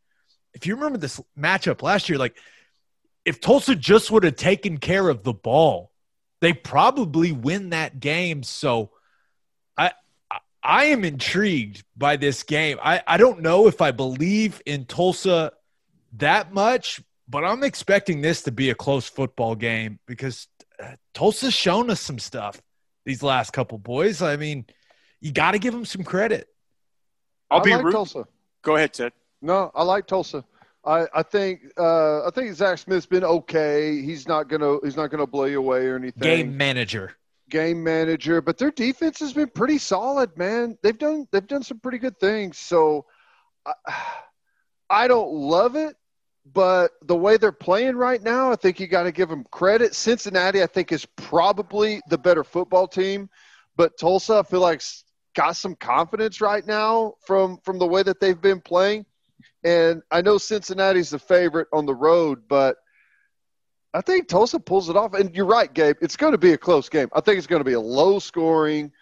if 0.55 0.67
you 0.67 0.75
remember 0.75 0.99
this 0.99 1.21
matchup 1.39 1.83
last 1.83 2.09
year, 2.09 2.19
like 2.19 2.37
if 3.25 3.41
Tulsa 3.41 3.75
just 3.75 4.11
would 4.11 4.25
have 4.25 4.37
taken 4.37 4.79
care 4.79 5.09
of 5.09 5.23
the 5.23 5.33
ball, 5.33 5.91
they 6.41 6.53
probably 6.53 7.33
win 7.33 7.71
that 7.71 8.01
game. 8.01 8.43
So 8.43 8.91
I 9.77 9.93
I- 10.63 10.87
am 10.87 11.05
intrigued 11.05 11.85
by 11.97 12.17
this 12.17 12.43
game. 12.43 12.79
I, 12.83 13.03
I 13.07 13.17
don't 13.17 13.41
know 13.41 13.67
if 13.67 13.81
I 13.81 13.91
believe 13.91 14.61
in 14.67 14.85
Tulsa 14.85 15.53
that 16.15 16.53
much, 16.53 17.01
but 17.29 17.45
I'm 17.45 17.63
expecting 17.63 18.21
this 18.21 18.43
to 18.43 18.53
be 18.53 18.71
a 18.71 18.75
close 18.75 19.09
football 19.09 19.55
game 19.55 19.99
because 20.07 20.49
uh, 20.83 20.93
Tulsa's 21.15 21.55
shown 21.55 21.91
us 21.91 22.01
some 22.01 22.19
stuff 22.19 22.61
these 23.05 23.23
last 23.23 23.53
couple 23.53 23.79
boys. 23.79 24.23
I 24.23 24.37
mean, 24.37 24.67
you 25.21 25.33
got 25.33 25.53
to 25.53 25.59
give 25.59 25.73
them 25.73 25.85
some 25.85 26.03
credit. 26.03 26.49
I'll 27.51 27.61
I 27.61 27.65
be 27.65 27.75
like 27.75 27.85
root- 27.85 27.93
Tulsa. 27.93 28.27
Go 28.63 28.77
ahead, 28.77 28.93
Ted. 28.93 29.13
No, 29.43 29.71
I 29.75 29.83
like 29.83 30.07
Tulsa. 30.07 30.45
I, 30.85 31.07
I 31.15 31.23
think 31.23 31.61
uh, 31.79 32.27
I 32.27 32.31
think 32.35 32.55
Zach 32.55 32.79
Smith's 32.79 33.07
been 33.07 33.25
okay. 33.25 34.01
He's 34.01 34.27
not 34.27 34.49
gonna 34.49 34.79
he's 34.83 34.97
not 34.97 35.11
gonna 35.11 35.27
blow 35.27 35.45
you 35.45 35.59
away 35.59 35.87
or 35.87 35.97
anything. 35.97 36.23
Game 36.23 36.57
manager. 36.57 37.15
game 37.51 37.83
manager, 37.83 38.41
but 38.41 38.57
their 38.57 38.71
defense 38.71 39.19
has 39.21 39.33
been 39.33 39.49
pretty 39.49 39.77
solid, 39.79 40.37
man. 40.39 40.79
They've 40.83 40.97
done 40.97 41.27
they've 41.33 41.47
done 41.47 41.63
some 41.63 41.81
pretty 41.81 41.99
good 41.99 42.19
things. 42.19 42.59
So 42.59 43.05
I, 43.67 43.73
I 44.89 45.09
don't 45.09 45.33
love 45.33 45.77
it, 45.77 45.97
but 46.53 46.93
the 47.03 47.17
way 47.17 47.37
they're 47.37 47.53
playing 47.53 47.97
right 47.97 48.23
now, 48.23 48.51
I 48.51 48.57
think 48.57 48.81
you 48.81 48.87
got 48.87 49.03
to 49.03 49.13
give 49.13 49.29
them 49.29 49.45
credit. 49.51 49.95
Cincinnati, 49.95 50.63
I 50.63 50.67
think, 50.67 50.93
is 50.93 51.05
probably 51.17 52.01
the 52.09 52.19
better 52.19 52.43
football 52.45 52.89
team, 52.89 53.29
but 53.77 53.99
Tulsa, 53.99 54.37
I 54.37 54.43
feel 54.49 54.61
like 54.61 54.83
got 55.35 55.57
some 55.57 55.75
confidence 55.75 56.41
right 56.41 56.67
now 56.67 57.15
from 57.27 57.59
from 57.59 57.79
the 57.79 57.87
way 57.87 58.03
that 58.03 58.21
they've 58.21 58.41
been 58.41 58.61
playing. 58.61 59.07
And 59.63 60.03
I 60.11 60.23
know 60.23 60.39
Cincinnati's 60.39 61.11
the 61.11 61.19
favorite 61.19 61.69
on 61.73 61.87
the 61.87 61.95
road, 61.95 62.43
but 62.49 62.77
I 63.93 64.01
think 64.01 64.29
Tulsa 64.29 64.59
pulls 64.59 64.89
it 64.89 64.97
off. 64.97 65.15
And 65.15 65.35
you're 65.35 65.47
right, 65.47 65.73
Gabe. 65.73 65.97
It's 66.01 66.17
going 66.17 66.33
to 66.33 66.39
be 66.39 66.53
a 66.53 66.59
close 66.59 66.89
game. 66.89 67.09
I 67.13 67.21
think 67.21 67.39
it's 67.39 67.47
going 67.47 67.61
to 67.61 67.65
be 67.65 67.75
a 67.75 67.81
low 67.81 68.19
scoring, 68.19 68.93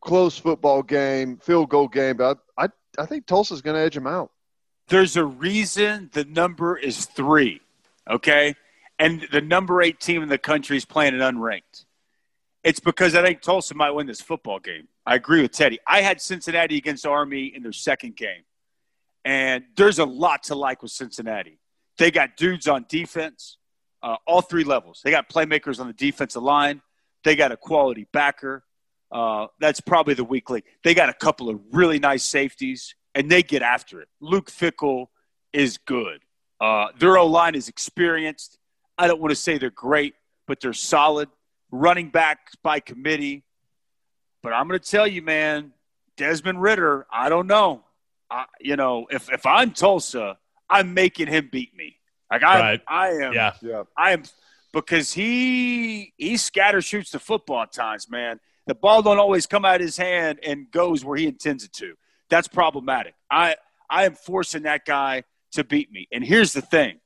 close 0.00 0.38
football 0.38 0.82
game, 0.82 1.38
field 1.38 1.70
goal 1.70 1.88
game. 1.88 2.16
But 2.16 2.38
I, 2.56 2.64
I, 2.64 2.68
I 3.02 3.06
think 3.06 3.26
Tulsa's 3.26 3.62
going 3.62 3.74
to 3.76 3.80
edge 3.80 3.94
them 3.94 4.06
out. 4.06 4.30
There's 4.88 5.16
a 5.16 5.24
reason 5.24 6.10
the 6.12 6.24
number 6.24 6.76
is 6.76 7.06
three, 7.06 7.62
okay? 8.08 8.54
And 8.98 9.26
the 9.32 9.40
number 9.40 9.82
eight 9.82 9.98
team 9.98 10.22
in 10.22 10.28
the 10.28 10.38
country 10.38 10.76
is 10.76 10.84
playing 10.84 11.14
it 11.14 11.20
unranked. 11.20 11.86
It's 12.64 12.80
because 12.80 13.14
I 13.14 13.22
think 13.22 13.42
Tulsa 13.42 13.74
might 13.74 13.90
win 13.90 14.06
this 14.06 14.22
football 14.22 14.58
game. 14.58 14.88
I 15.04 15.16
agree 15.16 15.42
with 15.42 15.52
Teddy. 15.52 15.78
I 15.86 16.00
had 16.00 16.20
Cincinnati 16.20 16.78
against 16.78 17.06
Army 17.06 17.52
in 17.54 17.62
their 17.62 17.72
second 17.72 18.16
game. 18.16 18.42
And 19.26 19.64
there's 19.76 19.98
a 19.98 20.04
lot 20.04 20.44
to 20.44 20.54
like 20.54 20.82
with 20.82 20.90
Cincinnati. 20.90 21.58
They 21.98 22.10
got 22.10 22.36
dudes 22.36 22.66
on 22.66 22.86
defense, 22.88 23.58
uh, 24.02 24.16
all 24.26 24.40
three 24.40 24.64
levels. 24.64 25.02
They 25.04 25.10
got 25.10 25.28
playmakers 25.28 25.78
on 25.78 25.86
the 25.86 25.92
defensive 25.92 26.42
line. 26.42 26.80
They 27.22 27.36
got 27.36 27.52
a 27.52 27.56
quality 27.56 28.06
backer. 28.12 28.64
Uh, 29.12 29.46
that's 29.60 29.80
probably 29.80 30.14
the 30.14 30.24
weak 30.24 30.48
link. 30.50 30.64
They 30.82 30.94
got 30.94 31.08
a 31.08 31.14
couple 31.14 31.48
of 31.48 31.60
really 31.70 31.98
nice 31.98 32.24
safeties, 32.24 32.94
and 33.14 33.30
they 33.30 33.42
get 33.42 33.62
after 33.62 34.00
it. 34.00 34.08
Luke 34.20 34.50
Fickell 34.50 35.06
is 35.52 35.78
good. 35.78 36.20
Uh, 36.60 36.86
their 36.98 37.16
O 37.18 37.26
line 37.26 37.54
is 37.54 37.68
experienced. 37.68 38.58
I 38.96 39.06
don't 39.06 39.20
want 39.20 39.30
to 39.30 39.36
say 39.36 39.58
they're 39.58 39.70
great, 39.70 40.14
but 40.46 40.60
they're 40.60 40.72
solid. 40.72 41.28
Running 41.76 42.08
back 42.10 42.50
by 42.62 42.78
committee. 42.78 43.42
But 44.42 44.52
I'm 44.52 44.68
going 44.68 44.78
to 44.78 44.90
tell 44.90 45.08
you, 45.08 45.22
man, 45.22 45.72
Desmond 46.16 46.62
Ridder, 46.62 47.06
I 47.12 47.28
don't 47.28 47.48
know. 47.48 47.82
I, 48.30 48.44
you 48.60 48.76
know, 48.76 49.06
if, 49.10 49.32
if 49.32 49.44
I'm 49.44 49.72
Tulsa, 49.72 50.38
I'm 50.70 50.94
making 50.94 51.26
him 51.26 51.48
beat 51.50 51.74
me. 51.76 51.96
Like 52.30 52.44
I, 52.44 52.60
Right. 52.60 52.82
I 52.86 53.08
am. 53.10 53.32
Yeah. 53.32 53.54
Yeah. 53.60 53.82
I 53.96 54.12
am 54.12 54.22
because 54.72 55.12
he 55.12 56.12
he 56.16 56.36
scatter 56.36 56.80
shoots 56.80 57.10
the 57.10 57.18
football 57.18 57.62
at 57.62 57.72
times, 57.72 58.08
man. 58.10 58.38
The 58.66 58.74
ball 58.74 59.02
don't 59.02 59.18
always 59.18 59.46
come 59.46 59.64
out 59.64 59.76
of 59.76 59.80
his 59.82 59.96
hand 59.96 60.38
and 60.42 60.70
goes 60.70 61.04
where 61.04 61.16
he 61.16 61.26
intends 61.26 61.64
it 61.64 61.72
to. 61.74 61.94
That's 62.30 62.48
problematic. 62.48 63.14
I 63.30 63.56
I 63.90 64.04
am 64.04 64.14
forcing 64.14 64.62
that 64.62 64.84
guy 64.84 65.24
to 65.52 65.64
beat 65.64 65.90
me. 65.92 66.08
And 66.12 66.24
here's 66.24 66.52
the 66.52 66.62
thing. 66.62 67.00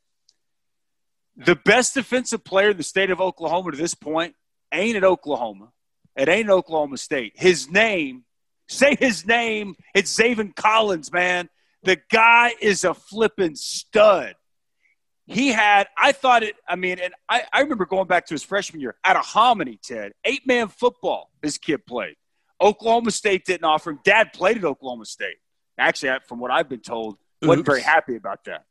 The 1.36 1.57
best 1.57 1.95
defensive 1.95 2.45
player 2.45 2.70
in 2.70 2.77
the 2.77 2.82
state 2.82 3.11
of 3.11 3.20
Oklahoma 3.20 3.70
to 3.73 3.77
this 3.77 3.95
point 3.95 4.35
ain't 4.73 4.97
at 4.97 5.05
Oklahoma. 5.05 5.70
It 6.16 6.28
ain't 6.28 6.51
Oklahoma 6.51 6.97
State. 6.97 7.35
His 7.36 7.70
name, 7.70 8.24
say 8.69 8.97
his 8.99 9.27
name, 9.27 9.77
it's 9.95 10.16
Zaven 10.16 10.55
Collins, 10.55 11.12
man. 11.12 11.49
The 11.85 11.99
guy 12.11 12.55
is 12.61 12.85
a 12.85 12.95
flippin' 12.95 13.57
stud. 13.57 14.35
He 15.27 15.49
had 15.49 15.89
i 15.99 16.12
thought 16.12 16.43
it 16.43 16.57
i 16.66 16.74
mean 16.74 16.99
and 16.99 17.12
I, 17.28 17.43
I 17.53 17.61
remember 17.61 17.85
going 17.85 18.07
back 18.07 18.24
to 18.27 18.35
his 18.35 18.43
freshman 18.43 18.81
year 18.81 18.97
at 19.05 19.15
a 19.15 19.20
hominy 19.20 19.78
ted. 19.82 20.12
Eight 20.24 20.47
man 20.47 20.69
football 20.69 21.31
this 21.43 21.59
kid 21.59 21.85
played. 21.85 22.16
Oklahoma 22.59 23.11
state 23.11 23.45
didn't 23.45 23.65
offer 23.65 23.90
him. 23.90 24.01
Dad 24.05 24.32
played 24.32 24.57
at 24.57 24.65
oklahoma 24.65 25.05
state. 25.05 25.36
Actually 25.78 26.19
from 26.27 26.40
what 26.40 26.51
i've 26.51 26.70
been 26.70 26.81
told 26.81 27.19
wasn't 27.43 27.66
very 27.66 27.82
happy 27.82 28.16
about 28.16 28.43
that 28.45 28.65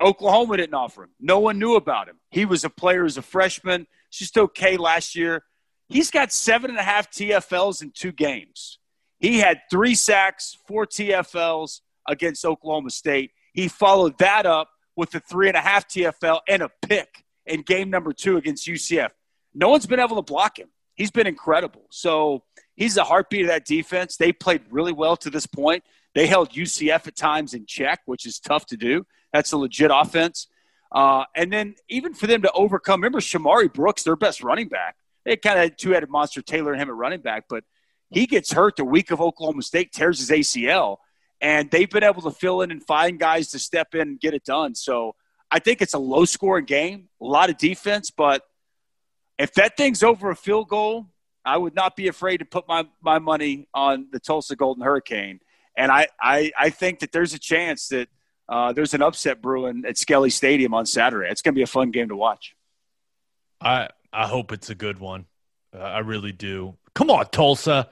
oklahoma 0.00 0.56
didn't 0.56 0.74
offer 0.74 1.04
him 1.04 1.10
no 1.20 1.38
one 1.38 1.58
knew 1.58 1.76
about 1.76 2.08
him 2.08 2.16
he 2.30 2.44
was 2.44 2.64
a 2.64 2.70
player 2.70 3.04
as 3.04 3.16
a 3.16 3.22
freshman 3.22 3.86
just 4.10 4.36
okay 4.38 4.76
last 4.76 5.14
year 5.14 5.44
he's 5.88 6.10
got 6.10 6.32
seven 6.32 6.70
and 6.70 6.78
a 6.78 6.82
half 6.82 7.10
tfls 7.10 7.82
in 7.82 7.90
two 7.90 8.12
games 8.12 8.78
he 9.18 9.38
had 9.38 9.60
three 9.70 9.94
sacks 9.94 10.56
four 10.66 10.86
tfls 10.86 11.80
against 12.06 12.44
oklahoma 12.44 12.90
state 12.90 13.30
he 13.54 13.68
followed 13.68 14.18
that 14.18 14.46
up 14.46 14.68
with 14.96 15.10
the 15.10 15.20
three 15.20 15.48
and 15.48 15.56
a 15.56 15.60
half 15.60 15.88
TFL 15.88 16.40
and 16.48 16.62
a 16.62 16.70
pick 16.82 17.24
in 17.46 17.62
game 17.62 17.90
number 17.90 18.12
two 18.12 18.36
against 18.36 18.66
UCF. 18.66 19.10
No 19.54 19.68
one's 19.68 19.86
been 19.86 20.00
able 20.00 20.16
to 20.16 20.22
block 20.22 20.58
him. 20.58 20.68
He's 20.94 21.10
been 21.10 21.26
incredible. 21.26 21.86
So 21.90 22.42
he's 22.74 22.94
the 22.94 23.04
heartbeat 23.04 23.42
of 23.42 23.48
that 23.48 23.64
defense. 23.64 24.16
They 24.16 24.32
played 24.32 24.62
really 24.70 24.92
well 24.92 25.16
to 25.18 25.30
this 25.30 25.46
point. 25.46 25.82
They 26.14 26.26
held 26.26 26.50
UCF 26.50 27.08
at 27.08 27.16
times 27.16 27.54
in 27.54 27.66
check, 27.66 28.00
which 28.06 28.26
is 28.26 28.38
tough 28.38 28.66
to 28.66 28.76
do. 28.76 29.04
That's 29.34 29.52
a 29.52 29.58
legit 29.58 29.90
offense. 29.92 30.46
Uh, 30.90 31.24
and 31.34 31.52
then 31.52 31.74
even 31.90 32.14
for 32.14 32.26
them 32.26 32.40
to 32.42 32.52
overcome, 32.52 33.00
remember 33.00 33.20
Shamari 33.20 33.70
Brooks, 33.70 34.04
their 34.04 34.16
best 34.16 34.42
running 34.42 34.68
back. 34.68 34.96
They 35.26 35.36
kind 35.36 35.58
of 35.58 35.64
had 35.64 35.76
two-headed 35.76 36.08
monster 36.08 36.40
Taylor 36.40 36.72
and 36.72 36.80
him 36.80 36.88
at 36.88 36.94
running 36.94 37.20
back, 37.20 37.44
but 37.48 37.64
he 38.10 38.26
gets 38.26 38.52
hurt 38.52 38.76
the 38.76 38.84
week 38.84 39.10
of 39.10 39.20
Oklahoma 39.20 39.62
State, 39.62 39.92
tears 39.92 40.20
his 40.20 40.30
ACL 40.30 40.98
and 41.40 41.70
they've 41.70 41.90
been 41.90 42.02
able 42.02 42.22
to 42.22 42.30
fill 42.30 42.62
in 42.62 42.70
and 42.70 42.82
find 42.82 43.18
guys 43.18 43.50
to 43.50 43.58
step 43.58 43.94
in 43.94 44.00
and 44.02 44.20
get 44.20 44.32
it 44.32 44.44
done. 44.44 44.74
So 44.74 45.14
I 45.50 45.58
think 45.58 45.82
it's 45.82 45.94
a 45.94 45.98
low 45.98 46.24
scoring 46.24 46.64
game, 46.64 47.08
a 47.20 47.24
lot 47.24 47.50
of 47.50 47.58
defense, 47.58 48.10
but 48.10 48.42
if 49.38 49.52
that 49.54 49.76
thing's 49.76 50.02
over 50.02 50.30
a 50.30 50.36
field 50.36 50.68
goal, 50.68 51.06
I 51.44 51.58
would 51.58 51.74
not 51.74 51.96
be 51.96 52.08
afraid 52.08 52.38
to 52.38 52.44
put 52.46 52.66
my, 52.66 52.86
my 53.02 53.18
money 53.18 53.68
on 53.74 54.08
the 54.10 54.20
Tulsa 54.20 54.56
Golden 54.56 54.82
Hurricane. 54.82 55.40
And 55.76 55.90
I, 55.92 56.06
I, 56.18 56.52
I 56.58 56.70
think 56.70 57.00
that 57.00 57.12
there's 57.12 57.34
a 57.34 57.38
chance 57.38 57.88
that 57.88 58.08
uh, 58.48 58.72
there's 58.72 58.94
an 58.94 59.02
upset 59.02 59.40
brewing 59.40 59.84
at 59.86 59.96
Skelly 59.96 60.30
Stadium 60.30 60.74
on 60.74 60.86
Saturday. 60.86 61.30
It's 61.30 61.42
going 61.42 61.54
to 61.54 61.58
be 61.58 61.62
a 61.62 61.66
fun 61.66 61.90
game 61.90 62.08
to 62.08 62.16
watch. 62.16 62.54
I 63.60 63.88
I 64.12 64.26
hope 64.26 64.52
it's 64.52 64.70
a 64.70 64.74
good 64.74 64.98
one. 64.98 65.26
Uh, 65.74 65.78
I 65.78 65.98
really 66.00 66.32
do. 66.32 66.76
Come 66.94 67.10
on, 67.10 67.26
Tulsa, 67.26 67.88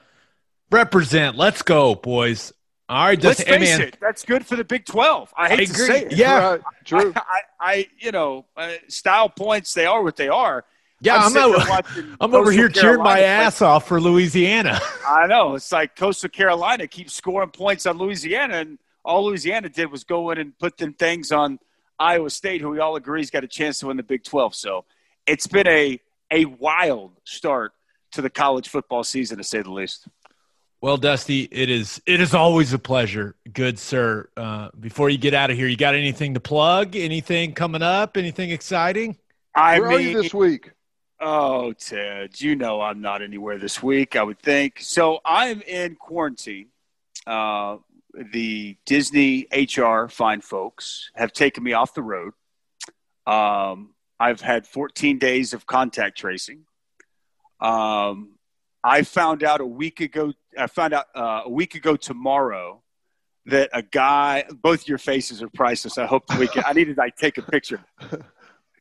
represent. 0.71 1.35
Let's 1.35 1.61
go, 1.61 1.95
boys. 1.95 2.53
All 2.89 3.05
right, 3.05 3.21
Let's 3.21 3.39
just 3.39 3.49
hey, 3.49 3.59
face 3.59 3.77
man, 3.77 3.87
it, 3.87 3.97
that's 3.99 4.23
good 4.23 4.45
for 4.45 4.55
the 4.55 4.63
Big 4.63 4.85
12. 4.85 5.33
I 5.37 5.49
hate 5.49 5.61
I 5.61 5.65
to 5.65 5.71
agree. 5.71 5.85
say 5.87 6.05
it. 6.05 6.11
Yeah. 6.13 6.49
Right. 6.49 6.61
True. 6.85 7.13
I, 7.15 7.19
I, 7.19 7.41
I 7.59 7.87
you 7.97 8.11
know, 8.11 8.45
uh, 8.55 8.73
style 8.87 9.29
points, 9.29 9.73
they 9.73 9.85
are 9.85 10.03
what 10.03 10.15
they 10.15 10.27
are. 10.27 10.65
Yeah, 10.99 11.17
I'm, 11.17 11.31
sitting 11.31 11.51
there 11.51 11.59
over, 11.61 12.15
I'm 12.21 12.33
over 12.33 12.45
Coastal 12.45 12.51
here 12.51 12.69
cheering 12.69 12.97
my 12.99 13.15
Carolina 13.15 13.21
play- 13.21 13.25
ass 13.25 13.61
off 13.61 13.87
for 13.87 13.99
Louisiana. 13.99 14.79
I 15.07 15.27
know. 15.27 15.55
It's 15.55 15.71
like 15.71 15.95
Coastal 15.95 16.29
Carolina 16.29 16.87
keeps 16.87 17.13
scoring 17.13 17.49
points 17.49 17.85
on 17.85 17.97
Louisiana, 17.97 18.57
and 18.57 18.79
all 19.03 19.25
Louisiana 19.25 19.69
did 19.69 19.91
was 19.91 20.03
go 20.03 20.31
in 20.31 20.37
and 20.37 20.57
put 20.57 20.77
them 20.77 20.93
things 20.93 21.31
on 21.31 21.59
Iowa 21.99 22.29
State, 22.29 22.61
who 22.61 22.69
we 22.69 22.79
all 22.79 22.95
agree 22.95 23.21
has 23.21 23.29
got 23.29 23.43
a 23.43 23.47
chance 23.47 23.79
to 23.79 23.87
win 23.87 23.97
the 23.97 24.03
Big 24.03 24.23
12. 24.23 24.55
So 24.55 24.85
it's 25.25 25.47
been 25.47 25.67
a, 25.67 25.99
a 26.31 26.45
wild 26.45 27.13
start 27.23 27.73
to 28.13 28.21
the 28.21 28.29
college 28.29 28.69
football 28.69 29.03
season, 29.03 29.37
to 29.37 29.43
say 29.43 29.61
the 29.61 29.71
least. 29.71 30.07
Well, 30.81 30.97
Dusty, 30.97 31.47
it 31.49 31.69
is 31.69 32.01
it 32.05 32.19
is 32.19 32.33
always 32.33 32.73
a 32.73 32.79
pleasure, 32.79 33.35
good 33.53 33.79
sir. 33.79 34.27
Uh, 34.35 34.67
before 34.77 35.09
you 35.09 35.17
get 35.17 35.33
out 35.33 35.49
of 35.49 35.55
here, 35.55 35.67
you 35.67 35.77
got 35.77 35.95
anything 35.95 36.33
to 36.33 36.41
plug? 36.41 36.97
Anything 36.97 37.53
coming 37.53 37.81
up? 37.81 38.17
Anything 38.17 38.49
exciting? 38.49 39.17
I 39.55 39.79
Where 39.79 39.91
are 39.91 39.97
mean, 39.97 40.09
you 40.09 40.21
this 40.21 40.33
week? 40.33 40.71
Oh, 41.21 41.71
Ted, 41.71 42.41
you 42.41 42.57
know 42.57 42.81
I'm 42.81 42.99
not 42.99 43.21
anywhere 43.21 43.57
this 43.57 43.81
week, 43.81 44.17
I 44.17 44.23
would 44.23 44.39
think. 44.39 44.81
So 44.81 45.19
I'm 45.23 45.61
in 45.61 45.95
quarantine. 45.95 46.67
Uh, 47.25 47.77
the 48.13 48.77
Disney 48.85 49.47
HR 49.51 50.07
fine 50.07 50.41
folks 50.41 51.09
have 51.15 51.33
taken 51.33 51.63
me 51.63 51.73
off 51.73 51.93
the 51.93 52.01
road. 52.03 52.33
Um, 53.25 53.93
I've 54.19 54.41
had 54.41 54.67
14 54.67 55.17
days 55.17 55.53
of 55.53 55.65
contact 55.65 56.17
tracing. 56.17 56.65
Um, 57.59 58.35
I 58.83 59.03
found 59.03 59.43
out 59.43 59.61
a 59.61 59.65
week 59.65 60.01
ago. 60.01 60.33
I 60.57 60.67
found 60.67 60.93
out 60.93 61.05
uh, 61.15 61.41
a 61.45 61.49
week 61.49 61.75
ago 61.75 61.95
tomorrow 61.95 62.81
that 63.45 63.69
a 63.73 63.81
guy. 63.81 64.45
Both 64.61 64.87
your 64.87 64.97
faces 64.97 65.41
are 65.41 65.49
priceless. 65.49 65.97
I 65.97 66.05
hope 66.05 66.23
we 66.37 66.47
can. 66.47 66.63
I 66.67 66.73
need 66.73 66.85
to 66.85 66.93
like 66.95 67.15
take 67.15 67.37
a 67.37 67.41
picture. 67.41 67.83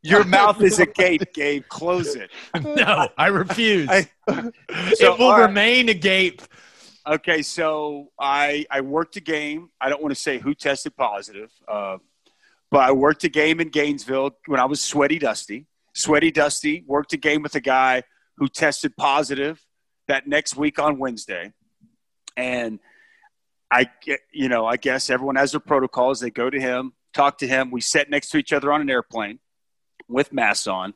Your 0.05 0.25
mouth 0.25 0.61
is 0.61 0.81
agape, 0.81 1.33
Gabe. 1.33 1.63
Close 1.69 2.17
it. 2.17 2.31
No, 2.61 3.09
I 3.17 3.29
refuse. 3.29 3.89
I- 3.89 4.09
it 4.27 5.19
will 5.19 5.27
all 5.27 5.39
right. 5.39 5.47
remain 5.47 5.89
agape. 5.89 6.43
Okay, 7.05 7.43
so 7.43 8.11
I 8.19 8.65
I 8.71 8.81
worked 8.81 9.17
a 9.17 9.21
game. 9.21 9.71
I 9.81 9.89
don't 9.89 10.01
want 10.01 10.15
to 10.15 10.21
say 10.21 10.39
who 10.39 10.55
tested 10.55 10.97
positive, 10.97 11.51
uh, 11.67 11.99
but 12.71 12.81
I 12.81 12.93
worked 12.93 13.25
a 13.25 13.29
game 13.29 13.61
in 13.61 13.71
Gainesville 13.71 14.37
when 14.47 14.61
I 14.61 14.67
was 14.67 14.81
sweaty 14.81 15.19
Dusty. 15.19 15.67
Sweaty 15.95 16.31
Dusty 16.31 16.85
worked 16.87 17.13
a 17.13 17.17
game 17.17 17.43
with 17.43 17.57
a 17.57 17.61
guy 17.61 18.05
who 18.37 18.49
tested 18.49 18.97
positive 18.97 19.61
that 20.07 20.29
next 20.29 20.57
week 20.57 20.79
on 20.79 21.01
Wednesday, 21.01 21.53
and 22.37 22.79
I, 23.69 23.91
you 24.33 24.49
know, 24.49 24.65
I 24.65 24.77
guess 24.77 25.11
everyone 25.11 25.37
has 25.37 25.51
their 25.51 25.61
protocols. 25.61 26.21
They 26.21 26.31
go 26.31 26.51
to 26.51 26.61
him, 26.61 26.93
talk 27.13 27.39
to 27.39 27.49
him. 27.49 27.73
We 27.73 27.81
sat 27.81 28.11
next 28.11 28.31
to 28.31 28.39
each 28.39 28.53
other 28.53 28.73
on 28.73 28.81
an 28.81 28.91
airplane 28.91 29.41
with 30.09 30.33
masks 30.33 30.69
on, 30.69 30.95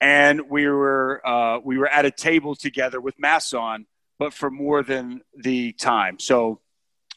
and 0.00 0.48
we 0.48 0.66
were 0.66 1.20
uh, 1.26 1.58
we 1.62 1.76
were 1.76 1.88
at 1.88 2.06
a 2.06 2.10
table 2.10 2.54
together 2.54 3.02
with 3.02 3.18
masks 3.18 3.52
on, 3.52 3.84
but 4.22 4.32
for 4.32 4.52
more 4.52 4.84
than 4.84 5.20
the 5.36 5.72
time. 5.72 6.16
So 6.20 6.60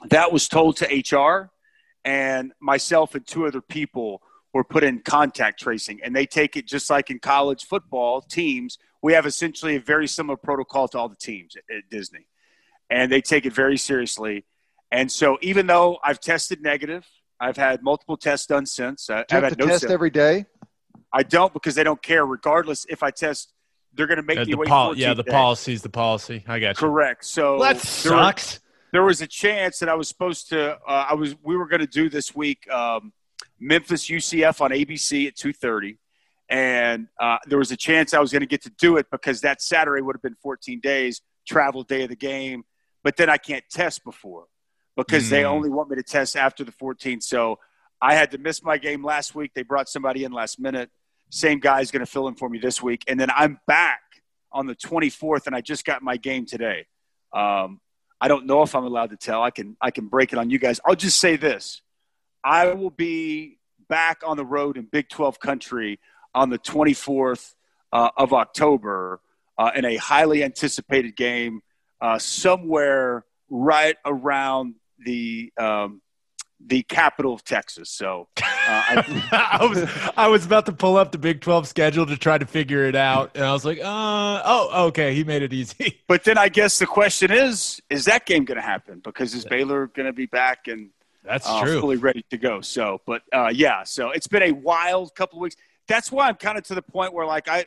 that 0.10 0.32
was 0.32 0.48
told 0.48 0.78
to 0.78 0.86
HR, 0.88 1.52
and 2.04 2.52
myself 2.60 3.14
and 3.14 3.26
two 3.28 3.46
other 3.46 3.62
people 3.62 4.24
were 4.56 4.64
put 4.64 4.84
in 4.84 5.02
contact 5.02 5.60
tracing, 5.60 6.00
and 6.04 6.16
they 6.16 6.26
take 6.26 6.56
it 6.56 6.66
just 6.66 6.90
like 6.90 7.12
in 7.12 7.20
college 7.20 7.66
football 7.66 8.22
teams. 8.22 8.80
We 9.04 9.14
have 9.14 9.28
essentially 9.28 9.76
a 9.76 9.80
very 9.80 10.08
similar 10.08 10.36
protocol 10.36 10.88
to 10.88 10.98
all 10.98 11.08
the 11.08 11.16
teams 11.16 11.56
at, 11.56 11.76
at 11.76 11.84
Disney, 11.92 12.26
and 12.90 13.12
they 13.12 13.22
take 13.22 13.46
it 13.46 13.54
very 13.54 13.78
seriously. 13.78 14.46
And 14.92 15.12
so, 15.12 15.38
even 15.44 15.68
though 15.68 16.00
I've 16.04 16.20
tested 16.20 16.60
negative, 16.64 17.06
I've 17.40 17.58
had 17.58 17.84
multiple 17.84 18.18
tests 18.18 18.48
done 18.48 18.66
since. 18.66 19.12
I, 19.12 19.18
Do 19.18 19.20
you 19.20 19.26
I've 19.30 19.32
have 19.32 19.44
had 19.44 19.60
to 19.60 19.60
no 19.60 19.68
test 19.68 19.82
symptoms. 19.82 19.94
every 19.94 20.10
day? 20.10 20.46
I 21.14 21.22
don't 21.22 21.54
because 21.54 21.76
they 21.76 21.84
don't 21.84 22.02
care. 22.02 22.26
Regardless, 22.26 22.88
if 22.90 23.04
I 23.04 23.12
test, 23.12 23.54
they're 23.96 24.08
going 24.08 24.18
to 24.18 24.24
make 24.24 24.38
Uh, 24.38 24.46
me 24.46 24.52
the 24.52 24.58
wait. 24.58 24.68
pol- 24.70 24.88
14 24.90 25.02
yeah, 25.02 25.14
the 25.14 25.24
days. 25.24 25.32
policy's 25.32 25.82
the 25.82 25.90
policy. 25.90 26.44
I 26.48 26.60
got 26.60 26.70
you. 26.70 26.88
Correct. 26.88 27.26
So 27.26 27.60
That 27.60 27.76
there 27.76 27.82
sucks. 27.84 28.60
there 28.92 29.04
was 29.04 29.22
a 29.22 29.28
chance 29.28 29.80
that 29.80 29.90
I 29.90 29.96
was 29.96 30.08
supposed 30.08 30.50
to. 30.50 30.76
Uh, 30.88 31.06
I 31.10 31.14
was. 31.14 31.36
We 31.44 31.56
were 31.58 31.68
going 31.68 31.82
to 31.82 31.88
do 31.88 32.10
this 32.10 32.36
week 32.36 32.70
um, 32.72 33.14
Memphis 33.60 34.08
UCF 34.08 34.62
on 34.62 34.72
ABC 34.72 35.28
at 35.28 35.36
two 35.36 35.54
thirty, 35.54 35.98
and 36.50 37.08
uh, 37.20 37.38
there 37.48 37.58
was 37.58 37.72
a 37.72 37.78
chance 37.78 38.14
I 38.14 38.20
was 38.20 38.32
going 38.32 38.42
to 38.42 38.46
get 38.48 38.62
to 38.64 38.70
do 38.72 38.98
it 38.98 39.08
because 39.12 39.42
that 39.42 39.62
Saturday 39.62 40.02
would 40.02 40.16
have 40.16 40.22
been 40.22 40.36
fourteen 40.42 40.80
days 40.80 41.22
travel 41.48 41.84
day 41.84 42.04
of 42.04 42.10
the 42.10 42.16
game. 42.16 42.64
But 43.04 43.18
then 43.18 43.30
I 43.30 43.38
can't 43.38 43.64
test 43.70 44.04
before 44.04 44.46
because 44.98 45.30
they 45.30 45.44
Mm. 45.44 45.50
only 45.52 45.70
want 45.70 45.90
me 45.92 45.96
to 45.98 46.04
test 46.04 46.36
after 46.36 46.64
the 46.64 46.72
14th. 46.72 47.22
So 47.22 47.60
I 48.02 48.16
had 48.16 48.32
to 48.32 48.40
miss 48.40 48.64
my 48.64 48.78
game 48.80 49.06
last 49.06 49.36
week. 49.36 49.52
They 49.54 49.62
brought 49.62 49.88
somebody 49.88 50.24
in 50.24 50.32
last 50.32 50.60
minute. 50.60 50.90
Same 51.30 51.60
guy's 51.60 51.92
going 51.92 52.06
to 52.06 52.12
fill 52.12 52.28
in 52.28 52.36
for 52.36 52.50
me 52.50 52.60
this 52.60 52.82
week, 52.82 53.04
and 53.08 53.20
then 53.20 53.30
I'm 53.32 53.60
back 53.68 54.02
on 54.52 54.68
the 54.68 54.76
24th, 54.76 55.48
and 55.48 55.56
I 55.56 55.62
just 55.62 55.86
got 55.86 56.02
my 56.02 56.18
game 56.18 56.46
today. 56.46 56.86
Um, 57.34 57.82
I 58.22 58.28
don't 58.28 58.46
know 58.46 58.62
if 58.62 58.74
I'm 58.76 58.86
allowed 58.86 59.10
to 59.10 59.18
tell. 59.18 59.44
I 59.44 59.52
can 59.52 59.76
I 59.82 59.92
can 59.92 60.08
break 60.08 60.32
it 60.32 60.40
on 60.40 60.50
you 60.50 60.60
guys. 60.60 60.80
I'll 60.86 60.96
just 60.96 61.20
say 61.20 61.36
this: 61.36 61.82
I 62.44 62.74
will 62.74 62.90
be 62.90 63.60
back 63.90 64.22
on 64.26 64.38
the 64.38 64.46
road 64.46 64.78
in 64.78 64.86
Big 64.86 65.10
12 65.10 65.40
country 65.40 66.00
on 66.34 66.50
the 66.50 66.60
24th 66.60 67.54
uh, 67.92 68.10
of 68.18 68.34
October 68.34 69.22
uh, 69.58 69.72
in 69.76 69.86
a 69.86 69.96
highly 69.98 70.44
anticipated 70.44 71.16
game 71.16 71.62
uh, 72.02 72.18
somewhere 72.20 73.26
right 73.50 73.96
around 74.06 74.76
the 75.00 75.52
um, 75.60 76.02
the 76.68 76.84
capital 76.84 77.34
of 77.34 77.44
Texas. 77.44 77.90
So 77.90 78.28
uh, 78.38 78.44
I, 78.68 79.58
I 79.62 79.66
was 79.66 80.12
I 80.18 80.28
was 80.28 80.46
about 80.46 80.66
to 80.66 80.72
pull 80.72 80.98
up 80.98 81.12
the 81.12 81.18
Big 81.18 81.42
12 81.42 81.68
schedule 81.68 82.06
to 82.06 82.18
try 82.18 82.38
to 82.38 82.46
figure 82.46 82.86
it 82.86 82.96
out, 82.96 83.32
and 83.36 83.44
I 83.44 83.54
was 83.54 83.66
like, 83.66 83.80
uh, 83.80 84.42
oh, 84.46 84.88
okay, 84.88 85.14
he 85.14 85.24
made 85.24 85.42
it 85.42 85.54
easy. 85.54 86.02
But 86.08 86.24
then 86.24 86.38
I 86.38 86.50
guess 86.50 86.78
the 86.78 86.86
question 86.86 87.32
is: 87.32 87.82
Is 87.90 88.06
that 88.06 88.26
game 88.26 88.46
going 88.46 88.58
to 88.58 88.62
happen? 88.62 89.02
Because 89.04 89.34
is 89.34 89.44
Baylor 89.44 89.88
going 89.88 90.06
to 90.06 90.14
be 90.14 90.28
back 90.28 90.68
and 90.68 90.90
That's 91.24 91.48
uh, 91.48 91.62
true. 91.64 91.82
fully 91.82 91.98
ready 91.98 92.24
to 92.30 92.38
go? 92.38 92.62
So, 92.62 93.02
but 93.06 93.24
uh, 93.34 93.52
yeah, 93.54 93.84
so 93.84 94.12
it's 94.12 94.28
been 94.28 94.44
a 94.44 94.52
wild 94.52 95.16
couple 95.16 95.40
of 95.40 95.42
weeks. 95.42 95.56
That's 95.88 96.12
why 96.12 96.28
I'm 96.28 96.36
kind 96.36 96.58
of 96.58 96.64
to 96.66 96.76
the 96.76 96.82
point 96.82 97.14
where, 97.14 97.26
like, 97.26 97.48
I, 97.48 97.66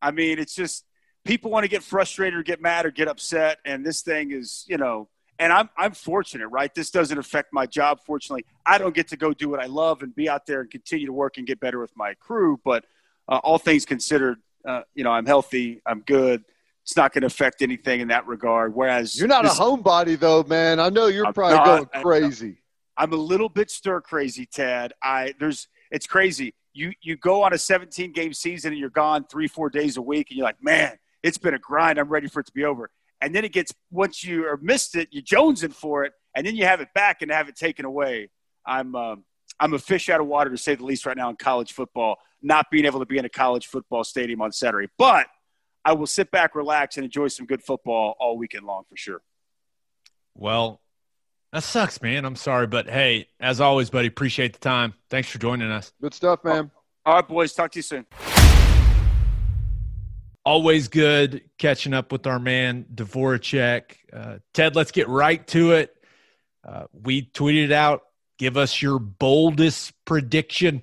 I 0.00 0.10
mean, 0.10 0.38
it's 0.38 0.54
just 0.54 0.84
people 1.24 1.50
want 1.50 1.64
to 1.64 1.68
get 1.68 1.82
frustrated 1.82 2.38
or 2.38 2.42
get 2.42 2.60
mad 2.60 2.84
or 2.86 2.90
get 2.90 3.08
upset, 3.08 3.58
and 3.64 3.84
this 3.84 4.02
thing 4.02 4.32
is, 4.32 4.64
you 4.68 4.76
know. 4.76 5.08
And 5.42 5.52
I'm 5.52 5.68
I'm 5.76 5.90
fortunate, 5.92 6.46
right? 6.48 6.72
This 6.72 6.90
doesn't 6.92 7.18
affect 7.18 7.52
my 7.52 7.66
job. 7.66 7.98
Fortunately, 8.06 8.44
I 8.64 8.78
don't 8.78 8.94
get 8.94 9.08
to 9.08 9.16
go 9.16 9.32
do 9.32 9.48
what 9.48 9.58
I 9.58 9.66
love 9.66 10.04
and 10.04 10.14
be 10.14 10.28
out 10.28 10.46
there 10.46 10.60
and 10.60 10.70
continue 10.70 11.06
to 11.06 11.12
work 11.12 11.36
and 11.36 11.44
get 11.44 11.58
better 11.58 11.80
with 11.80 11.90
my 11.96 12.14
crew. 12.14 12.60
But 12.64 12.84
uh, 13.28 13.40
all 13.42 13.58
things 13.58 13.84
considered, 13.84 14.38
uh, 14.64 14.82
you 14.94 15.02
know, 15.02 15.10
I'm 15.10 15.26
healthy. 15.26 15.82
I'm 15.84 16.00
good. 16.02 16.44
It's 16.84 16.96
not 16.96 17.12
going 17.12 17.22
to 17.22 17.26
affect 17.26 17.60
anything 17.60 18.00
in 18.00 18.08
that 18.08 18.24
regard. 18.28 18.72
Whereas 18.72 19.18
You're 19.18 19.26
not 19.26 19.42
this- 19.42 19.58
a 19.58 19.60
homebody 19.60 20.16
though, 20.16 20.44
man. 20.44 20.78
I 20.78 20.90
know 20.90 21.08
you're 21.08 21.26
I'm 21.26 21.34
probably 21.34 21.56
not. 21.56 21.92
going 21.92 22.04
crazy. 22.04 22.58
I'm 22.96 23.12
a 23.12 23.16
little 23.16 23.48
bit 23.48 23.68
stir 23.68 24.00
crazy, 24.00 24.46
Ted. 24.46 24.92
I 25.02 25.34
there's 25.40 25.66
it's 25.90 26.06
crazy. 26.06 26.54
You 26.72 26.92
you 27.02 27.16
go 27.16 27.42
on 27.42 27.52
a 27.52 27.58
17 27.58 28.12
game 28.12 28.32
season 28.32 28.70
and 28.72 28.78
you're 28.78 28.90
gone 28.90 29.24
three 29.24 29.48
four 29.48 29.70
days 29.70 29.96
a 29.96 30.02
week, 30.02 30.30
and 30.30 30.36
you're 30.38 30.46
like, 30.46 30.62
man, 30.62 30.98
it's 31.24 31.38
been 31.38 31.54
a 31.54 31.58
grind. 31.58 31.98
I'm 31.98 32.08
ready 32.08 32.28
for 32.28 32.38
it 32.38 32.46
to 32.46 32.52
be 32.52 32.64
over. 32.64 32.90
And 33.22 33.34
then 33.34 33.44
it 33.44 33.52
gets 33.52 33.72
once 33.90 34.24
you 34.24 34.46
are 34.46 34.58
missed 34.60 34.96
it, 34.96 35.08
you 35.12 35.22
jonesing 35.22 35.72
for 35.72 36.04
it, 36.04 36.12
and 36.36 36.44
then 36.44 36.56
you 36.56 36.64
have 36.64 36.80
it 36.80 36.88
back 36.92 37.22
and 37.22 37.30
have 37.30 37.48
it 37.48 37.56
taken 37.56 37.84
away. 37.84 38.28
I'm 38.66 38.94
um, 38.96 39.24
I'm 39.60 39.72
a 39.74 39.78
fish 39.78 40.08
out 40.08 40.20
of 40.20 40.26
water 40.26 40.50
to 40.50 40.58
say 40.58 40.74
the 40.74 40.84
least 40.84 41.06
right 41.06 41.16
now 41.16 41.30
in 41.30 41.36
college 41.36 41.72
football. 41.72 42.16
Not 42.42 42.66
being 42.70 42.84
able 42.84 42.98
to 42.98 43.06
be 43.06 43.18
in 43.18 43.24
a 43.24 43.30
college 43.30 43.68
football 43.68 44.02
stadium 44.02 44.42
on 44.42 44.50
Saturday, 44.50 44.88
but 44.98 45.28
I 45.84 45.92
will 45.92 46.08
sit 46.08 46.32
back, 46.32 46.56
relax, 46.56 46.96
and 46.96 47.04
enjoy 47.04 47.28
some 47.28 47.46
good 47.46 47.62
football 47.62 48.16
all 48.18 48.36
weekend 48.36 48.66
long 48.66 48.82
for 48.88 48.96
sure. 48.96 49.22
Well, 50.34 50.80
that 51.52 51.62
sucks, 51.62 52.02
man. 52.02 52.24
I'm 52.24 52.36
sorry, 52.36 52.66
but 52.66 52.88
hey, 52.88 53.28
as 53.38 53.60
always, 53.60 53.90
buddy, 53.90 54.08
appreciate 54.08 54.54
the 54.54 54.58
time. 54.58 54.94
Thanks 55.10 55.28
for 55.28 55.38
joining 55.38 55.70
us. 55.70 55.92
Good 56.00 56.14
stuff, 56.14 56.42
man. 56.42 56.72
All 57.06 57.16
right, 57.16 57.28
boys, 57.28 57.52
talk 57.52 57.70
to 57.72 57.78
you 57.78 57.82
soon. 57.82 58.06
Always 60.44 60.88
good 60.88 61.42
catching 61.58 61.94
up 61.94 62.10
with 62.10 62.26
our 62.26 62.38
man 62.38 62.84
Dvoracek. 62.92 63.96
Uh, 64.12 64.38
Ted, 64.52 64.74
let's 64.74 64.90
get 64.90 65.08
right 65.08 65.46
to 65.48 65.72
it. 65.72 65.94
Uh, 66.64 66.84
we 66.92 67.22
tweeted 67.22 67.72
out, 67.72 68.02
give 68.38 68.56
us 68.56 68.82
your 68.82 68.98
boldest 68.98 69.92
prediction 70.04 70.82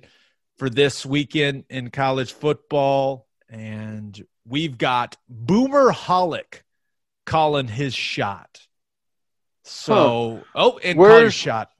for 0.58 0.70
this 0.70 1.04
weekend 1.04 1.64
in 1.70 1.90
college 1.90 2.32
football, 2.32 3.26
and 3.48 4.22
we've 4.46 4.76
got 4.78 5.16
Boomerholic 5.30 6.62
calling 7.26 7.68
his 7.68 7.94
shot. 7.94 8.66
So, 9.64 10.42
oh, 10.54 10.78
and 10.82 10.98
Where's 10.98 11.34
shot. 11.34 11.70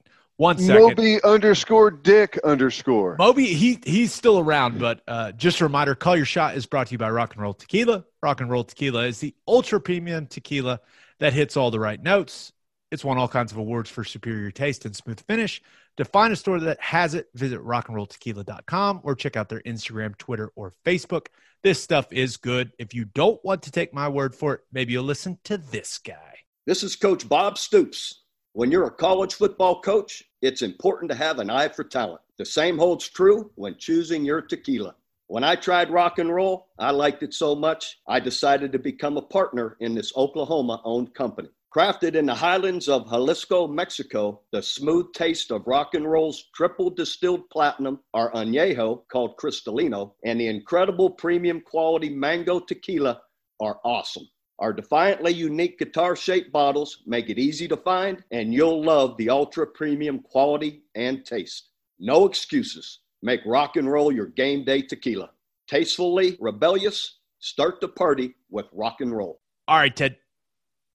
One 0.41 0.57
second. 0.57 0.97
Moby 0.97 1.23
underscore 1.23 1.91
Dick 1.91 2.39
underscore. 2.43 3.15
Moby, 3.19 3.53
he 3.53 3.79
he's 3.85 4.11
still 4.11 4.39
around, 4.39 4.79
but 4.79 5.03
uh, 5.07 5.33
just 5.33 5.61
a 5.61 5.65
reminder: 5.65 5.93
Call 5.93 6.17
Your 6.17 6.25
Shot 6.25 6.55
is 6.55 6.65
brought 6.65 6.87
to 6.87 6.93
you 6.93 6.97
by 6.97 7.11
Rock 7.11 7.33
and 7.35 7.43
Roll 7.43 7.53
Tequila. 7.53 8.05
Rock 8.23 8.41
and 8.41 8.49
Roll 8.49 8.63
Tequila 8.63 9.05
is 9.05 9.19
the 9.19 9.35
ultra 9.47 9.79
premium 9.79 10.25
tequila 10.25 10.79
that 11.19 11.33
hits 11.33 11.55
all 11.55 11.69
the 11.69 11.79
right 11.79 12.01
notes. 12.01 12.53
It's 12.89 13.05
won 13.05 13.19
all 13.19 13.27
kinds 13.27 13.51
of 13.51 13.59
awards 13.59 13.91
for 13.91 14.03
superior 14.03 14.49
taste 14.49 14.83
and 14.85 14.95
smooth 14.95 15.21
finish. 15.27 15.61
To 15.97 16.05
find 16.05 16.33
a 16.33 16.35
store 16.35 16.59
that 16.59 16.81
has 16.81 17.13
it, 17.13 17.27
visit 17.35 17.59
rockandrolltequila.com 17.59 19.01
or 19.03 19.13
check 19.13 19.37
out 19.37 19.47
their 19.47 19.61
Instagram, 19.61 20.17
Twitter, 20.17 20.51
or 20.55 20.73
Facebook. 20.83 21.27
This 21.61 21.83
stuff 21.83 22.11
is 22.11 22.37
good. 22.37 22.71
If 22.79 22.95
you 22.95 23.05
don't 23.05 23.39
want 23.45 23.61
to 23.61 23.71
take 23.71 23.93
my 23.93 24.09
word 24.09 24.33
for 24.33 24.55
it, 24.55 24.61
maybe 24.73 24.93
you'll 24.93 25.03
listen 25.03 25.37
to 25.43 25.59
this 25.59 25.99
guy. 25.99 26.39
This 26.65 26.81
is 26.81 26.95
Coach 26.95 27.29
Bob 27.29 27.59
Stoops. 27.59 28.20
When 28.53 28.69
you're 28.69 28.87
a 28.87 28.91
college 28.91 29.35
football 29.35 29.79
coach, 29.79 30.23
it's 30.41 30.61
important 30.61 31.09
to 31.09 31.17
have 31.17 31.39
an 31.39 31.49
eye 31.49 31.69
for 31.69 31.85
talent. 31.85 32.19
The 32.37 32.43
same 32.45 32.77
holds 32.77 33.07
true 33.07 33.49
when 33.55 33.77
choosing 33.77 34.25
your 34.25 34.41
tequila. 34.41 34.95
When 35.27 35.45
I 35.45 35.55
tried 35.55 35.89
rock 35.89 36.19
and 36.19 36.33
roll, 36.35 36.67
I 36.77 36.91
liked 36.91 37.23
it 37.23 37.33
so 37.33 37.55
much, 37.55 37.99
I 38.09 38.19
decided 38.19 38.73
to 38.73 38.79
become 38.79 39.15
a 39.15 39.21
partner 39.21 39.77
in 39.79 39.95
this 39.95 40.11
Oklahoma 40.17 40.81
owned 40.83 41.13
company. 41.13 41.47
Crafted 41.73 42.15
in 42.15 42.25
the 42.25 42.35
highlands 42.35 42.89
of 42.89 43.09
Jalisco, 43.09 43.67
Mexico, 43.67 44.41
the 44.51 44.61
smooth 44.61 45.13
taste 45.13 45.49
of 45.51 45.65
rock 45.65 45.93
and 45.93 46.11
roll's 46.11 46.49
triple 46.53 46.89
distilled 46.89 47.49
platinum, 47.51 48.01
our 48.13 48.33
añejo 48.33 49.07
called 49.09 49.37
Cristalino, 49.37 50.11
and 50.25 50.41
the 50.41 50.47
incredible 50.47 51.09
premium 51.09 51.61
quality 51.61 52.09
mango 52.09 52.59
tequila 52.59 53.21
are 53.61 53.79
awesome. 53.85 54.27
Our 54.61 54.73
defiantly 54.73 55.33
unique 55.33 55.79
guitar 55.79 56.15
shaped 56.15 56.51
bottles 56.51 56.99
make 57.07 57.31
it 57.31 57.39
easy 57.39 57.67
to 57.67 57.75
find, 57.75 58.23
and 58.29 58.53
you'll 58.53 58.83
love 58.83 59.17
the 59.17 59.27
ultra 59.27 59.65
premium 59.65 60.19
quality 60.19 60.83
and 60.93 61.25
taste. 61.25 61.69
No 61.99 62.27
excuses. 62.27 62.99
Make 63.23 63.41
rock 63.43 63.75
and 63.75 63.91
roll 63.91 64.11
your 64.11 64.27
game 64.27 64.63
day 64.63 64.83
tequila. 64.83 65.31
Tastefully 65.67 66.37
rebellious, 66.39 67.17
start 67.39 67.81
the 67.81 67.87
party 67.87 68.35
with 68.51 68.67
rock 68.71 69.01
and 69.01 69.11
roll. 69.17 69.41
All 69.67 69.77
right, 69.77 69.95
Ted. 69.95 70.17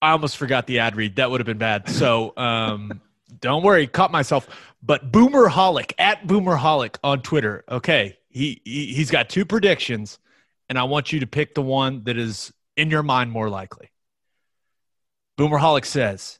I 0.01 0.11
almost 0.11 0.37
forgot 0.37 0.65
the 0.65 0.79
ad 0.79 0.95
read. 0.95 1.17
That 1.17 1.29
would 1.29 1.41
have 1.41 1.45
been 1.45 1.57
bad. 1.57 1.89
So 1.89 2.31
um, 2.37 3.01
don't 3.41 3.63
worry, 3.63 3.85
caught 3.85 4.11
myself. 4.13 4.47
But 4.81 5.11
Boomerholic 5.11 5.91
at 5.97 6.25
Boomerholic 6.25 6.99
on 7.03 7.21
Twitter. 7.21 7.65
Okay, 7.69 8.17
he, 8.29 8.61
he 8.63 8.93
he's 8.93 9.11
got 9.11 9.27
two 9.27 9.43
predictions, 9.43 10.19
and 10.69 10.79
I 10.79 10.83
want 10.83 11.11
you 11.11 11.19
to 11.19 11.27
pick 11.27 11.53
the 11.53 11.61
one 11.61 12.05
that 12.05 12.17
is 12.17 12.53
in 12.77 12.89
your 12.89 13.03
mind 13.03 13.31
more 13.31 13.49
likely. 13.49 13.89
Boomerholic 15.37 15.85
says 15.85 16.39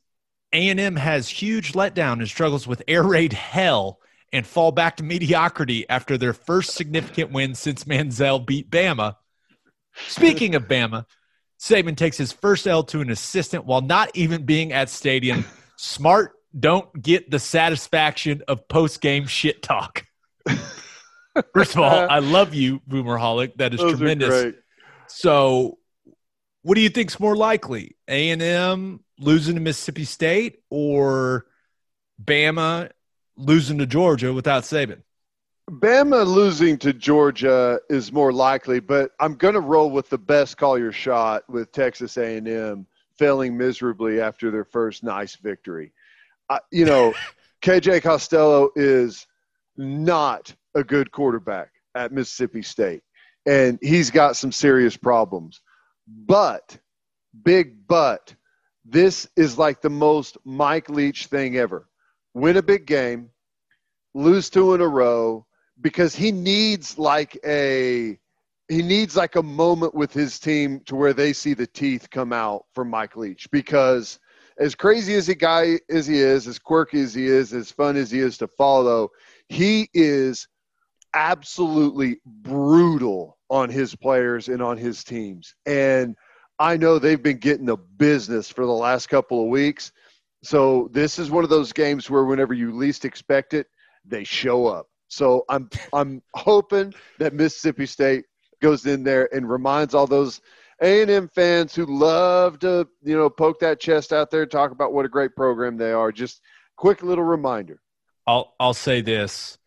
A&M 0.54 0.96
has 0.96 1.28
huge 1.28 1.74
letdown 1.74 2.14
and 2.14 2.28
struggles 2.28 2.66
with 2.66 2.82
air 2.88 3.04
raid 3.04 3.34
hell 3.34 4.00
and 4.32 4.46
fall 4.46 4.72
back 4.72 4.98
to 4.98 5.04
mediocrity 5.04 5.88
after 5.90 6.18
their 6.18 6.34
first 6.34 6.74
significant 6.74 7.32
win 7.32 7.56
since 7.56 7.84
Manziel 7.84 8.46
beat 8.46 8.70
Bama. 8.70 9.16
Speaking 10.08 10.56
of 10.56 10.64
Bama, 10.68 11.06
Saban 11.60 11.96
takes 11.96 12.18
his 12.18 12.32
first 12.32 12.68
L 12.68 12.84
to 12.84 13.02
an 13.02 13.10
assistant 13.10 13.66
while 13.66 13.82
not 13.82 14.12
even 14.16 14.46
being 14.46 14.74
at 14.74 14.90
stadium. 14.90 15.46
Smart 15.76 16.34
don't 16.58 17.02
get 17.02 17.30
the 17.30 17.40
satisfaction 17.40 18.42
of 18.48 18.68
post 18.68 19.02
game 19.02 19.28
shit 19.28 19.62
talk. 19.64 20.06
First 21.54 21.76
of 21.76 21.82
all, 21.82 22.10
I 22.10 22.20
love 22.20 22.54
you, 22.54 22.80
Boomerholic. 22.90 23.58
That 23.58 23.74
is 23.74 23.80
Those 23.80 23.98
tremendous. 23.98 24.56
So, 25.08 25.78
what 26.68 26.76
do 26.76 26.82
you 26.82 26.90
think's 26.90 27.18
more 27.18 27.38
likely? 27.38 27.96
A 28.10 28.30
and 28.30 28.42
M 28.42 29.00
losing 29.18 29.56
to 29.56 29.62
Mississippi 29.62 30.04
State 30.04 30.60
or 30.70 31.46
Bama 32.22 32.90
losing 33.38 33.78
to 33.78 33.86
Georgia 33.86 34.34
without 34.34 34.64
Saban? 34.64 35.02
Bama 35.72 36.28
losing 36.28 36.78
to 36.80 36.92
Georgia 36.92 37.80
is 37.90 38.12
more 38.12 38.34
likely, 38.34 38.82
but 38.82 39.12
I'm 39.22 39.36
going 39.36 39.54
to 39.54 39.62
roll 39.62 39.90
with 39.90 40.10
the 40.10 40.18
best 40.18 40.58
call 40.58 40.78
your 40.78 40.92
shot 40.92 41.50
with 41.50 41.72
Texas 41.72 42.18
A&M 42.18 42.86
failing 43.18 43.56
miserably 43.56 44.20
after 44.20 44.52
their 44.52 44.66
first 44.66 45.06
nice 45.06 45.38
victory. 45.38 45.94
I, 46.50 46.60
you 46.70 46.84
know, 46.84 47.14
KJ 47.62 48.02
Costello 48.02 48.72
is 48.76 49.26
not 49.78 50.54
a 50.76 50.84
good 50.84 51.14
quarterback 51.14 51.70
at 51.96 52.12
Mississippi 52.12 52.62
State, 52.62 53.04
and 53.46 53.80
he's 53.82 54.12
got 54.12 54.36
some 54.36 54.52
serious 54.52 54.98
problems. 54.98 55.62
But, 56.08 56.78
big 57.44 57.88
but, 57.88 58.34
this 58.86 59.28
is 59.36 59.58
like 59.58 59.82
the 59.82 59.90
most 59.90 60.38
Mike 60.46 60.90
Leach 60.90 61.28
thing 61.28 61.58
ever. 61.58 61.90
Win 62.34 62.58
a 62.58 62.62
big 62.62 62.86
game, 62.86 63.30
lose 64.14 64.50
two 64.50 64.74
in 64.74 64.82
a 64.82 64.88
row, 64.88 65.46
because 65.82 66.16
he 66.16 66.32
needs 66.32 66.98
like 66.98 67.38
a 67.46 68.18
he 68.70 68.82
needs 68.82 69.16
like 69.16 69.36
a 69.36 69.44
moment 69.44 69.96
with 69.96 70.12
his 70.12 70.40
team 70.40 70.82
to 70.86 70.96
where 70.96 71.14
they 71.14 71.32
see 71.32 71.54
the 71.54 71.68
teeth 71.68 72.10
come 72.10 72.34
out 72.34 72.66
from 72.74 72.90
Mike 72.90 73.16
Leach 73.16 73.50
because 73.50 74.20
as 74.60 74.76
crazy 74.76 75.14
as 75.16 75.30
a 75.30 75.36
guy 75.36 75.80
as 75.90 76.06
he 76.06 76.20
is, 76.20 76.48
as 76.48 76.60
quirky 76.60 77.02
as 77.02 77.14
he 77.14 77.28
is, 77.28 77.54
as 77.54 77.72
fun 77.72 77.96
as 77.96 78.12
he 78.12 78.20
is 78.20 78.38
to 78.40 78.48
follow, 78.48 79.10
he 79.48 79.90
is 79.94 80.48
absolutely 81.14 82.20
brutal 82.26 83.37
on 83.50 83.70
his 83.70 83.96
players 83.96 84.50
and 84.50 84.62
on 84.62 84.78
his 84.78 85.04
teams. 85.04 85.56
And 85.66 86.16
I 86.60 86.78
know 86.78 87.00
they've 87.00 87.22
been 87.22 87.38
getting 87.38 87.66
the 87.66 87.78
business 87.78 88.50
for 88.50 88.66
the 88.66 88.72
last 88.72 89.08
couple 89.08 89.42
of 89.42 89.50
weeks. 89.50 89.92
So 90.44 90.90
this 90.92 91.20
is 91.20 91.32
one 91.32 91.44
of 91.44 91.50
those 91.50 91.74
games 91.74 92.10
where 92.10 92.26
whenever 92.26 92.54
you 92.54 92.76
least 92.76 93.06
expect 93.06 93.54
it, 93.54 93.68
they 94.06 94.24
show 94.24 94.68
up. 94.68 94.88
So 95.08 95.46
I'm 95.50 95.70
I'm 95.94 96.22
hoping 96.36 96.94
that 97.20 97.34
Mississippi 97.34 97.86
State 97.86 98.26
goes 98.62 98.86
in 98.86 99.04
there 99.04 99.30
and 99.34 99.50
reminds 99.50 99.94
all 99.94 100.08
those 100.08 100.42
A&M 100.82 101.30
fans 101.30 101.74
who 101.76 101.86
love 101.86 102.60
to, 102.60 102.88
you 103.04 103.16
know, 103.16 103.30
poke 103.30 103.60
that 103.60 103.80
chest 103.80 104.12
out 104.12 104.32
there, 104.32 104.46
talk 104.46 104.72
about 104.72 104.94
what 104.94 105.06
a 105.06 105.10
great 105.10 105.36
program 105.36 105.78
they 105.78 105.92
are. 105.92 106.12
Just 106.12 106.42
quick 106.76 107.04
little 107.04 107.24
reminder. 107.24 107.80
I'll 108.26 108.54
I'll 108.60 108.74
say 108.74 109.02
this. 109.02 109.58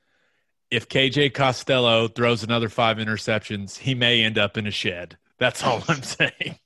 If 0.70 0.88
KJ 0.88 1.34
Costello 1.34 2.08
throws 2.08 2.42
another 2.42 2.68
five 2.68 2.98
interceptions, 2.98 3.78
he 3.78 3.94
may 3.94 4.22
end 4.22 4.38
up 4.38 4.56
in 4.56 4.66
a 4.66 4.70
shed. 4.70 5.18
That's 5.38 5.62
all 5.64 5.82
I'm 5.88 6.02
saying. 6.02 6.58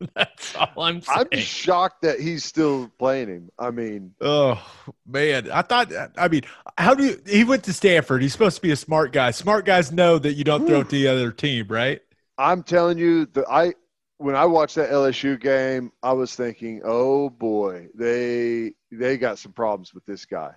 That's 0.14 0.56
all 0.56 0.82
I'm 0.82 1.00
saying. 1.00 1.28
I'm 1.32 1.38
shocked 1.38 2.02
that 2.02 2.18
he's 2.18 2.44
still 2.44 2.90
playing 2.98 3.28
him. 3.28 3.50
I 3.58 3.70
mean, 3.70 4.14
Oh 4.20 4.60
man, 5.06 5.50
I 5.50 5.62
thought. 5.62 5.92
I 6.16 6.28
mean, 6.28 6.42
how 6.76 6.94
do 6.94 7.04
you? 7.04 7.22
He 7.26 7.44
went 7.44 7.64
to 7.64 7.72
Stanford. 7.72 8.22
He's 8.22 8.32
supposed 8.32 8.56
to 8.56 8.62
be 8.62 8.72
a 8.72 8.76
smart 8.76 9.12
guy. 9.12 9.30
Smart 9.30 9.64
guys 9.64 9.92
know 9.92 10.18
that 10.18 10.32
you 10.32 10.44
don't 10.44 10.66
throw 10.66 10.80
it 10.80 10.88
to 10.88 10.96
the 10.96 11.08
other 11.08 11.30
team, 11.30 11.68
right? 11.68 12.00
I'm 12.38 12.62
telling 12.62 12.98
you 12.98 13.26
that 13.26 13.44
I 13.48 13.74
when 14.18 14.34
I 14.36 14.46
watched 14.46 14.76
that 14.76 14.90
LSU 14.90 15.38
game, 15.38 15.92
I 16.02 16.12
was 16.12 16.34
thinking, 16.34 16.82
"Oh 16.84 17.30
boy, 17.30 17.88
they 17.94 18.74
they 18.90 19.18
got 19.18 19.38
some 19.38 19.52
problems 19.52 19.94
with 19.94 20.04
this 20.06 20.24
guy." 20.24 20.54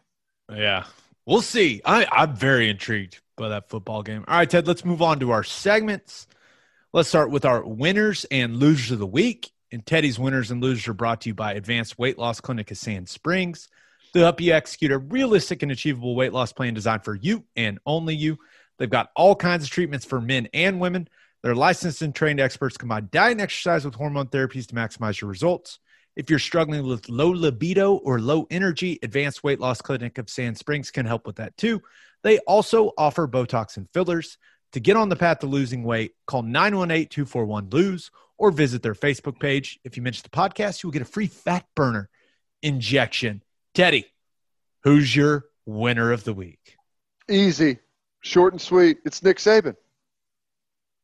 Yeah, 0.51 0.85
we'll 1.25 1.41
see. 1.41 1.81
I, 1.85 2.07
I'm 2.11 2.35
very 2.35 2.69
intrigued 2.69 3.19
by 3.35 3.49
that 3.49 3.69
football 3.69 4.03
game. 4.03 4.23
All 4.27 4.37
right, 4.37 4.49
Ted. 4.49 4.67
Let's 4.67 4.85
move 4.85 5.01
on 5.01 5.19
to 5.19 5.31
our 5.31 5.43
segments. 5.43 6.27
Let's 6.93 7.09
start 7.09 7.29
with 7.29 7.45
our 7.45 7.63
winners 7.63 8.25
and 8.31 8.57
losers 8.57 8.91
of 8.91 8.99
the 8.99 9.07
week. 9.07 9.51
And 9.71 9.85
Teddy's 9.85 10.19
winners 10.19 10.51
and 10.51 10.61
losers 10.61 10.87
are 10.87 10.93
brought 10.93 11.21
to 11.21 11.29
you 11.29 11.33
by 11.33 11.53
Advanced 11.53 11.99
Weight 11.99 12.17
Loss 12.17 12.41
Clinic 12.41 12.71
of 12.71 12.77
Sand 12.77 13.09
Springs. 13.09 13.67
They'll 14.13 14.23
help 14.23 14.39
you 14.39 14.53
execute 14.53 14.93
a 14.93 14.97
realistic 14.97 15.61
and 15.61 15.71
achievable 15.73 16.15
weight 16.15 16.31
loss 16.31 16.53
plan 16.53 16.73
designed 16.73 17.03
for 17.03 17.15
you 17.15 17.43
and 17.57 17.79
only 17.85 18.15
you. 18.15 18.37
They've 18.77 18.89
got 18.89 19.09
all 19.13 19.35
kinds 19.35 19.65
of 19.65 19.69
treatments 19.69 20.05
for 20.05 20.21
men 20.21 20.47
and 20.53 20.79
women. 20.79 21.09
Their 21.43 21.55
licensed 21.55 22.01
and 22.01 22.15
trained 22.15 22.39
experts 22.39 22.77
combine 22.77 23.09
diet 23.11 23.33
and 23.33 23.41
exercise 23.41 23.83
with 23.83 23.95
hormone 23.95 24.27
therapies 24.27 24.67
to 24.67 24.75
maximize 24.75 25.19
your 25.19 25.29
results. 25.29 25.79
If 26.15 26.29
you're 26.29 26.39
struggling 26.39 26.85
with 26.87 27.09
low 27.09 27.29
libido 27.29 27.95
or 27.95 28.19
low 28.19 28.47
energy, 28.49 28.99
Advanced 29.03 29.43
Weight 29.43 29.59
Loss 29.59 29.81
Clinic 29.81 30.17
of 30.17 30.29
Sand 30.29 30.57
Springs 30.57 30.91
can 30.91 31.05
help 31.05 31.27
with 31.27 31.35
that 31.37 31.57
too. 31.57 31.81
They 32.23 32.39
also 32.39 32.91
offer 32.97 33.27
Botox 33.27 33.77
and 33.77 33.89
fillers. 33.93 34.37
To 34.71 34.79
get 34.79 34.97
on 34.97 35.09
the 35.09 35.15
path 35.15 35.39
to 35.39 35.47
losing 35.47 35.83
weight, 35.83 36.13
call 36.25 36.41
918 36.41 37.07
241 37.07 37.69
Lose 37.69 38.11
or 38.37 38.51
visit 38.51 38.81
their 38.81 38.93
Facebook 38.93 39.39
page. 39.39 39.79
If 39.83 39.95
you 39.95 40.03
mention 40.03 40.23
the 40.23 40.37
podcast, 40.37 40.83
you 40.83 40.87
will 40.87 40.93
get 40.93 41.01
a 41.01 41.05
free 41.05 41.27
fat 41.27 41.65
burner 41.75 42.09
injection. 42.61 43.43
Teddy, 43.73 44.05
who's 44.83 45.15
your 45.15 45.45
winner 45.65 46.11
of 46.11 46.23
the 46.23 46.33
week? 46.33 46.75
Easy, 47.29 47.79
short 48.21 48.53
and 48.53 48.61
sweet. 48.61 48.97
It's 49.05 49.23
Nick 49.23 49.37
Saban. 49.37 49.75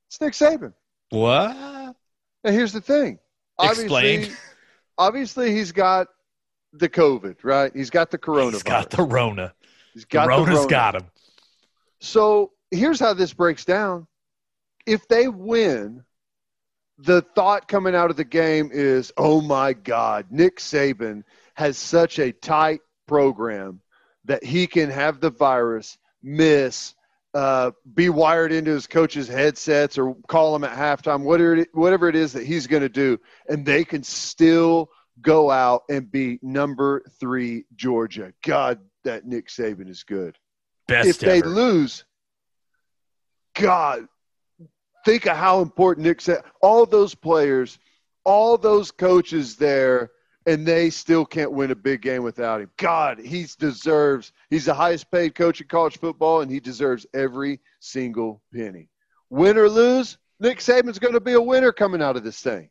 It's 0.10 0.20
Nick 0.20 0.34
Saban. 0.34 0.74
What? 1.10 1.96
And 2.44 2.56
here's 2.56 2.74
the 2.74 2.82
thing. 2.82 3.20
Explain. 3.62 4.24
Obviously, 4.24 4.36
obviously 5.02 5.52
he's 5.54 5.72
got 5.72 6.08
the 6.74 6.88
COVID, 6.88 7.38
right? 7.44 7.72
He's 7.76 7.90
got 7.90 8.12
the 8.12 8.18
coronavirus. 8.18 8.52
He's 8.54 8.64
got 8.64 8.90
the 8.92 9.04
Rona. 9.04 9.54
He's 9.94 10.04
The 10.04 10.08
got 10.10 10.24
the 10.26 10.30
Rona's 10.30 10.56
Rona. 10.58 10.70
got 10.70 10.96
him. 10.96 11.06
So 12.00 12.52
here's 12.70 13.00
how 13.00 13.14
this 13.14 13.34
breaks 13.34 13.66
down. 13.66 14.08
If 14.86 15.08
they 15.08 15.28
win, 15.28 16.04
the 16.98 17.22
thought 17.36 17.68
coming 17.68 17.96
out 17.96 18.10
of 18.12 18.16
the 18.18 18.24
game 18.24 18.70
is, 18.72 19.12
oh 19.18 19.42
my 19.42 19.74
God, 19.74 20.28
Nick 20.30 20.58
Saban 20.60 21.24
has 21.56 21.78
such 21.78 22.20
a 22.20 22.32
tight 22.32 22.82
program 23.08 23.82
that 24.26 24.44
he 24.44 24.68
can 24.68 24.90
have 24.90 25.20
the 25.20 25.32
virus, 25.32 25.98
miss, 26.22 26.94
uh, 27.34 27.72
be 27.94 28.10
wired 28.10 28.52
into 28.52 28.72
his 28.72 28.88
coach's 28.88 29.28
headsets 29.28 29.98
or 29.98 30.16
call 30.28 30.56
him 30.56 30.64
at 30.64 30.78
halftime, 30.78 31.22
whatever 31.22 31.56
it, 31.56 31.70
whatever 31.74 32.10
it 32.10 32.16
is 32.16 32.34
that 32.34 32.46
he's 32.46 32.68
going 32.68 32.84
to 32.84 32.90
do, 32.90 33.20
and 33.48 33.66
they 33.66 33.84
can 33.84 34.04
still 34.04 34.90
go 35.22 35.50
out 35.52 35.84
and 35.90 36.12
be 36.12 36.40
number 36.42 37.04
three 37.20 37.66
Georgia. 37.76 38.34
God, 38.44 38.80
that 39.04 39.26
Nick 39.26 39.48
Saban 39.48 39.90
is 39.90 40.04
good 40.04 40.38
Best 40.88 41.10
if 41.10 41.20
they 41.20 41.42
lose, 41.42 42.06
God, 43.56 44.08
think 45.06 45.26
of 45.26 45.38
how 45.38 45.62
important 45.62 46.06
Nick 46.06 46.22
said. 46.22 46.44
All 46.62 46.86
those 46.86 47.16
players, 47.16 47.80
all 48.24 48.58
those 48.58 48.92
coaches 48.92 49.56
there, 49.56 50.12
and 50.46 50.66
they 50.66 50.90
still 50.90 51.26
can't 51.26 51.52
win 51.52 51.72
a 51.72 51.76
big 51.76 52.02
game 52.02 52.24
without 52.24 52.62
him. 52.62 52.72
God, 52.78 53.20
he 53.20 53.46
deserves. 53.60 54.32
He's 54.50 54.66
the 54.66 54.74
highest 54.74 55.12
paid 55.12 55.36
coach 55.36 55.62
in 55.62 55.68
college 55.68 56.00
football, 56.00 56.42
and 56.42 56.52
he 56.52 56.60
deserves 56.60 57.06
every 57.14 57.60
single 57.80 58.42
penny. 58.54 58.90
Win 59.30 59.58
or 59.58 59.70
lose, 59.70 60.18
Nick 60.40 60.60
Saban's 60.60 61.00
going 61.00 61.14
to 61.14 61.20
be 61.20 61.34
a 61.34 61.42
winner 61.42 61.72
coming 61.72 62.02
out 62.02 62.18
of 62.18 62.24
this 62.24 62.42
thing. 62.42 62.70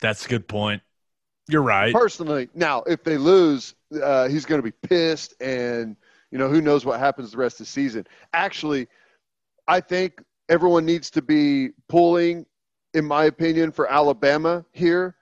That's 0.00 0.24
a 0.24 0.28
good 0.28 0.46
point. 0.46 0.82
You're 1.48 1.62
right. 1.62 1.92
Personally, 1.92 2.48
now 2.54 2.82
if 2.82 3.02
they 3.02 3.16
lose, 3.16 3.74
uh, 4.02 4.28
he's 4.28 4.44
going 4.44 4.60
to 4.60 4.62
be 4.62 4.88
pissed, 4.88 5.34
and 5.40 5.96
you 6.30 6.38
know 6.38 6.48
who 6.48 6.60
knows 6.60 6.84
what 6.84 7.00
happens 7.00 7.32
the 7.32 7.38
rest 7.38 7.58
of 7.60 7.66
the 7.66 7.72
season. 7.72 8.06
Actually, 8.32 8.86
I 9.66 9.80
think 9.80 10.22
everyone 10.48 10.86
needs 10.86 11.10
to 11.10 11.22
be 11.22 11.70
pulling, 11.88 12.46
in 12.94 13.04
my 13.04 13.24
opinion, 13.24 13.72
for 13.72 13.90
Alabama 13.90 14.64
here, 14.72 15.16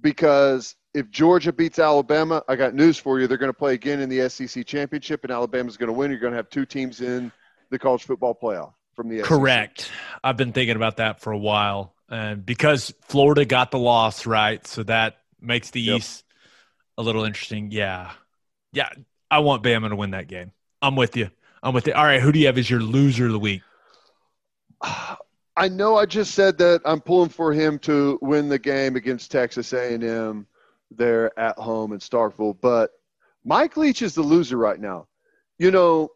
because 0.00 0.74
if 0.94 1.10
Georgia 1.10 1.52
beats 1.52 1.78
Alabama, 1.78 2.42
I 2.48 2.56
got 2.56 2.74
news 2.74 2.98
for 2.98 3.20
you. 3.20 3.26
They're 3.26 3.38
going 3.38 3.52
to 3.52 3.58
play 3.58 3.74
again 3.74 4.00
in 4.00 4.08
the 4.08 4.28
SEC 4.28 4.64
championship, 4.66 5.24
and 5.24 5.30
Alabama's 5.30 5.76
going 5.76 5.88
to 5.88 5.92
win. 5.92 6.10
You're 6.10 6.20
going 6.20 6.32
to 6.32 6.38
have 6.38 6.48
two 6.50 6.64
teams 6.64 7.00
in 7.00 7.30
the 7.70 7.78
college 7.78 8.04
football 8.04 8.34
playoff 8.40 8.72
from 8.94 9.08
the 9.08 9.18
SEC. 9.18 9.26
Correct. 9.26 9.90
I've 10.24 10.36
been 10.36 10.52
thinking 10.52 10.76
about 10.76 10.96
that 10.98 11.20
for 11.20 11.32
a 11.32 11.38
while. 11.38 11.94
And 12.08 12.46
because 12.46 12.94
Florida 13.02 13.44
got 13.44 13.70
the 13.70 13.78
loss, 13.78 14.26
right? 14.26 14.66
So 14.66 14.84
that 14.84 15.18
makes 15.40 15.70
the 15.70 15.80
Yep. 15.80 15.98
East 15.98 16.24
a 16.96 17.02
little 17.02 17.24
interesting. 17.24 17.70
Yeah. 17.70 18.12
Yeah. 18.72 18.88
I 19.30 19.40
want 19.40 19.62
Bama 19.62 19.88
to 19.88 19.96
win 19.96 20.12
that 20.12 20.28
game. 20.28 20.52
I'm 20.80 20.96
with 20.96 21.16
you. 21.16 21.30
I'm 21.62 21.74
with 21.74 21.86
you. 21.86 21.94
All 21.94 22.04
right. 22.04 22.22
Who 22.22 22.32
do 22.32 22.38
you 22.38 22.46
have 22.46 22.58
as 22.58 22.70
your 22.70 22.80
loser 22.80 23.26
of 23.26 23.32
the 23.32 23.38
week? 23.38 23.62
I 25.56 25.68
know 25.68 25.96
I 25.96 26.04
just 26.04 26.34
said 26.34 26.58
that 26.58 26.82
I'm 26.84 27.00
pulling 27.00 27.30
for 27.30 27.52
him 27.52 27.78
to 27.80 28.18
win 28.20 28.48
the 28.48 28.58
game 28.58 28.94
against 28.94 29.30
Texas 29.30 29.72
A&M 29.72 30.46
there 30.90 31.36
at 31.38 31.58
home 31.58 31.92
in 31.92 31.98
Starkville, 31.98 32.58
but 32.60 32.90
Mike 33.44 33.76
Leach 33.76 34.02
is 34.02 34.14
the 34.14 34.22
loser 34.22 34.56
right 34.56 34.78
now. 34.78 35.06
you 35.58 35.70
know, 35.70 36.10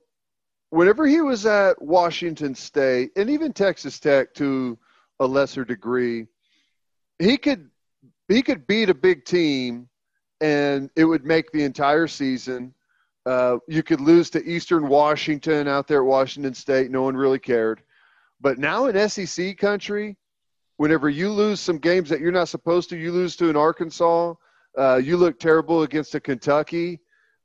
whenever 0.68 1.06
he 1.06 1.20
was 1.20 1.46
at 1.46 1.80
Washington 1.80 2.54
State 2.54 3.12
and 3.16 3.30
even 3.30 3.52
Texas 3.52 3.98
Tech 3.98 4.34
to 4.34 4.78
a 5.18 5.26
lesser 5.26 5.64
degree, 5.64 6.26
he 7.18 7.36
could 7.36 7.70
he 8.28 8.42
could 8.42 8.66
beat 8.66 8.90
a 8.90 8.94
big 8.94 9.24
team 9.24 9.88
and 10.40 10.90
it 10.96 11.04
would 11.04 11.24
make 11.24 11.50
the 11.52 11.64
entire 11.64 12.06
season. 12.06 12.74
Uh, 13.26 13.58
you 13.68 13.82
could 13.82 14.00
lose 14.00 14.30
to 14.30 14.44
Eastern 14.44 14.88
Washington 14.88 15.68
out 15.68 15.86
there 15.86 16.00
at 16.00 16.06
Washington 16.06 16.54
State. 16.54 16.90
No 16.90 17.02
one 17.02 17.16
really 17.16 17.38
cared. 17.38 17.82
But 18.40 18.58
now 18.58 18.86
in 18.86 19.08
SEC 19.08 19.58
country, 19.58 20.16
whenever 20.76 21.08
you 21.08 21.30
lose 21.30 21.60
some 21.60 21.78
games 21.78 22.08
that 22.08 22.20
you're 22.20 22.32
not 22.32 22.48
supposed 22.48 22.88
to, 22.90 22.96
you 22.96 23.12
lose 23.12 23.36
to 23.36 23.50
an 23.50 23.56
Arkansas, 23.56 24.34
uh, 24.78 24.96
you 24.96 25.16
look 25.16 25.38
terrible 25.38 25.82
against 25.82 26.14
a 26.14 26.20
Kentucky, 26.20 27.00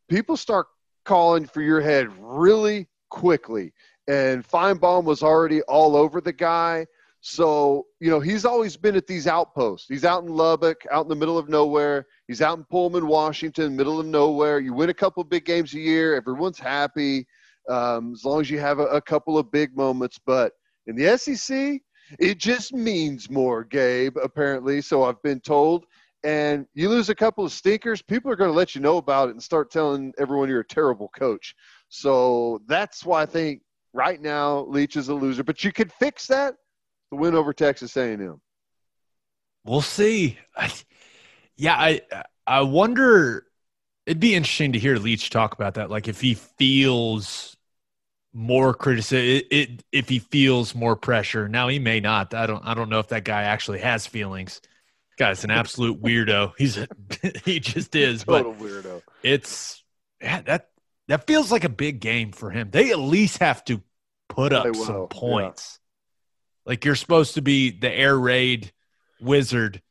people 0.08 0.38
start 0.38 0.68
calling 1.04 1.46
for 1.46 1.62
your 1.62 1.82
head 1.82 2.08
really 2.20 2.88
quickly. 3.10 3.74
And 4.08 4.48
Finebaum 4.48 5.04
was 5.04 5.24
already 5.24 5.62
all 5.64 5.96
over 5.96 6.22
the 6.22 6.34
guy. 6.34 6.86
So, 7.22 7.88
you 8.00 8.12
know, 8.12 8.20
he's 8.20 8.46
always 8.46 8.78
been 8.78 8.96
at 8.96 9.08
these 9.08 9.26
outposts. 9.26 9.88
He's 9.90 10.06
out 10.06 10.24
in 10.24 10.30
Lubbock, 10.30 10.86
out 10.92 11.06
in 11.06 11.10
the 11.10 11.16
middle 11.16 11.40
of 11.40 11.50
nowhere. 11.50 12.06
He's 12.28 12.42
out 12.42 12.60
in 12.60 12.64
Pullman, 12.66 13.08
Washington, 13.08 13.76
middle 13.76 14.00
of 14.00 14.06
nowhere. 14.06 14.60
You 14.60 14.74
win 14.74 14.92
a 14.92 14.94
couple 14.94 15.24
big 15.24 15.44
games 15.44 15.74
a 15.74 15.80
year, 15.80 16.16
everyone's 16.16 16.60
happy 16.60 17.26
um, 17.68 18.14
as 18.14 18.24
long 18.24 18.42
as 18.42 18.50
you 18.50 18.60
have 18.60 18.80
a, 18.80 18.86
a 18.88 19.02
couple 19.02 19.38
of 19.38 19.52
big 19.52 19.76
moments. 19.76 20.20
But 20.24 20.54
in 20.88 20.96
the 20.96 21.18
SEC, 21.18 21.82
it 22.20 22.38
just 22.38 22.74
means 22.74 23.30
more, 23.30 23.64
Gabe, 23.64 24.18
apparently. 24.22 24.82
So 24.82 25.04
I've 25.04 25.22
been 25.22 25.40
told. 25.40 25.86
And 26.24 26.66
you 26.74 26.90
lose 26.90 27.10
a 27.10 27.16
couple 27.16 27.46
of 27.46 27.52
stinkers, 27.52 28.02
people 28.02 28.32
are 28.32 28.36
going 28.36 28.50
to 28.50 28.58
let 28.58 28.74
you 28.74 28.82
know 28.82 28.98
about 28.98 29.30
it 29.30 29.32
and 29.34 29.44
start 29.44 29.70
telling 29.70 30.12
everyone 30.18 30.50
you're 30.50 30.62
a 30.62 30.68
terrible 30.68 31.10
coach. 31.10 31.56
So 31.90 32.62
that's 32.68 33.06
why 33.06 33.22
I 33.22 33.26
think 33.28 33.62
right 33.94 34.20
now 34.20 34.62
Leach 34.66 34.98
is 34.98 35.10
a 35.10 35.14
loser. 35.14 35.44
But 35.44 35.64
you 35.64 35.72
could 35.72 35.94
fix 35.94 36.26
that 36.28 36.56
the 37.12 37.18
win 37.18 37.36
over 37.36 37.54
Texas 37.54 37.96
A&M. 37.96 38.42
We'll 39.64 39.82
see. 39.82 40.38
I, 40.56 40.72
yeah, 41.58 41.76
I 41.76 42.02
I 42.46 42.62
wonder. 42.62 43.46
It'd 44.06 44.20
be 44.20 44.36
interesting 44.36 44.74
to 44.74 44.80
hear 44.80 44.98
Leach 44.98 45.32
talk 45.32 45.54
about 45.56 45.76
that. 45.76 45.90
Like 45.90 46.08
if 46.08 46.22
he 46.22 46.36
feels 46.36 47.55
more 48.36 48.74
criticism, 48.74 49.26
it, 49.26 49.48
it, 49.50 49.84
if 49.94 50.10
he 50.10 50.20
feels 50.20 50.76
more 50.76 50.98
pressure. 50.98 51.48
Now 51.48 51.70
he 51.70 51.80
may 51.80 52.02
not. 52.02 52.34
I 52.34 52.46
don't. 52.46 52.64
I 52.66 52.74
don't 52.74 52.90
know 52.90 53.00
if 53.00 53.08
that 53.08 53.24
guy 53.24 53.44
actually 53.44 53.80
has 53.80 54.06
feelings. 54.06 54.62
Guy's 55.18 55.46
an 55.46 55.52
absolute 55.52 56.02
weirdo. 56.02 56.52
He's 56.58 56.78
a, 56.78 56.88
he 57.46 57.62
just 57.62 57.96
is. 57.96 58.26
Total 58.26 58.52
but 58.52 58.62
weirdo. 58.62 59.02
it's 59.24 59.82
yeah, 60.22 60.42
that 60.42 60.70
that 61.08 61.26
feels 61.26 61.52
like 61.52 61.64
a 61.64 61.70
big 61.70 62.02
game 62.02 62.34
for 62.34 62.52
him. 62.52 62.70
They 62.72 62.92
at 62.92 63.00
least 63.00 63.38
have 63.38 63.64
to 63.66 63.82
put 64.28 64.52
up 64.52 64.76
some 64.76 65.08
points. 65.08 65.80
Like 66.66 66.84
you're 66.84 66.96
supposed 66.96 67.36
to 67.36 67.42
be 67.42 67.72
the 67.72 67.92
air 67.92 68.18
raid 68.18 68.74
wizard. 69.22 69.82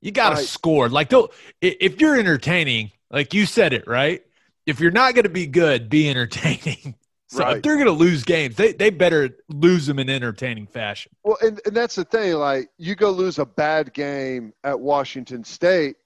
You 0.00 0.10
got 0.10 0.30
to 0.30 0.36
Right. 0.36 0.44
score. 0.44 0.88
Like 0.88 1.10
though, 1.10 1.30
if 1.60 2.00
you're 2.00 2.18
entertaining, 2.18 2.90
like 3.10 3.34
you 3.34 3.46
said 3.46 3.72
it 3.72 3.86
right. 3.86 4.22
If 4.66 4.80
you're 4.80 4.90
not 4.90 5.14
going 5.14 5.24
to 5.24 5.28
be 5.30 5.46
good, 5.46 5.88
be 5.90 6.08
entertaining. 6.08 6.96
So 7.38 7.48
if 7.50 7.62
they're 7.62 7.74
going 7.76 7.86
to 7.86 7.92
lose 7.92 8.22
games, 8.24 8.56
they 8.56 8.72
they 8.72 8.90
better 8.90 9.30
lose 9.48 9.86
them 9.86 9.98
in 9.98 10.08
entertaining 10.10 10.66
fashion. 10.66 11.12
Well, 11.22 11.36
and, 11.42 11.60
and 11.66 11.76
that's 11.76 11.94
the 11.96 12.04
thing. 12.04 12.34
Like, 12.34 12.68
you 12.78 12.94
go 12.94 13.10
lose 13.10 13.38
a 13.38 13.46
bad 13.46 13.92
game 13.92 14.52
at 14.64 14.78
Washington 14.78 15.44
State, 15.44 15.96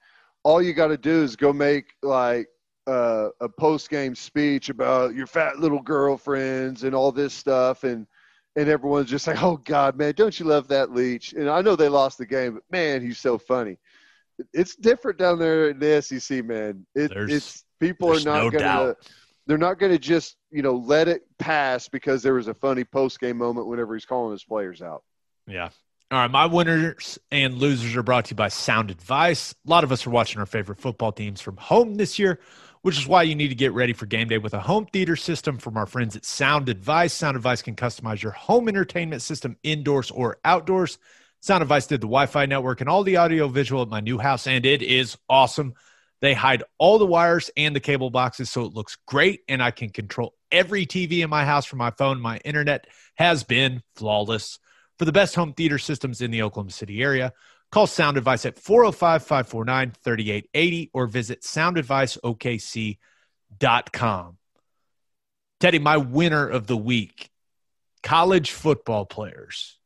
all 0.45 0.63
you 0.63 0.73
got 0.73 0.89
to 0.89 0.97
do 0.97 1.23
is 1.23 1.37
go 1.37 1.53
make 1.53 1.95
like 2.03 2.49
uh, 2.87 3.29
a 3.41 3.49
post 3.49 3.91
game 3.91 4.15
speech 4.15 4.71
about 4.71 5.15
your 5.15 5.27
fat 5.27 5.59
little 5.59 5.83
girlfriends 5.83 6.85
and 6.85 6.95
all 6.95 7.13
this 7.13 7.35
stuff, 7.35 7.85
and 7.85 8.07
and 8.57 8.69
everyone's 8.69 9.11
just 9.11 9.27
like, 9.27 9.43
"Oh 9.43 9.59
God, 9.59 9.97
man, 9.97 10.15
don't 10.17 10.39
you 10.41 10.47
love 10.47 10.69
that 10.69 10.93
Leach?" 10.95 11.33
And 11.35 11.49
I 11.51 11.61
know 11.61 11.77
they 11.77 11.89
lost 11.89 12.19
the 12.19 12.27
game, 12.27 12.55
but 12.55 12.63
man, 12.71 13.03
he's 13.03 13.19
so 13.19 13.37
funny. 13.39 13.79
It's 14.55 14.77
different 14.77 15.19
down 15.19 15.39
there 15.39 15.69
in 15.71 15.79
the 15.79 16.01
SEC, 16.01 16.45
man. 16.45 16.87
It, 16.95 17.13
There's- 17.13 17.31
it's 17.31 17.65
people 17.81 18.11
are 18.11 18.21
not 18.25 18.45
no 18.45 18.51
gonna 18.51 18.65
doubt. 18.65 18.97
They're 19.49 19.59
not 19.59 19.81
going 19.81 19.91
to 19.91 19.99
just 19.99 20.37
you 20.53 20.63
know 20.63 20.77
let 20.77 21.09
it 21.09 21.23
pass 21.39 21.89
because 21.89 22.23
there 22.23 22.35
was 22.35 22.47
a 22.47 22.55
funny 22.55 22.85
post 22.85 23.19
game 23.19 23.39
moment 23.39 23.67
whenever 23.67 23.95
he's 23.95 24.05
calling 24.05 24.31
his 24.31 24.45
players 24.45 24.81
out. 24.81 25.03
Yeah. 25.49 25.71
All 26.11 26.19
right. 26.19 26.31
My 26.31 26.47
winners 26.47 27.19
and 27.33 27.55
losers 27.55 27.97
are 27.97 28.03
brought 28.03 28.27
to 28.27 28.31
you 28.31 28.37
by 28.37 28.49
Sound 28.49 28.91
Advice. 28.91 29.55
A 29.67 29.71
lot 29.71 29.85
of 29.85 29.91
us 29.91 30.07
are 30.07 30.11
watching 30.11 30.39
our 30.39 30.47
favorite 30.47 30.79
football 30.79 31.11
teams 31.11 31.41
from 31.41 31.57
home 31.57 31.97
this 31.97 32.19
year, 32.19 32.41
which 32.83 32.99
is 32.99 33.07
why 33.07 33.25
you 33.25 33.35
need 33.35 33.49
to 33.49 33.55
get 33.55 33.73
ready 33.73 33.93
for 33.93 34.07
game 34.07 34.29
day 34.29 34.39
with 34.39 34.55
a 34.55 34.61
home 34.61 34.87
theater 34.87 35.17
system 35.17 35.59
from 35.59 35.77
our 35.77 35.87
friends 35.87 36.15
at 36.15 36.25
Sound 36.25 36.69
Advice. 36.69 37.13
Sound 37.13 37.37
Advice 37.37 37.63
can 37.63 37.75
customize 37.75 38.23
your 38.23 38.33
home 38.33 38.69
entertainment 38.69 39.23
system 39.23 39.57
indoors 39.63 40.11
or 40.11 40.39
outdoors. 40.45 40.99
Sound 41.41 41.63
Advice 41.63 41.87
did 41.87 42.01
the 42.01 42.07
Wi 42.07 42.27
Fi 42.27 42.47
network 42.47 42.81
and 42.81 42.89
all 42.89 43.03
the 43.03 43.17
audio 43.17 43.49
visual 43.49 43.83
at 43.83 43.89
my 43.89 44.01
new 44.01 44.19
house, 44.19 44.47
and 44.47 44.67
it 44.67 44.83
is 44.83 45.17
awesome. 45.29 45.75
They 46.21 46.35
hide 46.35 46.65
all 46.79 46.99
the 46.99 47.07
wires 47.07 47.49
and 47.57 47.77
the 47.77 47.81
cable 47.81 48.11
boxes 48.11 48.51
so 48.51 48.65
it 48.65 48.75
looks 48.75 48.99
great, 49.07 49.43
and 49.49 49.63
I 49.63 49.71
can 49.71 49.91
control 49.91 50.35
every 50.51 50.85
TV 50.87 51.23
in 51.23 51.31
my 51.31 51.45
house 51.45 51.65
from 51.65 51.79
my 51.79 51.93
phone. 51.93 52.21
My 52.21 52.39
internet 52.39 52.89
has 53.15 53.45
been 53.45 53.85
flawless. 53.95 54.59
For 54.99 55.05
the 55.05 55.13
best 55.13 55.37
home 55.37 55.53
theater 55.53 55.79
systems 55.79 56.21
in 56.21 56.33
the 56.33 56.43
Oklahoma 56.43 56.73
City 56.73 57.01
area, 57.03 57.33
call 57.71 57.87
Sound 57.87 58.17
Advice 58.17 58.45
at 58.47 58.59
405 58.59 59.23
549 59.23 59.93
3880 60.03 60.91
or 60.93 61.07
visit 61.07 61.43
soundadviceokc.com. 61.43 64.39
Teddy, 65.61 65.79
my 65.79 65.97
winner 65.97 66.49
of 66.49 66.67
the 66.67 66.77
week 66.77 67.31
college 68.03 68.51
football 68.53 69.07
players. 69.07 69.79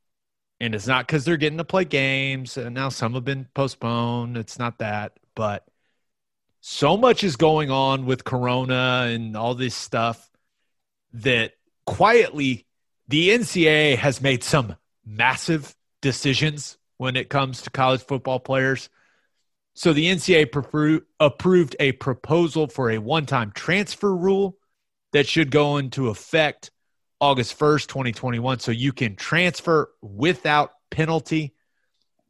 And 0.60 0.74
it's 0.74 0.86
not 0.86 1.06
because 1.06 1.24
they're 1.24 1.36
getting 1.36 1.59
to 1.59 1.64
play 1.64 1.84
games, 1.84 2.56
and 2.56 2.74
now 2.74 2.88
some 2.88 3.14
have 3.14 3.24
been 3.24 3.48
postponed. 3.52 4.36
It's 4.36 4.60
not 4.60 4.78
that, 4.78 5.18
but 5.34 5.64
so 6.62 6.97
much 6.97 7.24
is 7.24 7.34
going 7.34 7.72
on 7.72 8.06
with 8.06 8.22
Corona 8.22 9.09
and 9.09 9.36
all 9.36 9.56
this 9.56 9.74
stuff 9.74 10.30
that 11.12 11.55
quietly 11.84 12.66
the 13.09 13.30
NCAA 13.30 13.97
has 13.97 14.22
made 14.22 14.44
some 14.44 14.76
massive 15.05 15.74
decisions 16.01 16.78
when 16.98 17.16
it 17.16 17.28
comes 17.28 17.62
to 17.62 17.70
college 17.70 18.02
football 18.02 18.39
players. 18.39 18.89
So 19.74 19.93
the 19.93 20.06
NCAA 20.06 21.02
approved 21.18 21.76
a 21.80 21.93
proposal 21.93 22.68
for 22.68 22.93
a 22.93 22.98
one 22.98 23.26
time 23.26 23.51
transfer 23.51 24.14
rule 24.14 24.56
that 25.12 25.26
should 25.26 25.51
go 25.51 25.78
into 25.78 26.10
effect 26.10 26.70
August 27.20 27.59
1st, 27.59 27.89
2021. 27.89 28.60
So 28.60 28.70
you 28.70 28.93
can 28.93 29.16
transfer 29.16 29.90
without 30.01 30.70
penalty. 30.90 31.55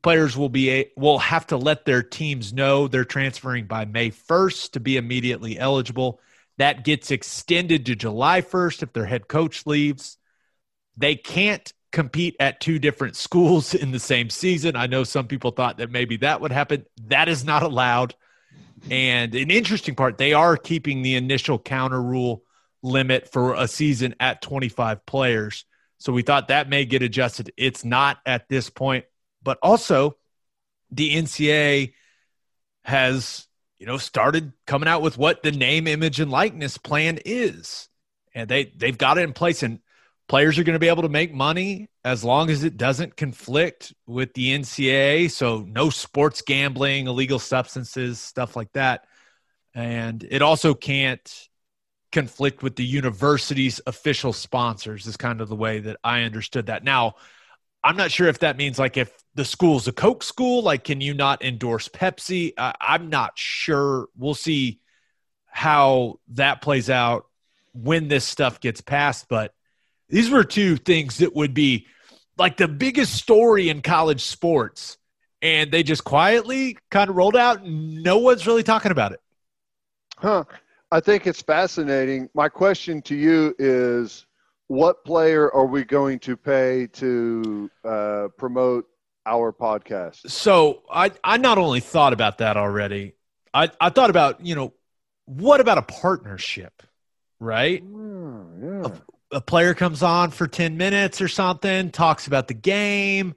Players 0.03 0.37
will 0.37 0.49
be 0.49 0.87
will 0.97 1.19
have 1.19 1.47
to 1.49 1.57
let 1.57 1.85
their 1.85 2.03
teams 2.03 2.53
know 2.53 2.89
they're 2.89 3.05
transferring 3.05 3.67
by 3.67 3.85
May 3.85 4.11
1st 4.11 4.73
to 4.73 4.81
be 4.81 4.97
immediately 4.97 5.59
eligible. 5.59 6.21
That 6.59 6.85
gets 6.85 7.11
extended 7.11 7.87
to 7.87 7.95
July 7.95 8.43
1st 8.43 8.83
if 8.83 8.93
their 8.93 9.07
head 9.07 9.29
coach 9.29 9.65
leaves. 9.65 10.19
They 10.97 11.15
can't 11.15 11.73
compete 11.93 12.37
at 12.41 12.61
two 12.61 12.79
different 12.79 13.15
schools 13.17 13.75
in 13.75 13.93
the 13.93 14.01
same 14.01 14.31
season. 14.31 14.75
I 14.75 14.87
know 14.87 15.05
some 15.05 15.29
people 15.29 15.53
thought 15.53 15.79
that 15.79 15.91
maybe 15.91 16.17
that 16.19 16.41
would 16.41 16.53
happen. 16.53 16.85
That 17.07 17.29
is 17.29 17.45
not 17.45 17.63
allowed. 17.63 18.15
And 18.91 19.35
an 19.35 19.51
interesting 19.51 19.95
part, 19.95 20.19
they 20.19 20.33
are 20.33 20.57
keeping 20.57 21.03
the 21.03 21.15
initial 21.15 21.59
counter 21.59 22.03
rule 22.03 22.43
limit 22.83 23.31
for 23.31 23.55
a 23.55 23.69
season 23.69 24.17
at 24.19 24.43
25 24.43 25.07
players. 25.07 25.65
So 25.99 26.13
we 26.13 26.23
thought 26.23 26.49
that 26.49 26.69
may 26.69 26.85
get 26.85 27.03
adjusted. 27.03 27.53
It's 27.57 27.85
not 27.85 28.19
at 28.27 28.49
this 28.49 28.71
point. 28.71 29.05
But 29.43 29.59
also, 29.63 30.17
the 30.91 31.15
NCAA 31.15 31.95
has, 32.85 33.47
you 33.79 33.87
know, 33.87 33.97
started 33.97 34.53
coming 34.67 34.89
out 34.89 35.03
with 35.03 35.19
what 35.19 35.43
the 35.43 35.53
name, 35.53 35.87
image, 35.87 36.21
and 36.21 36.31
likeness 36.31 36.79
plan 36.79 37.19
is. 37.25 37.89
And 38.35 38.49
they 38.49 38.65
they've 38.65 38.97
got 38.97 39.19
it 39.19 39.23
in 39.23 39.33
place 39.33 39.63
and 39.63 39.81
players 40.29 40.59
are 40.59 40.65
going 40.65 40.75
to 40.75 40.81
be 40.81 40.89
able 40.89 41.03
to 41.03 41.09
make 41.09 41.35
money 41.35 41.89
as 42.05 42.25
long 42.25 42.49
as 42.51 42.65
it 42.65 42.77
doesn't 42.77 43.17
conflict 43.17 43.93
with 44.07 44.33
the 44.35 44.59
NCAA. 44.59 45.31
So 45.31 45.67
no 45.69 45.91
sports 45.91 46.43
gambling, 46.43 47.07
illegal 47.07 47.39
substances, 47.39 48.19
stuff 48.19 48.57
like 48.57 48.73
that. 48.73 49.05
And 49.75 50.27
it 50.29 50.43
also 50.43 50.75
can't 50.75 51.49
conflict 52.13 52.63
with 52.63 52.77
the 52.77 52.85
university's 52.85 53.81
official 53.87 54.33
sponsors 54.33 55.07
is 55.07 55.17
kind 55.17 55.41
of 55.41 55.49
the 55.49 55.57
way 55.57 55.81
that 55.81 55.97
I 56.05 56.23
understood 56.23 56.67
that. 56.67 56.85
Now, 56.85 57.15
I'm 57.85 57.97
not 57.97 58.11
sure 58.11 58.29
if 58.29 58.41
that 58.41 58.57
means 58.57 58.79
like 58.79 58.97
if 58.97 59.13
the 59.35 59.45
school's 59.45 59.89
a 59.89 59.93
Coke 59.93 60.23
school, 60.23 60.63
like 60.63 60.85
can 60.85 61.01
you 61.01 61.15
not 61.15 61.43
endorse 61.45 61.89
Pepsi? 61.89 62.53
I'm 62.57 63.09
not 63.09 63.33
sure. 63.37 64.09
We'll 64.17 64.35
see 64.35 64.81
how 65.47 66.21
that 66.29 66.63
plays 66.63 66.89
out 66.89 67.27
when 67.75 68.09
this 68.09 68.25
stuff 68.25 68.61
gets 68.61 68.81
passed. 68.81 69.27
But 69.29 69.55
these 70.09 70.31
were 70.31 70.45
two 70.45 70.77
things 70.77 71.19
that 71.19 71.35
would 71.35 71.55
be 71.55 71.87
like 72.39 72.57
the 72.57 72.69
biggest 72.69 73.15
story 73.15 73.69
in 73.69 73.83
college 73.83 74.23
sports. 74.23 74.97
And 75.41 75.73
they 75.73 75.83
just 75.83 76.05
quietly 76.05 76.79
kind 76.91 77.11
of 77.11 77.17
rolled 77.17 77.37
out. 77.37 77.65
No 77.67 78.19
one's 78.19 78.47
really 78.47 78.63
talking 78.63 78.93
about 78.93 79.13
it. 79.13 79.21
Huh. 80.17 80.45
I 80.93 81.01
think 81.01 81.27
it's 81.27 81.43
fascinating. 81.43 82.29
My 82.33 82.49
question 82.49 83.03
to 83.03 83.17
you 83.17 83.55
is 83.59 84.27
what 84.69 85.05
player 85.05 85.53
are 85.53 85.67
we 85.67 85.85
going 85.85 86.19
to 86.21 86.37
pay 86.37 86.87
to 86.95 87.71
uh, 87.85 88.29
promote 88.39 88.87
our 89.27 89.53
podcast? 89.53 90.31
So 90.31 90.83
I, 90.91 91.13
I 91.23 91.37
not 91.37 91.59
only 91.59 91.81
thought 91.81 92.13
about 92.13 92.39
that 92.39 92.57
already, 92.57 93.15
I, 93.55 93.71
I 93.81 93.91
thought 93.91 94.11
about, 94.11 94.45
you 94.45 94.55
know, 94.55 94.73
what 95.27 95.61
about 95.61 95.79
a 95.79 95.83
partnership, 95.83 96.83
right? 97.39 97.83
Hmm, 97.83 98.63
yeah. 98.63 98.91
A 99.33 99.41
player 99.41 99.75
comes 99.75 100.03
on 100.03 100.31
for 100.31 100.47
10 100.47 100.77
minutes 100.77 101.21
or 101.21 101.29
something, 101.29 101.91
talks 101.91 102.27
about 102.27 102.49
the 102.49 102.55
game, 102.55 103.35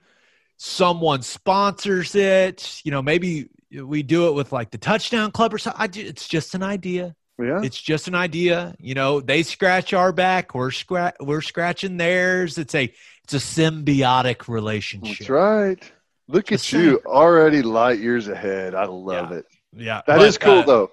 someone 0.57 1.21
sponsors 1.21 2.15
it, 2.15 2.81
you 2.83 2.91
know, 2.91 3.01
maybe 3.01 3.49
we 3.71 4.03
do 4.03 4.27
it 4.27 4.33
with 4.33 4.51
like 4.51 4.71
the 4.71 4.77
touchdown 4.77 5.31
club 5.31 5.53
or 5.53 5.57
something. 5.57 5.81
I 5.81 5.89
it's 5.93 6.27
just 6.27 6.55
an 6.55 6.63
idea. 6.63 7.15
Yeah. 7.37 7.61
It's 7.63 7.81
just 7.81 8.07
an 8.07 8.15
idea. 8.15 8.75
You 8.79 8.93
know, 8.95 9.19
they 9.19 9.43
scratch 9.43 9.93
our 9.93 10.11
back, 10.13 10.55
we're 10.55 10.69
scra- 10.69 11.13
we're 11.19 11.41
scratching 11.41 11.97
theirs. 11.97 12.57
It's 12.57 12.73
a 12.75 12.93
it's 13.23 13.33
a 13.33 13.37
symbiotic 13.37 14.47
relationship. 14.47 15.17
That's 15.19 15.29
right. 15.29 15.91
Look 16.27 16.51
at 16.51 16.71
you 16.71 17.01
already 17.05 17.61
light 17.61 17.99
years 17.99 18.27
ahead. 18.27 18.73
I 18.73 18.85
love 18.85 19.31
Yeah. 19.31 19.37
it. 19.39 19.45
Yeah, 19.77 20.01
That 20.07 20.17
but, 20.17 20.27
is 20.27 20.37
cool, 20.37 20.59
uh, 20.59 20.65
though. 20.65 20.91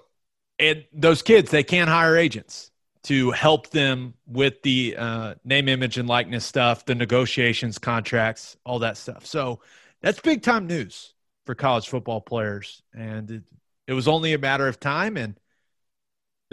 and 0.59 0.83
those 0.91 1.21
kids 1.21 1.49
they 1.51 1.63
can't 1.63 1.89
hire 1.89 2.17
agents 2.17 2.69
to 3.03 3.31
help 3.31 3.69
them 3.69 4.13
with 4.27 4.61
the 4.63 4.95
uh, 4.97 5.35
name 5.45 5.69
image 5.69 5.97
and 5.97 6.07
likeness 6.09 6.45
stuff 6.45 6.85
the 6.85 6.93
negotiations 6.95 7.77
contracts 7.77 8.57
all 8.65 8.79
that 8.79 8.97
stuff 8.97 9.25
so 9.25 9.59
that's 10.01 10.19
big 10.19 10.41
time 10.41 10.67
news 10.67 11.13
for 11.45 11.55
college 11.55 11.87
football 11.87 12.19
players 12.21 12.81
and 12.93 13.31
it, 13.31 13.43
it 13.87 13.93
was 13.93 14.07
only 14.07 14.33
a 14.33 14.37
matter 14.37 14.67
of 14.67 14.79
time 14.79 15.15
and 15.17 15.37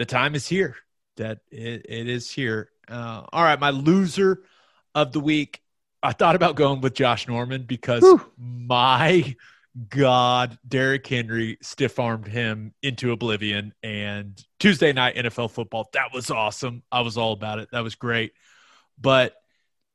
the 0.01 0.05
time 0.05 0.35
is 0.35 0.47
here 0.47 0.75
that 1.17 1.39
it, 1.51 1.85
it 1.87 2.07
is 2.09 2.29
here 2.29 2.69
uh, 2.87 3.23
all 3.31 3.43
right 3.43 3.59
my 3.59 3.69
loser 3.69 4.43
of 4.95 5.11
the 5.11 5.19
week 5.19 5.61
i 6.03 6.11
thought 6.11 6.35
about 6.35 6.55
going 6.55 6.81
with 6.81 6.93
josh 6.93 7.27
norman 7.27 7.63
because 7.63 8.01
Whew. 8.01 8.25
my 8.37 9.35
God, 9.87 10.57
Derrick 10.67 11.07
Henry 11.07 11.57
stiff 11.61 11.97
armed 11.97 12.27
him 12.27 12.73
into 12.83 13.11
oblivion. 13.11 13.73
And 13.81 14.41
Tuesday 14.59 14.91
night 14.91 15.15
NFL 15.15 15.51
football, 15.51 15.89
that 15.93 16.13
was 16.13 16.29
awesome. 16.29 16.83
I 16.91 17.01
was 17.01 17.17
all 17.17 17.31
about 17.31 17.59
it. 17.59 17.69
That 17.71 17.83
was 17.83 17.95
great. 17.95 18.33
But 18.99 19.33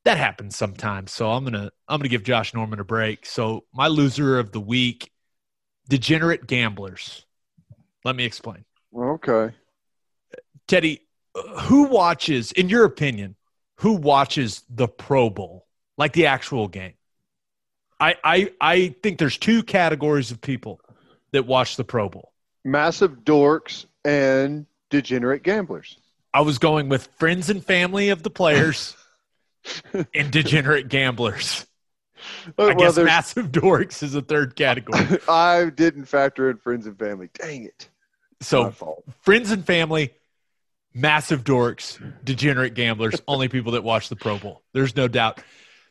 that 0.04 0.18
happens 0.18 0.56
sometimes. 0.56 1.12
So 1.12 1.30
I'm 1.30 1.44
gonna 1.44 1.70
I'm 1.88 1.98
gonna 1.98 2.08
give 2.08 2.22
Josh 2.22 2.54
Norman 2.54 2.80
a 2.80 2.84
break. 2.84 3.26
So 3.26 3.64
my 3.74 3.88
loser 3.88 4.38
of 4.38 4.52
the 4.52 4.60
week, 4.60 5.10
degenerate 5.88 6.46
gamblers. 6.46 7.26
Let 8.04 8.16
me 8.16 8.24
explain. 8.24 8.64
Okay. 8.96 9.54
Teddy, 10.68 11.02
uh, 11.34 11.42
who 11.62 11.84
watches, 11.84 12.52
in 12.52 12.68
your 12.68 12.84
opinion, 12.84 13.36
who 13.76 13.92
watches 13.92 14.62
the 14.68 14.88
Pro 14.88 15.30
Bowl, 15.30 15.66
like 15.96 16.12
the 16.12 16.26
actual 16.26 16.68
game? 16.68 16.94
I, 17.98 18.16
I, 18.22 18.52
I 18.60 18.94
think 19.02 19.18
there's 19.18 19.38
two 19.38 19.62
categories 19.62 20.30
of 20.30 20.40
people 20.40 20.80
that 21.32 21.46
watch 21.46 21.76
the 21.76 21.84
Pro 21.84 22.08
Bowl. 22.08 22.32
Massive 22.64 23.24
dorks 23.24 23.86
and 24.04 24.66
degenerate 24.90 25.42
gamblers. 25.42 25.98
I 26.34 26.40
was 26.42 26.58
going 26.58 26.88
with 26.88 27.06
friends 27.18 27.48
and 27.48 27.64
family 27.64 28.10
of 28.10 28.22
the 28.22 28.30
players 28.30 28.94
and 30.14 30.30
degenerate 30.30 30.88
gamblers. 30.88 31.66
I 32.46 32.50
Uh, 32.50 32.52
well, 32.56 32.74
guess 32.74 32.96
massive 32.98 33.52
dorks 33.52 34.02
is 34.02 34.14
a 34.14 34.22
third 34.22 34.56
category. 34.56 35.18
I 35.28 35.70
didn't 35.74 36.06
factor 36.06 36.50
in 36.50 36.58
friends 36.58 36.86
and 36.86 36.98
family. 36.98 37.30
Dang 37.34 37.64
it. 37.64 37.88
So 38.40 38.70
friends 39.22 39.50
and 39.50 39.64
family, 39.64 40.12
massive 40.96 41.44
dorks, 41.44 42.00
degenerate 42.24 42.74
gamblers, 42.74 43.20
only 43.28 43.48
people 43.48 43.72
that 43.72 43.84
watch 43.84 44.08
the 44.08 44.16
Pro 44.16 44.38
Bowl. 44.38 44.62
There's 44.72 44.96
no 44.96 45.06
doubt. 45.06 45.42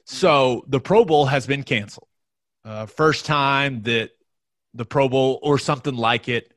So 0.05 0.65
the 0.67 0.79
Pro 0.79 1.05
Bowl 1.05 1.27
has 1.27 1.45
been 1.47 1.63
canceled. 1.63 2.07
Uh, 2.63 2.87
first 2.87 3.25
time 3.25 3.83
that 3.83 4.09
the 4.73 4.85
Pro 4.85 5.07
Bowl 5.07 5.39
or 5.43 5.59
something 5.59 5.95
like 5.95 6.27
it 6.27 6.51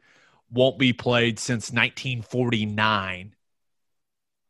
won't 0.50 0.78
be 0.78 0.94
played 0.94 1.38
since 1.38 1.70
1949. 1.70 3.34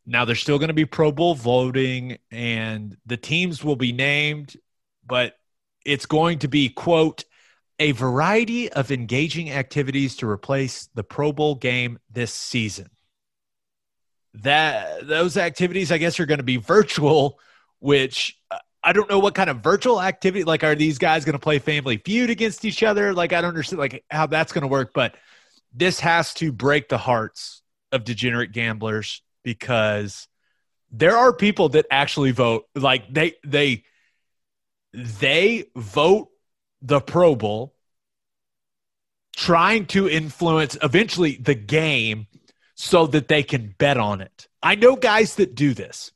Now 0.06 0.24
there's 0.24 0.40
still 0.40 0.58
going 0.58 0.68
to 0.68 0.74
be 0.74 0.86
Pro 0.86 1.10
Bowl 1.10 1.34
voting 1.34 2.18
and 2.30 2.96
the 3.04 3.16
teams 3.16 3.64
will 3.64 3.76
be 3.76 3.92
named, 3.92 4.56
but 5.04 5.34
it's 5.84 6.06
going 6.06 6.38
to 6.40 6.48
be, 6.48 6.68
quote, 6.68 7.24
a 7.80 7.92
variety 7.92 8.70
of 8.72 8.90
engaging 8.90 9.50
activities 9.50 10.16
to 10.16 10.28
replace 10.28 10.88
the 10.94 11.04
Pro 11.04 11.32
Bowl 11.32 11.56
game 11.56 11.98
this 12.10 12.32
season. 12.32 12.90
That 14.34 15.06
those 15.06 15.36
activities, 15.36 15.90
I 15.90 15.98
guess, 15.98 16.20
are 16.20 16.26
going 16.26 16.38
to 16.38 16.44
be 16.44 16.58
virtual, 16.58 17.38
which 17.80 18.38
I 18.82 18.92
don't 18.92 19.10
know 19.10 19.18
what 19.18 19.34
kind 19.34 19.50
of 19.50 19.58
virtual 19.58 20.00
activity. 20.00 20.44
Like, 20.44 20.62
are 20.64 20.74
these 20.74 20.98
guys 20.98 21.24
going 21.24 21.34
to 21.34 21.38
play 21.38 21.58
Family 21.58 21.98
Feud 21.98 22.30
against 22.30 22.64
each 22.64 22.82
other? 22.82 23.12
Like, 23.12 23.32
I 23.32 23.40
don't 23.40 23.48
understand 23.48 23.80
like 23.80 24.04
how 24.10 24.26
that's 24.26 24.52
going 24.52 24.62
to 24.62 24.68
work. 24.68 24.92
But 24.94 25.16
this 25.72 26.00
has 26.00 26.34
to 26.34 26.52
break 26.52 26.88
the 26.88 26.98
hearts 26.98 27.62
of 27.92 28.04
degenerate 28.04 28.52
gamblers 28.52 29.22
because 29.42 30.28
there 30.90 31.16
are 31.16 31.32
people 31.32 31.70
that 31.70 31.86
actually 31.90 32.30
vote. 32.30 32.66
Like 32.74 33.12
they 33.12 33.34
they 33.44 33.84
they 34.92 35.64
vote 35.76 36.28
the 36.82 37.00
Pro 37.00 37.34
Bowl, 37.34 37.74
trying 39.36 39.86
to 39.86 40.08
influence 40.08 40.76
eventually 40.82 41.36
the 41.36 41.54
game 41.54 42.26
so 42.80 43.08
that 43.08 43.26
they 43.26 43.42
can 43.42 43.74
bet 43.78 43.96
on 43.96 44.20
it. 44.20 44.46
I 44.62 44.76
know 44.76 44.94
guys 44.94 45.34
that 45.34 45.56
do 45.56 45.74
this. 45.74 46.12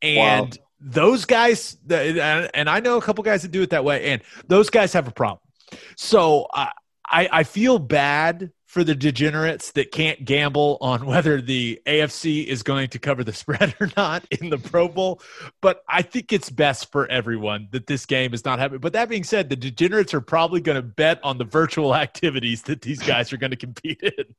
And 0.00 0.54
Wow. 0.54 0.64
those 0.80 1.24
guys, 1.26 1.76
and 1.90 2.70
I 2.70 2.80
know 2.80 2.96
a 2.96 3.02
couple 3.02 3.22
guys 3.22 3.42
that 3.42 3.50
do 3.50 3.60
it 3.60 3.70
that 3.70 3.84
way, 3.84 4.10
and 4.12 4.22
those 4.46 4.70
guys 4.70 4.94
have 4.94 5.06
a 5.08 5.10
problem. 5.10 5.40
So 5.96 6.46
I, 6.54 6.72
I, 7.06 7.28
I 7.30 7.42
feel 7.44 7.78
bad 7.78 8.50
for 8.64 8.82
the 8.82 8.94
degenerates 8.94 9.72
that 9.72 9.92
can't 9.92 10.24
gamble 10.24 10.78
on 10.80 11.04
whether 11.04 11.40
the 11.42 11.80
AFC 11.86 12.46
is 12.46 12.62
going 12.62 12.88
to 12.90 12.98
cover 12.98 13.22
the 13.22 13.32
spread 13.34 13.74
or 13.78 13.90
not 13.94 14.24
in 14.30 14.48
the 14.48 14.58
Pro 14.58 14.88
Bowl. 14.88 15.20
But 15.60 15.82
I 15.86 16.00
think 16.00 16.32
it's 16.32 16.48
best 16.48 16.90
for 16.90 17.06
everyone 17.10 17.68
that 17.72 17.86
this 17.86 18.06
game 18.06 18.32
is 18.32 18.42
not 18.46 18.58
happening. 18.58 18.80
But 18.80 18.94
that 18.94 19.10
being 19.10 19.24
said, 19.24 19.50
the 19.50 19.56
degenerates 19.56 20.14
are 20.14 20.22
probably 20.22 20.62
going 20.62 20.76
to 20.76 20.82
bet 20.82 21.22
on 21.22 21.36
the 21.36 21.44
virtual 21.44 21.94
activities 22.06 22.62
that 22.62 22.80
these 22.80 23.00
guys 23.00 23.34
are 23.34 23.36
going 23.36 23.50
to 23.50 23.56
compete 23.56 24.00
in. 24.02 24.34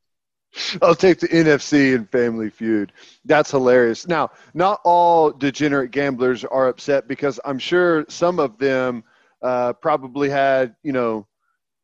I'll 0.82 0.96
take 0.96 1.20
the 1.20 1.28
NFC 1.28 1.96
and 1.96 2.10
Family 2.10 2.50
Feud. 2.50 2.92
That's 3.26 3.52
hilarious. 3.52 4.08
Now, 4.08 4.32
not 4.54 4.82
all 4.84 5.32
degenerate 5.32 5.92
gamblers 5.92 6.44
are 6.46 6.68
upset 6.68 7.08
because 7.08 7.40
I'm 7.46 7.60
sure 7.60 8.06
some 8.10 8.40
of 8.40 8.58
them 8.58 9.04
uh, 9.42 9.74
probably 9.74 10.30
had, 10.30 10.76
you 10.84 10.92
know, 10.92 11.28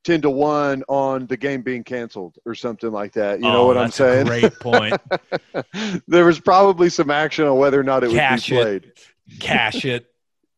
10 0.03 0.21
to 0.21 0.29
1 0.29 0.83
on 0.87 1.25
the 1.27 1.37
game 1.37 1.61
being 1.61 1.83
canceled 1.83 2.37
or 2.45 2.53
something 2.55 2.91
like 2.91 3.13
that. 3.13 3.41
You 3.41 3.51
know 3.51 3.61
Oh, 3.61 3.65
what 3.65 3.77
I'm 3.77 3.89
that's 3.89 3.99
a 3.99 4.23
saying? 4.23 4.25
Great 4.25 4.59
point. 4.59 4.99
there 6.07 6.25
was 6.25 6.39
probably 6.39 6.89
some 6.89 7.09
action 7.09 7.45
on 7.45 7.57
whether 7.57 7.79
or 7.79 7.83
not 7.83 8.03
it 8.03 8.11
would 8.11 8.17
Cash 8.17 8.49
be 8.49 8.55
it. 8.55 8.61
played. 8.61 8.91
Cash 9.39 9.85
it. 9.85 10.07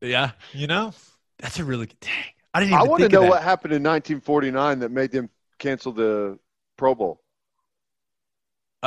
Yeah, 0.01 0.31
you 0.53 0.67
know, 0.67 0.93
that's 1.39 1.59
a 1.59 1.63
really 1.65 1.87
good. 1.87 1.99
Dang, 2.01 2.11
I 2.53 2.59
didn't 2.59 2.73
I 2.73 2.77
even 2.77 2.89
want 2.89 3.03
to 3.03 3.09
know 3.09 3.23
what 3.23 3.41
happened 3.43 3.73
in 3.73 3.81
1949 3.83 4.79
that 4.79 4.91
made 4.91 5.11
them 5.11 5.29
cancel 5.59 5.91
the 5.91 6.37
Pro 6.77 6.93
Bowl. 6.93 7.21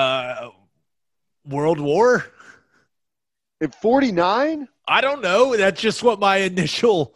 Uh, 0.00 0.50
World 1.46 1.80
War. 1.80 2.24
In 3.60 3.70
49? 3.70 4.68
I 4.88 5.00
don't 5.00 5.20
know. 5.20 5.54
That's 5.56 5.80
just 5.80 6.02
what 6.02 6.18
my 6.18 6.38
initial 6.38 7.14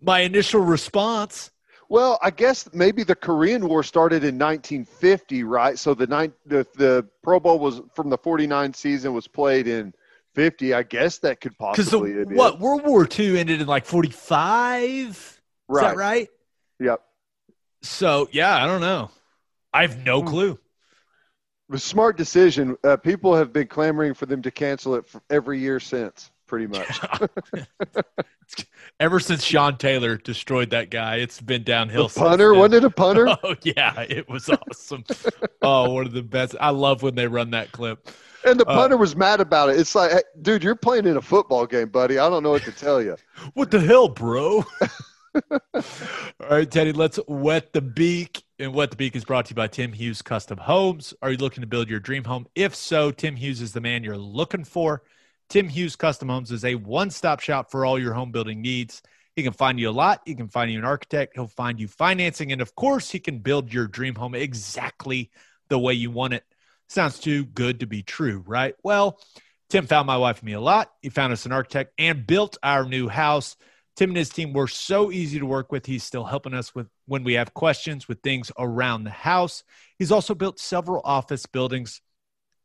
my 0.00 0.20
initial 0.20 0.60
response. 0.60 1.50
Well, 1.88 2.18
I 2.22 2.30
guess 2.30 2.68
maybe 2.72 3.04
the 3.04 3.14
Korean 3.14 3.68
War 3.68 3.82
started 3.82 4.24
in 4.24 4.38
1950, 4.38 5.44
right? 5.44 5.78
So 5.78 5.92
the 5.94 6.06
nine, 6.06 6.32
the, 6.46 6.66
the 6.76 7.06
Pro 7.22 7.38
Bowl 7.38 7.58
was 7.58 7.82
from 7.94 8.08
the 8.08 8.16
49 8.16 8.72
season 8.72 9.12
was 9.12 9.28
played 9.28 9.68
in 9.68 9.92
50. 10.34 10.72
I 10.72 10.82
guess 10.84 11.18
that 11.18 11.40
could 11.42 11.52
the 11.52 11.56
possibly 11.58 12.24
be 12.24 12.34
what. 12.34 12.58
World 12.58 12.84
War 12.86 13.06
II 13.06 13.38
ended 13.38 13.60
in 13.60 13.66
like 13.66 13.84
forty 13.84 14.08
five. 14.10 15.10
Is 15.10 15.40
right? 15.68 15.82
that 15.82 15.96
right? 15.96 16.28
Yep. 16.80 17.02
So 17.82 18.28
yeah, 18.32 18.56
I 18.62 18.66
don't 18.66 18.80
know. 18.80 19.10
I 19.74 19.82
have 19.82 20.04
no 20.04 20.22
Hmm. 20.22 20.28
clue. 20.28 20.58
It 21.72 21.76
was 21.76 21.84
a 21.84 21.88
smart 21.88 22.18
decision. 22.18 22.76
Uh, 22.84 22.98
people 22.98 23.34
have 23.34 23.50
been 23.50 23.66
clamoring 23.66 24.12
for 24.12 24.26
them 24.26 24.42
to 24.42 24.50
cancel 24.50 24.94
it 24.94 25.06
for 25.06 25.22
every 25.30 25.58
year 25.58 25.80
since, 25.80 26.30
pretty 26.46 26.66
much. 26.66 27.00
Ever 29.00 29.18
since 29.18 29.42
Sean 29.42 29.78
Taylor 29.78 30.18
destroyed 30.18 30.68
that 30.68 30.90
guy, 30.90 31.16
it's 31.16 31.40
been 31.40 31.62
downhill. 31.62 32.08
the 32.08 32.20
punter, 32.20 32.52
wasn't 32.52 32.74
it 32.74 32.84
a 32.84 32.90
punter? 32.90 33.26
Oh 33.42 33.54
yeah, 33.62 34.02
it 34.02 34.28
was 34.28 34.50
awesome. 34.50 35.02
oh, 35.62 35.90
one 35.94 36.04
of 36.06 36.12
the 36.12 36.22
best. 36.22 36.54
I 36.60 36.68
love 36.68 37.02
when 37.02 37.14
they 37.14 37.26
run 37.26 37.52
that 37.52 37.72
clip. 37.72 38.10
And 38.44 38.60
the 38.60 38.66
Uh, 38.66 38.74
punter 38.74 38.98
was 38.98 39.16
mad 39.16 39.40
about 39.40 39.70
it. 39.70 39.80
It's 39.80 39.94
like, 39.94 40.10
hey, 40.12 40.20
dude, 40.42 40.62
you're 40.62 40.74
playing 40.74 41.06
in 41.06 41.16
a 41.16 41.22
football 41.22 41.64
game, 41.64 41.88
buddy. 41.88 42.18
I 42.18 42.28
don't 42.28 42.42
know 42.42 42.50
what 42.50 42.64
to 42.64 42.72
tell 42.72 43.00
you. 43.00 43.16
What 43.54 43.70
the 43.70 43.80
hell, 43.80 44.08
bro? 44.08 44.62
All 45.34 46.48
right, 46.50 46.70
Teddy, 46.70 46.92
let's 46.92 47.18
wet 47.26 47.72
the 47.72 47.80
beak. 47.80 48.42
And 48.58 48.74
Wet 48.74 48.92
the 48.92 48.96
Beak 48.96 49.16
is 49.16 49.24
brought 49.24 49.46
to 49.46 49.50
you 49.50 49.56
by 49.56 49.66
Tim 49.66 49.92
Hughes 49.92 50.22
Custom 50.22 50.56
Homes. 50.56 51.12
Are 51.20 51.32
you 51.32 51.36
looking 51.36 51.62
to 51.62 51.66
build 51.66 51.90
your 51.90 51.98
dream 51.98 52.22
home? 52.22 52.46
If 52.54 52.76
so, 52.76 53.10
Tim 53.10 53.34
Hughes 53.34 53.60
is 53.60 53.72
the 53.72 53.80
man 53.80 54.04
you're 54.04 54.16
looking 54.16 54.62
for. 54.62 55.02
Tim 55.48 55.68
Hughes 55.68 55.96
Custom 55.96 56.28
Homes 56.28 56.52
is 56.52 56.64
a 56.64 56.76
one 56.76 57.10
stop 57.10 57.40
shop 57.40 57.72
for 57.72 57.84
all 57.84 57.98
your 57.98 58.12
home 58.12 58.30
building 58.30 58.62
needs. 58.62 59.02
He 59.34 59.42
can 59.42 59.52
find 59.52 59.80
you 59.80 59.88
a 59.88 59.90
lot, 59.90 60.20
he 60.26 60.36
can 60.36 60.48
find 60.48 60.70
you 60.70 60.78
an 60.78 60.84
architect, 60.84 61.32
he'll 61.34 61.48
find 61.48 61.80
you 61.80 61.88
financing, 61.88 62.52
and 62.52 62.60
of 62.60 62.74
course, 62.76 63.10
he 63.10 63.18
can 63.18 63.38
build 63.40 63.72
your 63.72 63.88
dream 63.88 64.14
home 64.14 64.34
exactly 64.34 65.30
the 65.68 65.78
way 65.78 65.94
you 65.94 66.10
want 66.10 66.34
it. 66.34 66.44
Sounds 66.88 67.18
too 67.18 67.46
good 67.46 67.80
to 67.80 67.86
be 67.86 68.02
true, 68.02 68.44
right? 68.46 68.74
Well, 68.84 69.18
Tim 69.70 69.86
found 69.86 70.06
my 70.06 70.18
wife 70.18 70.38
and 70.38 70.46
me 70.46 70.52
a 70.52 70.60
lot. 70.60 70.92
He 71.00 71.08
found 71.08 71.32
us 71.32 71.46
an 71.46 71.52
architect 71.52 71.94
and 71.98 72.26
built 72.26 72.58
our 72.62 72.84
new 72.84 73.08
house. 73.08 73.56
Tim 73.96 74.10
and 74.10 74.16
his 74.16 74.30
team 74.30 74.52
were 74.52 74.68
so 74.68 75.12
easy 75.12 75.38
to 75.38 75.46
work 75.46 75.70
with. 75.70 75.84
He's 75.84 76.04
still 76.04 76.24
helping 76.24 76.54
us 76.54 76.74
with 76.74 76.88
when 77.06 77.24
we 77.24 77.34
have 77.34 77.52
questions 77.52 78.08
with 78.08 78.22
things 78.22 78.50
around 78.58 79.04
the 79.04 79.10
house. 79.10 79.64
He's 79.98 80.12
also 80.12 80.34
built 80.34 80.58
several 80.58 81.02
office 81.04 81.44
buildings. 81.46 82.00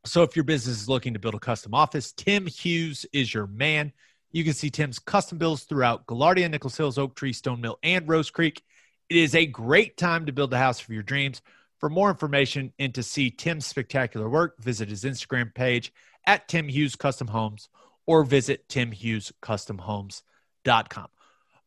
So 0.05 0.23
if 0.23 0.37
your 0.37 0.45
business 0.45 0.81
is 0.81 0.89
looking 0.89 1.13
to 1.13 1.19
build 1.19 1.35
a 1.35 1.39
custom 1.39 1.73
office, 1.73 2.13
Tim 2.13 2.47
Hughes 2.47 3.05
is 3.11 3.33
your 3.33 3.47
man. 3.47 3.91
You 4.31 4.45
can 4.45 4.53
see 4.53 4.69
Tim's 4.69 4.99
custom 4.99 5.37
builds 5.37 5.63
throughout 5.63 6.07
Gaillardia, 6.07 6.49
Nichols 6.49 6.77
Hills, 6.77 6.97
Oak 6.97 7.15
Tree, 7.15 7.33
Stone 7.33 7.59
Mill, 7.59 7.77
and 7.83 8.07
Rose 8.07 8.29
Creek. 8.29 8.61
It 9.09 9.17
is 9.17 9.35
a 9.35 9.45
great 9.45 9.97
time 9.97 10.27
to 10.27 10.31
build 10.31 10.51
the 10.51 10.57
house 10.57 10.79
for 10.79 10.93
your 10.93 11.03
dreams. 11.03 11.41
For 11.79 11.89
more 11.89 12.09
information 12.09 12.71
and 12.79 12.95
to 12.95 13.03
see 13.03 13.29
Tim's 13.29 13.65
spectacular 13.65 14.29
work, 14.29 14.57
visit 14.59 14.87
his 14.89 15.03
Instagram 15.03 15.53
page 15.53 15.91
at 16.25 16.47
Tim 16.47 16.69
Hughes 16.69 16.95
Custom 16.95 17.27
Homes 17.27 17.67
or 18.05 18.23
visit 18.23 18.69
timhughescustomhomes.com. 18.69 21.07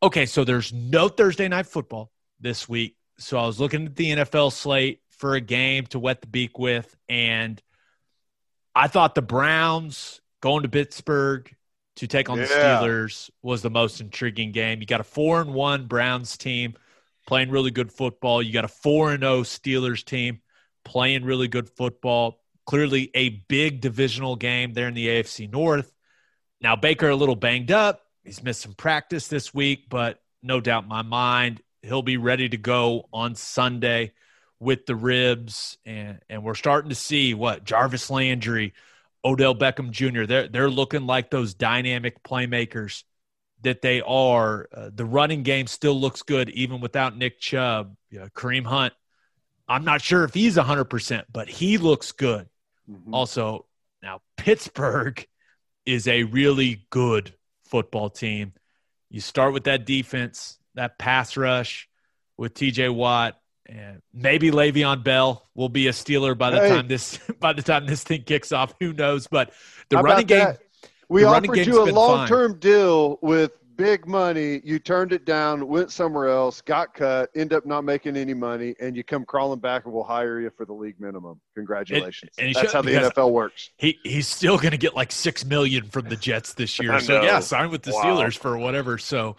Okay, 0.03 0.27
so 0.27 0.45
there's 0.45 0.73
no 0.73 1.09
Thursday 1.09 1.49
night 1.49 1.67
football 1.67 2.11
this 2.41 2.69
week. 2.69 2.97
So 3.19 3.39
I 3.39 3.47
was 3.47 3.61
looking 3.61 3.87
at 3.87 3.97
the 3.97 4.11
NFL 4.11 4.53
slate 4.53 5.01
for 5.11 5.35
a 5.35 5.41
game 5.41 5.87
to 5.89 5.99
wet 5.99 6.23
the 6.23 6.27
beak 6.27 6.59
with, 6.59 6.97
and 7.09 7.63
I 8.75 8.89
thought 8.89 9.15
the 9.15 9.23
Browns 9.23 10.23
going 10.41 10.63
to 10.63 10.71
Pittsburgh 10.71 11.55
to 11.97 12.07
take 12.07 12.31
on 12.31 12.39
the 12.39 12.47
Steelers 12.47 13.31
was 13.43 13.61
the 13.61 13.69
most 13.69 14.01
intriguing 14.01 14.53
game. 14.53 14.81
You 14.81 14.87
got 14.87 15.01
a 15.01 15.05
four 15.05 15.43
and 15.43 15.53
one 15.53 15.87
Browns 15.87 16.39
team 16.39 16.75
playing 17.27 17.51
really 17.51 17.71
good 17.71 17.93
football. 17.93 18.43
You 18.43 18.55
got 18.55 18.65
a 18.65 18.69
four 18.69 19.13
and 19.13 19.23
zero 19.23 19.43
Steelers 19.43 20.03
team 20.03 20.41
playing 20.83 21.25
really 21.25 21.49
good 21.49 21.69
football. 21.69 22.41
Clearly, 22.65 23.11
a 23.15 23.29
big 23.49 23.83
divisional 23.83 24.37
game 24.37 24.73
there 24.73 24.89
in 24.89 24.95
the 24.95 25.09
AFC 25.09 25.51
North. 25.51 25.93
Now 26.63 26.75
Baker 26.75 27.11
a 27.11 27.17
little 27.17 27.37
banged 27.37 27.71
up. 27.71 28.01
He's 28.25 28.43
missed 28.43 28.61
some 28.61 28.75
practice 28.75 29.29
this 29.29 29.55
week, 29.55 29.89
but 29.89 30.21
no 30.43 30.61
doubt 30.61 30.85
in 30.85 30.89
my 30.89 31.03
mind 31.03 31.63
he'll 31.83 32.03
be 32.03 32.17
ready 32.17 32.49
to 32.49 32.57
go 32.57 33.09
on 33.13 33.35
Sunday 33.35 34.13
with 34.59 34.87
the 34.87 34.95
ribs. 34.97 35.79
And 35.85 36.21
and 36.29 36.45
we're 36.45 36.55
starting 36.55 36.91
to 36.91 36.95
see 36.95 37.35
what 37.35 37.65
Jarvis 37.65 38.11
Landry, 38.11 38.75
Odell 39.25 39.55
Beckham 39.55 39.91
Jr. 39.91 40.25
They're 40.25 40.49
they're 40.49 40.71
looking 40.71 41.07
like 41.07 41.31
those 41.31 41.55
dynamic 41.55 42.23
playmakers 42.23 43.05
that 43.63 43.83
they 43.83 44.01
are. 44.03 44.69
Uh, 44.75 44.91
the 44.93 45.05
running 45.05 45.43
game 45.43 45.67
still 45.67 45.99
looks 45.99 46.23
good 46.23 46.51
even 46.51 46.81
without 46.81 47.17
Nick 47.17 47.41
Chubb. 47.41 47.97
You 48.11 48.21
know, 48.21 48.29
Kareem 48.35 48.67
Hunt. 48.67 48.95
I'm 49.69 49.85
not 49.85 50.03
sure 50.03 50.25
if 50.25 50.35
he's 50.35 50.57
100%, 50.57 51.25
but 51.33 51.49
he 51.49 51.79
looks 51.79 52.11
good. 52.11 52.49
Mhm. 52.91 53.13
Also, 53.13 53.67
now 54.03 54.21
Pittsburgh 54.37 55.25
is 55.87 56.09
a 56.09 56.25
really 56.25 56.87
good 56.91 57.33
football 57.71 58.11
team. 58.11 58.53
You 59.11 59.21
start 59.21 59.53
with 59.53 59.65
that 59.65 59.87
defense, 59.87 60.59
that 60.75 60.99
pass 60.99 61.37
rush 61.37 61.89
with 62.37 62.55
TJ 62.55 62.95
Watt, 62.95 63.41
and 63.67 64.03
maybe 64.13 64.51
Le'Veon 64.51 65.03
Bell 65.05 65.49
will 65.55 65.69
be 65.69 65.87
a 65.87 65.93
Steeler 65.93 66.37
by 66.37 66.51
the 66.51 66.61
Hey. 66.61 66.69
time 66.71 66.89
this 66.89 67.19
by 67.41 67.53
the 67.53 67.63
time 67.63 67.87
this 67.87 68.03
thing 68.03 68.23
kicks 68.23 68.53
off. 68.53 68.75
Who 68.81 68.93
knows? 68.93 69.27
But 69.27 69.53
the 69.89 69.97
How 69.97 70.03
running 70.03 70.27
game, 70.27 70.41
that? 70.41 70.61
We 71.09 71.25
offered 71.25 71.67
you 71.67 71.83
a 71.83 71.91
long-term 71.91 72.59
deal 72.61 73.19
with 73.21 73.53
big 73.81 74.07
money. 74.07 74.61
You 74.63 74.79
turned 74.79 75.13
it 75.13 75.25
down, 75.25 75.67
went 75.67 75.91
somewhere 75.91 76.29
else, 76.29 76.61
got 76.61 76.93
cut, 76.93 77.31
end 77.35 77.55
up 77.55 77.65
not 77.65 77.83
making 77.83 78.15
any 78.17 78.35
money, 78.35 78.75
and 78.79 78.95
you 78.95 79.03
come 79.03 79.25
crawling 79.25 79.59
back 79.59 79.87
and 79.87 79.95
we'll 79.95 80.05
hire 80.05 80.39
you 80.39 80.51
for 80.55 80.67
the 80.67 80.73
league 80.75 81.01
minimum. 81.01 81.41
Congratulations. 81.55 82.33
and 82.37 82.49
he 82.49 82.53
That's 82.53 82.67
should- 82.67 82.75
how 82.75 82.83
the 82.83 82.91
NFL 82.93 83.31
works. 83.33 83.71
he 83.79 83.99
he's 84.05 84.29
still 84.29 84.59
going 84.59 84.73
to 84.73 84.77
get 84.77 84.95
like 84.95 85.11
six 85.11 85.45
million 85.47 85.85
from 85.87 86.09
the 86.11 86.17
Jets 86.17 86.53
this 86.55 86.79
year. 86.79 87.01
So 87.01 87.23
yeah, 87.23 87.41
sign 87.41 87.71
with 87.71 87.83
the 87.83 87.93
Wow. 87.93 88.03
Steelers 88.03 88.37
for 88.37 88.59
whatever. 88.59 88.99
So, 88.99 89.37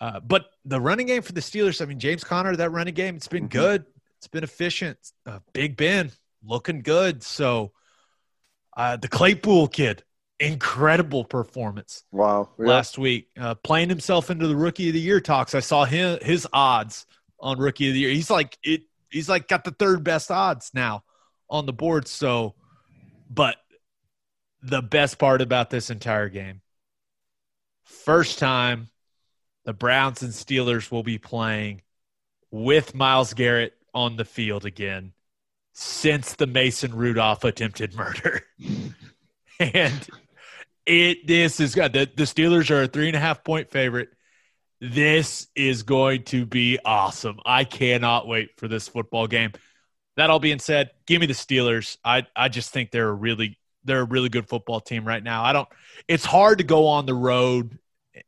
uh, 0.00 0.20
but 0.20 0.46
the 0.64 0.80
running 0.80 1.08
game 1.08 1.22
for 1.22 1.32
the 1.32 1.40
Steelers, 1.40 1.82
I 1.82 1.86
mean, 1.86 1.98
James 1.98 2.22
Conner, 2.22 2.54
that 2.54 2.70
running 2.70 2.94
game, 2.94 3.16
it's 3.16 3.26
been 3.28 3.46
Mhm. 3.48 3.50
good. 3.52 3.84
It's 4.18 4.28
been 4.28 4.44
efficient. 4.44 4.98
Uh, 5.26 5.40
Big 5.52 5.76
Ben 5.76 6.12
looking 6.44 6.82
good. 6.82 7.24
So, 7.24 7.72
uh, 8.76 8.96
the 8.96 9.08
Claypool 9.08 9.68
kid, 9.68 10.04
incredible 10.42 11.24
performance 11.24 12.04
Wow. 12.12 12.50
Yeah. 12.58 12.66
last 12.66 12.98
week, 12.98 13.28
uh, 13.38 13.54
playing 13.54 13.88
himself 13.88 14.30
into 14.30 14.46
the 14.48 14.56
Rookie 14.56 14.88
of 14.88 14.94
the 14.94 15.00
Year 15.00 15.20
talks. 15.20 15.54
I 15.54 15.60
saw 15.60 15.84
him 15.84 16.18
his 16.22 16.46
odds 16.52 17.06
on 17.40 17.58
Rookie 17.58 17.88
of 17.88 17.94
the 17.94 18.00
Year. 18.00 18.10
He's 18.10 18.30
like 18.30 18.58
it. 18.62 18.82
He's 19.10 19.28
like 19.28 19.48
got 19.48 19.64
the 19.64 19.70
third 19.70 20.02
best 20.04 20.30
odds 20.30 20.70
now 20.74 21.04
on 21.48 21.66
the 21.66 21.72
board. 21.72 22.08
So, 22.08 22.54
but 23.30 23.56
the 24.62 24.82
best 24.82 25.18
part 25.18 25.42
about 25.42 25.70
this 25.70 25.90
entire 25.90 26.28
game, 26.28 26.60
first 27.84 28.38
time 28.38 28.88
the 29.64 29.72
Browns 29.72 30.22
and 30.22 30.32
Steelers 30.32 30.90
will 30.90 31.02
be 31.02 31.18
playing 31.18 31.82
with 32.50 32.94
Myles 32.94 33.34
Garrett 33.34 33.74
on 33.94 34.16
the 34.16 34.24
field 34.24 34.64
again 34.64 35.12
since 35.72 36.34
the 36.34 36.46
Mason 36.46 36.94
Rudolph 36.94 37.44
attempted 37.44 37.94
murder. 37.94 38.42
and 39.60 40.08
it 40.86 41.26
this 41.26 41.60
is 41.60 41.74
good. 41.74 41.92
The, 41.92 42.10
the 42.14 42.24
Steelers 42.24 42.70
are 42.70 42.82
a 42.82 42.86
three 42.86 43.08
and 43.08 43.16
a 43.16 43.20
half 43.20 43.44
point 43.44 43.70
favorite. 43.70 44.10
This 44.80 45.46
is 45.54 45.84
going 45.84 46.24
to 46.24 46.44
be 46.44 46.78
awesome. 46.84 47.38
I 47.44 47.64
cannot 47.64 48.26
wait 48.26 48.50
for 48.56 48.66
this 48.66 48.88
football 48.88 49.26
game. 49.26 49.52
That 50.16 50.28
all 50.28 50.40
being 50.40 50.58
said, 50.58 50.90
give 51.06 51.20
me 51.20 51.26
the 51.26 51.34
Steelers. 51.34 51.96
I 52.04 52.26
I 52.34 52.48
just 52.48 52.70
think 52.70 52.90
they're 52.90 53.08
a 53.08 53.14
really 53.14 53.58
they're 53.84 54.00
a 54.00 54.04
really 54.04 54.28
good 54.28 54.48
football 54.48 54.80
team 54.80 55.04
right 55.06 55.22
now. 55.22 55.44
I 55.44 55.52
don't. 55.52 55.68
It's 56.08 56.24
hard 56.24 56.58
to 56.58 56.64
go 56.64 56.86
on 56.86 57.06
the 57.06 57.14
road 57.14 57.78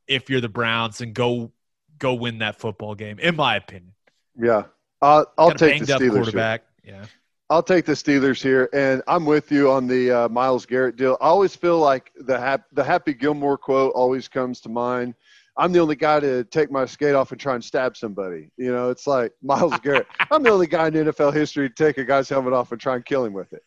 if 0.06 0.30
you're 0.30 0.40
the 0.40 0.48
Browns 0.48 1.00
and 1.00 1.14
go 1.14 1.52
go 1.98 2.14
win 2.14 2.38
that 2.38 2.58
football 2.58 2.94
game, 2.94 3.18
in 3.18 3.36
my 3.36 3.56
opinion. 3.56 3.92
Yeah. 4.38 4.64
Uh, 5.02 5.24
I'll 5.36 5.50
take 5.52 5.84
the 5.84 5.92
Steelers. 5.92 6.00
Here. 6.00 6.10
quarterback. 6.10 6.62
Yeah. 6.84 7.04
I'll 7.50 7.62
take 7.62 7.84
the 7.84 7.92
Steelers 7.92 8.42
here, 8.42 8.70
and 8.72 9.02
I'm 9.06 9.26
with 9.26 9.52
you 9.52 9.70
on 9.70 9.86
the 9.86 10.10
uh, 10.10 10.28
Myles 10.30 10.64
Garrett 10.64 10.96
deal. 10.96 11.18
I 11.20 11.26
always 11.26 11.54
feel 11.54 11.78
like 11.78 12.10
the 12.16 12.38
hap- 12.38 12.66
the 12.72 12.82
Happy 12.82 13.12
Gilmore 13.12 13.58
quote 13.58 13.92
always 13.94 14.28
comes 14.28 14.60
to 14.62 14.70
mind. 14.70 15.14
I'm 15.56 15.70
the 15.70 15.78
only 15.78 15.94
guy 15.94 16.20
to 16.20 16.44
take 16.44 16.70
my 16.70 16.86
skate 16.86 17.14
off 17.14 17.32
and 17.32 17.40
try 17.40 17.54
and 17.54 17.62
stab 17.62 17.96
somebody. 17.96 18.50
You 18.56 18.72
know, 18.72 18.90
it's 18.90 19.06
like 19.06 19.32
Myles 19.42 19.78
Garrett. 19.82 20.06
I'm 20.30 20.42
the 20.42 20.50
only 20.50 20.66
guy 20.66 20.88
in 20.88 20.94
NFL 20.94 21.34
history 21.34 21.68
to 21.68 21.74
take 21.74 21.98
a 21.98 22.04
guy's 22.04 22.28
helmet 22.28 22.54
off 22.54 22.72
and 22.72 22.80
try 22.80 22.96
and 22.96 23.04
kill 23.04 23.24
him 23.24 23.34
with 23.34 23.52
it. 23.52 23.62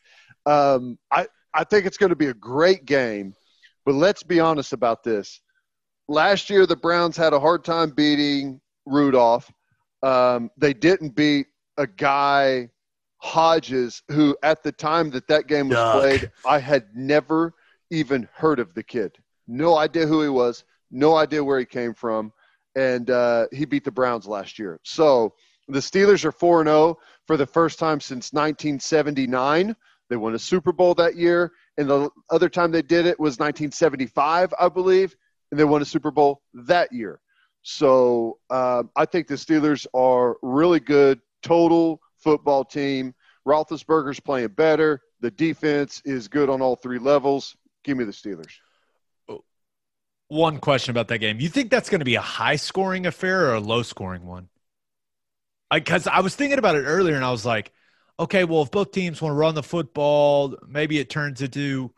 Um, 0.48 0.98
I 1.12 1.28
I 1.54 1.64
think 1.64 1.86
it's 1.86 1.98
going 1.98 2.10
to 2.10 2.16
be 2.16 2.28
a 2.28 2.34
great 2.34 2.86
game, 2.86 3.34
but 3.86 3.94
let's 3.94 4.24
be 4.24 4.40
honest 4.40 4.74
about 4.74 5.04
this. 5.04 5.40
Last 6.08 6.50
year, 6.50 6.66
the 6.66 6.76
Browns 6.76 7.16
had 7.16 7.34
a 7.34 7.40
hard 7.40 7.64
time 7.64 7.92
beating 7.92 8.60
Rudolph. 8.88 9.52
Um, 10.02 10.50
they 10.58 10.74
didn't 10.74 11.16
beat 11.16 11.48
a 11.78 11.86
guy 11.86 12.70
Hodges, 13.20 14.04
who 14.10 14.38
at 14.44 14.64
the 14.64 14.72
time 14.72 15.10
that 15.12 15.28
that 15.28 15.48
game 15.48 15.70
was 15.70 15.78
Yuck. 15.78 16.00
played, 16.00 16.32
I 16.46 16.60
had 16.60 16.96
never 16.96 17.54
even 17.90 18.28
heard 18.34 18.60
of 18.60 18.74
the 18.74 18.84
kid. 18.84 19.18
No 19.48 19.78
idea 19.78 20.06
who 20.06 20.22
he 20.22 20.30
was, 20.30 20.64
no 20.92 21.16
idea 21.16 21.44
where 21.44 21.60
he 21.60 21.66
came 21.66 21.94
from, 21.94 22.32
and 22.76 23.10
uh, 23.10 23.48
he 23.52 23.66
beat 23.66 23.84
the 23.84 23.92
Browns 23.92 24.28
last 24.28 24.60
year. 24.60 24.80
So 24.84 25.34
the 25.68 25.80
Steelers 25.80 26.26
are 26.26 26.32
four 26.32 26.62
and 26.62 26.68
zero 26.68 26.98
for 27.26 27.38
the 27.38 27.46
first 27.46 27.80
time 27.80 28.00
since 28.00 28.32
1979. 28.34 29.76
They 30.10 30.16
won 30.16 30.36
a 30.36 30.40
Super 30.40 30.72
Bowl 30.72 30.94
that 30.96 31.16
year, 31.16 31.52
and 31.78 31.90
the 31.90 32.10
other 32.30 32.50
time 32.50 32.72
they 32.72 32.82
did 32.82 33.06
it 33.06 33.20
was 33.20 33.40
1975, 33.40 34.54
I 34.60 34.70
believe, 34.70 35.16
and 35.52 35.60
they 35.60 35.66
won 35.66 35.82
a 35.82 35.86
Super 35.86 36.12
Bowl 36.12 36.42
that 36.54 36.92
year. 36.94 37.20
So 37.64 38.38
um, 38.50 38.90
I 38.96 39.06
think 39.06 39.28
the 39.28 39.36
Steelers 39.36 39.86
are 39.94 40.38
really 40.42 40.80
good 40.80 41.20
total 41.44 42.00
football 42.28 42.66
team. 42.66 43.16
Roethlisberger's 43.48 44.20
playing 44.20 44.50
better. 44.50 45.02
The 45.22 45.32
defense 45.32 46.02
is 46.04 46.28
good 46.28 46.50
on 46.50 46.62
all 46.62 46.76
three 46.76 47.00
levels. 47.00 47.56
Give 47.86 47.98
me 47.98 48.04
the 48.04 48.12
Steelers. 48.12 48.52
One 50.28 50.58
question 50.58 50.92
about 50.92 51.08
that 51.08 51.20
game. 51.20 51.40
You 51.40 51.48
think 51.48 51.72
that's 51.72 51.90
going 51.90 52.00
to 52.00 52.06
be 52.06 52.16
a 52.16 52.22
high 52.22 52.58
scoring 52.58 53.06
affair 53.06 53.46
or 53.46 53.54
a 53.54 53.62
low 53.62 53.82
scoring 53.82 54.26
one? 54.26 54.50
Because 55.72 56.06
I, 56.06 56.20
was 56.20 56.36
thinking 56.36 56.60
about 56.60 56.76
it 56.76 56.84
earlier 56.84 57.16
and 57.16 57.24
I 57.24 57.32
was 57.32 57.46
like, 57.46 57.72
okay, 58.20 58.44
well, 58.44 58.64
if 58.64 58.72
both 58.72 58.92
teams 58.92 59.22
want 59.22 59.32
to 59.32 59.38
run 59.38 59.56
the 59.56 59.64
football, 59.64 60.58
maybe 60.68 61.00
it 61.00 61.10
turns 61.10 61.42
into 61.42 61.94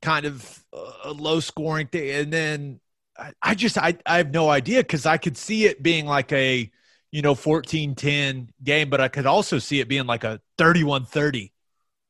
kind 0.00 0.26
of 0.26 0.64
a 1.02 1.10
low 1.10 1.40
scoring 1.40 1.88
thing. 1.88 2.10
And 2.10 2.32
then 2.32 2.80
I, 3.18 3.32
I 3.42 3.54
just 3.56 3.76
I, 3.78 3.98
I 4.06 4.18
have 4.18 4.30
no 4.30 4.48
idea 4.48 4.82
because 4.82 5.06
I 5.06 5.16
could 5.16 5.36
see 5.36 5.64
it 5.64 5.82
being 5.82 6.06
like 6.06 6.30
a 6.30 6.70
you 7.10 7.22
know 7.22 7.34
14-10 7.34 8.48
game, 8.62 8.90
but 8.90 9.00
I 9.00 9.08
could 9.08 9.26
also 9.26 9.58
see 9.58 9.80
it 9.80 9.88
being 9.88 10.06
like 10.06 10.24
a 10.24 10.40
31-30 10.58 11.52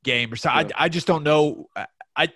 game 0.03 0.33
or 0.33 0.37
so. 0.37 0.49
Yeah. 0.51 0.57
I, 0.57 0.85
I 0.85 0.89
just 0.89 1.07
don't 1.07 1.23
know. 1.25 1.69
I 2.17 2.29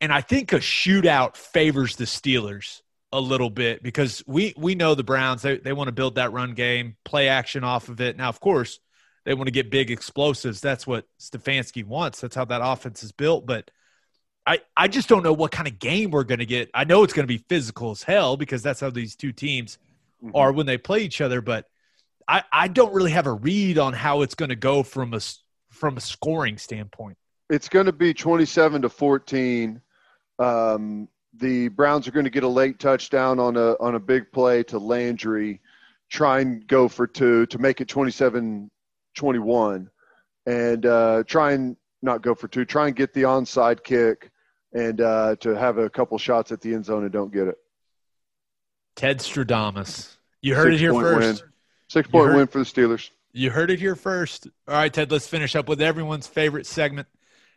and 0.00 0.12
I 0.12 0.20
think 0.20 0.52
a 0.52 0.58
shootout 0.58 1.36
favors 1.36 1.96
the 1.96 2.04
Steelers 2.04 2.82
a 3.12 3.20
little 3.20 3.50
bit 3.50 3.82
because 3.82 4.22
we 4.26 4.52
we 4.56 4.74
know 4.74 4.94
the 4.94 5.04
Browns 5.04 5.42
they 5.42 5.58
they 5.58 5.72
want 5.72 5.88
to 5.88 5.92
build 5.92 6.16
that 6.16 6.32
run 6.32 6.54
game, 6.54 6.96
play 7.04 7.28
action 7.28 7.64
off 7.64 7.88
of 7.88 8.00
it. 8.00 8.16
Now, 8.16 8.28
of 8.28 8.40
course, 8.40 8.80
they 9.24 9.34
want 9.34 9.46
to 9.46 9.52
get 9.52 9.70
big 9.70 9.90
explosives. 9.90 10.60
That's 10.60 10.86
what 10.86 11.06
Stefanski 11.20 11.84
wants. 11.84 12.20
That's 12.20 12.34
how 12.34 12.44
that 12.46 12.60
offense 12.62 13.02
is 13.04 13.12
built. 13.12 13.46
But 13.46 13.70
I 14.46 14.60
I 14.76 14.88
just 14.88 15.08
don't 15.08 15.22
know 15.22 15.32
what 15.32 15.52
kind 15.52 15.68
of 15.68 15.78
game 15.78 16.10
we're 16.10 16.24
going 16.24 16.40
to 16.40 16.46
get. 16.46 16.70
I 16.74 16.84
know 16.84 17.04
it's 17.04 17.12
going 17.12 17.26
to 17.26 17.32
be 17.32 17.44
physical 17.48 17.92
as 17.92 18.02
hell 18.02 18.36
because 18.36 18.62
that's 18.62 18.80
how 18.80 18.90
these 18.90 19.14
two 19.14 19.32
teams 19.32 19.78
mm-hmm. 20.22 20.34
are 20.34 20.52
when 20.52 20.66
they 20.66 20.78
play 20.78 21.00
each 21.00 21.20
other. 21.20 21.40
But 21.40 21.66
I 22.28 22.44
I 22.52 22.68
don't 22.68 22.94
really 22.94 23.10
have 23.10 23.26
a 23.26 23.32
read 23.32 23.78
on 23.78 23.92
how 23.92 24.22
it's 24.22 24.34
going 24.34 24.50
to 24.50 24.56
go 24.56 24.82
from 24.82 25.14
a 25.14 25.20
from 25.70 25.96
a 25.96 26.00
scoring 26.00 26.58
standpoint. 26.58 27.16
It's 27.50 27.68
going 27.68 27.86
to 27.86 27.92
be 27.92 28.14
twenty 28.14 28.44
seven 28.44 28.82
to 28.82 28.88
fourteen. 28.88 29.80
Um, 30.38 31.08
the 31.34 31.68
Browns 31.68 32.06
are 32.06 32.12
going 32.12 32.24
to 32.24 32.30
get 32.30 32.42
a 32.42 32.48
late 32.48 32.78
touchdown 32.78 33.38
on 33.38 33.56
a 33.56 33.72
on 33.80 33.94
a 33.94 34.00
big 34.00 34.30
play 34.32 34.62
to 34.64 34.78
Landry, 34.78 35.60
try 36.10 36.40
and 36.40 36.66
go 36.66 36.88
for 36.88 37.06
two 37.06 37.46
to 37.46 37.58
make 37.58 37.80
it 37.80 37.88
27-21, 37.88 39.88
and 40.46 40.86
uh, 40.86 41.22
try 41.26 41.52
and 41.52 41.76
not 42.02 42.22
go 42.22 42.34
for 42.34 42.48
two, 42.48 42.64
try 42.64 42.88
and 42.88 42.96
get 42.96 43.14
the 43.14 43.22
onside 43.22 43.82
kick, 43.82 44.30
and 44.74 45.00
uh, 45.00 45.36
to 45.36 45.50
have 45.50 45.78
a 45.78 45.88
couple 45.88 46.18
shots 46.18 46.52
at 46.52 46.60
the 46.60 46.74
end 46.74 46.84
zone 46.84 47.04
and 47.04 47.12
don't 47.12 47.32
get 47.32 47.48
it. 47.48 47.56
Ted 48.94 49.20
Stradamus, 49.20 50.16
you 50.42 50.54
heard 50.54 50.72
Six 50.72 50.76
it 50.76 50.80
here 50.80 50.92
first. 50.92 51.42
Win. 51.42 51.51
Six 51.92 52.08
point 52.08 52.28
heard, 52.28 52.36
win 52.36 52.46
for 52.46 52.58
the 52.58 52.64
Steelers. 52.64 53.10
You 53.34 53.50
heard 53.50 53.70
it 53.70 53.78
here 53.78 53.94
first. 53.94 54.48
All 54.66 54.74
right, 54.76 54.90
Ted. 54.90 55.12
Let's 55.12 55.26
finish 55.26 55.54
up 55.54 55.68
with 55.68 55.82
everyone's 55.82 56.26
favorite 56.26 56.64
segment. 56.64 57.06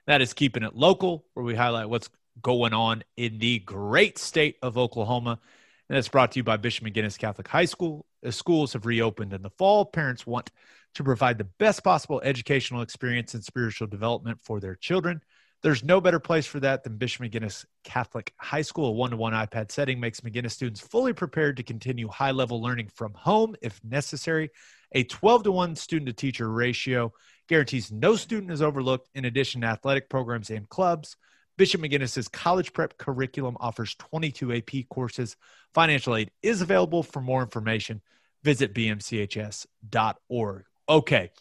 That 0.07 0.21
is 0.21 0.33
keeping 0.33 0.61
it 0.61 0.75
local, 0.75 1.23
where 1.35 1.45
we 1.45 1.55
highlight 1.55 1.89
what's 1.89 2.09
going 2.41 2.73
on 2.73 3.05
in 3.15 3.37
the 3.37 3.59
great 3.59 4.17
state 4.17 4.57
of 4.61 4.77
Oklahoma. 4.77 5.39
And 5.87 5.95
that's 5.95 6.09
brought 6.09 6.33
to 6.33 6.39
you 6.39 6.43
by 6.43 6.57
Bishop 6.57 6.85
McGuinness 6.85 7.17
Catholic 7.17 7.47
High 7.47 7.63
School. 7.63 8.05
As 8.23 8.35
schools 8.35 8.73
have 8.73 8.85
reopened 8.85 9.31
in 9.31 9.41
the 9.41 9.51
fall, 9.51 9.85
parents 9.85 10.27
want 10.27 10.51
to 10.95 11.03
provide 11.05 11.37
the 11.37 11.45
best 11.45 11.81
possible 11.81 12.19
educational 12.21 12.81
experience 12.81 13.35
and 13.35 13.43
spiritual 13.45 13.87
development 13.87 14.39
for 14.41 14.59
their 14.59 14.75
children. 14.75 15.23
There's 15.65 15.83
no 15.83 15.99
better 15.99 16.19
place 16.19 16.45
for 16.45 16.59
that 16.59 16.83
than 16.83 16.97
Bishop 16.97 17.23
McGuinness 17.23 17.65
Catholic 17.83 18.31
High 18.39 18.61
School. 18.61 18.89
A 18.89 18.91
one 18.91 19.09
to 19.09 19.17
one 19.17 19.33
iPad 19.33 19.71
setting 19.71 19.99
makes 19.99 20.21
McGuinness 20.21 20.51
students 20.51 20.79
fully 20.79 21.11
prepared 21.11 21.57
to 21.57 21.63
continue 21.63 22.07
high 22.07 22.29
level 22.29 22.61
learning 22.61 22.89
from 22.93 23.15
home 23.15 23.55
if 23.63 23.83
necessary. 23.83 24.51
A 24.91 25.05
12 25.05 25.45
to 25.45 25.51
1 25.51 25.75
student 25.75 26.05
to 26.05 26.13
teacher 26.13 26.51
ratio 26.51 27.11
guarantees 27.49 27.91
no 27.91 28.15
student 28.15 28.51
is 28.51 28.61
overlooked, 28.61 29.09
in 29.15 29.25
addition 29.25 29.61
to 29.61 29.67
athletic 29.67 30.07
programs 30.07 30.51
and 30.51 30.69
clubs. 30.69 31.17
Bishop 31.57 31.81
McGuinness's 31.81 32.27
college 32.27 32.71
prep 32.71 32.99
curriculum 32.99 33.57
offers 33.59 33.95
22 33.95 34.53
AP 34.53 34.87
courses. 34.87 35.35
Financial 35.73 36.15
aid 36.15 36.29
is 36.43 36.61
available. 36.61 37.01
For 37.01 37.21
more 37.21 37.41
information, 37.41 38.03
visit 38.43 38.75
bmchs.org. 38.75 40.65
Okay. 40.87 41.31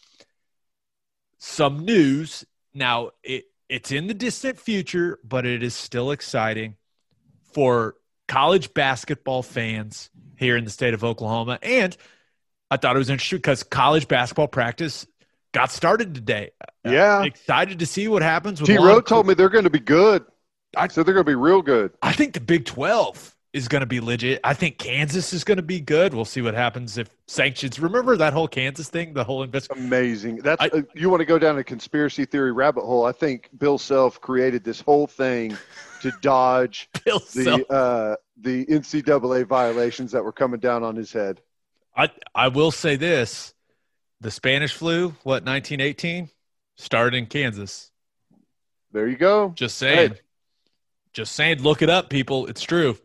Some 1.37 1.85
news. 1.85 2.43
Now, 2.73 3.11
it, 3.23 3.45
it's 3.69 3.91
in 3.91 4.07
the 4.07 4.13
distant 4.13 4.59
future, 4.59 5.19
but 5.23 5.45
it 5.45 5.63
is 5.63 5.73
still 5.73 6.11
exciting 6.11 6.75
for 7.53 7.95
college 8.27 8.73
basketball 8.73 9.43
fans 9.43 10.09
here 10.37 10.57
in 10.57 10.65
the 10.65 10.69
state 10.69 10.93
of 10.93 11.03
Oklahoma. 11.03 11.59
And 11.61 11.95
I 12.69 12.77
thought 12.77 12.95
it 12.95 12.99
was 12.99 13.09
interesting 13.09 13.37
because 13.37 13.63
college 13.63 14.07
basketball 14.07 14.47
practice 14.47 15.07
got 15.53 15.71
started 15.71 16.15
today. 16.15 16.51
Yeah. 16.83 17.19
Uh, 17.19 17.23
excited 17.23 17.79
to 17.79 17.85
see 17.85 18.07
what 18.07 18.21
happens. 18.21 18.61
T 18.61 18.77
Rowe 18.77 19.01
told 19.01 19.27
me 19.27 19.33
they're 19.33 19.49
going 19.49 19.63
to 19.63 19.69
be 19.69 19.79
good. 19.79 20.25
I 20.75 20.87
said 20.87 21.05
they're 21.05 21.13
going 21.13 21.25
to 21.25 21.31
be 21.31 21.35
real 21.35 21.61
good. 21.61 21.93
I 22.01 22.11
think 22.13 22.33
the 22.33 22.41
Big 22.41 22.65
12 22.65 23.34
is 23.55 23.69
going 23.69 23.79
to 23.79 23.85
be 23.85 24.01
legit. 24.01 24.41
I 24.43 24.53
think 24.53 24.77
Kansas 24.77 25.31
is 25.31 25.45
going 25.45 25.55
to 25.55 25.63
be 25.63 25.79
good. 25.79 26.13
We'll 26.13 26.25
see 26.25 26.41
what 26.41 26.53
happens 26.53 26.97
if 26.97 27.09
sanctions. 27.25 27.79
Remember 27.79 28.17
that 28.17 28.33
whole 28.33 28.49
Kansas 28.49 28.89
thing, 28.89 29.13
the 29.13 29.23
whole 29.23 29.43
investment. 29.43 29.81
Amazing. 29.81 30.37
That's 30.37 30.61
I, 30.61 30.67
uh, 30.67 30.81
you 30.93 31.09
want 31.09 31.21
to 31.21 31.25
go 31.25 31.39
down 31.39 31.57
a 31.57 31.63
conspiracy 31.63 32.25
theory 32.25 32.51
rabbit 32.51 32.83
hole. 32.83 33.05
I 33.05 33.13
think 33.13 33.49
Bill 33.57 33.77
Self 33.77 34.19
created 34.19 34.65
this 34.65 34.81
whole 34.81 35.07
thing 35.07 35.57
to 36.01 36.11
dodge 36.21 36.89
the 37.05 37.65
uh, 37.69 38.17
the 38.41 38.65
NCAA 38.65 39.47
violations 39.47 40.11
that 40.11 40.23
were 40.23 40.33
coming 40.33 40.59
down 40.59 40.83
on 40.83 40.97
his 40.97 41.13
head. 41.13 41.39
I 41.95 42.09
I 42.35 42.49
will 42.49 42.71
say 42.71 42.97
this 42.97 43.53
the 44.19 44.31
Spanish 44.31 44.73
flu, 44.73 45.09
what, 45.23 45.45
1918, 45.45 46.29
started 46.75 47.15
in 47.17 47.27
Kansas. 47.27 47.89
There 48.91 49.07
you 49.07 49.15
go. 49.15 49.53
Just 49.55 49.77
saying. 49.77 50.11
Hey. 50.11 50.19
Just 51.13 51.31
saying. 51.33 51.61
Look 51.61 51.81
it 51.81 51.89
up, 51.89 52.09
people. 52.09 52.47
It's 52.47 52.61
true. 52.63 52.97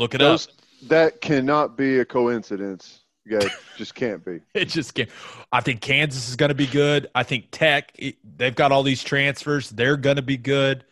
Look 0.00 0.14
it 0.14 0.18
Those, 0.18 0.48
up. 0.48 0.54
That 0.88 1.20
cannot 1.20 1.76
be 1.76 1.98
a 1.98 2.06
coincidence. 2.06 3.00
Yeah, 3.26 3.46
just 3.76 3.94
can't 3.94 4.24
be. 4.24 4.40
it 4.54 4.64
just 4.64 4.94
can't. 4.94 5.10
I 5.52 5.60
think 5.60 5.82
Kansas 5.82 6.30
is 6.30 6.36
going 6.36 6.48
to 6.48 6.54
be 6.54 6.66
good. 6.66 7.10
I 7.14 7.22
think 7.22 7.48
Tech, 7.50 7.94
they've 8.24 8.54
got 8.54 8.72
all 8.72 8.82
these 8.82 9.04
transfers. 9.04 9.68
They're 9.68 9.98
going 9.98 10.16
to 10.16 10.22
be 10.22 10.38
good. 10.38 10.86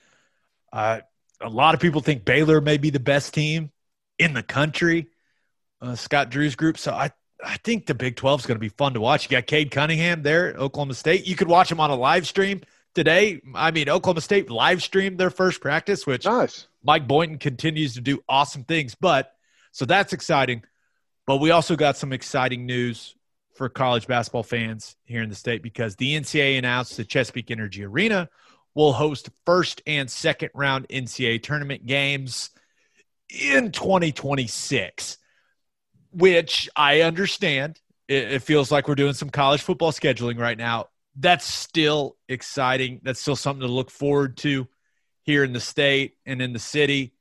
Uh, 0.70 1.00
a 1.40 1.48
lot 1.48 1.74
of 1.74 1.80
people 1.80 2.02
think 2.02 2.26
Baylor 2.26 2.60
may 2.60 2.76
be 2.76 2.90
the 2.90 3.00
best 3.00 3.32
team 3.32 3.70
in 4.18 4.34
the 4.34 4.42
country. 4.42 5.08
Uh, 5.80 5.94
Scott 5.94 6.28
Drew's 6.28 6.54
group. 6.54 6.76
So 6.76 6.92
I, 6.92 7.10
I 7.42 7.56
think 7.64 7.86
the 7.86 7.94
Big 7.94 8.14
12 8.16 8.40
is 8.40 8.46
going 8.46 8.56
to 8.56 8.60
be 8.60 8.68
fun 8.68 8.92
to 8.92 9.00
watch. 9.00 9.24
You 9.24 9.30
got 9.30 9.46
Cade 9.46 9.70
Cunningham 9.70 10.22
there 10.22 10.50
at 10.50 10.56
Oklahoma 10.56 10.92
State. 10.94 11.26
You 11.26 11.34
could 11.34 11.48
watch 11.48 11.72
him 11.72 11.80
on 11.80 11.88
a 11.88 11.96
live 11.96 12.26
stream 12.26 12.60
today. 12.94 13.40
I 13.54 13.70
mean, 13.70 13.88
Oklahoma 13.88 14.20
State 14.20 14.50
live 14.50 14.82
streamed 14.82 15.16
their 15.16 15.30
first 15.30 15.62
practice, 15.62 16.06
which 16.06 16.26
nice. 16.26 16.67
Mike 16.82 17.06
Boynton 17.06 17.38
continues 17.38 17.94
to 17.94 18.00
do 18.00 18.20
awesome 18.28 18.64
things. 18.64 18.94
But 18.94 19.32
so 19.72 19.84
that's 19.84 20.12
exciting. 20.12 20.62
But 21.26 21.38
we 21.38 21.50
also 21.50 21.76
got 21.76 21.96
some 21.96 22.12
exciting 22.12 22.66
news 22.66 23.14
for 23.54 23.68
college 23.68 24.06
basketball 24.06 24.44
fans 24.44 24.96
here 25.04 25.22
in 25.22 25.28
the 25.28 25.34
state 25.34 25.62
because 25.62 25.96
the 25.96 26.14
NCAA 26.14 26.58
announced 26.58 26.96
the 26.96 27.04
Chesapeake 27.04 27.50
Energy 27.50 27.84
Arena 27.84 28.28
will 28.74 28.92
host 28.92 29.30
first 29.44 29.82
and 29.86 30.10
second 30.10 30.50
round 30.54 30.88
NCAA 30.88 31.42
tournament 31.42 31.84
games 31.84 32.50
in 33.28 33.72
2026 33.72 35.18
which 36.12 36.68
I 36.74 37.02
understand. 37.02 37.80
It, 38.08 38.42
feels 38.42 38.72
like 38.72 38.88
we're 38.88 38.94
doing 38.94 39.12
some 39.12 39.28
college 39.28 39.60
football 39.60 39.92
scheduling 39.92 40.38
right 40.38 40.56
now. 40.56 40.86
That's 41.14 41.44
still 41.44 42.16
exciting. 42.26 43.00
That's 43.02 43.20
still 43.20 43.36
something 43.36 43.66
to 43.66 43.72
look 43.72 43.90
forward 43.90 44.38
to 44.38 44.66
here 45.28 45.44
in 45.44 45.52
the 45.52 45.60
state 45.60 46.16
and 46.24 46.40
in 46.40 46.54
the 46.54 46.58
city. 46.58 47.12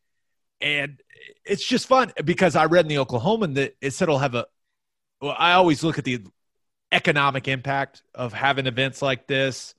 And 0.62 1.02
it's 1.46 1.68
just 1.68 1.88
fun 1.88 2.14
because 2.24 2.56
I 2.56 2.66
read 2.66 2.86
in 2.86 2.90
the 2.90 3.04
Oklahoman 3.04 3.56
that 3.56 3.76
it 3.82 3.92
said 3.92 4.06
it'll 4.06 4.20
have 4.20 4.34
a. 4.34 4.48
Well, 5.22 5.36
I 5.38 5.54
always 5.54 5.84
look 5.84 5.98
at 5.98 6.06
the 6.06 6.24
economic 6.92 7.50
impact 7.50 8.04
of 8.16 8.32
having 8.32 8.66
events 8.66 9.02
like 9.02 9.28
this, 9.28 9.76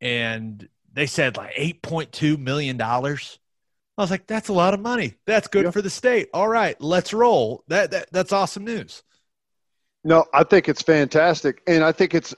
and 0.00 0.68
they 0.92 1.06
said 1.06 1.36
like 1.36 1.52
eight 1.56 1.82
point 1.82 2.12
two 2.12 2.36
million 2.36 2.76
dollars 2.76 3.40
I 3.98 4.02
was 4.02 4.12
like, 4.12 4.28
that's 4.28 4.48
a 4.48 4.52
lot 4.52 4.74
of 4.74 4.80
money. 4.80 5.14
That's 5.26 5.48
good 5.48 5.72
for 5.72 5.82
the 5.82 5.90
state. 5.90 6.28
All 6.32 6.46
right, 6.46 6.80
let's 6.80 7.12
roll. 7.12 7.64
That, 7.66 7.90
that 7.90 8.08
that's 8.12 8.32
awesome 8.32 8.64
news. 8.64 9.02
No, 10.04 10.24
I 10.32 10.44
think 10.44 10.68
it's 10.68 10.82
fantastic, 10.82 11.62
and 11.66 11.82
I 11.82 11.90
think 11.90 12.14
it's 12.14 12.32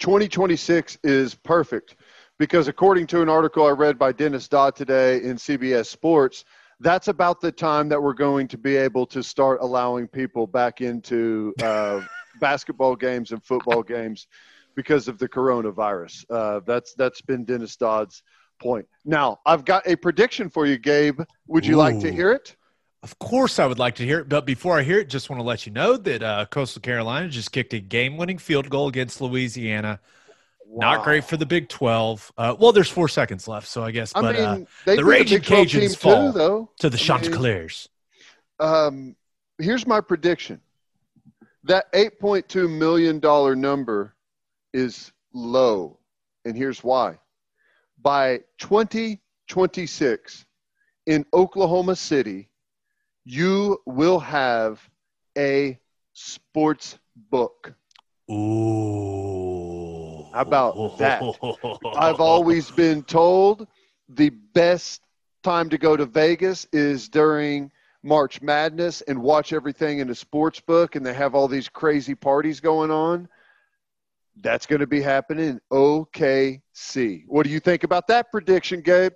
2026 0.00 0.98
is 1.04 1.36
perfect 1.36 1.94
because 2.42 2.66
according 2.66 3.06
to 3.06 3.22
an 3.22 3.28
article 3.28 3.64
I 3.64 3.70
read 3.70 4.00
by 4.00 4.10
Dennis 4.10 4.48
Dodd 4.48 4.74
today 4.74 5.22
in 5.22 5.36
CBS 5.36 5.86
Sports, 5.86 6.44
that's 6.80 7.06
about 7.06 7.40
the 7.40 7.52
time 7.52 7.88
that 7.90 8.02
we're 8.02 8.14
going 8.14 8.48
to 8.48 8.58
be 8.58 8.74
able 8.74 9.06
to 9.06 9.22
start 9.22 9.60
allowing 9.60 10.08
people 10.08 10.48
back 10.48 10.80
into 10.80 11.54
uh, 11.62 12.00
basketball 12.40 12.96
games 12.96 13.30
and 13.30 13.44
football 13.44 13.84
games 13.84 14.26
because 14.74 15.06
of 15.06 15.18
the 15.18 15.28
coronavirus. 15.28 16.24
Uh, 16.30 16.58
that's 16.66 16.94
that's 16.94 17.20
been 17.20 17.44
Dennis 17.44 17.76
Dodd's 17.76 18.24
point. 18.60 18.88
Now, 19.04 19.38
I've 19.46 19.64
got 19.64 19.86
a 19.86 19.94
prediction 19.94 20.50
for 20.50 20.66
you, 20.66 20.78
Gabe. 20.78 21.20
Would 21.46 21.64
you 21.64 21.76
Ooh. 21.76 21.78
like 21.78 22.00
to 22.00 22.10
hear 22.10 22.32
it? 22.32 22.56
Of 23.04 23.20
course, 23.20 23.60
I 23.60 23.66
would 23.66 23.78
like 23.78 23.94
to 23.96 24.04
hear 24.04 24.18
it. 24.18 24.28
But 24.28 24.46
before 24.46 24.76
I 24.76 24.82
hear 24.82 24.98
it, 24.98 25.08
just 25.08 25.30
want 25.30 25.38
to 25.38 25.44
let 25.44 25.64
you 25.64 25.70
know 25.70 25.96
that 25.96 26.24
uh, 26.24 26.46
Coastal 26.46 26.82
Carolina 26.82 27.28
just 27.28 27.52
kicked 27.52 27.72
a 27.72 27.78
game 27.78 28.16
winning 28.16 28.38
field 28.38 28.68
goal 28.68 28.88
against 28.88 29.20
Louisiana. 29.20 30.00
Wow. 30.72 30.94
Not 30.94 31.04
great 31.04 31.24
for 31.24 31.36
the 31.36 31.44
Big 31.44 31.68
12. 31.68 32.32
Uh, 32.38 32.56
well, 32.58 32.72
there's 32.72 32.88
four 32.88 33.06
seconds 33.06 33.46
left, 33.46 33.68
so 33.68 33.84
I 33.84 33.90
guess. 33.90 34.10
But 34.14 34.36
mean, 34.36 34.66
uh, 34.86 34.94
the 34.96 35.04
Raging 35.04 35.42
Cajuns 35.42 35.98
fall 35.98 36.32
too, 36.32 36.38
though. 36.38 36.70
to 36.78 36.88
the 36.88 36.96
Chanticleers. 36.96 37.90
Um, 38.58 39.14
here's 39.58 39.86
my 39.86 40.00
prediction 40.00 40.62
that 41.64 41.92
$8.2 41.92 42.70
million 42.70 43.20
number 43.60 44.14
is 44.72 45.12
low. 45.34 45.98
And 46.46 46.56
here's 46.56 46.82
why 46.82 47.18
by 48.00 48.40
2026 48.56 50.46
in 51.04 51.26
Oklahoma 51.34 51.96
City, 51.96 52.48
you 53.26 53.78
will 53.84 54.20
have 54.20 54.80
a 55.36 55.78
sports 56.14 56.98
book. 57.30 57.74
Ooh. 58.30 59.31
How 60.32 60.40
about 60.40 60.98
that? 60.98 61.22
I've 61.96 62.20
always 62.20 62.70
been 62.70 63.02
told 63.02 63.66
the 64.08 64.30
best 64.30 65.02
time 65.42 65.68
to 65.70 65.78
go 65.78 65.96
to 65.96 66.06
Vegas 66.06 66.66
is 66.72 67.08
during 67.08 67.70
March 68.02 68.42
Madness 68.42 69.00
and 69.02 69.22
watch 69.22 69.52
everything 69.52 70.00
in 70.00 70.10
a 70.10 70.14
sports 70.14 70.60
book, 70.60 70.96
and 70.96 71.04
they 71.04 71.14
have 71.14 71.34
all 71.34 71.48
these 71.48 71.68
crazy 71.68 72.14
parties 72.14 72.60
going 72.60 72.90
on. 72.90 73.28
That's 74.40 74.66
going 74.66 74.80
to 74.80 74.86
be 74.86 75.02
happening 75.02 75.48
in 75.48 75.60
OKC. 75.70 77.24
What 77.26 77.44
do 77.44 77.50
you 77.50 77.60
think 77.60 77.84
about 77.84 78.06
that 78.08 78.30
prediction, 78.32 78.80
Gabe? 78.80 79.12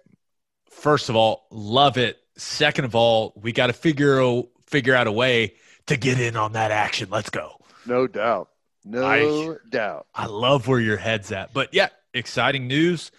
First 0.70 1.08
of 1.08 1.16
all, 1.16 1.46
love 1.50 1.96
it. 1.96 2.18
Second 2.36 2.84
of 2.84 2.94
all, 2.94 3.32
we 3.36 3.52
got 3.52 3.68
to 3.68 3.72
figure 3.72 4.42
figure 4.66 4.94
out 4.94 5.06
a 5.06 5.12
way 5.12 5.54
to 5.86 5.96
get 5.96 6.20
in 6.20 6.36
on 6.36 6.52
that 6.52 6.70
action. 6.70 7.08
Let's 7.10 7.30
go. 7.30 7.60
No 7.86 8.06
doubt. 8.06 8.50
No 8.88 9.04
I- 9.04 9.56
doubt. 9.68 10.06
I 10.14 10.26
love 10.26 10.68
where 10.68 10.80
your 10.80 10.96
head's 10.96 11.32
at. 11.32 11.52
But 11.52 11.74
yeah, 11.74 11.88
exciting 12.14 12.66
news. 12.68 13.10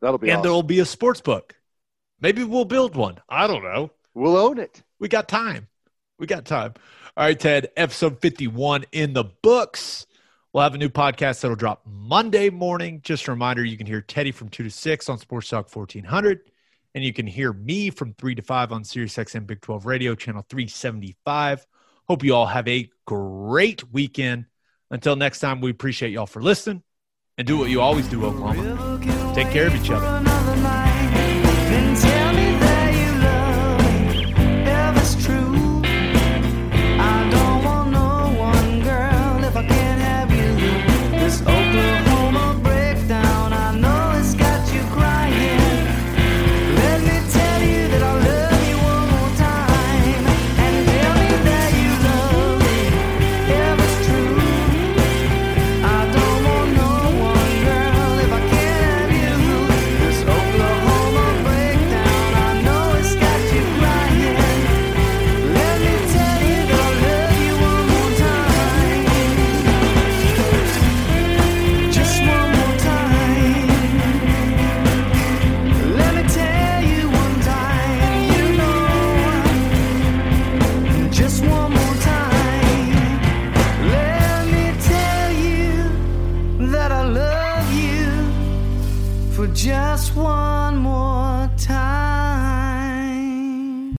That'll 0.00 0.18
be 0.18 0.28
and 0.30 0.38
awesome. 0.38 0.42
there'll 0.42 0.62
be 0.62 0.80
a 0.80 0.86
sports 0.86 1.20
book. 1.20 1.54
Maybe 2.20 2.42
we'll 2.42 2.64
build 2.64 2.96
one. 2.96 3.18
I 3.28 3.46
don't 3.46 3.62
know. 3.62 3.90
We'll 4.14 4.36
own 4.36 4.58
it. 4.58 4.82
We 4.98 5.08
got 5.08 5.28
time. 5.28 5.68
We 6.18 6.26
got 6.26 6.44
time. 6.46 6.74
All 7.16 7.24
right, 7.24 7.38
Ted, 7.38 7.68
episode 7.76 8.20
51 8.20 8.84
in 8.92 9.12
the 9.12 9.24
books. 9.24 10.06
We'll 10.52 10.62
have 10.62 10.74
a 10.74 10.78
new 10.78 10.88
podcast 10.88 11.40
that'll 11.42 11.56
drop 11.56 11.82
Monday 11.86 12.50
morning. 12.50 13.00
Just 13.02 13.28
a 13.28 13.30
reminder, 13.30 13.64
you 13.64 13.76
can 13.76 13.86
hear 13.86 14.00
Teddy 14.00 14.32
from 14.32 14.48
2 14.48 14.64
to 14.64 14.70
6 14.70 15.08
on 15.08 15.18
Sports 15.18 15.48
Talk 15.48 15.74
1400. 15.74 16.40
And 16.94 17.04
you 17.04 17.12
can 17.12 17.26
hear 17.26 17.52
me 17.52 17.90
from 17.90 18.14
3 18.14 18.34
to 18.34 18.42
5 18.42 18.72
on 18.72 18.82
SiriusXM 18.82 19.46
Big 19.46 19.60
12 19.60 19.86
Radio, 19.86 20.14
channel 20.14 20.44
375. 20.48 21.66
Hope 22.08 22.24
you 22.24 22.34
all 22.34 22.46
have 22.46 22.66
a 22.66 22.90
great 23.06 23.92
weekend. 23.92 24.46
Until 24.90 25.16
next 25.16 25.40
time, 25.40 25.60
we 25.60 25.70
appreciate 25.70 26.12
y'all 26.12 26.26
for 26.26 26.42
listening 26.42 26.82
and 27.38 27.46
do 27.46 27.56
what 27.56 27.70
you 27.70 27.80
always 27.80 28.08
do, 28.08 28.24
Oklahoma. 28.24 29.00
Take 29.34 29.50
care 29.50 29.66
of 29.66 29.74
each 29.74 29.90
other. 29.90 30.29